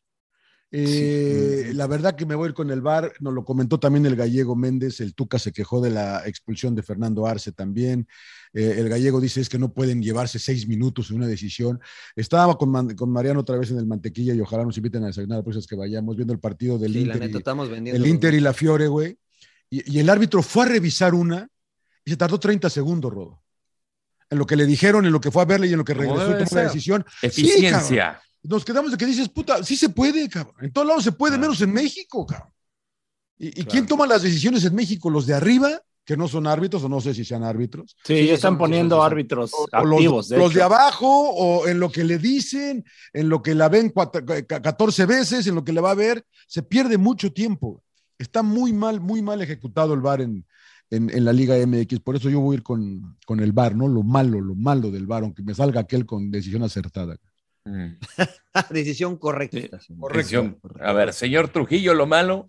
Eh, 0.74 1.72
La 1.76 1.86
verdad 1.86 2.16
que 2.16 2.26
me 2.26 2.34
voy 2.34 2.46
a 2.46 2.50
ir 2.50 2.54
con 2.54 2.72
el 2.72 2.80
bar, 2.82 3.12
nos 3.20 3.34
lo 3.34 3.44
comentó 3.44 3.78
también 3.78 4.06
el 4.06 4.16
gallego 4.16 4.56
Méndez, 4.56 5.02
el 5.02 5.14
Tuca 5.14 5.38
se 5.38 5.52
quejó 5.52 5.82
de 5.82 5.90
la 5.90 6.26
expulsión 6.26 6.76
de 6.76 6.82
Fernando 6.84 7.26
Arce 7.28 7.52
también, 7.52 8.08
Eh, 8.54 8.76
el 8.80 8.90
gallego 8.90 9.20
dice 9.22 9.40
es 9.42 9.48
que 9.50 9.58
no 9.58 9.72
pueden 9.74 10.02
llevarse 10.02 10.38
seis 10.40 10.68
minutos 10.68 11.10
en 11.10 11.18
una 11.18 11.28
decisión. 11.28 11.80
Estaba 12.18 12.58
con, 12.58 12.96
con 12.96 13.10
Mariano 13.10 13.40
otra 13.42 13.58
vez 13.58 13.72
en 13.72 13.78
el 13.78 13.86
Mantequilla 13.86 14.34
y 14.34 14.42
ojalá 14.42 14.66
nos 14.66 14.76
inviten 14.78 15.04
a 15.04 15.08
desayunar 15.08 15.38
las 15.38 15.44
próximas 15.46 15.68
que 15.68 15.76
vayamos 15.78 16.16
viendo 16.18 16.34
el 16.34 16.40
partido 16.40 16.78
del 16.78 16.92
Sí, 16.92 17.00
la 17.06 17.14
Inter, 17.16 17.22
neta, 17.22 17.38
y, 17.38 17.40
estamos 17.40 17.70
vendiendo. 17.70 18.04
el 18.04 18.10
Inter 18.10 18.34
y 18.34 18.40
la 18.42 18.52
Fiore, 18.54 18.88
güey. 18.90 19.18
Y, 19.70 19.90
y 19.96 20.00
el 20.00 20.10
árbitro 20.10 20.42
fue 20.44 20.66
a 20.66 20.68
revisar 20.70 21.14
una 21.14 21.48
y 22.04 22.12
se 22.12 22.18
tardó 22.18 22.40
30 22.40 22.70
segundos, 22.70 23.12
Rodo. 23.14 23.41
En 24.32 24.38
lo 24.40 24.46
que 24.48 24.56
le 24.56 24.66
dijeron, 24.66 25.06
en 25.06 25.12
lo 25.12 25.22
que 25.22 25.30
fue 25.30 25.42
a 25.44 25.46
verle 25.46 25.68
y 25.68 25.74
en 25.74 25.78
lo 25.78 25.86
que 25.86 25.94
regresó, 25.94 26.26
tomó 26.38 26.46
la 26.56 26.64
decisión. 26.64 27.06
Sí, 27.20 27.28
Eficiencia. 27.28 28.20
nos 28.44 28.66
quedamos 28.66 28.90
de 28.92 28.98
que 28.98 29.06
dices, 29.06 29.30
puta, 29.30 29.62
sí 29.64 29.76
se 29.76 29.90
puede, 29.90 30.28
cabrón. 30.30 30.56
En 30.62 30.72
todos 30.72 30.88
lados 30.88 31.04
se 31.04 31.12
puede, 31.12 31.34
Claro. 31.34 31.42
menos 31.50 31.62
en 31.62 31.72
México, 31.74 32.26
cabrón. 32.26 32.50
¿Y, 33.38 33.48
y 33.50 33.52
Claro. 33.52 33.70
quién 33.72 33.86
toma 33.88 34.08
las 34.08 34.24
decisiones 34.24 34.64
en 34.66 34.74
México? 34.74 35.10
¿Los 35.10 35.26
de 35.28 35.34
arriba, 35.34 35.82
que 36.06 36.16
no 36.18 36.28
son 36.30 36.48
árbitros, 36.48 36.82
o 36.84 36.90
no 36.90 37.02
sé 37.02 37.14
si 37.14 37.26
sean 37.26 37.44
árbitros? 37.44 37.96
Sí, 38.06 38.16
Sí, 38.20 38.28
ya 38.28 38.34
están 38.36 38.52
son- 38.54 38.58
poniendo 38.60 39.04
árbitros 39.04 39.52
O, 39.54 39.68
o 39.70 39.86
los, 39.86 39.94
activos. 39.96 40.30
de 40.30 40.38
los 40.38 40.54
de 40.54 40.64
abajo, 40.64 41.08
o 41.30 41.68
en 41.68 41.80
lo 41.80 41.92
que 41.92 42.04
le 42.06 42.18
dicen, 42.18 42.86
en 43.14 43.28
lo 43.30 43.42
que 43.44 43.54
la 43.54 43.68
ven 43.68 43.90
cuatro- 43.90 44.26
ca- 44.26 44.62
14 44.62 45.06
veces, 45.06 45.46
en 45.46 45.56
lo 45.56 45.64
que 45.66 45.74
le 45.74 45.82
va 45.82 45.92
a 45.92 45.96
ver, 45.96 46.26
se 46.48 46.64
pierde 46.64 46.98
mucho 46.98 47.34
tiempo. 47.34 47.84
Está 48.18 48.44
muy 48.44 48.72
mal, 48.72 49.02
muy 49.02 49.22
mal 49.22 49.42
ejecutado 49.42 49.94
el 49.94 50.00
VAR 50.00 50.22
en, 50.22 50.46
en, 50.92 51.10
en 51.10 51.26
la 51.26 51.34
Liga 51.34 51.56
MX. 51.66 52.00
Por 52.02 52.16
eso 52.16 52.30
yo 52.30 52.40
voy 52.40 52.54
a 52.56 52.58
ir 52.58 52.64
con, 52.64 53.18
con 53.26 53.40
el 53.40 53.52
VAR, 53.54 53.76
¿no? 53.76 53.88
Lo 53.88 54.04
malo, 54.04 54.40
lo 54.40 54.54
malo 54.54 54.92
del 54.92 55.08
VAR, 55.08 55.24
aunque 55.24 55.42
me 55.42 55.56
salga 55.56 55.82
aquel 55.82 56.06
con 56.06 56.30
decisión 56.30 56.62
acertada. 56.64 57.18
Mm. 57.66 57.94
Decisión 58.70 59.18
correcta. 59.18 59.80
sí. 59.80 59.96
Decisión. 60.14 60.60
A 60.80 60.94
ver, 60.94 61.14
señor 61.14 61.50
Trujillo, 61.50 61.94
lo 61.94 62.06
malo. 62.06 62.48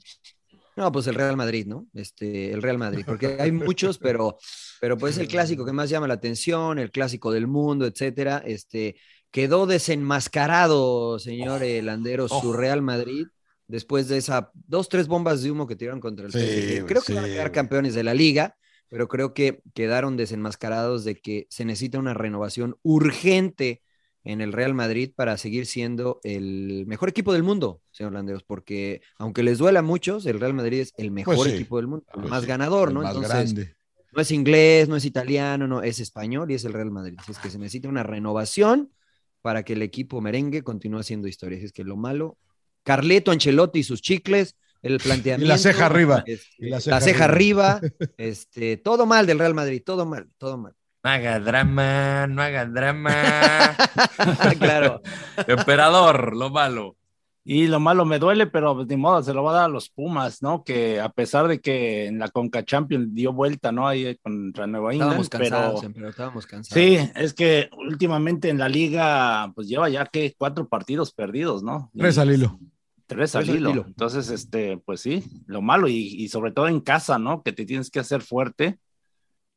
No, 0.74 0.90
pues 0.90 1.06
el 1.06 1.14
Real 1.14 1.36
Madrid, 1.36 1.66
¿no? 1.66 1.86
Este, 1.92 2.50
el 2.50 2.62
Real 2.62 2.78
Madrid, 2.78 3.04
porque 3.06 3.36
hay 3.38 3.52
muchos, 3.52 3.98
pero, 3.98 4.38
pero 4.80 4.96
pues 4.96 5.18
el 5.18 5.28
clásico 5.28 5.66
que 5.66 5.72
más 5.72 5.90
llama 5.90 6.08
la 6.08 6.14
atención, 6.14 6.78
el 6.78 6.90
clásico 6.90 7.30
del 7.30 7.46
mundo, 7.46 7.86
etcétera. 7.86 8.42
Este, 8.46 8.96
quedó 9.30 9.66
desenmascarado, 9.66 11.18
señor 11.18 11.62
eh, 11.62 11.82
Landero, 11.82 12.26
su 12.28 12.50
Oh. 12.50 12.52
Real 12.54 12.80
Madrid, 12.80 13.26
después 13.72 14.08
de 14.08 14.18
esas 14.18 14.44
dos, 14.54 14.88
tres 14.88 15.08
bombas 15.08 15.42
de 15.42 15.50
humo 15.50 15.66
que 15.66 15.76
tiraron 15.76 16.00
contra 16.00 16.26
el 16.26 16.32
Sí, 16.32 16.38
PSG. 16.38 16.80
güey, 16.82 16.86
Creo 16.86 17.02
que 17.02 17.14
van 17.14 17.24
a 17.24 17.28
quedar 17.28 17.52
campeones 17.52 17.94
de 17.94 18.04
la 18.04 18.14
liga, 18.14 18.56
pero 18.88 19.08
creo 19.08 19.34
que 19.34 19.62
quedaron 19.74 20.16
desenmascarados 20.16 21.04
de 21.04 21.16
que 21.20 21.46
se 21.50 21.64
necesita 21.64 21.98
una 21.98 22.14
renovación 22.14 22.76
urgente 22.82 23.82
en 24.24 24.40
el 24.40 24.52
Real 24.52 24.74
Madrid 24.74 25.10
para 25.16 25.36
seguir 25.36 25.66
siendo 25.66 26.20
el 26.22 26.84
mejor 26.86 27.08
equipo 27.08 27.32
del 27.32 27.42
mundo, 27.42 27.80
señor 27.90 28.12
Landeros, 28.12 28.44
porque 28.44 29.00
aunque 29.18 29.42
les 29.42 29.58
duela 29.58 29.80
a 29.80 29.82
muchos, 29.82 30.26
el 30.26 30.38
Real 30.38 30.54
Madrid 30.54 30.80
es 30.80 30.92
el 30.96 31.10
mejor 31.10 31.36
Pues 31.36 31.48
sí, 31.50 31.54
equipo 31.56 31.76
del 31.78 31.88
mundo, 31.88 32.06
el 32.14 32.22
más 32.28 32.44
ganador, 32.46 32.88
el 32.88 32.94
¿no? 32.94 33.02
más 33.02 33.16
Entonces, 33.16 33.54
grande. 33.54 33.74
no 34.12 34.22
es 34.22 34.30
inglés, 34.30 34.88
no 34.88 34.96
es 34.96 35.04
italiano, 35.04 35.66
no, 35.66 35.82
es 35.82 35.98
español 35.98 36.50
y 36.50 36.54
es 36.54 36.64
el 36.64 36.72
Real 36.72 36.90
Madrid. 36.90 37.16
Así 37.18 37.32
es 37.32 37.38
que 37.38 37.50
se 37.50 37.58
necesita 37.58 37.88
una 37.88 38.02
renovación 38.02 38.92
para 39.40 39.64
que 39.64 39.72
el 39.72 39.82
equipo 39.82 40.20
merengue 40.20 40.62
continúe 40.62 41.00
haciendo 41.00 41.26
historia. 41.28 41.56
Así 41.56 41.66
es 41.66 41.72
que 41.72 41.84
lo 41.84 41.96
malo, 41.96 42.38
Carleto, 42.82 43.30
Ancelotti 43.30 43.80
y 43.80 43.84
sus 43.84 44.02
chicles, 44.02 44.56
el 44.82 44.98
planteamiento. 44.98 45.56
ceja 45.58 45.86
arriba, 45.86 46.24
este, 46.26 46.48
y 46.58 46.68
la 46.68 46.76
la 46.76 46.80
ceja 46.80 47.00
ceja, 47.00 47.24
arriba. 47.24 47.72
arriba, 47.74 47.94
este, 48.16 48.76
todo 48.76 49.06
mal 49.06 49.26
del 49.26 49.38
Real 49.38 49.54
Madrid, 49.54 49.82
todo 49.84 50.06
mal, 50.06 50.28
todo 50.38 50.58
mal. 50.58 50.74
No 51.04 51.10
haga 51.10 51.40
drama, 51.40 52.26
no 52.28 52.42
haga 52.42 52.64
drama. 52.64 53.76
claro. 54.58 55.02
Emperador, 55.48 56.36
lo 56.36 56.50
malo. 56.50 56.96
Y 57.44 57.66
lo 57.66 57.80
malo 57.80 58.04
me 58.04 58.20
duele, 58.20 58.46
pero 58.46 58.74
pues, 58.74 58.86
ni 58.86 58.96
modo, 58.96 59.20
se 59.22 59.34
lo 59.34 59.42
va 59.42 59.50
a 59.50 59.54
dar 59.54 59.64
a 59.64 59.68
los 59.68 59.90
Pumas, 59.90 60.42
¿no? 60.42 60.62
Que 60.62 61.00
a 61.00 61.08
pesar 61.08 61.48
de 61.48 61.60
que 61.60 62.06
en 62.06 62.20
la 62.20 62.28
Conca 62.28 62.64
Champions 62.64 63.12
dio 63.12 63.32
vuelta, 63.32 63.72
¿no? 63.72 63.88
Ahí 63.88 64.16
contra 64.22 64.68
Nueva 64.68 64.92
Estábamos 64.92 65.26
England, 65.26 65.50
cansados, 65.50 65.80
pero 65.80 65.92
pero 65.94 66.08
estábamos 66.08 66.46
cansados. 66.46 66.82
sí, 66.82 67.10
es 67.16 67.34
que 67.34 67.68
últimamente 67.76 68.48
en 68.48 68.58
la 68.58 68.68
liga, 68.68 69.50
pues 69.56 69.66
lleva 69.66 69.88
ya 69.88 70.06
que 70.06 70.34
cuatro 70.38 70.68
partidos 70.68 71.12
perdidos, 71.12 71.64
¿no? 71.64 71.90
Tres 71.96 72.16
al 72.18 72.32
hilo. 72.32 72.60
Tres 73.06 73.34
al 73.34 73.42
Tres 73.42 73.50
al 73.50 73.60
hilo. 73.60 73.70
hilo. 73.70 73.84
Entonces, 73.88 74.30
este, 74.30 74.76
pues 74.78 75.00
sí, 75.00 75.24
lo 75.46 75.62
malo 75.62 75.88
y, 75.88 75.96
y 75.96 76.28
sobre 76.28 76.52
todo 76.52 76.68
en 76.68 76.80
casa, 76.80 77.18
¿no? 77.18 77.42
Que 77.42 77.52
te 77.52 77.66
tienes 77.66 77.90
que 77.90 77.98
hacer 77.98 78.22
fuerte. 78.22 78.78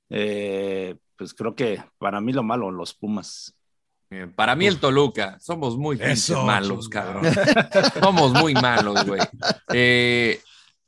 Eh, 0.10 0.96
pues 1.16 1.34
creo 1.34 1.56
que 1.56 1.84
para 2.00 2.20
mí 2.20 2.34
lo 2.34 2.42
malo, 2.42 2.72
los 2.72 2.96
Pumas. 2.96 3.56
Bien, 4.10 4.32
Para 4.32 4.56
mí 4.56 4.68
el 4.68 4.80
Toluca, 4.80 5.38
somos 5.40 5.78
muy 5.78 6.00
malos, 6.46 6.90
cabrón. 6.90 7.26
somos 8.02 8.34
muy 8.34 8.54
malos, 8.54 9.06
güey. 9.06 9.22
Eh, 9.74 10.40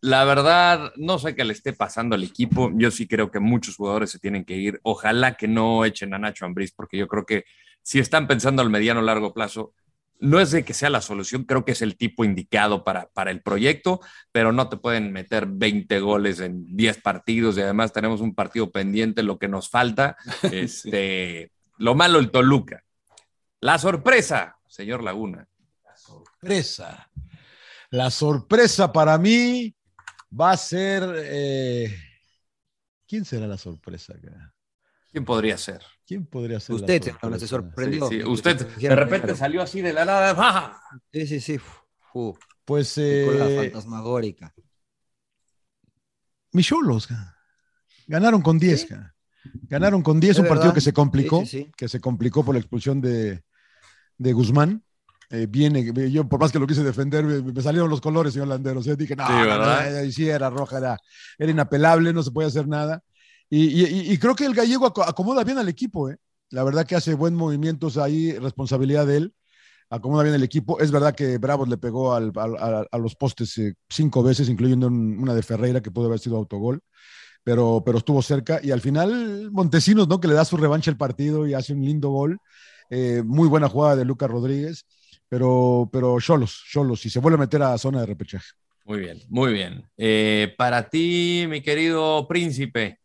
la 0.01 0.23
verdad, 0.23 0.93
no 0.95 1.17
sé 1.17 1.35
qué 1.35 1.43
le 1.43 1.53
esté 1.53 1.73
pasando 1.73 2.15
al 2.15 2.23
equipo. 2.23 2.71
Yo 2.75 2.91
sí 2.91 3.07
creo 3.07 3.31
que 3.31 3.39
muchos 3.39 3.75
jugadores 3.75 4.11
se 4.11 4.19
tienen 4.19 4.45
que 4.45 4.55
ir. 4.55 4.79
Ojalá 4.83 5.35
que 5.35 5.47
no 5.47 5.83
echen 5.85 6.13
a 6.13 6.19
Nacho 6.19 6.45
Ambriz, 6.45 6.71
porque 6.71 6.97
yo 6.97 7.07
creo 7.07 7.25
que 7.25 7.45
si 7.81 7.99
están 7.99 8.27
pensando 8.27 8.61
al 8.61 8.69
mediano 8.69 8.99
o 8.99 9.03
largo 9.03 9.33
plazo, 9.33 9.73
no 10.19 10.39
es 10.39 10.51
de 10.51 10.63
que 10.63 10.73
sea 10.73 10.89
la 10.89 11.01
solución, 11.01 11.43
creo 11.43 11.63
que 11.63 11.71
es 11.71 11.81
el 11.81 11.95
tipo 11.95 12.25
indicado 12.25 12.83
para, 12.83 13.07
para 13.13 13.31
el 13.31 13.41
proyecto, 13.41 14.01
pero 14.31 14.51
no 14.51 14.67
te 14.69 14.77
pueden 14.77 15.11
meter 15.11 15.45
20 15.47 15.99
goles 15.99 16.39
en 16.39 16.75
10 16.75 17.01
partidos 17.01 17.57
y 17.57 17.61
además 17.61 17.93
tenemos 17.93 18.21
un 18.21 18.33
partido 18.33 18.71
pendiente, 18.71 19.23
lo 19.23 19.37
que 19.37 19.47
nos 19.47 19.69
falta. 19.69 20.15
Este, 20.51 21.51
Lo 21.77 21.95
malo, 21.95 22.19
el 22.19 22.31
Toluca. 22.31 22.83
La 23.61 23.77
sorpresa, 23.79 24.57
señor 24.67 25.03
Laguna. 25.03 25.47
sorpresa. 25.95 27.09
La 27.89 28.09
sorpresa 28.11 28.91
para 28.91 29.17
mí 29.17 29.73
va 30.39 30.51
a 30.51 30.57
ser. 30.57 31.03
eh, 31.17 31.95
¿Quién 33.07 33.25
será 33.25 33.47
la 33.47 33.57
sorpresa 33.57 34.13
acá? 34.13 34.53
¿Quién 35.11 35.25
podría 35.25 35.57
ser? 35.57 35.81
¿Quién 36.05 36.25
podría 36.25 36.59
ser? 36.59 36.75
la 36.75 36.81
Usted, 36.81 37.03
sorpresa? 37.03 37.39
se 37.39 37.47
sorprendió. 37.47 38.09
Sí, 38.09 38.17
sí, 38.21 38.23
Usted 38.23 38.67
de 38.77 38.95
repente 38.95 39.35
salió 39.35 39.61
así 39.61 39.81
de 39.81 39.93
la 39.93 40.05
nada. 40.05 40.35
¡ah! 40.37 40.81
Sí, 41.11 41.25
sí, 41.27 41.39
sí. 41.39 41.59
Pues 42.65 42.93
con 42.95 43.39
la 43.39 43.47
eh, 43.49 43.55
fantasmagórica. 43.63 44.53
Mis 46.53 46.65
cholos. 46.67 47.07
ca. 47.07 47.35
Ganaron 48.07 48.41
con 48.41 48.59
10. 48.59 48.85
ca. 48.85 49.15
Ganaron 49.67 50.01
con 50.01 50.19
10, 50.19 50.37
Es 50.37 50.39
un 50.39 50.47
partido 50.47 50.73
que 50.73 50.81
se 50.81 50.93
complicó, 50.93 51.41
Sí, 51.41 51.45
sí, 51.45 51.57
sí. 51.65 51.71
que 51.75 51.87
se 51.87 51.99
complicó 51.99 52.43
por 52.43 52.55
la 52.55 52.59
expulsión 52.59 53.01
de, 53.01 53.43
de 54.17 54.33
Guzmán. 54.33 54.83
Eh, 55.29 55.45
viene, 55.49 55.91
yo 56.09 56.27
por 56.27 56.39
más 56.39 56.51
que 56.53 56.59
lo 56.59 56.65
quise 56.67 56.83
defender, 56.83 57.25
me, 57.25 57.41
me 57.41 57.61
salieron 57.61 57.89
los 57.89 57.99
colores, 57.99 58.31
señor 58.33 58.47
Landeros. 58.47 58.85
Yo 58.85 58.95
dije, 58.95 59.15
no, 59.15 59.27
Sí, 59.27 59.33
no, 59.33 59.57
no, 59.57 59.65
ahí 59.65 60.11
sí 60.11 60.27
era 60.29 60.49
roja, 60.49 60.77
era, 60.77 60.97
era 61.37 61.51
inapelable, 61.51 62.13
no 62.13 62.23
se 62.23 62.31
puede 62.31 62.47
hacer 62.47 62.67
nada. 62.67 63.03
Y, 63.49 63.65
y- 63.65 63.85
y- 63.85 64.11
y 64.13 64.17
creo 64.17 64.35
que 64.35 64.45
el 64.45 64.53
gallego 64.53 64.85
aco- 64.85 65.03
acomoda 65.07 65.43
bien 65.43 65.57
al 65.57 65.67
equipo, 65.69 66.09
¿eh? 66.09 66.17
La 66.49 66.63
verdad 66.63 66.85
que 66.85 66.95
hace 66.95 67.13
buen 67.13 67.35
movimientos 67.35 67.97
ahí, 67.97 68.31
responsabilidad 68.39 69.05
de 69.05 69.17
él. 69.17 69.33
Acomoda 69.89 70.23
bien 70.23 70.35
el 70.35 70.43
equipo. 70.43 70.79
Es 70.79 70.91
verdad 70.91 71.13
que 71.15 71.37
Bravos 71.37 71.67
le 71.67 71.77
pegó 71.77 72.13
al- 72.13 72.31
al- 72.35 72.57
a, 72.57 72.85
a 72.89 72.97
los 72.97 73.15
postes 73.15 73.57
eh, 73.57 73.73
cinco 73.89 74.23
veces, 74.23 74.47
incluyendo 74.47 74.87
un- 74.87 75.17
una 75.19 75.33
de 75.33 75.43
Ferreira 75.43 75.81
que 75.81 75.91
pudo 75.91 76.05
haber 76.07 76.19
sido 76.19 76.37
autogol, 76.37 76.81
pero, 77.47 77.81
pero 77.85 77.99
estuvo 77.99 78.21
cerca. 78.21 78.59
Y 78.61 78.71
al 78.71 78.81
final, 78.81 79.49
Montesinos, 79.53 80.05
¿no? 80.09 80.19
Que 80.19 80.27
le 80.27 80.33
da 80.33 80.43
su 80.43 80.57
revancha 80.57 80.91
al 80.91 80.97
partido 80.97 81.47
y 81.47 81.53
hace 81.53 81.71
un 81.71 81.81
lindo 81.81 82.09
gol. 82.09 82.41
Eh, 82.89 83.23
muy 83.25 83.47
buena 83.47 83.69
jugada 83.69 83.95
de 83.95 84.03
Lucas 84.03 84.29
Rodríguez, 84.29 84.85
pero, 85.29 85.89
pero 85.89 86.19
Cholos, 86.19 86.65
Cholos, 86.69 87.05
y 87.05 87.09
se 87.09 87.19
vuelve 87.19 87.37
a 87.37 87.39
meter 87.39 87.63
a 87.63 87.77
zona 87.77 88.01
de 88.01 88.05
repechaje. 88.05 88.49
Muy 88.83 88.99
bien, 88.99 89.21
muy 89.29 89.53
bien. 89.53 89.89
Eh, 89.95 90.55
para 90.57 90.89
ti, 90.89 91.45
mi 91.47 91.61
querido 91.61 92.27
príncipe. 92.27 92.99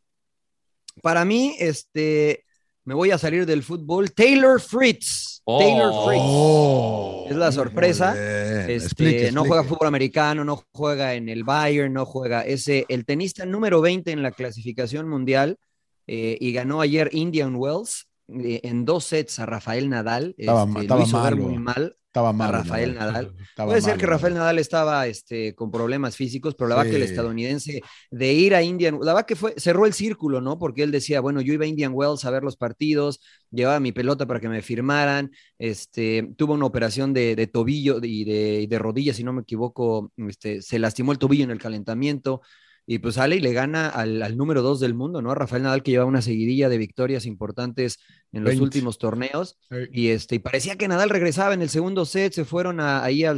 Para 1.03 1.24
mí, 1.24 1.55
este, 1.61 2.45
me 2.85 2.95
voy 2.95 3.11
a 3.11 3.18
salir 3.18 3.47
del 3.47 3.62
fútbol. 3.62 4.12
Taylor 4.12 4.61
Fritz. 4.61 5.41
Oh. 5.45 5.59
Taylor 5.59 5.93
Fritz. 6.07 6.22
Oh, 6.24 7.26
es 7.28 7.37
la 7.37 7.53
sorpresa. 7.53 8.11
Este, 8.12 8.74
Explique, 8.74 9.12
No 9.33 9.43
explique. 9.43 9.49
juega 9.49 9.64
fútbol 9.64 9.89
americano, 9.89 10.45
no 10.45 10.62
juega 10.72 11.14
en 11.14 11.28
el 11.28 11.45
Bayern, 11.45 11.93
no 11.93 12.05
juega. 12.07 12.43
Es 12.43 12.66
eh, 12.68 12.85
el 12.89 13.05
tenista 13.05 13.45
número 13.47 13.80
20 13.80 14.11
en 14.12 14.22
la 14.22 14.30
clasificación 14.33 15.09
mundial 15.09 15.59
eh, 16.07 16.37
y 16.41 16.53
ganó 16.53 16.80
ayer 16.80 17.09
Indian 17.12 17.55
Wells 17.57 18.07
eh, 18.28 18.61
en 18.64 18.85
dos 18.85 19.05
sets 19.05 19.39
a 19.39 19.47
Rafael 19.47 19.89
Nadal. 19.89 20.35
Estaba- 20.39 20.64
Este, 20.68 20.80
estaba 20.83 21.01
lo 21.01 21.07
hizo 21.07 21.18
malo. 21.18 21.37
muy 21.37 21.59
mal. 21.59 21.97
Estaba 22.13 22.29
a 22.29 22.33
mal. 22.35 22.53
Rafael 22.53 22.95
Nadal. 22.95 23.33
Puede 23.57 23.81
ser 23.81 23.97
que 23.97 24.05
Rafael 24.05 24.35
Nadal. 24.35 24.59
Estaba 24.59 25.07
este, 25.07 25.55
con 25.55 25.71
problemas 25.71 26.15
físicos, 26.15 26.55
pero 26.55 26.69
la 26.69 26.77
verdad 26.77 26.91
que 26.91 26.97
el 26.97 27.03
Sí. 27.05 27.11
estadounidense 27.11 27.81
de 28.11 28.33
ir 28.35 28.55
a 28.55 28.63
Indian, 28.63 28.99
la 29.01 29.15
verdad 29.15 29.27
que 29.27 29.35
fue, 29.35 29.55
cerró 29.57 29.87
el 29.87 29.95
círculo, 29.95 30.43
¿no? 30.43 30.59
Porque 30.59 30.83
él 30.83 30.91
decía, 30.91 31.23
bueno, 31.23 31.41
yo 31.41 31.55
iba 31.55 31.65
a 31.65 31.69
Indian 31.69 31.93
Wells 31.95 32.27
a 32.27 32.31
ver 32.31 32.43
los 32.43 32.59
partidos, 32.59 33.21
llevaba 33.51 33.81
mi 33.81 33.93
pelota 33.93 34.27
para 34.27 34.41
que 34.41 34.49
me 34.51 34.61
firmaran, 34.61 35.31
este, 35.59 36.29
tuvo 36.37 36.53
una 36.53 36.67
operación 36.67 37.15
de, 37.15 37.35
de 37.35 37.47
tobillo 37.47 37.99
y 38.03 38.25
de, 38.25 38.61
y 38.61 38.67
de 38.67 38.79
rodilla, 38.79 39.15
si 39.15 39.25
no 39.25 39.33
me 39.33 39.41
equivoco, 39.43 40.13
este, 40.19 40.61
se 40.61 40.79
lastimó 40.79 41.13
el 41.13 41.19
tobillo 41.19 41.45
en 41.45 41.51
el 41.51 41.59
calentamiento. 41.59 42.43
Y 42.87 42.99
pues 42.99 43.14
sale 43.14 43.37
y 43.37 43.41
le 43.41 43.53
gana 43.53 43.89
al, 43.89 44.20
al 44.22 44.37
número 44.37 44.61
dos 44.62 44.80
del 44.80 44.95
mundo, 44.95 45.22
¿no? 45.22 45.30
A 45.30 45.35
Rafael 45.37 45.62
Nadal 45.62 45.83
que 45.83 45.93
lleva 45.93 46.05
una 46.05 46.20
seguidilla 46.22 46.68
de 46.68 46.78
victorias 46.78 47.26
importantes 47.26 47.99
en 48.33 48.43
los 48.43 48.51
20. 48.51 48.62
últimos 48.64 48.99
torneos. 48.99 49.59
Sí. 49.70 49.76
Y, 49.93 50.09
este, 50.09 50.35
y 50.37 50.39
parecía 50.41 50.76
que 50.76 50.89
Nadal 50.89 51.11
regresaba 51.11 51.55
en 51.55 51.62
el 51.62 51.68
segundo 51.68 52.05
set, 52.05 52.33
se 52.33 52.45
fueron 52.45 52.80
a- 52.80 53.05
ahí 53.05 53.24
a 53.24 53.37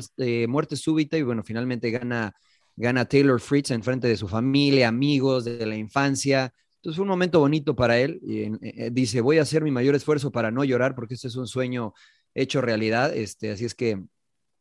muerte 0.49 0.77
súbita 0.77 1.19
y 1.19 1.23
bueno, 1.23 1.43
finalmente 1.45 1.91
gana, 1.91 2.33
gana 2.77 3.05
Taylor 3.05 3.41
Fritz 3.41 3.71
en 3.71 3.83
frente 3.83 4.09
de 4.09 4.17
su 4.17 4.29
familia, 4.29 4.89
amigos 4.89 5.45
de 5.45 5.67
la 5.67 5.77
infancia. 5.77 6.53
Entonces 6.77 6.97
fue 6.97 7.03
un 7.03 7.09
momento 7.11 7.41
bonito 7.41 7.75
para 7.77 7.99
él. 7.99 8.21
Y, 8.23 8.43
eh, 8.63 8.91
dice, 8.93 9.21
voy 9.21 9.39
a 9.39 9.43
hacer 9.43 9.63
mi 9.63 9.71
mayor 9.71 9.95
esfuerzo 9.95 10.33
para 10.33 10.51
no 10.51 10.65
llorar 10.65 10.95
porque 10.95 11.15
este 11.15 11.29
es 11.29 11.37
un 11.37 11.47
sueño 11.47 11.93
hecho 12.35 12.61
realidad. 12.61 13.15
Este, 13.15 13.51
así 13.51 13.65
es 13.67 13.75
que 13.75 14.03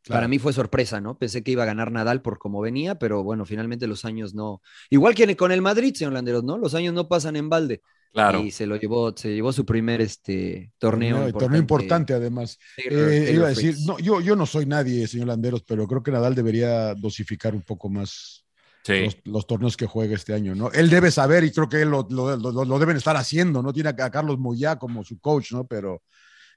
Claro. 0.03 0.17
para 0.17 0.27
mí 0.27 0.37
fue 0.39 0.51
sorpresa, 0.53 0.99
¿no? 0.99 1.17
Pensé 1.17 1.43
que 1.43 1.51
iba 1.51 1.63
a 1.63 1.65
ganar 1.65 1.91
Nadal 1.91 2.21
por 2.21 2.37
cómo 2.37 2.59
venía, 2.59 2.95
pero 2.99 3.23
bueno, 3.23 3.45
finalmente 3.45 3.87
los 3.87 4.03
años 4.05 4.33
no. 4.33 4.61
Igual 4.89 5.15
que 5.15 5.35
con 5.37 5.51
el 5.51 5.61
Madrid, 5.61 5.95
señor 5.95 6.13
Landeros, 6.13 6.43
¿no? 6.43 6.57
Los 6.57 6.75
años 6.75 6.93
no 6.93 7.07
pasan 7.07 7.35
en 7.37 7.49
balde. 7.49 7.81
Claro. 8.11 8.41
Y 8.41 8.51
se 8.51 8.67
lo 8.67 8.75
llevó, 8.75 9.15
se 9.17 9.33
llevó 9.33 9.51
su 9.53 9.65
primer 9.65 9.99
este, 10.01 10.71
torneo. 10.77 11.15
Torneo, 11.15 11.29
y 11.29 11.33
torneo 11.39 11.59
importante, 11.59 12.13
además. 12.13 12.59
Taylor- 12.75 13.09
Eh, 13.11 13.19
Taylor 13.21 13.33
iba 13.35 13.45
a 13.45 13.49
decir, 13.49 13.75
no, 13.87 13.97
yo, 13.97 14.21
yo 14.21 14.35
no 14.35 14.45
soy 14.45 14.65
nadie, 14.67 15.07
señor 15.07 15.27
Landeros, 15.27 15.63
pero 15.63 15.87
creo 15.87 16.03
que 16.03 16.11
Nadal 16.11 16.35
debería 16.35 16.93
dosificar 16.95 17.55
un 17.55 17.61
poco 17.63 17.89
más 17.89 18.45
Sí. 18.85 19.05
los, 19.05 19.17
los 19.23 19.47
torneos 19.47 19.77
que 19.77 19.85
juega 19.87 20.13
este 20.15 20.33
año, 20.33 20.53
¿no? 20.53 20.69
Él 20.73 20.89
debe 20.89 21.09
saber 21.09 21.45
y 21.45 21.51
creo 21.51 21.69
que 21.69 21.81
él 21.81 21.89
lo, 21.89 22.05
lo- 22.09 22.35
lo- 22.35 22.65
lo 22.65 22.79
deben 22.79 22.97
estar 22.97 23.15
haciendo, 23.15 23.63
¿no? 23.63 23.71
Tiene 23.71 23.89
a, 23.97 24.05
a 24.05 24.11
Carlos 24.11 24.37
Moyá 24.37 24.75
como 24.75 25.03
su 25.05 25.19
coach, 25.19 25.53
¿no? 25.53 25.65
Pero, 25.65 26.03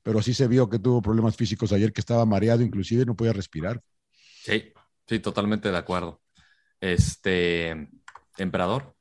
pero 0.03 0.22
sí 0.22 0.34
se 0.34 0.49
vio 0.49 0.68
que 0.68 0.78
tuvo 0.78 1.03
problemas 1.03 1.36
físicos 1.36 1.72
ayer, 1.72 1.92
que 1.92 2.01
estaba 2.01 2.24
mareado, 2.24 2.62
inclusive 2.62 3.05
no 3.05 3.16
podía 3.16 3.32
respirar. 3.32 3.80
Sí, 4.12 4.72
sí, 5.07 5.18
totalmente 5.18 5.70
de 5.70 5.76
acuerdo. 5.76 6.20
Este, 6.80 7.88
emperador. 8.38 8.94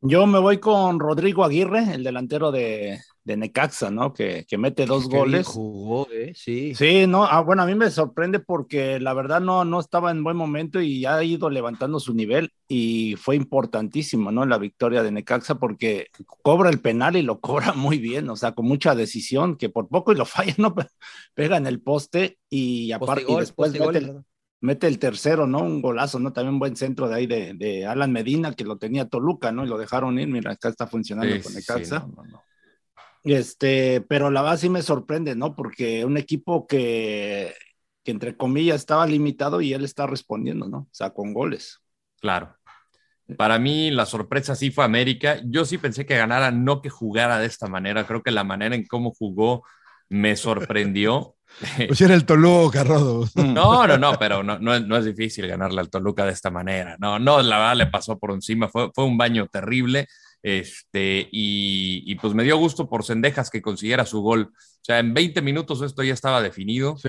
Yo 0.00 0.26
me 0.26 0.40
voy 0.40 0.58
con 0.58 0.98
Rodrigo 0.98 1.44
Aguirre, 1.44 1.94
el 1.94 2.02
delantero 2.02 2.50
de, 2.50 3.00
de 3.24 3.36
Necaxa, 3.36 3.90
¿no? 3.90 4.12
Que, 4.12 4.44
que 4.48 4.58
mete 4.58 4.86
dos 4.86 5.08
Qué 5.08 5.18
goles. 5.18 5.46
jugó, 5.46 6.08
¿eh? 6.10 6.32
Sí. 6.34 6.74
Sí, 6.74 7.06
no, 7.06 7.24
ah, 7.24 7.42
bueno, 7.42 7.62
a 7.62 7.66
mí 7.66 7.74
me 7.74 7.90
sorprende 7.90 8.40
porque 8.40 8.98
la 8.98 9.12
verdad 9.12 9.42
no, 9.42 9.64
no 9.66 9.78
estaba 9.78 10.10
en 10.10 10.24
buen 10.24 10.36
momento 10.38 10.80
y 10.80 11.04
ha 11.04 11.22
ido 11.22 11.50
levantando 11.50 12.00
su 12.00 12.14
nivel 12.14 12.50
y 12.66 13.14
fue 13.16 13.36
importantísimo, 13.36 14.32
¿no? 14.32 14.46
La 14.46 14.56
victoria 14.56 15.02
de 15.02 15.12
Necaxa 15.12 15.56
porque 15.56 16.06
cobra 16.42 16.70
el 16.70 16.80
penal 16.80 17.16
y 17.16 17.22
lo 17.22 17.40
cobra 17.40 17.74
muy 17.74 17.98
bien, 17.98 18.28
o 18.30 18.36
sea, 18.36 18.52
con 18.52 18.66
mucha 18.66 18.94
decisión, 18.94 19.56
que 19.56 19.68
por 19.68 19.88
poco 19.88 20.12
y 20.12 20.16
lo 20.16 20.24
falla, 20.24 20.54
¿no? 20.58 20.74
Pe- 20.74 20.86
Pega 21.34 21.58
en 21.58 21.66
el 21.66 21.80
poste 21.82 22.38
y 22.48 22.92
aparte 22.92 23.32
y 23.32 23.36
después 23.36 23.74
mete, 23.74 23.98
el- 23.98 24.04
¿verdad? 24.06 24.24
mete 24.60 24.86
el 24.86 24.98
tercero, 24.98 25.46
¿no? 25.46 25.60
Un 25.62 25.82
golazo, 25.82 26.18
¿no? 26.18 26.32
También 26.32 26.54
un 26.54 26.58
buen 26.60 26.76
centro 26.76 27.08
de 27.08 27.14
ahí 27.16 27.26
de, 27.26 27.54
de 27.54 27.86
Alan 27.86 28.12
Medina, 28.12 28.54
que 28.54 28.64
lo 28.64 28.78
tenía 28.78 29.06
Toluca, 29.08 29.52
¿no? 29.52 29.64
Y 29.64 29.68
lo 29.68 29.76
dejaron 29.78 30.18
ir, 30.18 30.28
mira, 30.28 30.52
acá 30.52 30.68
está 30.70 30.86
funcionando 30.86 31.38
Sí, 31.38 31.42
con 31.42 31.52
sí, 31.52 31.54
Necaxa. 31.54 32.06
no, 32.06 32.08
no, 32.08 32.24
no. 32.24 32.44
Este, 33.24 34.00
pero 34.00 34.30
la 34.30 34.42
verdad 34.42 34.58
sí 34.58 34.68
me 34.68 34.82
sorprende, 34.82 35.36
¿no? 35.36 35.54
Porque 35.54 36.04
un 36.04 36.16
equipo 36.16 36.66
que, 36.66 37.54
que 38.02 38.10
entre 38.10 38.36
comillas 38.36 38.76
estaba 38.76 39.06
limitado 39.06 39.60
y 39.60 39.72
él 39.72 39.84
está 39.84 40.06
respondiendo, 40.06 40.68
¿no? 40.68 40.78
O 40.78 40.88
sea, 40.90 41.10
con 41.10 41.32
goles. 41.32 41.80
Claro. 42.20 42.56
Para 43.36 43.58
mí 43.58 43.90
la 43.90 44.06
sorpresa 44.06 44.54
sí 44.54 44.70
fue 44.70 44.84
América. 44.84 45.40
Yo 45.44 45.64
sí 45.64 45.78
pensé 45.78 46.04
que 46.04 46.16
ganara, 46.16 46.50
no 46.50 46.82
que 46.82 46.90
jugara 46.90 47.38
de 47.38 47.46
esta 47.46 47.66
manera. 47.68 48.06
Creo 48.06 48.22
que 48.22 48.30
la 48.30 48.44
manera 48.44 48.74
en 48.74 48.86
cómo 48.86 49.12
jugó 49.12 49.62
me 50.08 50.36
sorprendió. 50.36 51.36
Pues 51.86 52.00
era 52.00 52.14
el 52.14 52.24
Toluca, 52.24 52.82
Rodo. 52.82 53.28
No, 53.34 53.86
no, 53.86 53.98
no, 53.98 54.18
pero 54.18 54.42
no, 54.42 54.58
no, 54.58 54.74
es, 54.74 54.86
no 54.86 54.96
es 54.96 55.04
difícil 55.04 55.46
ganarle 55.46 55.80
al 55.80 55.90
Toluca 55.90 56.24
de 56.24 56.32
esta 56.32 56.50
manera. 56.50 56.96
No, 56.98 57.18
no, 57.18 57.42
la 57.42 57.58
verdad 57.58 57.76
le 57.76 57.86
pasó 57.88 58.18
por 58.18 58.30
encima. 58.32 58.68
Fue, 58.68 58.90
fue 58.94 59.04
un 59.04 59.18
baño 59.18 59.46
terrible. 59.48 60.08
Este, 60.42 61.28
y, 61.30 62.02
y 62.06 62.14
pues 62.16 62.34
me 62.34 62.44
dio 62.44 62.56
gusto 62.56 62.88
por 62.88 63.04
Sendejas 63.04 63.50
que 63.50 63.62
consiguiera 63.62 64.04
su 64.06 64.20
gol. 64.22 64.50
O 64.54 64.84
sea, 64.84 64.98
en 64.98 65.14
20 65.14 65.40
minutos 65.42 65.82
esto 65.82 66.02
ya 66.02 66.14
estaba 66.14 66.42
definido. 66.42 66.96
Sí. 66.98 67.08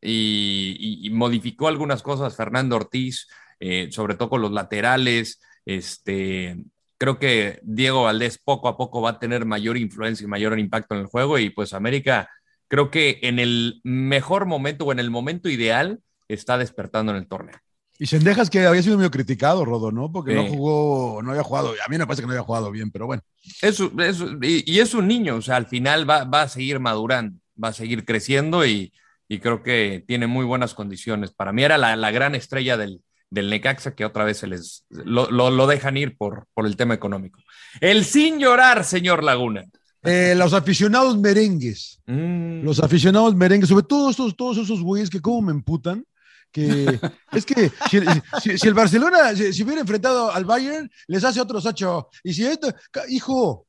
y, 0.00 0.76
y- 0.78 1.06
y 1.06 1.10
modificó 1.10 1.68
algunas 1.68 2.02
cosas 2.02 2.36
Fernando 2.36 2.76
Ortiz, 2.76 3.26
eh, 3.60 3.88
sobre 3.90 4.14
todo 4.16 4.30
con 4.30 4.42
los 4.42 4.52
laterales. 4.52 5.40
Este, 5.64 6.56
creo 6.98 7.18
que 7.18 7.58
Diego 7.62 8.04
Valdés 8.04 8.38
poco 8.38 8.68
a 8.68 8.76
poco 8.76 9.00
va 9.02 9.10
a 9.10 9.18
tener 9.18 9.44
mayor 9.44 9.76
influencia 9.76 10.24
y 10.24 10.28
mayor 10.28 10.58
impacto 10.58 10.94
en 10.94 11.00
el 11.02 11.06
juego 11.06 11.38
y 11.38 11.50
pues 11.50 11.72
América 11.72 12.28
creo 12.68 12.90
que 12.90 13.18
en 13.22 13.38
el 13.38 13.80
mejor 13.84 14.46
momento 14.46 14.84
o 14.84 14.92
en 14.92 14.98
el 14.98 15.10
momento 15.10 15.48
ideal 15.48 16.00
está 16.28 16.58
despertando 16.58 17.12
en 17.12 17.18
el 17.18 17.26
torneo. 17.28 17.56
Y 17.98 18.06
Sendejas 18.06 18.48
que 18.48 18.64
había 18.66 18.82
sido 18.82 18.96
medio 18.96 19.10
criticado, 19.10 19.64
Rodo, 19.64 19.90
¿no? 19.90 20.10
Porque 20.12 20.34
no 20.34 20.46
jugó, 20.46 21.20
no 21.22 21.30
había 21.30 21.42
jugado, 21.42 21.70
a 21.84 21.88
mí 21.90 21.98
me 21.98 22.06
parece 22.06 22.22
que 22.22 22.26
no 22.26 22.32
había 22.32 22.44
jugado 22.44 22.70
bien, 22.70 22.90
pero 22.90 23.06
bueno. 23.06 23.22
Es, 23.60 23.80
un- 23.80 24.00
es 24.00 24.20
un- 24.20 24.38
y, 24.42 24.70
y 24.70 24.78
es 24.80 24.94
un 24.94 25.08
niño, 25.08 25.36
o 25.36 25.42
sea, 25.42 25.56
al 25.56 25.66
final 25.66 26.08
va, 26.08 26.24
va 26.24 26.42
a 26.42 26.48
seguir 26.48 26.78
madurando, 26.78 27.38
va 27.62 27.68
a 27.68 27.72
seguir 27.72 28.04
creciendo 28.04 28.64
y, 28.64 28.92
y 29.28 29.40
creo 29.40 29.62
que 29.64 30.04
tiene 30.06 30.26
muy 30.28 30.44
buenas 30.44 30.74
condiciones. 30.74 31.32
Para 31.32 31.52
mí 31.52 31.64
era 31.64 31.76
la, 31.76 31.96
la 31.96 32.10
gran 32.12 32.34
estrella 32.36 32.76
del, 32.76 33.02
del 33.30 33.50
Necaxa 33.50 33.94
que 33.96 34.04
otra 34.04 34.24
vez 34.24 34.38
se 34.38 34.46
les 34.46 34.84
lo, 34.90 35.28
lo- 35.30 35.50
lo 35.50 35.66
dejan 35.66 35.96
ir 35.96 36.16
por, 36.16 36.46
por 36.54 36.66
el 36.66 36.76
tema 36.76 36.94
económico. 36.94 37.40
El 37.80 38.04
sin 38.04 38.38
llorar, 38.38 38.84
señor 38.84 39.24
Laguna. 39.24 39.64
Eh, 40.04 40.34
los 40.36 40.52
aficionados 40.54 41.18
merengues, 41.18 42.00
Mm, 42.06 42.62
los 42.62 42.78
aficionados 42.80 43.34
merengues, 43.34 43.68
sobre 43.68 43.84
todo 43.84 44.08
estos, 44.08 44.36
todos 44.36 44.56
esos 44.58 44.80
güeyes 44.82 45.10
que 45.10 45.20
cómo 45.20 45.42
me 45.42 45.52
emputan, 45.52 46.04
que 46.52 46.98
es 47.32 47.44
que 47.46 47.70
si, 47.90 48.00
si- 48.42 48.58
si 48.58 48.68
el 48.68 48.74
Barcelona 48.74 49.34
si, 49.34 49.52
si 49.52 49.62
hubiera 49.64 49.80
enfrentado 49.80 50.30
al 50.32 50.44
Bayern, 50.44 50.90
les 51.06 51.22
hace 51.24 51.40
otros 51.40 51.64
ocho. 51.66 52.08
Y 52.24 52.32
si 52.34 52.46
esto, 52.46 52.72
hijo, 53.08 53.66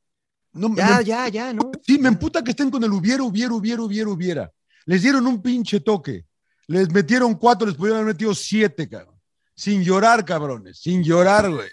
no, 0.53 0.73
Ya, 0.75 0.97
me- 0.99 1.03
ya, 1.05 1.27
ya, 1.27 1.53
¿no? 1.53 1.71
sí, 1.85 1.97
me 1.99 2.07
emputa 2.09 2.43
que 2.43 2.51
estén 2.51 2.69
con 2.71 2.83
el 2.83 2.91
hubiera, 2.91 3.23
hubiera, 3.23 3.53
hubiera, 3.53 3.81
hubiera, 3.81 4.09
hubiera. 4.09 4.51
Les 4.85 5.01
dieron 5.01 5.27
un 5.27 5.41
pinche 5.41 5.79
toque. 5.81 6.25
Les 6.67 6.89
metieron 6.91 7.33
cuatro, 7.35 7.67
les 7.67 7.75
pudieron 7.75 8.01
haber 8.01 8.13
metido 8.13 8.33
siete, 8.35 8.87
cabrón. 8.87 9.15
Sin 9.55 9.83
llorar, 9.83 10.23
cabrones. 10.23 10.79
Sin 10.79 11.03
llorar, 11.03 11.49
güey. 11.51 11.67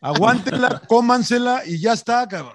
Aguántenla, 0.00 0.82
cómansela 0.86 1.62
y 1.66 1.80
ya 1.80 1.94
está, 1.94 2.26
cabrón. 2.28 2.54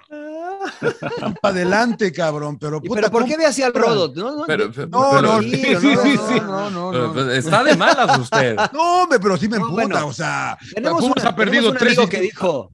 Para 1.40 1.54
adelante, 1.54 2.12
cabrón, 2.12 2.58
pero 2.58 2.78
¿Y 2.82 2.88
puta, 2.88 3.00
pero 3.00 3.10
por 3.10 3.22
¿cómo- 3.22 3.30
qué 3.32 3.36
ve 3.38 3.46
así 3.46 3.62
al 3.62 3.72
rodo? 3.74 4.12
No, 4.14 4.36
no, 4.36 4.44
Pero- 4.46 4.66
no, 4.66 4.72
pero- 4.72 4.88
No, 4.88 5.10
pero- 5.10 5.22
no, 5.22 5.42
sí, 5.42 5.50
sí, 5.56 5.72
no, 5.72 5.80
sí, 5.80 5.94
no, 5.94 6.02
sí, 6.02 6.14
no, 6.16 6.28
sí. 6.28 6.40
no, 6.40 6.70
no, 6.70 6.90
pero- 6.90 7.06
no. 7.08 7.12
pero 7.14 7.30
está 7.32 7.64
de 7.64 7.76
malas 7.76 8.18
usted. 8.18 8.56
No, 8.72 9.02
hombre, 9.02 9.18
pero 9.20 9.36
sí 9.36 9.48
me 9.48 9.58
No, 9.58 9.64
emputa, 9.66 9.82
bueno, 9.86 10.06
o 10.06 10.12
sea, 10.12 10.56
Tenemos, 10.74 11.02
una- 11.04 11.12
ha 11.28 11.34
perdido 11.36 11.62
tenemos 11.64 11.72
un 11.72 11.78
tres 11.78 11.98
amigo 11.98 12.10
que 12.10 12.20
dijo. 12.20 12.72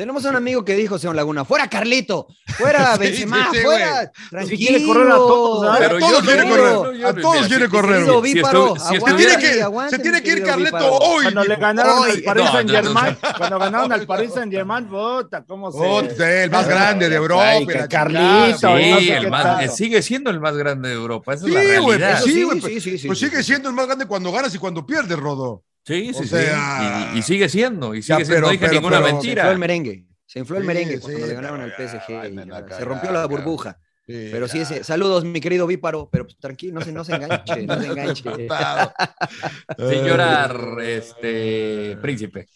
Tenemos 0.00 0.24
un 0.24 0.34
amigo 0.34 0.64
que 0.64 0.74
dijo, 0.76 0.98
señor 0.98 1.14
Laguna, 1.14 1.44
fuera 1.44 1.68
Carlito, 1.68 2.26
fuera 2.56 2.94
Sí, 2.96 3.00
Benzema, 3.00 3.48
sí, 3.50 3.58
sí, 3.58 3.62
fuera. 3.62 4.12
Sí 4.48 4.56
quiere 4.56 4.86
correr 4.86 5.08
a 5.12 5.14
todos, 5.16 5.78
a 5.78 5.88
todos 5.90 6.00
yo 6.10 6.20
quiere 6.22 6.48
correr, 6.48 6.72
no, 6.72 6.92
yo 6.94 7.06
a 7.08 7.14
todos 7.14 7.34
mira, 7.34 7.46
quiere 7.48 7.64
si- 7.66 7.70
correr. 7.70 8.04
Se 8.06 9.14
tiene 9.14 9.36
que, 9.36 9.62
aguante, 9.62 9.96
se 9.96 10.02
tiene 10.02 10.18
mi 10.18 10.24
que 10.24 10.30
ir 10.30 10.42
Víparo. 10.56 10.94
hoy. 10.94 11.22
Cuando 11.24 11.44
le 11.44 11.56
ganaron 11.56 11.98
Hoy, 11.98 12.10
al 12.12 12.22
Paris 12.22 12.44
no, 12.46 12.52
Saint 12.52 12.70
Germain, 12.70 13.18
no, 13.22 13.28
cuando 13.36 13.58
ganaron 13.58 13.92
al 13.92 14.06
Paris 14.06 14.30
Saint 14.34 14.50
Germain, 14.50 14.86
puta, 14.88 15.44
cómo 15.46 15.70
se. 15.70 16.44
El 16.44 16.50
más 16.50 16.66
grande 16.66 17.10
de 17.10 17.16
Europa. 17.16 17.42
Ay, 17.46 17.66
Carlito, 17.90 18.76
el 18.78 19.28
más- 19.30 19.62
eh, 19.64 19.68
sigue 19.68 20.00
siendo 20.00 20.30
el 20.30 20.40
más 20.40 20.56
grande 20.56 20.88
de 20.88 20.94
Europa. 20.94 21.34
Esa 21.34 21.44
Sí, 21.44 21.54
es 21.54 21.74
la 21.74 21.80
güey, 21.82 21.98
realidad. 21.98 22.20
pues 22.22 22.24
sí, 22.24 22.32
Sí, 22.32 22.42
güey. 22.44 22.80
sí, 22.80 23.06
Pues 23.06 23.18
sí, 23.18 23.26
sigue 23.28 23.42
siendo 23.42 23.68
el 23.68 23.74
más 23.74 23.84
grande 23.86 24.06
cuando 24.06 24.32
ganas 24.32 24.54
y 24.54 24.58
cuando 24.58 24.86
pierdes, 24.86 25.18
Rodo. 25.18 25.62
Sí, 25.84 26.12
sí, 26.12 26.20
O 26.20 26.22
sí. 26.22 26.28
sea- 26.28 27.12
Y, 27.14 27.18
y 27.18 27.22
sigue 27.22 27.48
siendo. 27.48 27.94
Y 27.94 28.02
sigue 28.02 28.18
Ya, 28.20 28.24
siendo. 28.24 28.34
pero- 28.34 28.46
no 28.46 28.52
dije 28.52 28.60
pero- 28.66 28.72
ninguna 28.74 28.96
pero- 28.98 29.06
Se 29.08 29.10
infló 29.14 29.22
mentira. 29.24 29.50
el 29.52 29.58
merengue. 29.58 30.06
Se 30.26 30.38
infló 30.38 30.56
el 30.58 30.62
Sí, 30.62 30.66
merengue 30.68 30.94
sí, 30.96 31.00
cuando 31.00 31.26
le 31.26 31.34
ganaron 31.34 31.60
al 31.62 31.72
PSG. 31.72 32.08
ya, 32.08 32.28
y 32.28 32.34
vayan 32.36 32.52
a 32.52 32.68
ya, 32.68 32.76
se 32.76 32.84
rompió 32.84 33.10
la 33.12 33.26
burbuja. 33.26 33.78
Sí, 34.06 34.28
Pero 34.32 34.48
sí, 34.48 34.58
ese, 34.60 34.82
saludos, 34.82 35.24
mi 35.24 35.40
querido 35.40 35.66
Víparo, 35.68 36.08
pero 36.10 36.24
pues, 36.24 36.36
tranquilo, 36.38 36.80
no 36.80 36.84
se, 36.84 36.90
no 36.92 37.04
se 37.04 37.14
enganche, 37.14 37.62
no 37.66 37.80
se 37.80 37.86
enganche. 37.86 38.22
Sin 39.78 40.04
llorar, 40.04 40.56
este 40.82 41.96
príncipe. 42.02 42.48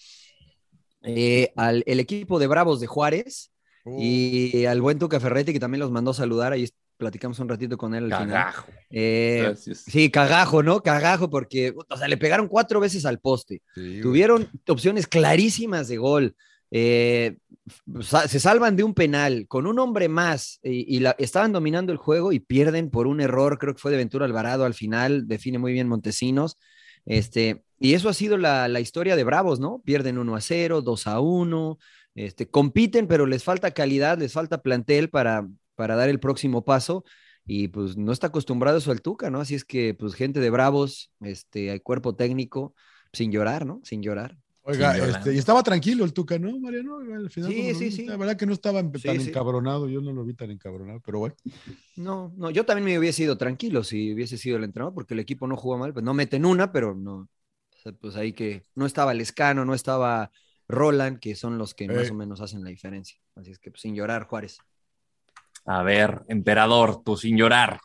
Eh, 1.03 1.53
al 1.57 1.83
el 1.87 2.01
equipo 2.01 2.39
de 2.39 2.47
Bravos 2.47 2.81
de 2.81 2.87
Juárez 2.87 3.51
Uh. 3.87 3.99
y 4.01 4.65
al 4.65 4.81
buen 4.81 4.99
Tuca 4.99 5.21
Ferretti, 5.21 5.53
que 5.53 5.61
también 5.61 5.81
los 5.81 5.91
mandó 5.91 6.13
a 6.13 6.15
saludar, 6.15 6.53
ahí 6.55 6.67
platicamos 6.97 7.39
un 7.41 7.49
ratito 7.49 7.77
con 7.77 7.95
él 7.95 8.13
al 8.13 8.23
final. 8.23 8.29
Cagajo. 8.45 8.67
Eh, 8.91 9.41
Gracias. 9.45 9.79
sí, 9.87 10.11
cagajo, 10.11 10.63
¿no? 10.63 10.83
Cagajo, 10.83 11.29
porque, 11.31 11.75
o 11.89 11.97
sea, 11.97 12.09
le 12.09 12.17
pegaron 12.17 12.49
cuatro 12.49 12.81
veces 12.81 13.05
al 13.07 13.19
poste. 13.19 13.63
Sí, 13.75 13.81
güey. 13.81 14.01
Tuvieron 14.01 14.49
opciones 14.69 15.07
clarísimas 15.07 15.89
de 15.89 15.97
gol. 15.97 16.37
Eh, 16.71 17.37
se 18.27 18.41
salvan 18.41 18.77
de 18.77 18.83
un 18.85 18.95
penal 18.95 19.47
con 19.49 19.67
un 19.67 19.79
hombre 19.79 20.09
más 20.09 20.59
y, 20.63 20.97
y 20.97 21.01
la- 21.01 21.15
estaban 21.19 21.53
dominando 21.53 21.93
el 21.93 21.99
juego 21.99 22.33
y 22.33 22.41
pierden 22.41 22.91
por 22.91 23.07
un 23.07 23.21
error, 23.21 23.59
creo 23.59 23.75
que 23.75 23.81
fue 23.81 23.91
de 23.91 23.97
Ventura 23.97 24.27
Alvarado 24.27 24.65
al 24.65 24.75
final, 24.75 25.27
define 25.29 25.59
muy 25.59 25.73
bien 25.73 25.89
Montesinos. 25.89 26.59
Este, 27.07 27.63
y 27.79 27.95
eso 27.95 28.09
ha 28.09 28.15
sido 28.15 28.37
la, 28.39 28.67
la 28.69 28.81
historia 28.81 29.15
de 29.17 29.25
Bravos, 29.25 29.61
¿no? 29.61 29.83
Pierden 29.85 30.19
1 30.19 30.35
a 30.37 30.41
0, 30.41 30.83
2 30.83 31.07
a 31.07 31.21
1, 31.21 31.79
este, 32.15 32.49
compiten, 32.49 33.07
pero 33.07 33.27
les 33.27 33.45
falta 33.45 33.71
calidad, 33.73 34.19
les 34.19 34.33
falta 34.33 34.63
plantel 34.63 35.11
para, 35.11 35.47
para 35.75 35.97
dar 35.97 36.09
el 36.09 36.21
próximo 36.21 36.65
paso. 36.65 37.05
Y 37.47 37.69
pues 37.69 37.97
no 37.99 38.11
está 38.13 38.29
acostumbrado 38.29 38.79
eso 38.79 38.91
al 38.91 39.03
Tuca, 39.03 39.31
¿no? 39.31 39.39
Así 39.41 39.55
es 39.55 39.65
que, 39.67 39.93
pues, 39.95 40.15
gente 40.15 40.41
de 40.41 40.49
Bravos, 40.49 41.13
este, 41.21 41.71
hay 41.71 41.81
cuerpo 41.81 42.15
técnico, 42.17 42.75
sin 43.13 43.31
llorar, 43.31 43.67
¿no? 43.67 43.81
Sin 43.85 44.03
llorar. 44.03 44.39
Oiga, 44.63 44.95
Sin 44.95 45.05
este, 45.05 45.35
y 45.35 45.37
estaba 45.39 45.63
tranquilo 45.63 46.07
el 46.07 46.15
Tuca, 46.15 46.39
¿no, 46.39 46.59
Mariano? 46.59 47.01
Al 47.01 47.29
final, 47.29 47.53
Sí, 47.53 47.75
sí, 47.75 47.85
vi, 47.85 47.93
sí. 47.93 48.05
La 48.07 48.17
verdad 48.17 48.35
que 48.39 48.47
no 48.47 48.55
estaba 48.55 48.81
tan 48.81 48.99
Sí, 48.99 49.21
sí. 49.21 49.29
encabronado, 49.29 49.91
yo 49.91 50.01
no 50.01 50.11
lo 50.15 50.25
vi 50.25 50.33
tan 50.33 50.51
encabronado, 50.51 51.03
pero 51.05 51.19
bueno. 51.19 51.35
No, 51.97 52.33
no, 52.39 52.49
yo 52.51 52.65
también 52.65 52.87
me 52.87 52.99
hubiese 52.99 53.25
ido 53.25 53.37
tranquilo 53.37 53.85
si 53.85 54.15
hubiese 54.15 54.39
sido 54.39 54.57
el 54.57 54.65
entrenador, 54.65 54.95
porque 54.95 55.13
el 55.13 55.21
equipo 55.21 55.47
no 55.47 55.59
jugó 55.59 55.77
mal, 55.77 55.93
pues 55.93 56.03
no 56.03 56.15
meten 56.15 56.47
una, 56.47 56.73
pero 56.73 56.95
no, 56.95 57.15
o 57.17 57.79
sea, 57.83 57.93
pues 57.93 58.17
ahí 58.17 58.33
que 58.33 58.63
no 58.75 58.87
estaba 58.87 59.13
Lescano, 59.13 59.67
no 59.67 59.75
estaba 59.75 60.31
Roland, 60.67 61.19
que 61.19 61.35
son 61.37 61.59
los 61.59 61.75
que 61.75 61.87
más 61.89 62.09
Eh. 62.09 62.13
o 62.13 62.15
menos 62.15 62.41
hacen 62.41 62.65
la 62.65 62.71
diferencia. 62.71 63.19
Así 63.35 63.51
es 63.51 63.59
que 63.59 63.71
pues, 63.71 63.83
sin 63.83 63.95
llorar, 63.95 64.25
Juárez. 64.25 64.57
A 65.67 65.83
ver, 65.83 66.23
emperador, 66.29 67.03
tú 67.05 67.17
sin 67.17 67.37
llorar. 67.37 67.81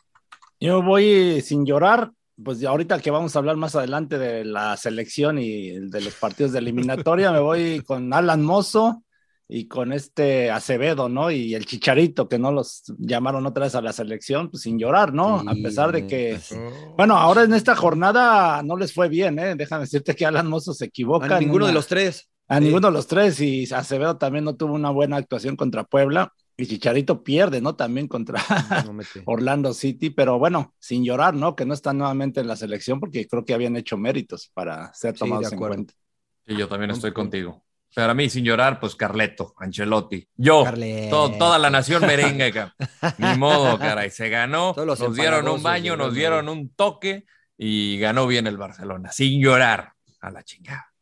Yo 0.60 0.82
voy 0.82 1.40
sin 1.40 1.64
llorar, 1.64 2.10
pues 2.42 2.62
ahorita 2.64 3.00
que 3.00 3.10
vamos 3.10 3.34
a 3.34 3.38
hablar 3.38 3.56
más 3.56 3.74
adelante 3.74 4.18
de 4.18 4.44
la 4.44 4.76
selección 4.76 5.38
y 5.38 5.70
de 5.88 6.00
los 6.02 6.14
partidos 6.14 6.52
de 6.52 6.58
eliminatoria, 6.58 7.32
me 7.32 7.40
voy 7.40 7.80
con 7.86 8.12
Alan 8.12 8.42
Mozo 8.44 9.02
y 9.48 9.66
con 9.66 9.92
este 9.92 10.50
Acevedo, 10.50 11.08
¿no? 11.08 11.30
Y 11.30 11.54
el 11.54 11.66
Chicharito, 11.66 12.28
que 12.28 12.38
no 12.38 12.52
los 12.52 12.84
llamaron 12.98 13.46
otra 13.46 13.64
vez 13.64 13.74
a 13.74 13.80
la 13.82 13.92
selección, 13.92 14.48
pues 14.50 14.62
sin 14.62 14.78
llorar, 14.78 15.12
¿no? 15.12 15.40
Sí, 15.40 15.46
a 15.48 15.52
pesar 15.62 15.90
de 15.92 16.06
que, 16.06 16.38
sí. 16.38 16.54
bueno, 16.96 17.16
ahora 17.16 17.42
en 17.42 17.54
esta 17.54 17.74
jornada 17.74 18.62
no 18.62 18.76
les 18.76 18.92
fue 18.94 19.08
bien, 19.08 19.38
¿eh? 19.40 19.56
Déjame 19.56 19.82
decirte 19.84 20.14
que 20.14 20.24
Alan 20.26 20.46
Mozo 20.46 20.72
se 20.72 20.84
equivoca. 20.84 21.36
A 21.36 21.40
ninguno 21.40 21.64
una- 21.64 21.68
de 21.68 21.72
los 21.74 21.86
tres. 21.88 22.28
A 22.46 22.58
Sí. 22.58 22.64
ninguno 22.64 22.88
de 22.88 22.92
los 22.92 23.06
tres, 23.06 23.40
y 23.40 23.64
Acevedo 23.72 24.18
también 24.18 24.44
no 24.44 24.54
tuvo 24.56 24.74
una 24.74 24.90
buena 24.90 25.16
actuación 25.16 25.56
contra 25.56 25.82
Puebla, 25.84 26.32
y 26.62 26.66
Chicharito 26.66 27.22
pierde, 27.22 27.60
¿no? 27.60 27.74
También 27.76 28.08
contra 28.08 28.42
No. 28.84 28.98
Orlando 29.26 29.72
City, 29.74 30.10
pero 30.10 30.38
bueno, 30.38 30.74
sin 30.78 31.04
llorar, 31.04 31.34
¿no? 31.34 31.56
Que 31.56 31.64
no 31.64 31.74
están 31.74 31.98
nuevamente 31.98 32.40
en 32.40 32.48
la 32.48 32.56
selección 32.56 33.00
porque 33.00 33.26
creo 33.26 33.44
que 33.44 33.54
habían 33.54 33.76
hecho 33.76 33.96
méritos 33.96 34.50
para 34.54 34.92
ser 34.94 35.14
tomados 35.16 35.52
en 35.52 35.58
cuenta. 35.58 35.94
Sí, 36.46 36.56
yo 36.56 36.68
también 36.68 36.90
estoy 36.90 37.12
contigo. 37.12 37.64
Pero 37.94 38.10
a 38.12 38.14
mí, 38.14 38.30
sin 38.30 38.44
llorar, 38.44 38.78
pues 38.78 38.94
Carleto, 38.94 39.52
Ancelotti. 39.58 40.28
Yo, 40.36 40.64
to- 41.10 41.32
toda 41.32 41.58
la 41.58 41.70
nación 41.70 42.02
merengue. 42.06 42.52
Ni 43.18 43.36
modo, 43.36 43.78
caray. 43.78 44.10
Se 44.10 44.28
ganó, 44.28 44.74
nos 44.76 45.16
dieron 45.16 45.48
un 45.48 45.62
baño, 45.62 45.96
nos 45.96 46.14
dieron 46.14 46.48
un 46.48 46.68
toque 46.70 47.24
y 47.58 47.98
ganó 47.98 48.26
bien 48.26 48.46
el 48.46 48.56
Barcelona. 48.56 49.10
Sin 49.10 49.40
llorar. 49.42 49.92
A 50.20 50.30
la 50.30 50.42
chingada. 50.42 50.92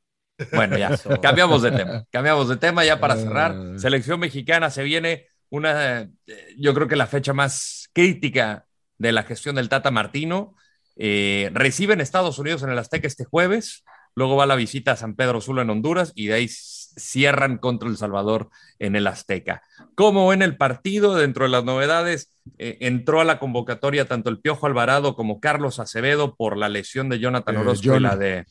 Bueno, 0.52 0.78
ya, 0.78 0.96
cambiamos 1.20 1.62
de 1.62 1.72
tema. 1.72 2.04
Cambiamos 2.11 2.48
de 2.48 2.56
tema 2.56 2.84
ya 2.84 3.00
para 3.00 3.16
cerrar. 3.16 3.52
Ah. 3.52 3.78
Selección 3.78 4.20
mexicana 4.20 4.70
se 4.70 4.84
viene 4.84 5.26
una, 5.51 6.03
eh, 6.03 6.55
yo 6.59 6.74
creo 6.74 6.88
que 6.88 6.96
la 6.96 7.07
fecha 7.07 7.32
más 7.32 7.88
crítica 7.92 8.66
de 8.99 9.12
la 9.12 9.22
gestión 9.22 9.57
del 9.57 9.68
Tata 9.68 9.90
Martino. 9.90 10.55
Eh, 10.96 11.51
reciben 11.55 12.01
Estados 12.01 12.38
Unidos 12.38 12.62
en 12.64 12.70
el 12.70 12.78
Azteca 12.78 13.07
este 13.07 13.24
jueves, 13.24 13.84
luego 14.16 14.34
va 14.34 14.46
la 14.46 14.57
visita 14.57 14.92
a 14.92 14.96
San 14.96 15.14
Pedro 15.14 15.40
Sula 15.40 15.62
en 15.62 15.70
Honduras 15.70 16.12
y 16.16 16.26
de 16.26 16.34
ahí 16.34 16.49
cierran 16.49 17.59
contra 17.59 17.88
El 17.88 17.96
Salvador 17.96 18.49
en 18.80 18.96
el 18.96 19.07
Azteca. 19.07 19.62
Como 19.94 20.32
en 20.32 20.42
el 20.42 20.57
partido, 20.57 21.14
dentro 21.14 21.44
de 21.44 21.51
las 21.51 21.62
novedades, 21.62 22.34
eh, 22.59 22.78
entró 22.80 23.20
a 23.20 23.24
la 23.24 23.38
convocatoria 23.38 24.07
tanto 24.07 24.28
el 24.30 24.40
Piojo 24.40 24.66
Alvarado 24.66 25.14
como 25.14 25.38
Carlos 25.38 25.78
Acevedo 25.78 26.34
por 26.34 26.57
la 26.57 26.68
lesión 26.68 27.09
de 27.09 27.20
Jonathan 27.20 27.55
Eh, 27.55 27.59
Orozco 27.59 27.94
y 27.96 28.01
la 28.01 28.16
de, 28.16 28.46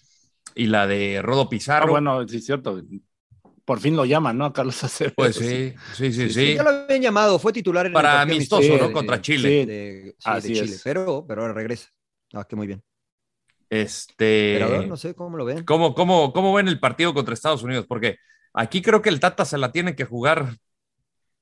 y 0.55 0.67
la 0.67 0.87
de 0.87 1.21
Rodo 1.21 1.41
Ah, 1.43 1.49
Pizarro. 1.49 1.89
bueno, 1.91 2.25
sí 2.29 2.37
es 2.37 2.45
cierto. 2.45 2.81
Por 3.67 3.81
fin 3.81 3.97
lo 3.97 4.05
llaman, 4.05 4.37
¿no? 4.37 4.53
Carlos 4.53 4.81
Acevedo. 4.85 5.13
Pues 5.17 5.35
sí, 5.35 5.73
sí, 5.93 6.13
sí, 6.13 6.29
sí. 6.29 6.55
Ya 6.55 6.63
lo 6.63 6.69
habían 6.69 7.01
llamado, 7.01 7.37
fue 7.37 7.51
titular 7.51 7.85
en 7.85 7.91
Para 7.91 8.11
el 8.13 8.17
partido 8.19 8.35
amistoso, 8.37 8.61
amistoso 8.61 8.87
¿no? 8.87 8.93
Contra 8.93 9.21
Chile. 9.21 9.49
Sí. 9.49 9.65
de, 9.65 10.15
sí, 10.17 10.23
Así 10.23 10.47
de 10.47 10.53
Chile, 10.61 10.75
es. 10.75 10.81
pero, 10.85 11.25
pero 11.27 11.41
ahora 11.41 11.53
regresa. 11.53 11.89
Ah, 12.33 12.45
que 12.45 12.55
muy 12.55 12.65
bien. 12.65 12.81
Este. 13.69 14.53
Emperador, 14.53 14.87
no 14.87 14.95
sé 14.95 15.13
cómo 15.15 15.35
lo 15.35 15.43
ven. 15.43 15.65
¿Cómo, 15.65 15.93
cómo, 15.93 16.31
¿Cómo 16.31 16.53
ven 16.53 16.69
el 16.69 16.79
partido 16.79 17.13
contra 17.13 17.33
Estados 17.33 17.61
Unidos? 17.61 17.85
Porque 17.89 18.15
aquí 18.53 18.81
creo 18.81 19.01
que 19.01 19.09
el 19.09 19.19
Tata 19.19 19.43
se 19.43 19.57
la 19.57 19.73
tiene 19.73 19.97
que 19.97 20.05
jugar, 20.05 20.55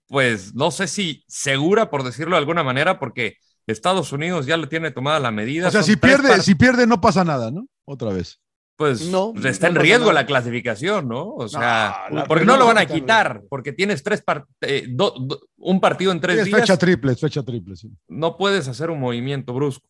pues 0.08 0.56
no 0.56 0.72
sé 0.72 0.88
si 0.88 1.24
segura, 1.28 1.92
por 1.92 2.02
decirlo 2.04 2.38
de 2.38 2.40
alguna 2.40 2.64
manera, 2.64 2.98
porque 2.98 3.38
Estados 3.68 4.12
Unidos 4.12 4.48
ya 4.48 4.58
le 4.58 4.66
tiene 4.66 4.90
tomada 4.90 5.20
la 5.20 5.30
medida. 5.30 5.68
O 5.68 5.72
sea, 5.72 5.82
Son 5.84 5.92
si 5.92 5.98
pierde, 5.98 6.30
par- 6.30 6.42
si 6.42 6.56
pierde 6.56 6.88
no 6.88 7.00
pasa 7.00 7.24
nada, 7.24 7.52
¿no? 7.52 7.68
Otra 7.86 8.12
vez. 8.12 8.40
Pues 8.78 9.10
No, 9.10 9.34
está 9.44 9.70
no 9.70 9.78
en 9.78 9.82
riesgo 9.84 10.08
nada. 10.08 10.22
la 10.22 10.26
clasificación, 10.26 11.08
¿no? 11.08 11.30
O 11.34 11.48
sea, 11.48 12.08
No, 12.12 12.24
porque 12.26 12.46
no, 12.46 12.54
no 12.54 12.60
lo 12.60 12.66
van 12.68 12.78
a 12.78 12.82
está 12.84 12.94
quitar, 12.94 13.44
porque 13.50 13.72
tienes 13.74 14.04
tres 14.04 14.22
par- 14.22 14.46
eh, 14.62 14.86
do- 14.90 15.16
do- 15.20 15.42
un 15.58 15.80
partido 15.80 16.12
en 16.12 16.20
tres 16.20 16.36
Sí, 16.36 16.40
es 16.42 16.46
días, 16.48 16.60
fecha 16.62 16.78
triple, 16.78 17.14
es 17.14 17.20
fecha 17.22 17.44
triple, 17.44 17.76
sí. 17.76 17.90
no 18.10 18.38
puedes 18.38 18.68
hacer 18.68 18.90
un 18.90 19.00
movimiento 19.00 19.54
brusco. 19.54 19.88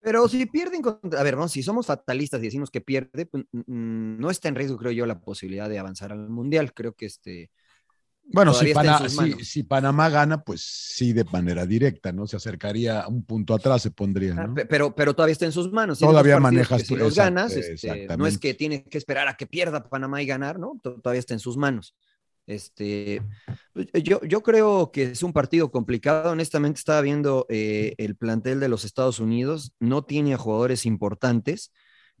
Pero 0.00 0.26
si 0.28 0.46
pierden 0.46 0.82
contra, 0.82 1.20
a 1.20 1.22
ver, 1.22 1.36
vamos, 1.36 1.52
si 1.52 1.62
somos 1.62 1.86
fatalistas 1.86 2.40
y 2.40 2.46
decimos 2.46 2.70
que 2.72 2.80
pierde, 2.80 3.26
pues, 3.26 3.44
no 3.68 4.30
está 4.30 4.48
en 4.48 4.56
riesgo, 4.56 4.76
creo 4.76 4.90
yo, 4.90 5.06
la 5.06 5.20
posibilidad 5.20 5.68
de 5.68 5.78
avanzar 5.78 6.10
al 6.10 6.28
mundial. 6.28 6.72
Creo 6.74 6.94
que 6.94 7.06
este. 7.06 7.50
Bueno, 8.24 8.54
si, 8.54 8.72
Pana- 8.72 9.08
si- 9.08 9.44
si 9.44 9.62
Panamá 9.62 10.08
gana, 10.08 10.42
pues 10.42 10.62
sí, 10.62 11.12
de 11.12 11.24
manera 11.24 11.66
directa, 11.66 12.12
¿no? 12.12 12.26
Se 12.26 12.36
acercaría 12.36 13.00
a 13.00 13.08
un 13.08 13.24
punto 13.24 13.52
atrás, 13.52 13.82
se 13.82 13.90
pondría, 13.90 14.34
Ah, 14.38 14.54
Pero, 14.68 14.94
pero 14.94 15.14
todavía 15.14 15.32
está 15.32 15.44
en 15.44 15.52
sus 15.52 15.70
manos. 15.70 15.98
Todavía 15.98 16.38
manejas 16.40 16.82
Si 16.82 16.88
tú- 16.88 16.96
los 16.96 17.08
exacto, 17.08 17.34
ganas, 17.34 17.52
este, 17.52 18.06
no 18.16 18.26
es 18.26 18.38
que 18.38 18.54
tiene 18.54 18.84
que 18.84 18.96
esperar 18.96 19.28
a 19.28 19.34
que 19.36 19.46
pierda 19.46 19.84
Panamá 19.88 20.22
y 20.22 20.26
ganar, 20.26 20.58
¿no? 20.58 20.78
To- 20.82 21.00
Todavía 21.00 21.20
está 21.20 21.34
en 21.34 21.40
sus 21.40 21.56
manos. 21.56 21.94
Este, 22.46 23.22
yo, 24.02 24.20
yo 24.24 24.42
creo 24.42 24.90
que 24.92 25.04
es 25.04 25.22
un 25.22 25.32
partido 25.32 25.70
complicado. 25.70 26.32
Honestamente, 26.32 26.78
estaba 26.78 27.00
viendo 27.00 27.46
eh, 27.48 27.94
el 27.98 28.16
plantel 28.16 28.58
de 28.60 28.68
los 28.68 28.84
Estados 28.84 29.20
Unidos. 29.20 29.72
No 29.78 30.04
tiene 30.04 30.34
a 30.34 30.38
jugadores 30.38 30.84
importantes, 30.86 31.72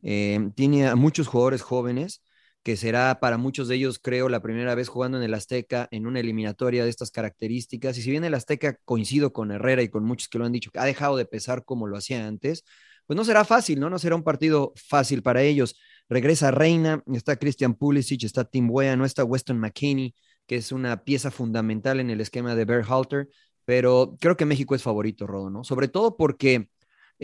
eh, 0.02 0.50
tiene 0.54 0.86
a 0.88 0.94
muchos 0.94 1.26
jugadores 1.26 1.62
jóvenes, 1.62 2.22
que 2.62 2.76
será 2.76 3.18
para 3.20 3.38
muchos 3.38 3.68
de 3.68 3.74
ellos, 3.76 3.98
creo, 3.98 4.28
la 4.28 4.40
primera 4.40 4.74
vez 4.74 4.88
jugando 4.88 5.18
en 5.18 5.24
el 5.24 5.34
Azteca 5.34 5.88
en 5.90 6.06
una 6.06 6.20
eliminatoria 6.20 6.84
de 6.84 6.90
estas 6.90 7.10
características. 7.10 7.98
Y 7.98 8.02
si 8.02 8.10
bien 8.10 8.24
el 8.24 8.34
Azteca 8.34 8.78
coincido 8.84 9.32
con 9.32 9.50
Herrera 9.50 9.82
y 9.82 9.88
con 9.88 10.04
muchos 10.04 10.28
que 10.28 10.38
lo 10.38 10.44
han 10.44 10.52
dicho, 10.52 10.70
ha 10.74 10.84
dejado 10.84 11.16
de 11.16 11.24
pesar 11.24 11.64
como 11.64 11.86
lo 11.86 11.96
hacía 11.96 12.26
antes, 12.26 12.64
pues 13.06 13.16
no 13.16 13.24
será 13.24 13.44
fácil, 13.44 13.80
¿no? 13.80 13.90
No 13.90 13.98
será 13.98 14.14
un 14.14 14.22
partido 14.22 14.72
fácil 14.76 15.22
para 15.22 15.42
ellos. 15.42 15.76
Regresa 16.08 16.50
Reina, 16.50 17.02
está 17.12 17.36
Christian 17.36 17.74
Pulisic, 17.74 18.24
está 18.24 18.44
Tim 18.44 18.70
Wea, 18.70 18.96
no 18.96 19.04
está 19.04 19.24
Weston 19.24 19.58
McKinney, 19.58 20.14
que 20.46 20.56
es 20.56 20.72
una 20.72 21.04
pieza 21.04 21.30
fundamental 21.30 22.00
en 22.00 22.10
el 22.10 22.20
esquema 22.20 22.54
de 22.54 22.64
Berhalter, 22.64 23.28
pero 23.64 24.16
creo 24.20 24.36
que 24.36 24.44
México 24.44 24.74
es 24.74 24.82
favorito, 24.82 25.26
Rodo, 25.26 25.50
¿no? 25.50 25.64
Sobre 25.64 25.88
todo 25.88 26.16
porque 26.16 26.68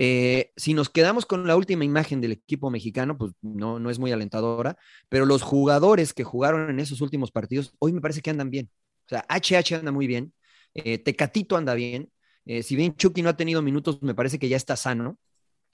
eh, 0.01 0.53
si 0.57 0.75
nos 0.75 0.91
quedamos 0.91 1.27
con 1.27 1.45
la 1.49 1.57
última 1.57 1.85
imagen 1.85 2.21
del 2.21 2.31
equipo 2.31 2.71
mexicano, 2.71 3.19
pues 3.19 3.33
no, 3.43 3.81
no 3.81 3.91
es 3.91 3.99
muy 3.99 4.13
alentadora, 4.13 4.77
pero 5.09 5.27
los 5.27 5.43
jugadores 5.43 6.15
que 6.15 6.23
jugaron 6.23 6.71
en 6.71 6.79
esos 6.79 7.01
últimos 7.01 7.33
partidos, 7.33 7.75
hoy 7.81 7.93
me 7.93 8.01
parece 8.01 8.23
que 8.23 8.31
andan 8.31 8.49
bien. 8.49 8.71
O 9.07 9.09
sea, 9.09 9.27
HH 9.29 9.75
anda 9.75 9.91
muy 9.91 10.07
bien, 10.07 10.33
eh, 10.75 10.99
Tecatito 10.99 11.57
anda 11.57 11.75
bien, 11.75 12.13
eh, 12.47 12.63
si 12.63 12.77
bien 12.77 12.95
Chucky 12.95 13.23
no 13.23 13.31
ha 13.31 13.37
tenido 13.37 13.61
minutos, 13.61 14.01
me 14.01 14.15
parece 14.15 14.39
que 14.39 14.49
ya 14.49 14.57
está 14.57 14.77
sano, 14.77 15.19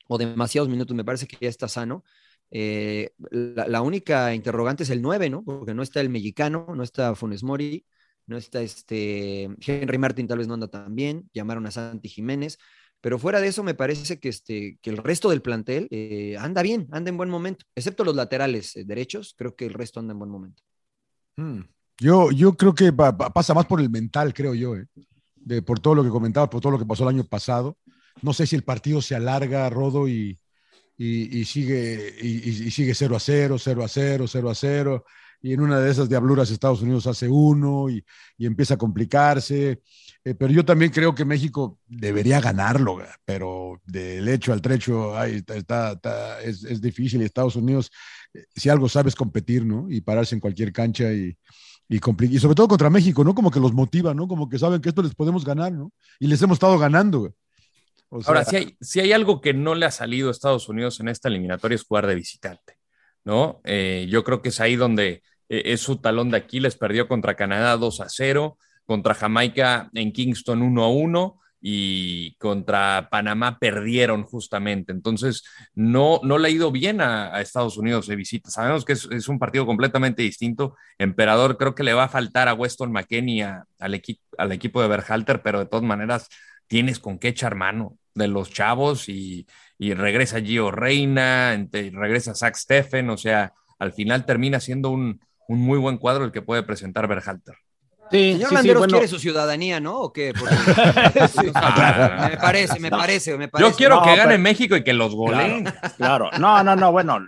o 0.08 0.16
demasiados 0.16 0.70
minutos, 0.70 0.96
me 0.96 1.04
parece 1.04 1.26
que 1.26 1.36
ya 1.38 1.50
está 1.50 1.68
sano. 1.68 2.02
la, 2.50 3.68
la, 3.68 3.82
única 3.82 4.34
interrogante 4.34 4.84
es 4.84 4.90
el 4.90 5.02
9, 5.02 5.28
¿no? 5.28 5.44
Porque 5.44 5.74
no 5.74 5.82
está 5.82 6.00
el 6.00 6.08
mexicano, 6.08 6.66
no 6.74 6.82
está 6.82 7.14
Funes 7.14 7.42
Mori, 7.42 7.84
no 8.26 8.38
está 8.38 8.62
este 8.62 9.50
Henry 9.60 9.98
Martin, 9.98 10.26
tal 10.26 10.38
vez 10.38 10.48
no 10.48 10.54
anda 10.54 10.68
tan 10.68 10.94
bien, 10.94 11.28
llamaron 11.34 11.66
a 11.66 11.70
Santi 11.70 12.08
Jiménez. 12.08 12.58
Pero 13.04 13.18
fuera 13.18 13.38
de 13.38 13.48
eso, 13.48 13.62
me 13.62 13.74
parece 13.74 14.18
que, 14.18 14.30
este, 14.30 14.78
que 14.80 14.88
el 14.88 14.96
resto 14.96 15.28
del 15.28 15.42
plantel 15.42 15.88
eh, 15.90 16.38
anda 16.38 16.62
bien, 16.62 16.88
anda 16.90 17.10
en 17.10 17.18
buen 17.18 17.28
momento, 17.28 17.66
excepto 17.74 18.02
los 18.02 18.16
laterales 18.16 18.74
eh, 18.76 18.84
derechos, 18.86 19.34
creo 19.36 19.54
que 19.54 19.66
el 19.66 19.74
resto 19.74 20.00
anda 20.00 20.12
en 20.12 20.20
buen 20.20 20.30
momento. 20.30 20.62
Hmm. 21.36 21.60
Yo, 21.98 22.30
yo 22.30 22.56
creo 22.56 22.74
que 22.74 22.94
pasa 22.94 23.52
más 23.52 23.66
por 23.66 23.82
el 23.82 23.90
mental, 23.90 24.32
creo 24.32 24.54
yo, 24.54 24.76
eh, 24.76 24.86
de, 25.36 25.60
por 25.60 25.80
todo 25.80 25.96
lo 25.96 26.02
que 26.02 26.08
comentaba, 26.08 26.48
por 26.48 26.62
todo 26.62 26.72
lo 26.72 26.78
que 26.78 26.86
pasó 26.86 27.02
el 27.02 27.14
año 27.14 27.24
pasado. 27.24 27.76
No 28.22 28.32
sé 28.32 28.46
si 28.46 28.56
el 28.56 28.64
partido 28.64 29.02
se 29.02 29.14
alarga, 29.14 29.68
Rodo, 29.68 30.08
y, 30.08 30.38
y, 30.96 31.44
sigue, 31.44 32.10
y, 32.22 32.70
sigue 32.70 32.94
0 32.94 33.16
a 33.16 33.20
0, 33.20 33.58
0 33.58 33.84
a 33.84 33.88
0, 33.88 34.24
0 34.26 34.50
a 34.50 34.54
0, 34.54 35.04
y 35.42 35.52
en 35.52 35.60
una 35.60 35.78
de 35.78 35.90
esas 35.90 36.08
diabluras 36.08 36.50
Estados 36.50 36.80
Unidos 36.80 37.06
hace 37.06 37.28
uno 37.28 37.90
y, 37.90 38.02
empieza 38.38 38.74
a 38.74 38.78
complicarse. 38.78 39.82
Eh, 40.26 40.34
pero 40.34 40.52
yo 40.52 40.64
también 40.64 40.90
creo 40.90 41.14
que 41.14 41.26
México 41.26 41.78
debería 41.86 42.40
ganarlo, 42.40 42.98
pero 43.26 43.82
del 43.84 44.26
hecho 44.28 44.54
al 44.54 44.62
trecho 44.62 45.22
está, 45.22 46.40
es, 46.42 46.80
difícil 46.80 47.20
y 47.20 47.26
Estados 47.26 47.56
Unidos, 47.56 47.90
eh, 48.32 48.46
si 48.56 48.70
algo 48.70 48.88
sabe 48.88 49.10
es 49.10 49.14
competir, 49.14 49.66
¿no? 49.66 49.86
Y 49.90 50.00
pararse 50.00 50.34
en 50.34 50.40
cualquier 50.40 50.72
cancha 50.72 51.12
y, 51.12 51.36
y, 51.90 51.96
y 51.96 52.38
sobre 52.38 52.54
todo 52.54 52.68
contra 52.68 52.88
México, 52.88 53.22
¿no? 53.22 53.34
Como 53.34 53.50
que 53.50 53.60
los 53.60 53.74
motiva, 53.74 54.14
¿no? 54.14 54.26
Como 54.26 54.48
que 54.48 54.58
saben 54.58 54.80
que 54.80 54.88
esto 54.88 55.02
les 55.02 55.14
podemos 55.14 55.44
ganar, 55.44 55.72
¿no? 55.72 55.92
Y 56.18 56.26
les 56.26 56.40
hemos 56.40 56.56
estado 56.56 56.78
ganando. 56.78 57.34
Ahora, 58.24 58.46
si 58.46 58.56
hay, 58.56 58.76
si 58.80 59.00
hay 59.00 59.12
algo 59.12 59.42
que 59.42 59.52
no 59.52 59.74
le 59.74 59.84
ha 59.84 59.90
salido 59.90 60.28
a 60.28 60.30
Estados 60.30 60.70
Unidos 60.70 61.00
en 61.00 61.08
esta 61.08 61.28
eliminatoria 61.28 61.74
es 61.74 61.84
jugar 61.84 62.06
de 62.06 62.14
visitante, 62.14 62.78
¿no? 63.24 63.60
Eh, 63.64 64.06
yo 64.08 64.24
creo 64.24 64.40
que 64.40 64.48
es 64.48 64.60
ahí 64.60 64.76
donde 64.76 65.22
es 65.50 65.82
su 65.82 65.98
talón 65.98 66.30
de 66.30 66.38
Aquiles, 66.38 66.76
perdió 66.76 67.08
contra 67.08 67.36
Canadá 67.36 67.76
2 67.76 68.00
a 68.00 68.06
0 68.08 68.56
contra 68.86 69.14
Jamaica 69.14 69.90
en 69.94 70.12
Kingston 70.12 70.62
1 70.62 70.82
a 70.82 70.88
1 70.88 71.40
y 71.66 72.34
contra 72.34 73.08
Panamá 73.10 73.58
perdieron 73.58 74.24
justamente. 74.24 74.92
Entonces, 74.92 75.44
no, 75.74 76.20
no 76.22 76.36
le 76.36 76.48
ha 76.48 76.50
ido 76.50 76.70
bien 76.70 77.00
a, 77.00 77.40
Estados 77.40 77.78
Unidos 77.78 78.06
de 78.06 78.16
visita. 78.16 78.50
Sabemos 78.50 78.84
que 78.84 78.92
es, 78.92 79.28
un 79.28 79.38
partido 79.38 79.64
completamente 79.64 80.22
distinto. 80.22 80.76
Emperador 80.98 81.56
creo 81.56 81.74
que 81.74 81.82
le 81.82 81.94
va 81.94 82.04
a 82.04 82.08
faltar 82.08 82.48
a 82.48 82.54
Weston 82.54 82.92
McKenney 82.92 83.40
al, 83.40 83.64
al 83.78 84.52
equipo 84.52 84.82
de 84.82 84.88
Berhalter, 84.88 85.40
pero 85.42 85.60
de 85.60 85.66
todas 85.66 85.84
maneras 85.84 86.28
tienes 86.66 86.98
con 86.98 87.18
qué 87.18 87.28
echar 87.28 87.54
mano 87.54 87.96
de 88.14 88.28
los 88.28 88.50
chavos 88.50 89.08
y, 89.08 89.46
regresa 89.78 90.40
Gio 90.40 90.70
Reina, 90.70 91.56
regresa 91.72 92.34
Zach 92.34 92.56
Steffen, 92.56 93.10
o 93.10 93.16
sea, 93.16 93.52
al 93.78 93.92
final 93.92 94.24
termina 94.24 94.60
siendo 94.60 94.90
un, 94.90 95.20
un 95.48 95.60
muy 95.60 95.78
buen 95.78 95.98
cuadro 95.98 96.24
el 96.24 96.32
que 96.32 96.42
puede 96.42 96.62
presentar 96.62 97.08
Berhalter. 97.08 97.56
Sí, 98.14 98.32
Señor 98.34 98.52
Landeros 98.52 98.86
quiere 98.86 99.08
su 99.08 99.18
ciudadanía, 99.18 99.80
¿no? 99.80 99.98
¿O 100.00 100.12
qué? 100.12 100.32
me 102.32 102.36
parece, 102.36 102.78
me 102.78 102.90
parece, 102.90 103.36
me 103.36 103.48
parece. 103.48 103.70
Yo 103.70 103.76
quiero 103.76 104.02
que 104.02 104.14
gane 104.14 104.38
México 104.38 104.76
y 104.76 104.84
que 104.84 104.92
los 104.92 105.16
goleen. 105.16 105.64
Claro, 105.96 106.30
no, 106.38 106.62
no, 106.62 106.76
no, 106.76 106.92
bueno, 106.92 107.18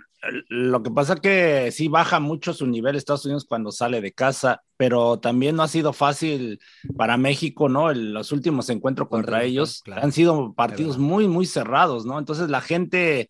lo 0.49 0.83
que 0.83 0.91
pasa 0.91 1.15
es 1.15 1.19
que 1.19 1.71
sí 1.71 1.89
baja 1.89 2.19
mucho 2.19 2.53
su 2.53 2.67
nivel 2.67 2.95
Estados 2.95 3.25
Unidos 3.25 3.45
cuando 3.45 3.71
sale 3.71 3.99
de 3.99 4.13
casa, 4.13 4.63
pero 4.77 5.19
también 5.19 5.55
no 5.55 5.63
ha 5.63 5.67
sido 5.67 5.91
fácil 5.93 6.59
para 6.95 7.17
México, 7.17 7.69
¿no? 7.69 7.93
los 7.93 8.31
últimos 8.31 8.69
encuentros 8.69 9.09
contra 9.09 9.43
ellos 9.43 9.83
han 9.91 10.11
sido 10.11 10.53
partidos 10.53 10.97
muy, 10.97 11.27
muy 11.27 11.45
cerrados, 11.45 12.05
¿no? 12.05 12.17
Entonces 12.17 12.49
la 12.49 12.61
gente 12.61 13.29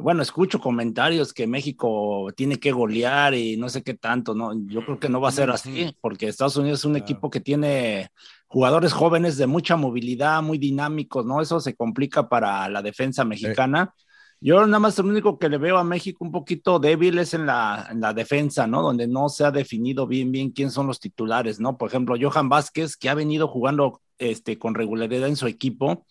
bueno, 0.00 0.22
escucho 0.22 0.60
comentarios 0.60 1.32
que 1.32 1.46
México 1.46 2.28
tiene 2.36 2.58
que 2.58 2.72
golear 2.72 3.34
y 3.34 3.56
no 3.56 3.68
sé 3.68 3.82
qué 3.82 3.94
tanto, 3.94 4.34
¿no? 4.34 4.52
Yo 4.66 4.84
creo 4.84 4.98
que 4.98 5.08
no 5.08 5.20
va 5.20 5.28
a 5.28 5.32
ser 5.32 5.50
así, 5.50 5.94
porque 6.00 6.28
Estados 6.28 6.56
Unidos 6.56 6.80
es 6.80 6.84
un 6.84 6.96
equipo 6.96 7.30
que 7.30 7.40
tiene 7.40 8.10
jugadores 8.46 8.92
jóvenes 8.92 9.36
de 9.36 9.46
mucha 9.46 9.76
movilidad, 9.76 10.42
muy 10.42 10.58
dinámicos, 10.58 11.26
¿no? 11.26 11.40
Eso 11.40 11.60
se 11.60 11.74
complica 11.74 12.28
para 12.28 12.68
la 12.68 12.82
defensa 12.82 13.24
mexicana. 13.24 13.92
Yo 14.40 14.64
nada 14.66 14.78
más 14.78 14.96
lo 14.98 15.08
único 15.08 15.38
que 15.38 15.48
le 15.48 15.58
veo 15.58 15.78
a 15.78 15.84
México 15.84 16.24
un 16.24 16.30
poquito 16.30 16.78
débil 16.78 17.18
es 17.18 17.34
en 17.34 17.46
la, 17.46 17.88
en 17.90 18.00
la 18.00 18.14
defensa, 18.14 18.68
¿no? 18.68 18.82
Donde 18.82 19.08
no 19.08 19.28
se 19.28 19.44
ha 19.44 19.50
definido 19.50 20.06
bien, 20.06 20.30
bien 20.30 20.50
quién 20.50 20.70
son 20.70 20.86
los 20.86 21.00
titulares, 21.00 21.58
¿no? 21.58 21.76
Por 21.76 21.88
ejemplo, 21.88 22.16
Johan 22.20 22.48
Vázquez, 22.48 22.96
que 22.96 23.08
ha 23.08 23.14
venido 23.14 23.48
jugando 23.48 24.00
este, 24.18 24.58
con 24.58 24.74
regularidad 24.74 25.28
en 25.28 25.36
su 25.36 25.48
equipo, 25.48 26.06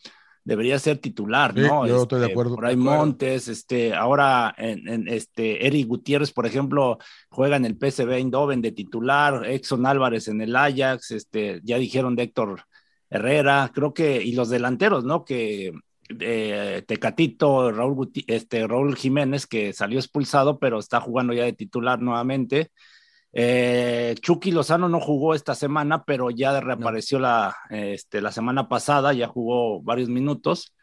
debería 0.48 0.80
ser 0.80 1.00
titular, 1.00 1.54
¿no? 1.54 1.86
yo 1.86 2.04
estoy 2.04 2.22
de 2.22 2.28
este, 2.28 2.32
acuerdo. 2.32 2.56
Por 2.56 2.66
ahí 2.66 2.78
Montes, 2.78 3.50
este, 3.50 3.94
ahora 3.94 4.56
en, 4.58 5.10
este, 5.10 5.68
Eric 5.68 5.88
Gutiérrez, 5.88 6.32
por 6.32 6.46
ejemplo, 6.46 7.00
juega 7.28 7.58
en 7.58 7.66
el 7.66 7.76
PSV 7.76 8.10
Eindhoven 8.14 8.62
de 8.62 8.72
titular, 8.72 9.46
Exxon 9.46 9.86
Álvarez 9.86 10.30
en 10.30 10.40
el 10.40 10.56
Ajax, 10.56 11.12
este, 11.12 11.60
ya 11.66 11.78
dijeron 11.78 12.16
de 12.16 12.24
Héctor 12.24 12.62
Herrera, 13.10 13.70
creo 13.76 13.94
que, 13.94 14.24
y 14.24 14.32
los 14.32 14.48
delanteros, 14.48 15.04
¿no? 15.04 15.26
Que 15.26 15.74
eh, 16.18 16.82
Tecatito, 16.88 17.70
Raúl, 17.74 18.10
este, 18.28 18.66
Raúl 18.68 18.96
Jiménez, 18.96 19.48
que 19.48 19.74
salió 19.74 20.00
expulsado, 20.00 20.60
pero 20.60 20.80
está 20.80 21.02
jugando 21.02 21.34
ya 21.34 21.44
de 21.44 21.52
titular 21.52 22.02
nuevamente. 22.02 22.72
Eh, 23.40 24.16
Chucky 24.20 24.50
Lozano 24.50 24.90
no 24.90 25.00
jugó 25.00 25.36
esta 25.36 25.54
semana, 25.54 26.04
pero 26.06 26.32
ya 26.32 26.60
reapareció 26.60 27.20
la, 27.20 27.56
este, 27.70 28.20
la 28.20 28.32
semana 28.32 28.68
pasada, 28.68 29.14
ya 29.14 29.28
jugó 29.28 29.80
varios 29.84 30.10
minutos. 30.10 30.74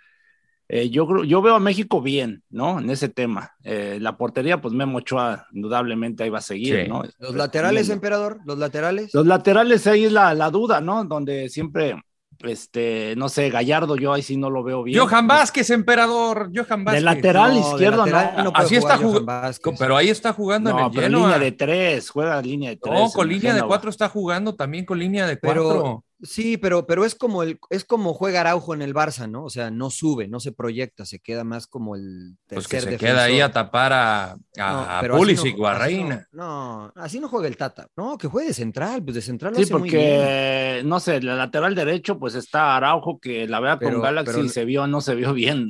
Eh, 0.69 0.89
yo, 0.89 1.25
yo 1.25 1.43
veo 1.43 1.57
a 1.57 1.61
México 1.61 2.01
bien, 2.01 2.45
¿no? 2.51 2.79
En 2.79 2.91
ese 2.91 3.09
tema. 3.09 3.51
Eh, 3.65 3.99
la 4.01 4.17
portería, 4.17 4.61
pues 4.61 4.73
Memo 4.73 4.99
Ochoa, 4.99 5.49
indudablemente 5.53 6.23
ahí 6.23 6.31
va 6.31 6.39
a 6.39 6.43
seguir, 6.43 6.89
¿no? 6.89 7.03
Los 7.19 7.35
laterales, 7.35 7.89
emperador, 7.89 8.39
los 8.45 8.57
laterales. 8.57 9.13
Los 9.13 9.27
laterales, 9.27 9.85
ahí 9.89 10.05
es 10.05 10.13
la, 10.13 10.33
la 10.33 10.51
duda, 10.51 10.81
¿no? 10.81 11.05
Donde 11.05 11.49
siempre 11.49 11.97
este, 12.41 13.14
no 13.16 13.28
sé, 13.28 13.51
Gallardo, 13.51 13.97
yo 13.97 14.12
ahí 14.12 14.22
sí 14.22 14.37
no 14.37 14.51
lo 14.51 14.62
veo 14.62 14.82
bien. 14.82 14.99
Johan 14.99 15.26
Vázquez, 15.26 15.70
emperador. 15.70 16.51
Johan 16.55 16.85
Vázquez. 16.85 17.03
De 17.03 17.05
lateral 17.05 17.57
izquierdo, 17.57 18.07
no. 18.07 18.53
Así 18.55 18.76
está 18.76 18.97
jugando. 18.99 19.51
Pero 19.78 19.97
ahí 19.97 20.09
está 20.09 20.32
jugando 20.32 20.70
en 20.70 20.78
el 20.78 20.91
pero 20.91 21.09
línea 21.09 21.39
de 21.39 21.53
tres, 21.53 22.11
juega 22.11 22.41
línea 22.43 22.70
de 22.70 22.76
tres. 22.76 22.95
No, 22.95 23.11
con 23.11 23.28
línea 23.28 23.55
de 23.55 23.62
cuatro 23.62 23.91
está 23.91 24.09
jugando 24.09 24.55
también 24.55 24.85
con 24.85 24.99
línea 24.99 25.26
de 25.26 25.39
cuatro. 25.39 26.05
Sí, 26.25 26.57
pero, 26.57 26.87
pero 26.87 27.05
es 27.05 27.14
como 27.14 27.43
el, 27.43 27.61
es 27.68 27.85
como 27.85 28.14
juega 28.14 28.41
Araujo 28.41 28.72
en 28.72 28.81
el 28.81 28.95
Barça, 28.95 29.31
¿no? 29.31 29.45
O 29.45 29.51
sea, 29.51 29.70
no 29.70 29.91
sube, 29.91 30.27
no 30.27 30.41
se 30.41 30.53
proyecta, 30.53 31.05
se 31.05 31.18
queda 31.18 31.45
más 31.45 31.66
como 31.66 31.97
el 31.97 32.37
tercer 32.47 32.57
Pues 32.57 32.85
que 32.85 32.91
se 32.93 32.97
queda 32.97 33.25
ahí 33.25 33.41
a 33.41 33.53
tapar 33.53 33.93
a, 33.93 34.37
a, 34.59 35.03
Pulisic 35.07 35.59
o 35.59 35.66
a 35.66 35.75
Reina. 35.75 36.27
No, 36.33 36.91
así 36.97 37.20
no 37.20 37.29
juega 37.29 37.46
el 37.46 37.59
Tata. 37.59 37.88
No, 37.96 38.17
que 38.17 38.29
juegue 38.29 38.49
de 38.49 38.55
central, 38.55 39.05
pues 39.05 39.17
de 39.17 39.22
central 39.22 39.53
lo 39.53 39.59
Sí, 39.59 39.64
hace 39.64 39.72
porque, 39.72 40.83
no 40.87 40.99
sé, 40.99 41.17
el 41.17 41.26
lateral 41.26 41.75
derecho, 41.75 42.18
pues 42.18 42.34
está 42.34 42.76
Araujo, 42.76 43.21
que 43.21 43.46
la 43.46 43.61
vea 43.61 43.79
con 43.79 44.01
Galaxy 44.01 44.49
se 44.49 44.64
vio, 44.64 44.87
no 44.87 45.03
se 45.03 45.14
vio 45.14 45.34
bien. 45.34 45.68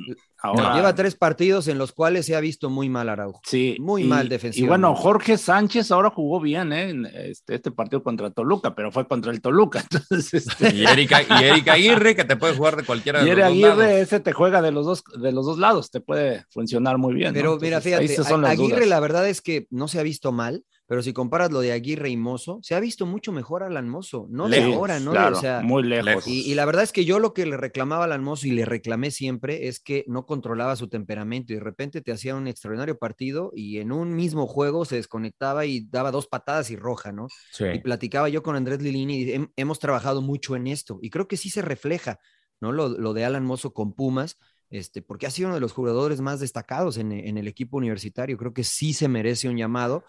Lleva 0.53 0.95
tres 0.95 1.15
partidos 1.15 1.69
en 1.69 1.79
los 1.79 1.93
cuales 1.93 2.27
se 2.27 2.37
ha 2.37 2.41
visto 2.41 2.71
muy 2.71 2.89
mal 2.89 3.09
Araujo. 3.09 3.41
Sí. 3.45 3.77
Muy 3.81 4.05
mal 4.05 4.29
defensivo. 4.29 4.67
Y 4.67 4.69
bueno, 4.69 4.95
Jorge 4.95 5.39
Sánchez 5.39 5.91
ahora 5.91 6.11
jugó 6.11 6.41
bien, 6.41 6.73
¿eh? 6.73 6.93
Este, 7.31 7.55
este, 7.55 7.71
partido 7.71 8.03
contra 8.03 8.31
Toluca, 8.31 8.75
pero 8.75 8.93
fue 8.93 9.07
contra 9.07 9.33
el 9.33 9.41
Toluca. 9.41 9.85
Entonces, 9.91 10.47
este... 10.47 10.75
y, 10.75 10.85
Erika, 10.85 11.23
y 11.23 11.69
Aguirre, 11.69 12.15
que 12.15 12.25
te 12.25 12.37
puede 12.37 12.55
jugar 12.55 12.77
de 12.77 12.85
cualquiera 12.85 13.23
de 13.23 13.27
y 13.27 13.29
los 13.31 13.39
dos 13.39 13.47
Aguirre, 13.47 14.01
ese 14.01 14.21
te 14.21 14.33
juega 14.33 14.61
de 14.61 14.73
los 14.73 14.87
dos, 14.87 15.05
de 15.21 15.33
los 15.33 15.47
dos 15.47 15.59
lados, 15.59 15.91
te 15.91 16.01
puede 16.01 16.45
funcionar 16.51 16.99
muy 16.99 17.15
bien. 17.15 17.33
Pero 17.33 17.59
mira, 17.59 17.81
fíjate, 17.81 18.17
Aguirre 18.47 18.87
la 18.87 19.01
verdad 19.01 19.29
es 19.29 19.41
que 19.41 19.67
no 19.71 19.89
se 19.89 19.99
ha 19.99 20.03
visto 20.03 20.33
mal 20.33 20.65
pero 20.87 21.03
si 21.03 21.15
comparas 21.15 21.51
lo 21.51 21.61
de 21.61 21.73
Aguirre 21.73 22.11
y 22.11 22.17
Mozo, 22.17 22.59
se 22.63 22.75
ha 22.75 22.81
visto 22.81 23.07
mucho 23.07 23.33
mejor 23.33 23.63
Alan 23.63 23.89
Mozo, 23.89 24.27
no 24.29 24.51
de 24.51 24.63
ahora, 24.63 25.01
¿no? 25.01 25.13
o 25.13 25.35
sea, 25.35 25.63
muy 25.63 25.83
lejos. 25.83 26.27
Y, 26.27 26.55
la 26.55 26.67
verdad 26.67 26.83
es 26.83 26.93
que 26.93 27.07
yo 27.07 27.19
lo 27.19 27.33
que 27.33 27.47
le 27.47 27.57
reclamaba 27.57 28.03
a 28.03 28.07
Alan 28.07 28.23
Mozo 28.23 28.47
y 28.47 28.51
le 28.51 28.67
reclamé 28.67 29.11
siempre 29.11 29.69
es 29.69 29.81
que 29.81 30.05
no 30.09 30.27
controlaba 30.27 30.77
su 30.77 30.89
temperamento 30.89 31.53
y 31.53 31.57
de 31.57 31.63
repente 31.63 32.03
te 32.03 32.13
hacía 32.13 32.35
un 32.35 32.49
extraordinario 32.49 32.99
partido 32.99 33.51
y 33.55 33.79
en 33.79 33.93
un 33.93 34.15
mismo 34.15 34.47
juego 34.47 34.85
se 34.85 34.97
desconectaba 34.97 35.65
y 35.65 35.87
daba 35.91 36.11
dos 36.11 36.27
patadas 36.27 36.71
y 36.71 36.77
roja, 36.77 37.13
¿no? 37.13 37.29
Y 37.59 37.79
platicaba 37.79 38.29
yo 38.29 38.43
con 38.43 38.55
Andrés 38.55 38.83
Lilini 38.83 39.23
y 39.23 39.49
hemos 39.57 39.79
trabajado 39.79 40.21
mucho 40.21 40.55
en 40.55 40.67
esto 40.67 40.99
y 41.01 41.09
creo 41.09 41.29
que 41.29 41.39
sí 41.39 41.49
se 41.49 41.63
refleja, 41.63 42.21
¿no? 42.61 42.73
Lo, 42.73 42.89
lo 42.91 43.15
de 43.15 43.25
Alan 43.25 43.45
Mozo 43.45 43.73
con 43.73 43.95
Pumas. 43.95 44.39
Este, 44.71 45.03
porque 45.03 45.27
ha 45.27 45.31
sido 45.31 45.49
uno 45.49 45.55
de 45.55 45.61
los 45.61 45.73
jugadores 45.73 46.21
más 46.21 46.41
destacados 46.41 46.97
en, 46.97 47.13
en 47.13 47.39
el 47.39 47.47
equipo 47.47 47.77
universitario. 47.77 48.37
Creo 48.37 48.53
que 48.53 48.65
sí 48.65 48.93
se 48.93 49.07
merece 49.07 49.49
un 49.49 49.57
llamado 49.57 50.05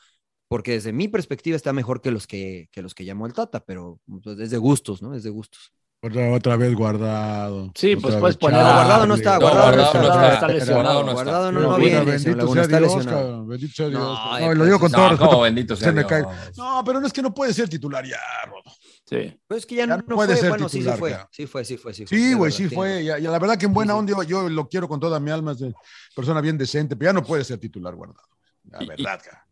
porque 0.47 0.71
desde 0.73 0.93
mi 0.93 1.07
perspectiva 1.07 1.55
está 1.55 1.73
mejor 1.73 2.01
que 2.01 2.11
los 2.11 2.27
que, 2.27 2.69
que 2.71 2.81
los 2.81 2.93
que 2.93 3.05
llamó 3.05 3.25
el 3.25 3.33
Tata, 3.33 3.63
pero 3.65 3.99
pues, 4.23 4.37
es 4.39 4.51
de 4.51 4.57
gustos, 4.57 5.01
¿no? 5.01 5.13
Es 5.15 5.23
de 5.23 5.29
gustos. 5.29 5.71
Otra, 6.01 6.31
otra 6.33 6.55
vez 6.55 6.75
guardado. 6.75 7.71
Sí, 7.73 7.95
pues 7.95 8.15
puedes 8.17 8.37
poner-. 8.37 8.61
Guardado 8.61 9.07
no 9.07 9.15
está, 9.15 9.39
No, 9.39 9.41
Guardado 9.49 9.71
no 9.71 9.77
Guardado 9.77 9.93
no 10.01 10.13
está, 10.13 10.33
está, 10.35 10.47
lesionado. 10.49 10.75
Guardado 10.75 11.03
no 11.03 11.09
está. 11.09 11.23
Guardado 11.23 11.51
no, 11.51 11.57
Pero 11.59 11.71
no 11.71 11.77
bueno, 11.79 11.85
viene, 11.85 12.11
bendito 12.11 12.53
sea 12.53 12.61
está 12.61 12.77
Dios, 12.79 12.95
lesionado. 12.95 13.21
cabrón, 13.27 13.47
bendito 13.47 13.73
sea 13.75 13.87
Dios. 13.87 13.99
No, 14.01 14.13
No, 14.13 14.37
eh, 14.37 14.51
y 14.51 14.55
lo 14.55 14.65
digo 14.65 14.79
con 14.79 14.91
no, 14.91 14.97
todo 14.97 15.05
No, 15.05 15.09
respeto. 15.17 15.41
bendito 15.41 15.75
sea 15.75 15.87
se 15.87 15.93
me 15.93 16.01
Dios. 16.01 16.09
cae. 16.09 16.23
No, 16.57 16.83
pero 16.85 16.99
no 17.01 17.07
es 17.07 17.13
que 17.13 17.21
no 17.23 17.33
puede 17.33 17.53
ser 17.53 17.69
titular 17.69 18.05
ya, 18.05 18.19
Rodo. 18.45 18.61
Sí. 19.09 19.39
Pues 19.47 19.59
es 19.61 19.65
que 19.65 19.75
ya, 19.75 19.81
Ya 19.87 19.87
no, 19.87 20.03
no 20.07 20.15
puede 20.15 20.33
fue, 20.33 20.37
ser 20.41 20.49
bueno, 20.49 20.67
titular, 20.69 20.95
sí, 20.95 20.99
sí 20.99 20.99
fue, 20.99 21.17
sí 21.31 21.47
fue, 21.47 21.65
sí 21.65 21.77
fue, 21.77 21.93
sí 21.95 22.05
fue. 22.05 22.17
Sí, 22.19 22.33
güey, 22.35 22.51
sí 22.51 22.69
fue. 22.69 23.01
Y, 23.01 23.09
y 23.09 23.21
la 23.21 23.39
verdad 23.39 23.57
que 23.57 23.65
en 23.65 23.73
buena 23.73 23.95
onda 23.95 24.13
yo, 24.13 24.21
yo 24.23 24.49
lo 24.49 24.67
quiero 24.69 24.87
con 24.87 24.99
toda 24.99 25.19
mi 25.19 25.31
alma, 25.31 25.53
es 25.53 25.59
de 25.59 25.73
persona 26.15 26.39
bien 26.39 26.57
decente, 26.57 26.95
pero 26.95 27.09
ya 27.09 27.13
no 27.13 27.23
puede 27.23 27.43
ser 27.43 27.57
titular 27.57 27.95
guardado. 27.95 28.27
La 28.69 28.79
verdad, 28.85 29.19
cara. 29.23 29.44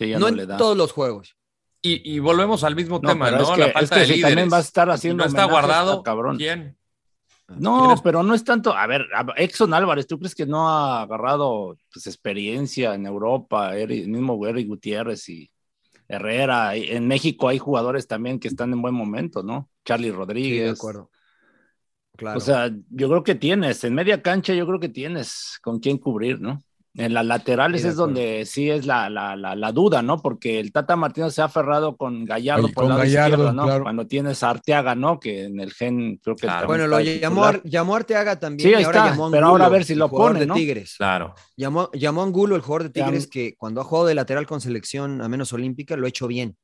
Sí, 0.00 0.08
ya 0.08 0.14
No 0.18 0.20
no, 0.20 0.28
en 0.28 0.36
le 0.36 0.46
da. 0.46 0.56
todos 0.56 0.76
los 0.76 0.92
juegos. 0.92 1.36
Y, 1.82 2.14
y 2.14 2.18
volvemos 2.18 2.64
al 2.64 2.74
mismo 2.74 2.98
No, 3.02 3.08
tema, 3.10 3.30
¿no? 3.30 3.42
es 3.42 3.48
que- 3.50 3.58
la 3.60 3.66
es 3.66 3.72
falta 3.74 3.94
que 3.96 4.00
de 4.00 4.06
si 4.06 4.12
líderes. 4.14 4.30
también 4.34 4.52
va 4.52 4.56
a 4.56 4.60
estar 4.60 4.88
Si 4.88 4.94
haciendo 4.94 5.24
no 5.24 5.28
está 5.28 5.44
guardado, 5.44 5.90
está 5.92 6.02
cabrón. 6.02 6.36
¿quién? 6.38 6.76
No, 7.48 7.80
¿Tienes- 7.82 8.00
pero 8.02 8.22
no 8.22 8.34
es 8.34 8.44
tanto. 8.44 8.74
A 8.74 8.86
ver, 8.86 9.06
Exxon 9.36 9.74
Álvarez, 9.74 10.06
¿tú 10.06 10.18
crees 10.18 10.34
que 10.34 10.46
no 10.46 10.68
ha 10.68 11.02
agarrado 11.02 11.76
pues, 11.92 12.06
experiencia 12.06 12.94
en 12.94 13.06
Europa? 13.06 13.76
El 13.76 14.08
mismo 14.08 14.46
Eric 14.46 14.68
Gutiérrez 14.68 15.28
y 15.28 15.50
Herrera. 16.08 16.74
En 16.76 17.06
México 17.08 17.48
hay 17.48 17.58
jugadores 17.58 18.06
también 18.06 18.38
que 18.40 18.48
están 18.48 18.72
en 18.72 18.80
buen 18.82 18.94
momento, 18.94 19.42
¿no? 19.42 19.68
Charlie 19.84 20.06
Sí, 20.08 20.10
de 20.12 20.16
Rodríguez. 20.16 20.78
acuerdo. 20.78 21.10
Claro. 22.16 22.38
O 22.38 22.40
sea, 22.40 22.70
yo 22.90 23.08
creo 23.08 23.22
que 23.24 23.34
tienes, 23.34 23.82
en 23.84 23.94
media 23.94 24.20
cancha 24.22 24.52
yo 24.54 24.66
creo 24.66 24.78
que 24.78 24.88
tienes 24.90 25.58
con 25.62 25.78
quién 25.80 25.98
cubrir, 25.98 26.40
¿no? 26.40 26.62
En 26.96 27.14
las 27.14 27.24
laterales 27.24 27.82
Sí, 27.82 27.88
es 27.88 27.94
donde 27.94 28.44
sí 28.46 28.68
es 28.68 28.84
la, 28.84 29.08
la, 29.08 29.36
la, 29.36 29.54
la 29.54 29.70
duda, 29.72 30.02
¿no? 30.02 30.18
Porque 30.18 30.58
el 30.58 30.72
Tata 30.72 30.96
Martínez 30.96 31.32
se 31.34 31.40
ha 31.40 31.44
aferrado 31.44 31.96
con 31.96 32.24
Gallardo 32.24 32.64
Oye, 32.64 32.74
por 32.74 32.82
el 32.82 32.88
con 32.88 32.88
lado 32.98 33.00
Gallardo, 33.02 33.28
izquierdo, 33.36 33.52
¿no? 33.52 33.62
claro. 33.64 33.82
Cuando 33.84 34.06
tienes 34.08 34.42
a 34.42 34.50
Arteaga, 34.50 34.94
¿no? 34.96 35.20
Que 35.20 35.44
en 35.44 35.60
el 35.60 35.72
gen 35.72 36.16
creo 36.20 36.34
que 36.34 36.48
Claro. 36.48 36.66
bueno, 36.66 36.88
lo 36.88 36.98
llamó, 37.00 37.52
llamó 37.62 37.94
Arteaga 37.94 38.40
también. 38.40 38.68
Sí, 38.68 38.72
y 38.72 38.74
ahí 38.74 38.82
ahora 38.84 38.98
está, 38.98 39.10
llamó 39.10 39.30
pero 39.30 39.46
ahora 39.46 39.66
a 39.66 39.68
ver 39.68 39.84
si 39.84 39.94
lo 39.94 40.10
pone, 40.10 40.40
de 40.40 40.46
¿no? 40.46 40.54
Tigres. 40.54 40.96
Claro. 40.96 41.34
Llamó, 41.56 41.90
llamó 41.92 42.22
a 42.22 42.24
Angulo, 42.24 42.56
el 42.56 42.62
jugador 42.62 42.90
de 42.90 43.00
Llam- 43.00 43.04
Tigres, 43.06 43.26
que 43.28 43.54
cuando 43.56 43.80
ha 43.80 43.84
jugado 43.84 44.06
de 44.08 44.14
lateral 44.16 44.46
con 44.48 44.60
selección 44.60 45.22
a 45.22 45.28
menos 45.28 45.52
olímpica, 45.52 45.96
lo 45.96 46.06
ha 46.06 46.08
hecho 46.08 46.26
bien. 46.26 46.56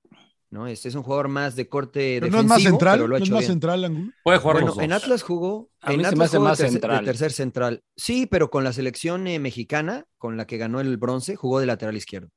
¿No? 0.50 0.66
Este 0.66 0.88
es 0.88 0.94
un 0.94 1.02
jugador 1.02 1.28
más 1.28 1.56
de 1.56 1.68
corte 1.68 2.18
Pero 2.20 2.32
no 2.32 2.40
es 2.40 2.46
más 2.46 2.62
central, 2.62 2.98
pero 2.98 3.08
lo 3.08 3.16
ha 3.16 3.18
no 3.18 3.22
es 3.24 3.28
hecho 3.28 3.34
más 3.34 3.40
bien. 3.42 3.52
central, 3.52 3.84
Angulo. 3.84 4.12
Puede 4.22 4.38
jugar 4.38 4.54
Bueno, 4.56 4.66
los 4.68 4.76
dos. 4.76 4.84
en 4.84 4.92
Atlas 4.92 5.22
jugó, 5.22 5.70
A 5.80 5.92
en 5.92 5.98
mí 5.98 6.04
se 6.04 6.10
me 6.10 6.24
Atlas 6.24 6.28
hace 6.28 6.36
jugó 6.36 6.46
de 6.46 6.50
más 6.50 6.60
tercer- 6.60 6.70
central. 6.70 6.98
de 7.00 7.04
tercer 7.04 7.32
central. 7.32 7.84
Sí, 7.96 8.26
pero 8.26 8.50
con 8.50 8.64
la 8.64 8.72
selección 8.72 9.26
eh, 9.26 9.38
mexicana, 9.38 10.04
con 10.18 10.36
la 10.36 10.46
que 10.46 10.56
ganó 10.58 10.80
el 10.80 10.96
bronce, 10.96 11.36
jugó 11.36 11.60
de 11.60 11.66
lateral 11.66 11.96
izquierdo. 11.96 12.28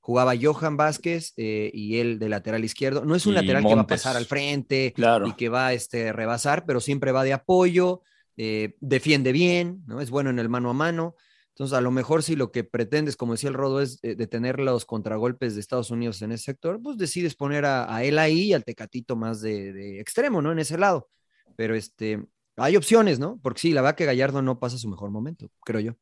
Jugaba 0.00 0.34
Johan 0.40 0.76
Vázquez 0.76 1.32
eh, 1.36 1.70
y 1.74 1.98
él 1.98 2.18
de 2.20 2.28
lateral 2.28 2.64
izquierdo. 2.64 3.04
No 3.04 3.16
es 3.16 3.26
un 3.26 3.32
Y 3.32 3.36
lateral 3.36 3.64
que 3.66 3.74
va 3.74 3.80
a 3.82 3.86
pasar 3.88 4.16
al 4.16 4.26
frente 4.26 4.92
Claro. 4.94 5.26
y 5.26 5.32
que 5.32 5.48
va 5.48 5.66
a 5.68 5.72
este, 5.72 6.12
rebasar, 6.12 6.64
pero 6.64 6.78
siempre 6.80 7.10
va 7.10 7.24
de 7.24 7.32
apoyo, 7.32 8.02
eh, 8.36 8.76
defiende 8.80 9.32
bien, 9.32 9.82
¿no? 9.86 10.00
Es 10.00 10.10
bueno 10.10 10.30
en 10.30 10.38
el 10.38 10.48
mano 10.48 10.70
a 10.70 10.74
mano. 10.74 11.16
Entonces, 11.56 11.78
a 11.78 11.80
lo 11.80 11.90
mejor 11.90 12.22
si 12.22 12.36
lo 12.36 12.52
que 12.52 12.64
pretendes, 12.64 13.16
como 13.16 13.32
decía 13.32 13.48
el 13.48 13.54
Rodo, 13.54 13.80
es 13.80 13.98
eh, 14.02 14.14
detener 14.14 14.60
los 14.60 14.84
contragolpes 14.84 15.54
de 15.54 15.60
Estados 15.62 15.90
Unidos 15.90 16.20
en 16.20 16.32
ese 16.32 16.44
sector, 16.44 16.82
pues 16.82 16.98
decides 16.98 17.34
poner 17.34 17.64
a, 17.64 17.94
a 17.94 18.04
él 18.04 18.18
ahí 18.18 18.48
y 18.48 18.52
al 18.52 18.62
Tecatito 18.62 19.16
más 19.16 19.40
de, 19.40 19.72
de 19.72 19.98
extremo, 20.00 20.42
¿no? 20.42 20.52
En 20.52 20.58
ese 20.58 20.76
lado. 20.76 21.08
Pero 21.56 21.74
este, 21.74 22.22
hay 22.56 22.76
opciones, 22.76 23.18
¿no? 23.18 23.40
Porque 23.42 23.62
sí, 23.62 23.72
la 23.72 23.80
verdad 23.80 23.96
que 23.96 24.04
Gallardo 24.04 24.42
no 24.42 24.58
pasa 24.60 24.76
su 24.76 24.86
mejor 24.90 25.10
momento, 25.10 25.48
creo 25.64 25.80
yo. 25.80 25.92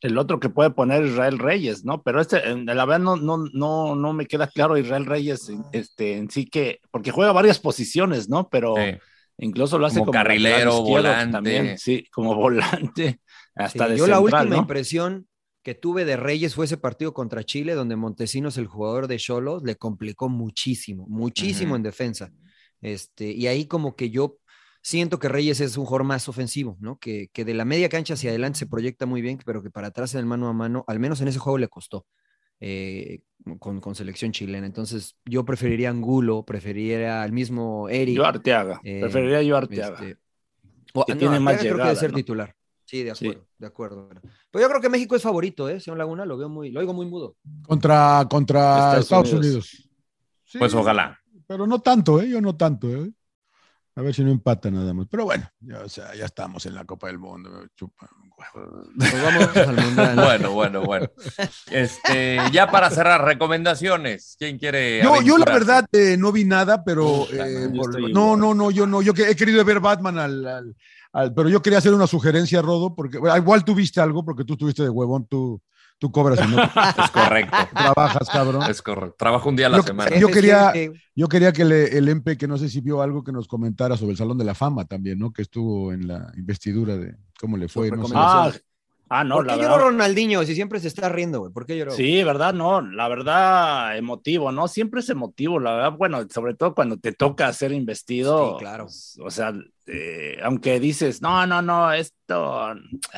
El 0.00 0.16
otro 0.16 0.40
que 0.40 0.48
puede 0.48 0.70
poner 0.70 1.04
Israel 1.04 1.38
Reyes, 1.38 1.84
¿no? 1.84 2.02
Pero 2.02 2.22
este, 2.22 2.40
la 2.56 2.86
verdad 2.86 3.00
no, 3.00 3.16
no, 3.16 3.44
no, 3.52 3.94
no 3.94 4.12
me 4.14 4.24
queda 4.24 4.46
claro 4.46 4.78
Israel 4.78 5.04
Reyes 5.04 5.52
este, 5.72 6.16
en 6.16 6.30
sí 6.30 6.46
que, 6.46 6.80
porque 6.90 7.10
juega 7.10 7.32
varias 7.32 7.58
posiciones, 7.58 8.26
¿no? 8.30 8.48
Pero 8.48 8.74
Sí. 8.76 8.96
incluso 9.36 9.78
lo 9.78 9.84
hace 9.84 9.98
Como 9.98 10.06
como, 10.06 10.12
carrilero, 10.18 10.80
volante. 10.80 11.32
También, 11.32 11.78
sí, 11.78 12.06
como 12.10 12.34
volante, 12.36 13.20
hasta 13.54 13.84
Sí, 13.86 13.90
de 13.92 13.96
yo 13.98 14.06
la 14.06 14.20
última 14.20 14.44
¿no? 14.44 14.56
impresión 14.56 15.26
que 15.62 15.74
tuve 15.74 16.04
de 16.04 16.16
Reyes 16.16 16.54
fue 16.54 16.64
ese 16.64 16.76
partido 16.78 17.12
contra 17.12 17.44
Chile, 17.44 17.74
donde 17.74 17.96
Montesinos, 17.96 18.56
el 18.56 18.66
jugador 18.66 19.08
de 19.08 19.18
Cholos, 19.18 19.62
le 19.62 19.76
complicó 19.76 20.28
muchísimo, 20.28 21.06
muchísimo 21.08 21.76
en 21.76 21.82
defensa. 21.82 22.30
Este, 22.80 23.30
y 23.32 23.46
ahí 23.46 23.66
como 23.66 23.94
que 23.94 24.10
yo 24.10 24.38
siento 24.82 25.18
que 25.18 25.28
Reyes 25.28 25.60
es 25.60 25.76
un 25.76 25.84
jugador 25.84 26.04
más 26.06 26.28
ofensivo, 26.28 26.78
¿no? 26.80 26.98
Que, 26.98 27.28
que 27.32 27.44
de 27.44 27.52
la 27.52 27.66
media 27.66 27.90
cancha 27.90 28.14
hacia 28.14 28.30
adelante 28.30 28.58
se 28.60 28.66
proyecta 28.66 29.04
muy 29.04 29.20
bien, 29.20 29.38
pero 29.44 29.62
que 29.62 29.70
para 29.70 29.88
atrás 29.88 30.14
en 30.14 30.20
el 30.20 30.26
mano 30.26 30.48
a 30.48 30.54
mano, 30.54 30.84
al 30.88 30.98
menos 30.98 31.20
en 31.20 31.28
ese 31.28 31.38
juego 31.38 31.58
le 31.58 31.68
costó. 31.68 32.06
eh, 32.60 33.20
con, 33.58 33.80
con 33.80 33.94
selección 33.94 34.32
chilena. 34.32 34.66
Entonces, 34.66 35.16
yo 35.24 35.44
preferiría 35.44 35.90
Angulo, 35.90 36.44
preferiría 36.44 37.22
al 37.22 37.32
mismo 37.32 37.88
Eric. 37.88 38.16
Yo 38.16 38.24
Arteaga, 38.26 38.80
eh, 38.84 39.00
preferiría 39.00 39.42
yo 39.42 39.56
Arteaga. 39.56 39.98
este, 40.00 40.18
o- 40.94 41.06
Que 41.06 41.12
no, 41.14 41.18
tiene 41.20 41.40
más 41.40 41.54
Arteaga 41.56 41.62
creo 41.62 41.76
que 41.78 41.82
debe 41.88 41.96
ser 41.96 42.10
¿no? 42.12 42.16
titular. 42.18 42.54
Sí, 42.90 43.04
de 43.04 43.14
Sí. 43.14 43.28
acuerdo, 43.28 43.46
de 43.58 43.66
acuerdo. 43.68 44.08
Pero 44.50 44.62
yo 44.64 44.68
creo 44.68 44.80
que 44.80 44.88
México 44.88 45.14
es 45.14 45.22
favorito, 45.22 45.68
¿eh? 45.68 45.78
Señor 45.78 45.98
Laguna, 45.98 46.24
lo 46.24 46.36
veo 46.36 46.48
muy, 46.48 46.70
lo 46.72 46.80
oigo 46.80 46.92
muy 46.92 47.06
mudo. 47.06 47.36
Contra, 47.62 48.26
contra 48.28 48.98
Estados 48.98 49.04
Estados, 49.04 49.32
Unidos. 49.32 49.44
Unidos. 49.74 49.90
Sí, 50.44 50.58
Pues 50.58 50.74
ojalá. 50.74 51.16
Pero 51.46 51.68
no 51.68 51.80
tanto, 51.80 52.20
¿eh? 52.20 52.28
Yo 52.28 52.40
no 52.40 52.56
tanto, 52.56 52.88
¿eh? 52.88 53.08
A 53.94 54.02
ver 54.02 54.12
si 54.12 54.24
no 54.24 54.30
empata 54.32 54.72
nada 54.72 54.92
más. 54.92 55.06
Pero 55.08 55.24
bueno, 55.24 55.48
ya, 55.60 55.80
o 55.80 55.88
sea, 55.88 56.14
ya 56.16 56.24
estamos 56.24 56.66
en 56.66 56.74
la 56.74 56.84
Copa 56.84 57.06
del 57.06 57.18
Mundo. 57.20 57.64
chupa 57.76 58.08
vamos 58.96 59.56
al 59.56 59.76
mundial. 59.76 60.16
Bueno, 60.24 60.50
bueno, 60.52 60.82
bueno. 60.82 61.08
Este, 61.70 62.38
ya 62.52 62.70
para 62.70 62.90
cerrar, 62.90 63.24
recomendaciones. 63.24 64.36
¿Quién 64.38 64.58
quiere? 64.58 65.02
Yo, 65.02 65.20
yo 65.22 65.38
la 65.38 65.44
verdad 65.52 65.86
eh, 65.92 66.16
no 66.18 66.32
vi 66.32 66.44
nada, 66.44 66.82
pero 66.82 67.26
eh, 67.32 67.68
no, 67.72 67.84
no, 68.12 68.36
no, 68.36 68.54
no, 68.54 68.70
yo 68.70 68.86
no, 68.86 69.02
yo 69.02 69.12
que- 69.14 69.30
he 69.30 69.36
querido 69.36 69.64
ver 69.64 69.80
Batman 69.80 70.18
al, 70.18 70.46
al- 70.46 70.76
al- 71.12 71.34
pero 71.34 71.48
yo 71.48 71.60
quería 71.62 71.78
hacer 71.78 71.92
una 71.94 72.06
sugerencia, 72.06 72.62
Rodo, 72.62 72.94
porque 72.94 73.18
bueno, 73.18 73.36
igual 73.36 73.64
tú 73.64 73.74
viste 73.74 74.00
algo, 74.00 74.24
porque 74.24 74.44
tú 74.44 74.54
estuviste 74.54 74.82
de 74.82 74.88
huevón, 74.90 75.26
tú, 75.26 75.60
tú 75.98 76.10
cobras 76.12 76.38
y 76.46 76.48
no 76.50 76.62
Es 77.04 77.10
correcto. 77.10 77.56
trabajas, 77.74 78.28
cabrón. 78.30 78.62
Es 78.70 78.80
correcto. 78.82 79.16
Trabajo 79.18 79.48
un 79.48 79.56
día 79.56 79.66
a 79.66 79.70
la 79.70 79.76
Yo- 79.78 79.82
semana. 79.82 80.16
yo 80.18 80.28
quería- 80.28 80.72
que- 80.72 80.92
Yo 81.14 81.28
quería 81.28 81.52
que 81.52 81.64
le- 81.64 81.98
el 81.98 82.08
EMPE, 82.08 82.38
que 82.38 82.48
no 82.48 82.56
sé 82.56 82.68
si 82.70 82.80
vio 82.80 83.02
algo, 83.02 83.22
que 83.22 83.32
nos 83.32 83.46
comentara 83.48 83.96
sobre 83.96 84.12
el 84.12 84.16
Salón 84.18 84.38
de 84.38 84.44
la 84.44 84.54
Fama 84.54 84.86
también, 84.86 85.18
¿no? 85.18 85.32
Que 85.32 85.42
estuvo 85.42 85.92
en 85.92 86.08
la 86.08 86.32
investidura 86.36 86.96
de 86.96 87.14
cómo 87.38 87.56
le 87.58 87.68
fue. 87.68 87.90
No 87.90 88.06
sé. 88.06 88.14
Ah, 88.16 88.50
ah, 89.10 89.24
no, 89.24 89.34
¿Por 89.36 89.46
la 89.46 89.54
qué 89.54 89.60
verdad. 89.60 89.74
lloró 89.76 89.90
Ronaldinho 89.90 90.42
si 90.44 90.54
siempre 90.54 90.80
se 90.80 90.88
está 90.88 91.08
riendo, 91.10 91.40
güey? 91.40 91.52
¿Por 91.52 91.66
qué 91.66 91.76
lloró? 91.76 91.90
Sí, 91.90 92.22
¿verdad? 92.24 92.54
No, 92.54 92.80
la 92.80 93.08
verdad, 93.08 93.98
emotivo, 93.98 94.50
¿no? 94.52 94.66
Siempre 94.68 95.00
es 95.00 95.10
emotivo, 95.10 95.58
la 95.60 95.74
verdad. 95.74 95.92
Bueno, 95.98 96.20
sobre 96.32 96.54
todo 96.54 96.74
cuando 96.74 96.96
te 96.96 97.12
toca 97.12 97.52
ser 97.52 97.72
investido. 97.72 98.52
Sí, 98.52 98.60
claro. 98.60 98.84
pues, 98.84 99.18
O 99.22 99.30
sea, 99.30 99.52
eh, 99.92 100.38
aunque 100.42 100.80
dices, 100.80 101.22
no, 101.22 101.46
no, 101.46 101.62
no, 101.62 101.92
esto 101.92 102.56
ah, 102.58 102.74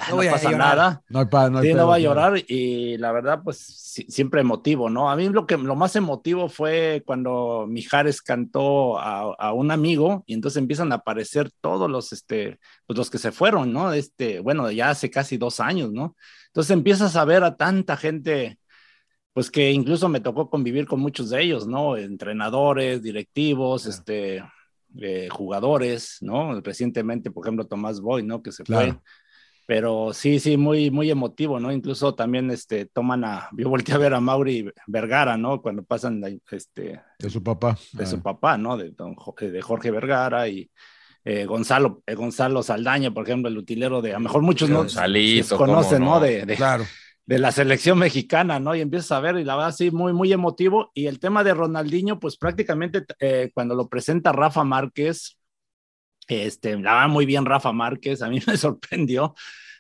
no, 0.07 0.21
a 0.21 0.25
pasa 0.29 0.53
nada. 0.53 1.03
No 1.09 1.19
hay 1.21 1.27
pa- 1.27 1.51
no 1.51 1.59
hay 1.59 1.67
Sí, 1.67 1.69
pedo, 1.69 1.87
no 1.87 1.87
va 1.87 1.97
a 1.97 1.99
claro. 1.99 2.01
llorar 2.01 2.43
y 2.49 2.99
la 2.99 3.13
verdad, 3.13 3.41
pues 3.45 3.59
sí, 3.59 4.05
siempre 4.09 4.41
emotivo, 4.41 4.91
¿no? 4.91 5.11
A 5.11 5.17
mí 5.17 5.29
lo 5.29 5.47
que 5.47 5.57
lo 5.59 5.77
más 5.77 5.95
emotivo 5.97 6.49
fue 6.49 7.03
cuando 7.07 7.67
Mijares 7.69 8.23
cantó 8.23 8.99
a, 8.99 9.35
a 9.39 9.53
un 9.53 9.71
amigo 9.71 10.25
y 10.27 10.35
entonces 10.35 10.59
empiezan 10.61 10.93
a 10.93 10.97
aparecer 10.97 11.51
todos 11.61 11.91
los, 11.91 12.13
este, 12.13 12.59
pues 12.87 12.99
los 12.99 13.11
que 13.11 13.19
se 13.19 13.33
fueron, 13.33 13.73
¿no? 13.73 13.93
Este, 13.93 14.41
bueno, 14.41 14.71
ya 14.73 14.91
hace 14.91 15.11
casi 15.11 15.37
dos 15.39 15.61
años, 15.61 15.93
¿no? 15.93 16.17
Entonces 16.49 16.73
empiezas 16.73 17.17
a 17.17 17.25
ver 17.25 17.45
a 17.45 17.57
tanta 17.57 17.97
gente, 17.97 18.59
pues 19.33 19.51
que 19.51 19.71
incluso 19.73 20.09
me 20.09 20.21
tocó 20.21 20.51
convivir 20.51 20.87
con 20.87 21.01
muchos 21.01 21.31
de 21.31 21.43
ellos, 21.43 21.67
¿no? 21.67 21.97
Entrenadores, 21.97 23.03
directivos, 23.03 23.87
este, 23.87 24.43
eh, 25.01 25.29
jugadores, 25.31 26.19
¿no? 26.21 26.61
Recientemente, 26.61 27.31
por 27.31 27.47
ejemplo, 27.47 27.67
Tomás 27.67 28.01
Boy, 28.01 28.23
¿no? 28.23 28.43
Que 28.43 28.53
se 28.53 28.65
fue. 28.65 28.95
Pero 29.65 30.13
sí, 30.13 30.41
sí, 30.41 30.57
muy, 30.57 30.91
muy 30.91 31.09
emotivo, 31.11 31.61
¿no? 31.61 31.73
Incluso 31.73 32.15
también 32.15 32.51
este, 32.51 32.87
toman 32.87 33.25
a, 33.25 33.49
yo 33.57 33.69
volteé 33.69 33.95
a 33.95 33.99
ver 33.99 34.13
a 34.13 34.21
Mauri 34.21 34.71
Vergara, 34.89 35.37
¿no? 35.37 35.63
Cuando 35.63 35.85
pasan 35.85 36.21
la- 36.21 36.33
este, 36.51 37.01
De 37.19 37.31
su 37.31 37.43
papá. 37.43 37.79
de 37.93 38.05
su 38.07 38.17
Ah. 38.17 38.23
papá, 38.23 38.59
¿no? 38.59 38.77
De, 38.77 38.91
don 38.91 39.15
Jo- 39.15 39.35
de 39.41 39.63
Jorge 39.63 39.91
Vergara 39.93 40.49
y 40.49 40.69
eh, 41.25 41.45
Gonzalo, 41.47 42.03
eh, 42.07 42.17
Gonzalo 42.17 42.65
Saldaña, 42.65 43.15
por 43.15 43.23
ejemplo, 43.25 43.49
el 43.49 43.57
utilero 43.57 44.03
de, 44.03 44.11
a 44.11 44.15
lo 44.15 44.21
mejor 44.21 44.43
muchos 44.43 44.69
no 44.69 44.79
Gonzalito, 44.79 45.57
conocen, 45.57 46.01
¿no? 46.01 46.15
no. 46.17 46.21
De, 46.21 46.45
de, 46.45 46.57
Claro. 46.57 46.85
De 47.27 47.39
la 47.39 47.53
selección 47.53 47.99
mexicana, 47.99 48.59
¿no? 48.61 48.75
Y 48.75 48.81
empiezas 48.81 49.13
a 49.13 49.21
ver, 49.21 49.37
y 49.39 49.45
la 49.45 49.57
verdad, 49.57 49.73
sí, 49.73 49.91
muy, 49.91 50.13
muy 50.13 50.33
emotivo. 50.33 50.91
Y 50.95 51.07
el 51.07 51.21
tema 51.21 51.45
de 51.45 51.55
Ronaldinho, 51.55 52.19
pues 52.19 52.37
prácticamente 52.37 53.05
eh, 53.21 53.51
cuando 53.55 53.75
lo 53.75 53.89
presenta 53.89 54.33
Rafa 54.33 54.65
Márquez, 54.65 55.39
este, 56.29 56.73
la 56.79 56.95
verdad, 56.95 57.09
muy 57.09 57.27
bien 57.27 57.45
Rafa 57.45 57.73
Márquez, 57.73 58.23
a 58.23 58.29
mí 58.29 58.41
me 58.47 58.57
sorprendió 58.57 59.35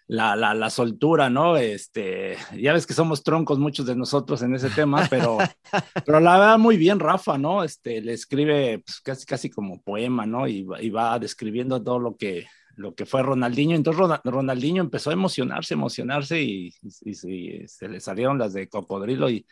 la, 0.08 0.36
la, 0.36 0.54
la 0.54 0.70
soltura, 0.70 1.30
¿no? 1.30 1.56
Este, 1.56 2.36
ya 2.60 2.72
ves 2.72 2.86
que 2.86 2.94
somos 2.94 3.22
troncos 3.22 3.58
muchos 3.58 3.86
de 3.86 3.96
nosotros 3.96 4.42
en 4.42 4.54
ese 4.54 4.70
tema, 4.70 5.06
pero, 5.08 5.38
pero 6.04 6.20
la 6.20 6.38
verdad, 6.38 6.58
muy 6.58 6.76
bien 6.76 7.00
Rafa, 7.00 7.38
¿no? 7.38 7.64
Este, 7.64 8.00
le 8.02 8.12
escribe 8.12 8.80
pues, 8.84 9.00
casi, 9.00 9.26
casi 9.26 9.50
como 9.50 9.80
poema, 9.82 10.26
¿no? 10.26 10.46
Y, 10.48 10.64
va- 10.64 10.82
y 10.82 10.90
va 10.90 11.18
describiendo 11.18 11.82
todo 11.82 11.98
lo 11.98 12.16
que, 12.16 12.46
lo 12.76 12.94
que 12.94 13.06
fue 13.06 13.22
Ronaldinho. 13.22 13.76
Entonces 13.76 14.00
Ronald- 14.00 14.22
Ronaldinho 14.24 14.82
empezó 14.82 15.10
a 15.10 15.12
emocionarse, 15.14 15.74
emocionarse 15.74 16.40
y, 16.42 16.72
y- 17.02 17.60
y 17.62 17.68
se 17.68 17.88
le 17.88 18.00
salieron 18.00 18.38
las 18.38 18.52
de 18.52 18.68
cocodrilo 18.68 19.28
y 19.30 19.46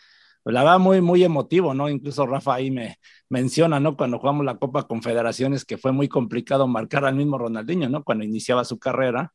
la 0.45 0.63
verdad 0.65 0.79
muy, 0.79 1.01
muy 1.03 1.23
emotivo, 1.23 1.75
¿no? 1.75 1.89
Incluso 1.91 2.27
Rafa 2.27 2.55
ahí 2.55 2.71
me 2.71 2.97
menciona, 3.29 3.79
¿no? 3.79 3.97
Cuando 3.97 4.19
jugamos 4.19 4.45
la 4.47 4.57
Copa 4.57 4.87
Confederaciones 4.87 5.65
que 5.67 5.77
fue 5.77 5.93
muy 5.93 6.09
complicado 6.09 6.67
marcar 6.67 7.05
al 7.05 7.15
mismo 7.15 7.37
Ronaldinho, 7.39 7.89
¿no? 7.91 8.03
Cuando 8.05 8.25
iniciaba 8.25 8.65
su 8.65 8.79
carrera. 8.79 9.33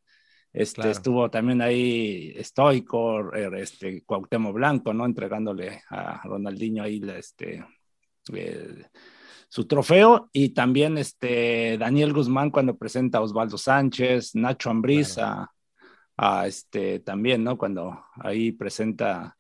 Este, 0.52 0.76
Claro. 0.76 0.91
Estuvo 0.91 1.30
también 1.30 1.62
ahí 1.62 2.34
estoico, 2.38 3.34
er, 3.36 3.53
este, 3.56 4.03
Cuauhtémoc 4.03 4.53
Blanco, 4.56 4.94
¿no? 4.94 5.06
Entregándole 5.06 5.82
a 5.90 6.22
Ronaldinho 6.24 6.82
ahí 6.84 7.02
la, 7.02 7.18
este, 7.18 7.64
el- 8.34 8.86
su 9.50 9.66
trofeo 9.66 10.30
y 10.34 10.50
también 10.50 10.98
este 10.98 11.78
Daniel 11.78 12.14
Guzmán 12.14 12.52
cuando 12.52 12.76
presenta 12.78 13.20
a 13.20 13.22
Osvaldo 13.22 13.58
Sánchez, 13.58 14.36
Nacho 14.36 14.70
Ambriz 14.70 15.18
a, 15.18 15.50
a, 16.18 16.48
este 16.48 17.00
también, 17.00 17.44
¿no? 17.44 17.58
Cuando 17.58 18.04
ahí 18.20 18.52
presenta 18.52 19.38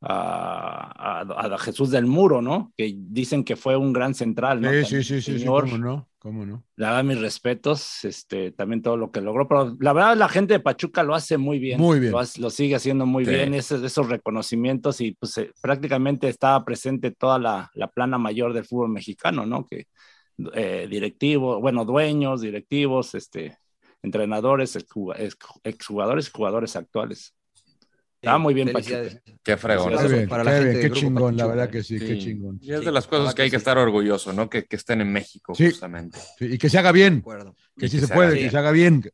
a, 0.00 1.22
a- 1.22 1.54
a 1.54 1.58
Jesús 1.58 1.90
del 1.90 2.06
Muro, 2.06 2.40
¿no? 2.40 2.72
Que 2.76 2.94
dicen 2.96 3.44
que 3.44 3.56
fue 3.56 3.76
un 3.76 3.92
gran 3.92 4.14
central, 4.14 4.60
¿no? 4.60 4.70
Sí, 4.70 4.84
sí, 4.84 5.02
sí, 5.02 5.20
sí, 5.22 5.32
sí, 5.32 5.38
señor. 5.40 5.64
cómo 5.64 5.78
no, 5.78 6.07
cómo 6.18 6.44
no. 6.44 6.64
La 6.76 6.88
verdad, 6.90 7.04
mis 7.04 7.20
respetos, 7.20 8.04
este, 8.04 8.50
también 8.52 8.82
todo 8.82 8.96
lo 8.96 9.10
que 9.12 9.20
logró, 9.20 9.46
pero 9.48 9.76
la 9.80 9.92
verdad 9.92 10.16
la 10.16 10.28
gente 10.28 10.54
de 10.54 10.60
Pachuca 10.60 11.02
lo 11.02 11.14
hace 11.14 11.38
muy 11.38 11.58
bien. 11.58 11.80
Muy 11.80 12.00
bien. 12.00 12.12
Lo, 12.12 12.18
hace- 12.18 12.40
lo 12.40 12.50
sigue 12.50 12.74
haciendo 12.74 13.06
muy 13.06 13.24
Sí. 13.24 13.30
bien, 13.30 13.54
esos, 13.54 13.82
esos 13.82 14.08
reconocimientos 14.08 15.00
y 15.00 15.12
pues 15.12 15.38
eh, 15.38 15.52
prácticamente 15.62 16.28
estaba 16.28 16.64
presente 16.64 17.10
toda 17.12 17.38
la, 17.38 17.70
la 17.74 17.88
plana 17.88 18.18
mayor 18.18 18.52
del 18.52 18.64
fútbol 18.64 18.90
mexicano, 18.90 19.46
¿no? 19.46 19.64
Que 19.64 19.86
eh, 20.54 20.86
directivos, 20.90 21.60
bueno, 21.60 21.84
dueños, 21.84 22.40
directivos, 22.40 23.14
este, 23.14 23.56
entrenadores, 24.02 24.76
exjuga- 24.76 25.16
ex- 25.18 25.36
exjugadores 25.64 26.28
y 26.28 26.30
jugadores 26.32 26.76
actuales. 26.76 27.34
Estaba 28.20 28.38
muy 28.38 28.52
bien. 28.54 28.72
Pachuca. 28.72 29.02
Qué 29.44 29.56
fregón. 29.56 29.84
Felicidades. 29.96 30.10
Qué 30.10 30.16
bien, 30.18 30.28
para 30.28 30.44
la 30.44 30.50
qué 30.50 30.56
gente 30.56 30.70
bien, 30.70 30.80
qué 30.82 30.88
Grupo 30.88 31.00
chingón, 31.00 31.36
la 31.36 31.46
verdad 31.46 31.70
que 31.70 31.82
sí, 31.84 31.98
qué 32.00 32.18
chingón. 32.18 32.58
Y 32.60 32.72
es 32.72 32.80
Sí, 32.80 32.84
de 32.84 32.92
las 32.92 33.04
la 33.04 33.10
cosas 33.10 33.34
que 33.34 33.42
hay 33.42 33.48
que 33.48 33.52
que 33.52 33.58
sí. 33.58 33.60
estar 33.60 33.78
orgulloso, 33.78 34.32
¿no? 34.32 34.50
Que, 34.50 34.64
que 34.66 34.76
estén 34.76 35.00
en 35.00 35.12
México, 35.12 35.54
Sí. 35.54 35.66
justamente. 35.70 36.18
Sí, 36.38 36.46
y 36.46 36.58
que 36.58 36.68
se 36.68 36.78
haga 36.78 36.90
bien, 36.92 37.22
que 37.78 37.86
Y 37.86 37.88
sí 37.88 37.96
que 37.96 38.00
se 38.02 38.06
se 38.08 38.14
puede, 38.14 38.38
que 38.38 38.50
se 38.50 38.58
haga 38.58 38.72
bien. 38.72 39.08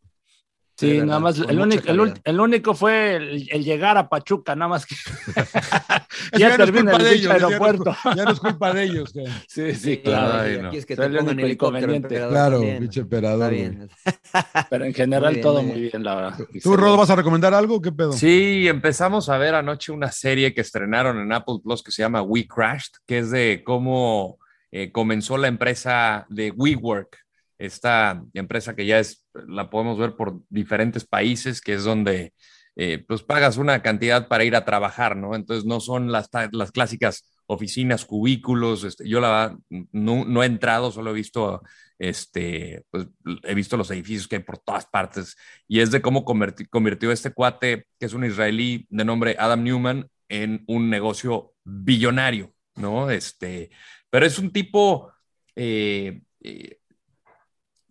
Sí, 0.76 0.98
nada 0.98 1.20
más, 1.20 1.39
el 1.39 1.60
único, 1.60 1.89
el, 1.89 2.14
el 2.24 2.40
único 2.40 2.74
fue 2.74 3.14
el, 3.16 3.48
el 3.52 3.62
llegar 3.62 3.97
a 3.97 4.09
Pachuca, 4.09 4.56
nada 4.56 4.68
más 4.70 4.86
que 4.86 4.97
Eso 6.32 6.39
ya 6.39 6.49
no 6.57 6.65
es 6.65 6.70
el 6.70 6.77
ellos, 7.07 7.23
ya 7.23 7.28
no 7.28 7.36
es 7.36 7.43
aeropuerto. 7.45 7.97
Ya 8.16 8.24
no 8.24 8.31
es 8.32 8.41
culpa 8.41 8.73
de 8.73 8.82
ellos. 8.85 9.12
que- 9.12 9.24
Sí, 9.49 9.74
sí, 9.74 9.97
claro. 9.99 10.41
Ay, 10.43 10.55
y 10.55 10.59
no. 10.62 10.69
aquí 10.69 10.77
es 10.78 10.86
que 10.86 10.97
te 10.97 11.05
el 11.05 11.16
pongan 11.16 11.41
helicóptero, 11.41 11.78
inconveniente. 11.95 12.15
emperador, 12.16 12.32
Claro, 12.32 12.61
pinche 12.61 13.01
Está 13.01 13.01
emperador. 13.01 13.55
Pero 14.70 14.85
en 14.85 14.95
general 14.95 15.24
Muy 15.24 15.35
bien, 15.35 15.43
todo 15.43 15.62
muy 15.62 15.73
muy 15.73 15.81
bien. 15.82 16.05
la 16.05 16.15
verdad. 16.15 16.39
¿Tú, 16.62 16.77
Rod, 16.77 16.97
vas 16.99 17.11
a 17.11 17.16
recomendar 17.16 17.55
algo? 17.55 17.81
¿Qué 17.81 17.93
pedo? 17.93 18.12
Sí, 18.12 18.66
empezamos 18.69 19.28
a 19.28 19.39
ver 19.39 19.55
anoche 19.55 19.93
una 19.93 20.11
serie 20.11 20.55
que 20.55 20.61
estrenaron 20.61 21.19
en 21.20 21.32
Apple 21.32 21.57
Plus 21.62 21.82
que 21.82 21.91
se 21.93 22.03
llama 22.03 22.23
We 22.23 22.47
Crashed, 22.47 22.93
que 23.07 23.19
es 23.19 23.31
de 23.31 23.62
cómo 23.65 24.39
eh, 24.73 24.91
comenzó 24.93 25.36
la 25.36 25.49
empresa 25.49 26.27
de 26.28 26.51
WeWork, 26.51 27.16
esta 27.59 28.23
empresa 28.35 28.74
que 28.74 28.86
ya 28.86 28.99
es, 28.99 29.24
la 29.47 29.70
podemos 29.70 29.99
ver 29.99 30.16
por 30.16 30.41
diferentes 30.49 31.05
países, 31.05 31.61
que 31.61 31.74
es 31.74 31.85
donde 31.85 32.32
eh, 32.76 33.05
pues 33.06 33.22
pagas 33.22 33.56
una 33.56 33.82
cantidad 33.82 34.28
para 34.28 34.44
ir 34.44 34.56
a 34.56 34.64
trabajar, 34.64 35.16
¿no? 35.16 35.34
Entonces 35.34 35.64
no 35.64 35.80
son 35.80 36.10
las, 36.10 36.28
las 36.52 36.72
clásicas 36.72 37.24
oficinas, 37.46 38.05
cubículos, 38.05 38.84
este, 38.84 39.09
yo 39.09 39.20
no, 39.20 40.24
no 40.24 40.42
he 40.42 40.46
entrado, 40.46 40.90
solo 40.90 41.10
he 41.10 41.14
visto, 41.14 41.62
este, 41.98 42.84
pues 42.90 43.06
he 43.44 43.55
visto 43.55 43.76
los 43.76 43.90
edificios 43.90 44.26
que 44.26 44.36
hay 44.36 44.42
por 44.42 44.59
todas 44.59 44.86
partes 44.86 45.36
y 45.68 45.80
es 45.80 45.90
de 45.90 46.01
cómo 46.01 46.24
convirtió 46.24 47.12
este 47.12 47.32
cuate, 47.32 47.86
que 47.98 48.06
es 48.06 48.14
un 48.14 48.24
israelí 48.24 48.86
de 48.88 49.05
nombre 49.05 49.36
Adam 49.38 49.62
Newman, 49.62 50.09
en 50.28 50.64
un 50.66 50.90
negocio 50.90 51.52
billonario, 51.64 52.55
¿no? 52.76 53.10
Este, 53.10 53.70
pero 54.10 54.26
es 54.26 54.38
un 54.38 54.51
tipo 54.52 55.12
eh, 55.55 56.22
eh, 56.40 56.78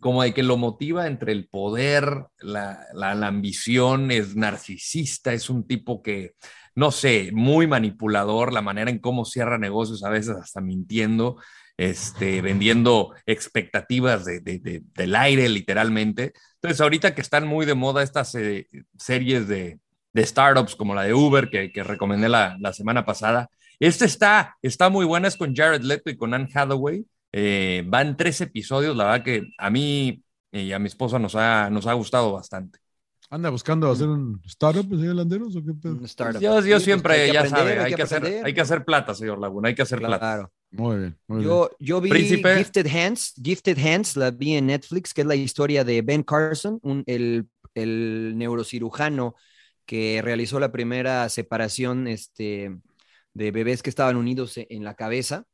como 0.04 0.24
de 0.24 0.34
que 0.36 0.44
lo 0.44 0.58
motiva 0.58 1.08
entre 1.08 1.32
el 1.32 1.48
poder, 1.50 2.28
la, 2.40 2.86
la- 2.94 3.14
ambición, 3.28 4.12
es 4.12 4.36
narcisista, 4.36 5.34
es 5.34 5.50
un 5.50 5.66
tipo 5.68 6.04
que, 6.04 6.34
no 6.76 6.92
sé, 6.92 7.32
muy 7.34 7.68
manipulador, 7.68 8.54
la 8.54 8.62
manera 8.62 8.92
en 8.92 9.00
cómo 9.00 9.26
cierra 9.26 9.58
negocios, 9.58 10.04
a 10.04 10.10
veces 10.12 10.36
hasta 10.38 10.62
mintiendo, 10.62 11.38
este, 11.78 12.42
vendiendo 12.42 13.14
expectativas 13.26 14.26
de- 14.26 14.40
de- 14.42 14.60
de- 14.60 14.82
del 14.96 15.16
aire, 15.16 15.50
literalmente. 15.50 16.34
Entonces, 16.56 16.82
ahorita 16.82 17.16
que 17.16 17.22
están 17.22 17.48
muy 17.48 17.66
de 17.66 17.74
moda 17.76 18.04
estas 18.04 18.36
eh, 18.36 18.68
series 18.98 19.48
de, 19.48 19.80
de 20.14 20.26
startups 20.26 20.76
como 20.76 20.94
la 20.96 21.04
de 21.04 21.14
Uber 21.14 21.50
que, 21.50 21.72
que 21.72 21.84
recomendé 21.84 22.30
la, 22.30 22.58
la 22.60 22.74
semana 22.74 23.06
pasada, 23.06 23.50
esta 23.80 24.06
está, 24.06 24.58
está 24.62 24.90
muy 24.90 25.06
buena, 25.06 25.28
es 25.28 25.36
con 25.38 25.56
Jared 25.56 25.82
Leto 25.82 26.10
y 26.10 26.18
con 26.18 26.34
Anne 26.34 26.50
Hathaway. 26.54 27.06
Eh, 27.36 27.84
van 27.88 28.16
tres 28.16 28.40
episodios, 28.42 28.96
la 28.96 29.06
verdad 29.06 29.24
que 29.26 29.44
a 29.58 29.70
mí 29.70 30.24
y 30.52 30.72
a 30.72 30.78
mi 30.78 30.86
esposa 30.88 31.18
nos 31.18 31.36
ha, 31.36 31.70
nos 31.72 31.88
ha 31.88 31.94
gustado 31.94 32.32
bastante. 32.32 32.80
¿Anda 33.32 33.50
buscando 33.50 33.90
hacer 33.90 34.08
un 34.08 34.40
startup, 34.46 34.88
señor 34.88 35.16
Landeros? 35.16 35.56
¿o 35.56 35.66
qué 35.66 35.74
pedo? 35.74 35.94
Un 35.96 36.06
startup. 36.06 36.40
Yo, 36.40 36.54
yo 36.58 36.62
Sí, 36.62 36.70
pues, 36.70 36.84
siempre, 36.84 37.34
ya 37.34 37.40
aprender, 37.40 37.60
sabe, 37.60 37.80
hay 37.80 37.94
que, 37.96 38.02
hacer, 38.04 38.42
hay 38.46 38.54
que 38.54 38.62
hacer 38.62 38.86
plata, 38.86 39.16
señor 39.16 39.40
Laguna, 39.40 39.70
hay 39.70 39.76
que 39.76 39.82
hacer 39.82 39.98
plata. 39.98 40.20
Claro. 40.20 40.52
Muy 40.70 40.98
bien, 40.98 41.18
muy 41.28 41.38
bien. 41.40 41.50
Yo, 41.50 41.70
yo 41.80 42.02
vi 42.02 42.10
Príncipe. 42.12 42.56
Gifted 42.58 42.86
Hands, 42.88 43.34
Gifted 43.42 43.78
Hands, 43.80 44.16
la 44.18 44.30
vi 44.30 44.54
en 44.56 44.68
Netflix, 44.68 45.14
que 45.14 45.22
es 45.22 45.28
la 45.28 45.36
historia 45.36 45.84
de 45.84 46.04
Ben 46.04 46.22
Carson, 46.22 46.80
un- 46.84 47.04
el, 47.08 47.48
el 47.74 48.34
neurocirujano 48.38 49.34
que 49.86 50.22
realizó 50.24 50.60
la 50.60 50.72
primera 50.72 51.28
separación 51.30 52.08
este, 52.08 52.78
de 53.34 53.52
bebés 53.52 53.82
que 53.82 53.90
estaban 53.90 54.16
unidos 54.16 54.54
en 54.58 54.84
la 54.84 54.94
cabeza, 54.96 55.46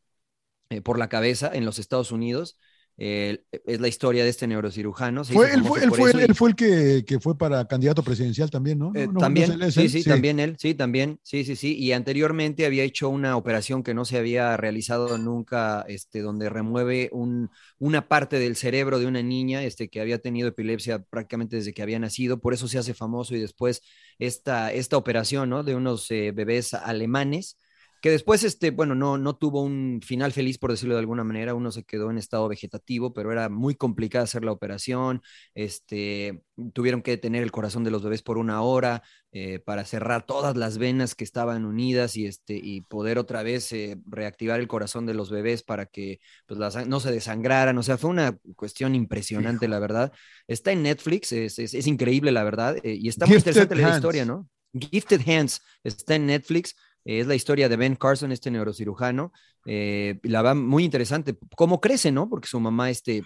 eh, 0.70 0.82
por 0.82 0.98
la 1.00 1.10
cabeza 1.10 1.52
en 1.54 1.66
los 1.66 1.80
Estados 1.80 2.12
Unidos. 2.12 2.58
Eh, 2.98 3.44
es 3.66 3.80
la 3.82 3.88
historia 3.88 4.24
de 4.24 4.30
este 4.30 4.48
neurocirujano. 4.48 5.24
Fue, 5.26 5.54
él, 5.54 5.64
fue, 5.64 5.84
él, 5.84 5.92
fue, 5.94 6.12
eso 6.12 6.20
y- 6.22 6.28
él 6.28 6.36
fue 6.36 6.50
el 6.50 6.56
que, 6.56 7.04
que 7.06 7.20
fue 7.20 7.38
para 7.38 7.66
candidato 7.68 8.04
presidencial 8.04 8.50
también, 8.50 8.80
¿no? 8.80 8.94
eh, 8.94 9.08
No, 9.08 9.12
también, 9.18 9.52
no 9.56 9.66
él, 9.66 9.72
sí, 9.72 9.88
él, 9.88 9.90
sí, 9.90 10.04
también 10.04 10.40
él, 10.40 10.56
sí, 10.58 10.74
también, 10.74 11.20
sí, 11.24 11.44
sí, 11.46 11.56
sí. 11.56 11.78
Y 11.78 11.92
anteriormente 11.92 12.66
había 12.66 12.84
hecho 12.84 13.08
una 13.10 13.38
operación 13.38 13.84
que 13.84 13.94
no 13.94 14.04
se 14.04 14.18
había 14.18 14.58
realizado 14.58 15.18
nunca, 15.20 15.86
este, 15.88 16.22
donde 16.22 16.50
remueve 16.50 17.10
un, 17.12 17.52
una 17.78 18.08
parte 18.08 18.40
del 18.40 18.56
cerebro 18.56 18.98
de 19.00 19.06
una 19.06 19.22
niña, 19.22 19.64
este, 19.64 19.90
que 19.90 20.02
había 20.02 20.20
tenido 20.20 20.48
epilepsia 20.50 21.04
prácticamente 21.04 21.58
desde 21.58 21.74
que 21.74 21.84
había 21.84 22.00
nacido, 22.00 22.40
por 22.42 22.54
eso 22.54 22.68
se 22.68 22.80
hace 22.80 22.94
famoso 22.96 23.36
y 23.36 23.40
después 23.40 23.82
esta, 24.18 24.74
esta 24.74 24.98
operación, 24.98 25.50
¿no? 25.50 25.64
De 25.64 25.76
unos 25.76 26.10
eh, 26.12 26.32
bebés 26.34 26.74
alemanes 26.74 27.58
que 28.02 28.12
después, 28.12 28.44
este, 28.44 28.72
bueno, 28.72 28.96
no, 28.96 29.18
no 29.18 29.36
tuvo 29.36 29.62
un 29.64 30.02
final 30.04 30.32
feliz, 30.32 30.58
por 30.58 30.72
decirlo 30.72 30.96
de 30.96 31.02
alguna 31.02 31.24
manera, 31.24 31.54
uno 31.56 31.72
se 31.72 31.84
quedó 31.84 32.12
en 32.12 32.18
estado 32.18 32.48
vegetativo, 32.48 33.14
pero 33.14 33.32
era 33.32 33.50
muy 33.50 33.76
complicada 33.76 34.24
hacer 34.26 34.46
la 34.46 34.52
operación, 34.52 35.22
este, 35.54 36.44
tuvieron 36.74 37.02
que 37.02 37.12
detener 37.12 37.44
el 37.44 37.52
corazón 37.52 37.84
de 37.84 37.92
los 37.92 38.04
bebés 38.04 38.22
por 38.22 38.38
una 38.38 38.62
hora 38.62 39.04
eh, 39.32 39.60
para 39.60 39.86
cerrar 39.86 40.26
todas 40.26 40.58
las 40.58 40.78
venas 40.78 41.16
que 41.16 41.24
estaban 41.24 41.66
unidas 41.66 42.16
y, 42.18 42.26
este, 42.26 42.60
y 42.62 42.82
poder 42.82 43.18
otra 43.20 43.44
vez 43.44 43.72
eh, 43.72 43.98
reactivar 44.08 44.60
el 44.60 44.68
corazón 44.68 45.06
de 45.06 45.14
los 45.14 45.30
bebés 45.30 45.64
para 45.64 45.86
que 45.86 46.20
pues, 46.48 46.60
la 46.60 46.70
sang- 46.72 46.88
no 46.88 47.00
se 47.00 47.12
desangraran, 47.12 47.78
o 47.78 47.84
sea, 47.84 47.98
fue 47.98 48.10
una 48.10 48.38
cuestión 48.56 48.96
impresionante, 48.96 49.68
la 49.68 49.80
verdad. 49.80 50.12
Está 50.48 50.72
en 50.72 50.84
Netflix, 50.84 51.32
es, 51.32 51.60
es, 51.60 51.74
es 51.74 51.88
increíble, 51.88 52.32
la 52.32 52.44
verdad, 52.44 52.78
eh, 52.84 52.96
y 53.00 53.08
está 53.10 53.28
muy 53.28 53.38
interesante 53.38 53.76
la 53.76 53.90
historia, 53.90 54.26
¿no? 54.26 54.48
Gifted 54.74 55.22
Hands 55.28 55.62
está 55.84 56.16
en 56.16 56.28
Netflix. 56.28 56.76
Es 57.06 57.28
la 57.28 57.36
historia 57.36 57.70
de 57.70 57.76
Ben 57.78 57.96
Carson, 57.96 58.32
este 58.32 58.52
neurocirujano. 58.52 59.32
eh, 59.66 60.20
la 60.24 60.42
va 60.42 60.54
muy 60.56 60.84
interesante. 60.84 61.38
Cómo 61.56 61.80
crece, 61.82 62.12
¿no? 62.12 62.30
Porque 62.30 62.48
su 62.48 62.60
mamá, 62.60 62.90
este, 62.90 63.24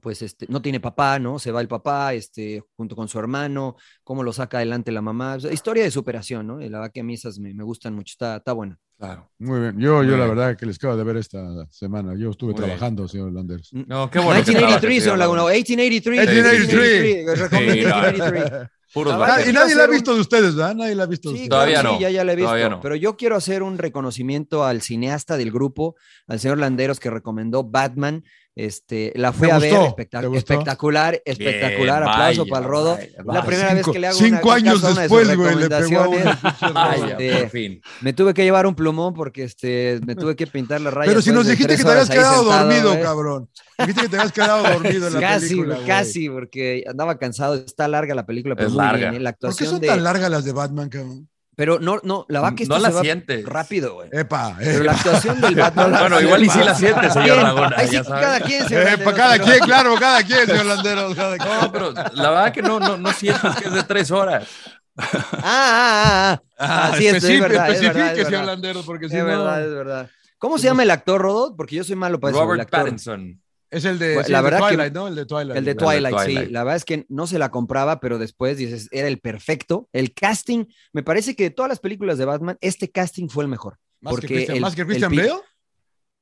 pues, 0.00 0.22
este, 0.22 0.46
no 0.48 0.62
tiene 0.62 0.80
papá, 0.80 1.18
¿no? 1.18 1.38
Se 1.38 1.52
va 1.52 1.60
el 1.60 1.68
papá, 1.68 2.14
este, 2.14 2.62
junto 2.76 2.96
con 2.96 3.08
su 3.08 3.18
hermano. 3.18 3.76
Cómo 4.04 4.22
lo 4.22 4.32
saca 4.32 4.56
adelante 4.58 4.90
la 4.92 5.02
mamá. 5.02 5.34
O 5.36 5.40
sea, 5.40 5.52
historia 5.52 5.84
de 5.84 5.90
superación, 5.90 6.46
¿no? 6.46 6.60
Y 6.60 6.68
la 6.68 6.78
verdad 6.78 6.92
que 6.92 7.00
a 7.00 7.04
mí 7.04 7.14
esas 7.14 7.38
me, 7.38 7.52
me 7.54 7.62
gustan 7.64 7.94
mucho. 7.94 8.12
Está, 8.12 8.36
está 8.36 8.52
buena. 8.52 8.78
Claro. 8.98 9.30
Muy 9.38 9.60
bien. 9.60 9.78
Yo, 9.78 9.96
Muy 9.98 10.06
yo 10.08 10.16
la 10.16 10.24
bien. 10.26 10.36
verdad 10.36 10.56
que 10.58 10.66
les 10.66 10.76
acabo 10.76 10.96
de 10.96 11.04
ver 11.04 11.16
esta 11.16 11.66
semana. 11.70 12.14
Yo 12.18 12.30
estuve 12.30 12.52
Muy 12.52 12.60
bien. 12.60 12.66
trabajando, 12.70 13.08
señor 13.08 13.32
Landeros. 13.32 13.70
No, 13.72 14.10
qué 14.10 14.18
bueno. 14.18 14.44
que 14.44 14.52
1983, 14.52 14.80
trabajes, 14.80 15.02
señor 15.04 15.18
Laguna. 15.18 15.42
1883. 15.44 16.26
1883. 16.74 17.38
Recomiendo 17.38 17.82
Sí, 17.82 17.84
no. 17.84 17.96
1883. 17.96 18.70
Puros 18.92 19.14
Ah, 19.14 19.38
y 19.48 19.52
nadie 19.52 19.74
la 19.76 19.84
ha 19.84 19.86
un- 19.86 19.92
visto 19.92 20.14
de 20.14 20.20
ustedes, 20.20 20.54
¿verdad? 20.56 20.74
Nadie 20.74 20.94
la 20.96 21.04
ha 21.04 21.06
visto 21.06 21.30
de 21.30 21.36
Sí, 21.36 21.42
ustedes. 21.44 21.50
Todavía 21.50 21.82
no, 21.82 21.94
sí, 21.96 22.00
ya, 22.02 22.10
ya 22.10 22.24
la 22.24 22.32
he 22.32 22.36
visto. 22.36 22.48
todavía 22.48 22.68
no. 22.68 22.80
Pero 22.80 22.96
yo 22.96 23.16
quiero 23.16 23.36
hacer 23.36 23.62
un 23.62 23.78
reconocimiento 23.78 24.64
al 24.64 24.82
cineasta 24.82 25.36
del 25.36 25.52
grupo, 25.52 25.94
al 26.26 26.40
señor 26.40 26.58
Landeros, 26.58 26.98
que 26.98 27.08
recomendó 27.10 27.62
Batman. 27.64 28.24
Este, 28.56 29.12
la 29.14 29.32
fui 29.32 29.46
¿Te 29.46 29.52
a 29.52 29.58
gustó? 29.58 29.78
ver, 29.80 30.34
espectacular, 30.36 31.22
espectacular, 31.24 32.00
Bien, 32.02 32.10
aplauso 32.12 32.40
vaya, 32.42 32.50
para 32.50 32.64
el 32.66 32.70
Rodo. 32.70 32.96
vaya, 32.96 33.08
la 33.40 33.44
primera 33.46 33.68
vez 33.74 33.78
Cinco- 33.84 33.92
que 33.92 33.98
le 34.00 34.06
hago 34.08 34.18
cinco 34.18 34.48
una, 34.48 34.54
años 34.56 34.82
de 34.82 34.88
después, 35.00 35.36
güey, 35.36 35.54
le 35.56 35.68
pegó 35.68 36.08
una 36.10 36.94
Este, 36.96 37.36
por 37.38 37.48
fin. 37.50 37.80
Me 38.00 38.12
tuve 38.12 38.34
que 38.34 38.42
llevar 38.42 38.66
un 38.66 38.74
plumón 38.74 39.14
porque 39.14 39.44
este, 39.44 40.00
me 40.04 40.14
tuve 40.16 40.34
que 40.36 40.46
pintar 40.48 40.80
la 40.80 40.90
raya. 40.90 41.08
Pero 41.08 41.22
si 41.22 41.30
nos 41.30 41.46
dijiste 41.46 41.76
que 41.76 41.84
te 41.84 41.90
habías 41.90 42.10
quedado 42.10 42.44
dormido, 42.44 42.90
cabrón. 43.00 43.02
cabrón. 43.04 43.48
Dijiste 43.78 44.02
que 44.02 44.08
te 44.08 44.16
habías 44.16 44.32
quedado 44.32 44.62
dormido 44.68 45.06
en 45.06 45.14
la 45.14 45.20
Casi, 45.20 45.48
película. 45.48 45.74
güey. 45.76 45.86
casi, 45.86 46.28
porque 46.28 46.84
andaba 46.88 47.18
cansado. 47.18 47.54
Está 47.54 47.88
larga 47.88 48.14
la 48.14 48.26
película, 48.26 48.56
pero 48.56 48.66
Es 48.68 48.74
muy 48.74 48.82
larga. 48.84 49.10
bien. 49.10 49.14
¿eh? 49.14 49.20
La 49.24 49.30
¿Por 49.32 49.38
qué 49.40 49.46
actuación 49.46 49.70
son 49.70 49.80
de... 49.80 49.86
tan 49.86 50.02
largas 50.04 50.30
las 50.30 50.44
de 50.44 50.52
Batman, 50.52 50.88
cabrón? 50.90 51.28
Pero 51.60 51.78
no, 51.78 52.00
no, 52.04 52.24
la 52.30 52.40
va 52.40 52.54
que 52.54 52.64
No 52.64 52.78
la 52.78 52.90
sientes. 52.90 53.44
rápido, 53.44 53.92
güey. 53.96 54.08
Epa, 54.12 54.56
Pero 54.58 54.82
la 54.82 54.92
epa. 54.92 55.00
actuación 55.00 55.40
del 55.42 55.54
Batman. 55.56 55.90
Bueno, 55.90 56.18
igual 56.22 56.42
y 56.42 56.48
sí 56.48 56.58
la 56.64 56.74
siente, 56.74 57.10
señor. 57.10 57.42
Laguna, 57.42 57.74
Ahí 57.76 57.86
sí, 57.88 57.96
ya 57.96 58.02
cada 58.02 58.40
quien 58.40 58.66
se 58.66 58.94
Epa, 58.94 59.12
cada 59.12 59.38
quien, 59.38 59.58
claro, 59.58 59.94
cada 60.00 60.22
quien, 60.22 60.46
señor 60.46 60.64
Landeros. 60.64 61.14
cada 61.14 61.36
quien. 61.36 61.50
No, 61.60 61.70
pero 61.70 61.92
la 62.14 62.30
verdad 62.30 62.52
que 62.54 62.62
no, 62.62 62.80
no, 62.80 62.96
no 62.96 63.12
sientes 63.12 63.56
que 63.56 63.68
es 63.68 63.74
de 63.74 63.82
tres 63.82 64.10
horas. 64.10 64.48
Ah, 64.96 65.06
ah, 65.42 65.42
ah, 65.42 66.42
ah. 66.58 66.88
Así 66.94 67.06
es, 67.08 67.16
es 67.16 67.24
especifique, 67.24 67.40
verdad, 67.48 67.70
es 67.70 67.80
verdad, 67.82 67.86
especifique, 67.90 68.20
es 68.22 68.26
señor 68.26 68.40
verdad. 68.40 68.52
Landeros, 68.54 68.86
porque 68.86 69.04
Es 69.06 69.12
si 69.12 69.18
no- 69.18 69.24
verdad, 69.26 69.62
es 69.66 69.70
verdad. 69.74 70.10
¿Cómo 70.38 70.56
se 70.56 70.64
llama 70.64 70.82
el 70.82 70.90
actor, 70.90 71.20
Rodot? 71.20 71.56
Porque 71.58 71.76
yo 71.76 71.84
soy 71.84 71.96
malo 71.96 72.18
para 72.18 72.30
eso. 72.32 72.40
el 72.42 72.48
Robert. 72.48 72.70
Pattinson. 72.70 73.42
Es 73.70 73.84
el 73.84 73.98
de, 74.00 74.14
Bueno, 74.14 74.26
sí, 74.26 74.32
la 74.32 74.38
el 74.40 74.44
de 74.46 74.50
que- 74.50 74.56
Twilight, 74.58 74.92
¿no? 74.94 75.06
El 75.08 75.14
de 75.14 75.26
Twilight. 75.26 75.56
El 75.58 75.64
de 75.64 75.70
El 75.70 75.76
de 75.76 75.84
Twilight, 75.84 76.18
sí. 76.26 76.50
La 76.52 76.64
verdad 76.64 76.76
es 76.76 76.84
que 76.84 77.06
no 77.08 77.26
se 77.28 77.38
la 77.38 77.50
compraba, 77.50 78.00
pero 78.00 78.18
después 78.18 78.56
dices, 78.58 78.88
era 78.90 79.06
el 79.06 79.18
perfecto. 79.20 79.88
El 79.92 80.12
casting, 80.12 80.64
me 80.92 81.02
parece 81.04 81.36
que 81.36 81.44
de 81.44 81.50
todas 81.50 81.68
las 81.68 81.78
películas 81.78 82.18
de 82.18 82.24
Batman, 82.24 82.58
este 82.60 82.90
casting 82.90 83.28
fue 83.28 83.44
el 83.44 83.48
mejor. 83.50 83.78
Más 84.00 84.10
porque 84.12 84.26
que 84.26 84.34
Christian, 84.34 84.56
el- 84.56 84.62
más 84.62 84.74
que 84.74 84.84
Christian 84.86 85.14
Bale. 85.14 85.32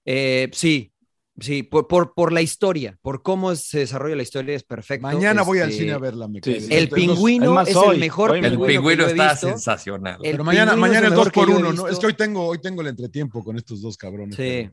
Eh, 0.04 0.48
sí, 0.52 0.92
sí, 1.38 1.62
por, 1.62 1.86
por, 1.86 2.14
por 2.14 2.32
la 2.32 2.40
historia, 2.42 2.98
por 3.02 3.22
cómo 3.22 3.54
se 3.56 3.80
desarrolla 3.80 4.16
la 4.16 4.22
historia 4.22 4.54
es 4.54 4.62
perfecto. 4.64 5.06
Mañana 5.06 5.42
voy 5.42 5.58
al 5.60 5.68
Este, 5.70 5.82
cine 5.82 5.92
a 5.92 5.98
verla. 5.98 6.28
me 6.28 6.40
sí, 6.42 6.50
cae. 6.52 6.60
sí. 6.60 6.74
El 6.74 6.88
pingüino 6.88 7.60
Es 7.62 7.76
hoy, 7.76 7.94
el 7.94 8.00
mejor 8.00 8.30
hoy 8.32 8.38
El 8.40 8.58
pingüino, 8.58 9.04
que 9.06 9.10
está 9.12 9.32
visto. 9.32 9.48
sensacional. 9.48 10.18
El 10.22 10.32
Pero 10.32 10.44
mañana, 10.44 10.76
mañana 10.76 11.06
el 11.06 11.12
el 11.12 11.16
2 11.16 11.26
mejor 11.26 11.32
que 11.32 11.40
por 11.40 11.48
yo 11.48 11.54
he 11.54 11.58
1 11.60 11.72
¿no? 11.72 11.88
Es 11.88 11.98
que 11.98 12.06
hoy 12.06 12.14
tengo, 12.14 12.46
hoy 12.46 12.60
tengo 12.60 12.80
el 12.82 12.88
entretiempo 12.88 13.42
con 13.44 13.56
estos 13.56 13.80
dos 13.82 13.96
cabrones. 13.96 14.36
Sí. 14.36 14.42
pero- 14.42 14.72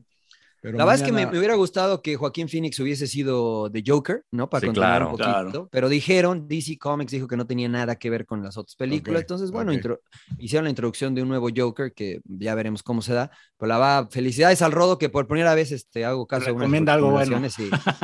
pero 0.66 0.78
La 0.78 0.84
verdad 0.84 1.00
es 1.00 1.02
que 1.06 1.12
me, 1.12 1.18
mañana- 1.18 1.30
me 1.32 1.38
hubiera 1.38 1.54
gustado 1.54 2.02
que 2.02 2.16
Joaquín 2.16 2.48
Phoenix 2.48 2.80
hubiese 2.80 3.06
sido 3.06 3.70
The 3.70 3.84
Joker, 3.86 4.24
¿no? 4.32 4.50
Para 4.50 4.62
Sí, 4.62 4.66
continuar 4.66 4.90
claro. 4.90 5.04
un 5.06 5.10
poquito. 5.12 5.30
Claro. 5.30 5.68
Pero 5.70 5.88
dijeron, 5.88 6.48
DC 6.48 6.76
Comics 6.78 7.12
dijo 7.12 7.28
que 7.28 7.36
no 7.36 7.46
tenía 7.46 7.68
nada 7.68 7.94
que 7.96 8.10
ver 8.10 8.26
con 8.26 8.42
las 8.42 8.56
otras 8.56 8.74
películas. 8.74 9.20
Entonces, 9.20 9.52
bueno, 9.52 9.70
ok. 9.70 9.76
intro- 9.76 10.00
hicieron 10.38 10.64
la 10.64 10.70
introducción 10.70 11.14
de 11.14 11.22
un 11.22 11.28
nuevo 11.28 11.48
Joker 11.56 11.92
que 11.92 12.20
ya 12.24 12.56
veremos 12.56 12.82
cómo 12.82 13.00
se 13.00 13.14
da. 13.14 13.30
Pero 13.56 13.68
la 13.68 13.78
va, 13.78 14.08
felicidades 14.10 14.60
al 14.60 14.72
Rodo 14.72 14.98
que 14.98 15.08
por 15.08 15.28
primera 15.28 15.54
vez 15.54 15.70
este, 15.70 16.04
hago 16.04 16.26
caso 16.26 16.48
a 16.50 16.52
unas 16.52 16.62
Recomienda 16.62 16.94
algo 16.94 17.10
bueno. 17.12 17.40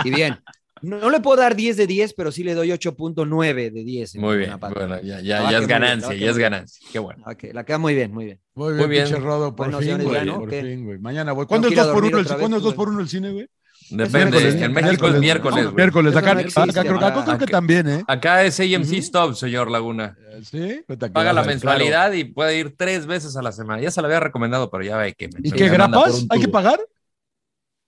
y 0.04 0.10
bien. 0.10 0.38
No, 0.82 0.98
no 0.98 1.10
le 1.10 1.20
puedo 1.20 1.36
dar 1.40 1.54
10 1.56 1.76
de 1.76 1.86
10, 1.86 2.14
pero 2.14 2.32
sí 2.32 2.42
le 2.44 2.54
doy 2.54 2.70
8.9 2.70 3.54
de 3.72 3.84
10. 3.84 4.14
en 4.16 4.20
Muy 4.20 4.36
bien. 4.36 4.52
Bueno, 4.58 5.00
ya, 5.02 5.16
La 5.16 5.20
ya, 5.22 5.42
verdad 5.42 5.50
ya 5.50 5.58
que 5.58 5.62
es 5.62 5.68
bien, 5.68 5.80
la 5.80 5.86
ganancia, 5.86 6.08
que 6.10 6.18
ya 6.18 6.30
es 6.30 6.36
bien. 6.36 6.50
ganancia. 6.50 6.88
Qué 6.92 6.98
bueno. 6.98 7.24
Ok, 7.26 7.44
la 7.52 7.64
queda 7.64 7.78
muy 7.78 7.94
bien, 7.94 8.12
muy 8.12 8.24
bien. 8.26 8.40
Muy 8.54 8.72
bien, 8.74 8.86
Muy 8.86 8.96
bien. 8.96 9.22
Rodo, 9.22 9.54
por 9.56 9.70
Bueno, 9.70 9.78
fin, 9.80 10.02
güey. 10.04 10.14
ya, 10.16 10.24
¿no? 10.24 10.40
Por 10.40 10.50
¿Qué? 10.50 10.62
fin, 10.62 10.84
güey. 10.84 10.98
Mañana 10.98 11.32
voy. 11.32 11.46
¿Cuándo 11.46 11.68
Tengo 11.68 11.80
es 11.82 11.86
que 11.86 11.88
ir 11.88 11.90
a 11.90 11.92
2 11.92 11.94
por 11.94 12.04
1 12.04 12.10
dormir 12.10 12.32
el, 12.32 12.38
¿cuándo 12.38 12.56
es 12.58 12.62
2 12.62 12.74
güey. 12.74 12.76
por 12.76 12.88
1 12.94 13.00
el 13.00 13.08
cine, 13.08 13.32
güey? 13.32 13.46
Depende. 13.90 14.18
miércoles, 14.38 14.54
El 14.54 14.70
México 14.70 15.06
es 15.08 15.18
miércoles, 15.18 15.20
miércoles. 15.20 15.56
¿no? 15.56 15.70
güey. 15.72 15.76
Miércoles, 15.76 16.16
acá, 16.16 16.34
no 16.34 16.40
existe, 16.40 16.60
acá 16.70 16.82
creo, 16.82 16.96
acá 16.96 17.24
creo 17.24 17.38
que 17.38 17.46
también, 17.46 17.88
¿eh? 17.88 18.04
Acá 18.08 18.42
es 18.44 18.58
AMC 18.58 18.86
Ujú. 18.86 18.94
Stop, 18.96 19.34
señor 19.34 19.70
Laguna. 19.70 20.16
Sí, 20.44 20.82
Puta 20.86 21.08
que 21.08 21.12
Paga 21.12 21.32
la 21.32 21.42
mensualidad 21.42 22.06
claro. 22.06 22.14
y 22.14 22.24
puede 22.24 22.58
ir 22.58 22.74
tres 22.76 23.06
veces 23.06 23.36
a 23.36 23.42
la 23.42 23.52
semana. 23.52 23.82
Ya 23.82 23.90
se 23.90 24.00
lo 24.00 24.06
había 24.06 24.20
recomendado, 24.20 24.70
pero 24.70 24.82
ya 24.84 24.96
ve 24.96 25.12
que 25.14 25.28
me 25.28 25.40
¿Y 25.42 25.50
qué 25.52 25.68
grapas? 25.68 26.24
¿Hay 26.30 26.40
que 26.40 26.48
pagar? 26.48 26.80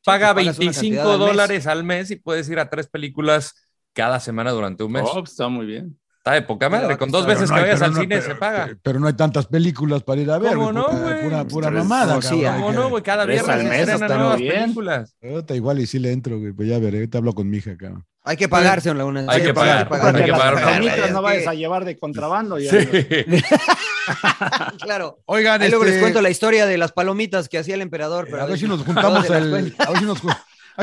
Paga 0.05 0.35
pues 0.35 0.47
pagas 0.47 0.59
una 0.59 0.65
25 0.67 0.81
cantidad 0.81 1.13
al 1.13 1.19
mes. 1.19 1.29
dólares 1.29 1.67
al 1.67 1.85
mes 1.85 2.11
y 2.11 2.17
puedes 2.17 2.49
ir 2.49 2.59
a 2.59 2.69
tres 2.71 2.87
películas 2.89 3.55
cada 3.93 4.21
semana 4.21 4.51
durante 4.51 4.85
un 4.85 4.93
mes. 4.93 5.05
Oh, 5.07 5.23
está 5.25 5.49
muy 5.49 5.67
bien. 5.67 5.99
Está 6.19 6.33
de 6.33 6.43
poca 6.43 6.71
Pero 6.71 6.83
madre. 6.83 6.97
Con 6.97 7.09
que 7.11 7.13
dos 7.13 7.27
veces 7.27 7.43
Pero 7.43 7.47
que 7.49 7.51
no 7.53 7.57
hay- 7.57 7.63
vayas 7.65 7.79
pero 7.81 7.87
al 7.87 7.93
no- 7.95 8.01
cine 8.01 8.17
pero- 8.17 8.27
se 8.29 8.35
paga. 8.37 8.71
Pero 8.83 8.99
no 9.01 9.07
hay 9.09 9.13
tantas 9.13 9.47
películas 9.47 10.03
para 10.03 10.21
ir 10.23 10.31
a 10.31 10.39
ver. 10.39 10.55
¿Cómo 10.55 10.73
no, 10.73 10.89
güey? 10.89 11.23
Pura, 11.23 11.45
pura 11.45 11.69
Tres- 11.69 11.85
mamada, 11.85 12.23
sí, 12.23 12.41
cabrón. 12.43 12.63
¿Cómo 12.63 12.73
no, 12.73 12.89
güey? 12.89 13.03
Cada 13.03 13.27
viernes 13.27 13.49
al 13.49 13.61
se 13.61 13.69
mes 13.69 13.89
estrenan 13.89 14.19
nuevas 14.19 14.39
bien. 14.41 14.63
películas. 14.63 15.17
Puta, 15.21 15.55
igual 15.55 15.81
y 15.81 15.87
sí 15.87 15.99
le 15.99 16.13
entro, 16.13 16.39
güey. 16.39 16.53
Pues 16.53 16.67
ya 16.69 16.79
veré, 16.79 17.07
te 17.09 17.19
hablo 17.19 17.35
con 17.35 17.49
mi 17.51 17.59
hija, 17.59 17.77
cabrón. 17.77 18.07
Hay 18.27 18.39
que 18.39 18.49
pagar, 18.49 18.81
señor 18.81 18.97
Laguna. 18.97 19.27
Hay 19.29 19.43
que 19.43 19.53
pagar, 19.53 19.79
hay 19.81 19.85
Porque 19.85 20.25
que 20.25 20.33
pagar 20.33 20.55
una 20.55 20.63
palomitas 20.65 20.97
buena. 20.99 21.13
no 21.13 21.21
vayas 21.23 21.43
que- 21.43 21.49
a 21.51 21.55
llevar 21.55 21.85
de 21.85 21.99
contrabando. 21.99 22.59
Ya. 22.59 22.71
claro. 24.83 25.19
Oigan, 25.27 25.63
Ahí 25.63 25.69
luego 25.69 25.85
les 25.85 25.95
este, 25.95 26.03
cuento 26.03 26.21
la 26.23 26.31
historia 26.31 26.67
de 26.67 26.79
las 26.79 26.93
palomitas 26.93 27.49
que 27.49 27.59
hacía 27.59 27.75
el 27.75 27.83
emperador. 27.83 28.27
pero 28.31 28.43
a 28.43 28.47
ver 28.47 28.59
si 28.59 28.67
nos 28.67 28.83
juntamos 28.83 29.29
el, 29.31 29.55
a 29.55 29.91
ver 29.91 29.99
si 29.99 30.05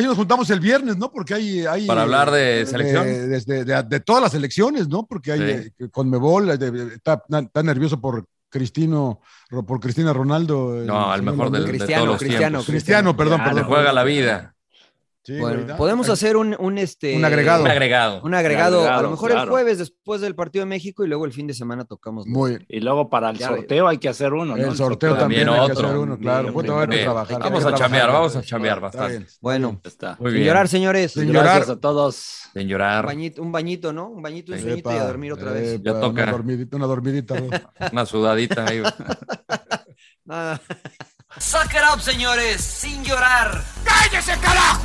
nos, 0.08 0.16
juntamos 0.18 0.50
el 0.50 0.60
viernes, 0.60 0.98
¿no? 0.98 1.12
Porque 1.12 1.34
hay, 1.34 1.66
hay 1.66 1.86
Para 1.88 2.04
hablar 2.04 2.32
de 2.32 2.66
selección. 2.66 3.06
de, 3.06 3.28
de- 3.40 3.66
de- 3.66 3.84
de 3.84 4.00
todas 4.00 4.24
las 4.24 4.34
elecciones, 4.34 4.88
¿no? 4.88 5.06
Porque 5.06 5.32
hay 5.34 5.40
Sí. 5.40 5.72
eh, 5.80 5.90
con 5.92 6.10
Mebol 6.10 6.50
eh, 6.52 6.58
de- 6.58 6.72
de- 6.72 6.96
está, 6.96 7.22
está 7.30 7.64
nervioso 7.64 8.00
por 8.00 8.26
Cristino, 8.50 9.22
por 9.66 9.80
Cristina 9.80 10.12
Ronaldo. 10.14 10.78
el 10.82 10.86
No, 10.88 11.12
al 11.12 11.22
mejor 11.24 11.52
del- 11.52 11.64
Ronaldo. 11.64 11.66
de 11.68 11.70
Cristiano, 11.78 12.02
todos 12.04 12.14
los 12.14 12.20
Cristiano, 12.20 12.48
tiempos. 12.58 12.66
Cristiano, 12.66 13.18
perdón, 13.18 13.38
Ya, 13.40 13.44
perdón. 13.46 13.60
Le 13.62 13.68
juega 13.68 13.94
la 13.94 14.04
vida. 14.04 14.56
Sí, 15.24 15.38
Bueno, 15.38 15.78
podemos 15.78 16.08
hay- 16.08 16.14
hacer 16.14 16.36
un, 16.36 16.56
un, 16.58 16.80
este, 16.80 17.16
Un 17.16 17.24
agregado. 17.24 17.64
Un 17.64 17.70
agregado. 17.70 18.22
un 18.24 18.34
agregado, 18.34 18.78
a 18.78 18.82
agregado, 18.82 19.04
lo 19.04 19.10
mejor 19.12 19.30
el 19.30 19.36
claro. 19.38 19.52
jueves 19.52 19.78
después 19.78 20.20
del 20.20 20.34
partido 20.34 20.64
de 20.64 20.70
México 20.70 21.06
y 21.06 21.08
luego 21.08 21.26
el 21.26 21.32
fin 21.32 21.46
de 21.46 21.54
semana 21.54 21.86
tocamos. 21.86 22.26
los- 22.26 22.34
Muy 22.36 22.66
Y 22.68 22.80
luego 22.80 23.08
para 23.08 23.30
el 23.30 23.38
Ya, 23.38 23.50
sorteo 23.50 23.88
hay 23.88 24.00
que 24.00 24.10
hacer 24.10 24.34
uno. 24.34 24.56
¿no? 24.58 24.72
El 24.72 24.76
sorteo 24.76 25.16
también 25.16 25.46
también, 25.46 25.50
hay 25.62 25.68
que 25.68 25.72
otro. 25.74 25.88
hacer 25.90 25.98
uno, 26.00 26.18
claro. 26.18 26.52
Bien, 26.52 26.72
a 26.72 26.82
que 26.82 26.88
bien. 26.88 27.04
trabajar. 27.06 27.40
Vamos 27.40 27.66
a 27.66 27.74
chambear, 27.76 28.12
vamos 28.12 28.36
a 28.36 28.42
chambear 28.42 28.78
Está 28.78 28.86
bastante. 28.88 29.18
bien. 29.20 29.28
Bueno, 29.42 29.80
Está. 29.84 30.18
Muy 30.20 30.32
sin 30.32 30.36
bien. 30.38 30.48
llorar, 30.48 30.68
señores. 30.68 31.12
Sin 31.12 31.32
Gracias 31.32 31.68
llorar. 31.68 31.78
a 31.78 31.80
todos. 31.80 32.16
Sin 32.54 32.64
Un 32.64 32.68
llorar. 32.70 33.06
bañito, 33.06 33.42
un 33.44 33.52
bañito, 33.52 33.94
¿no? 33.94 34.10
Un 34.10 34.24
bañito, 34.24 34.54
un 34.54 34.60
sueñito 34.60 34.92
y 34.92 34.98
a 34.98 35.06
dormir 35.06 35.34
otra 35.34 35.52
vez. 35.52 35.74
epa, 35.74 35.84
Ya 35.94 36.00
toca. 36.00 36.24
Una 36.24 36.32
dormidita, 36.32 36.78
una 36.78 36.86
dormidita. 36.88 37.40
¿no? 37.40 37.50
Una 37.92 38.06
sudadita 38.08 38.66
ahí. 38.66 38.82
Nada. 40.26 40.60
Suck 41.38 41.74
up, 41.94 42.02
señores, 42.02 42.62
sin 42.62 43.04
llorar. 43.04 43.64
¡Cállese, 43.84 44.38
carajo! 44.40 44.82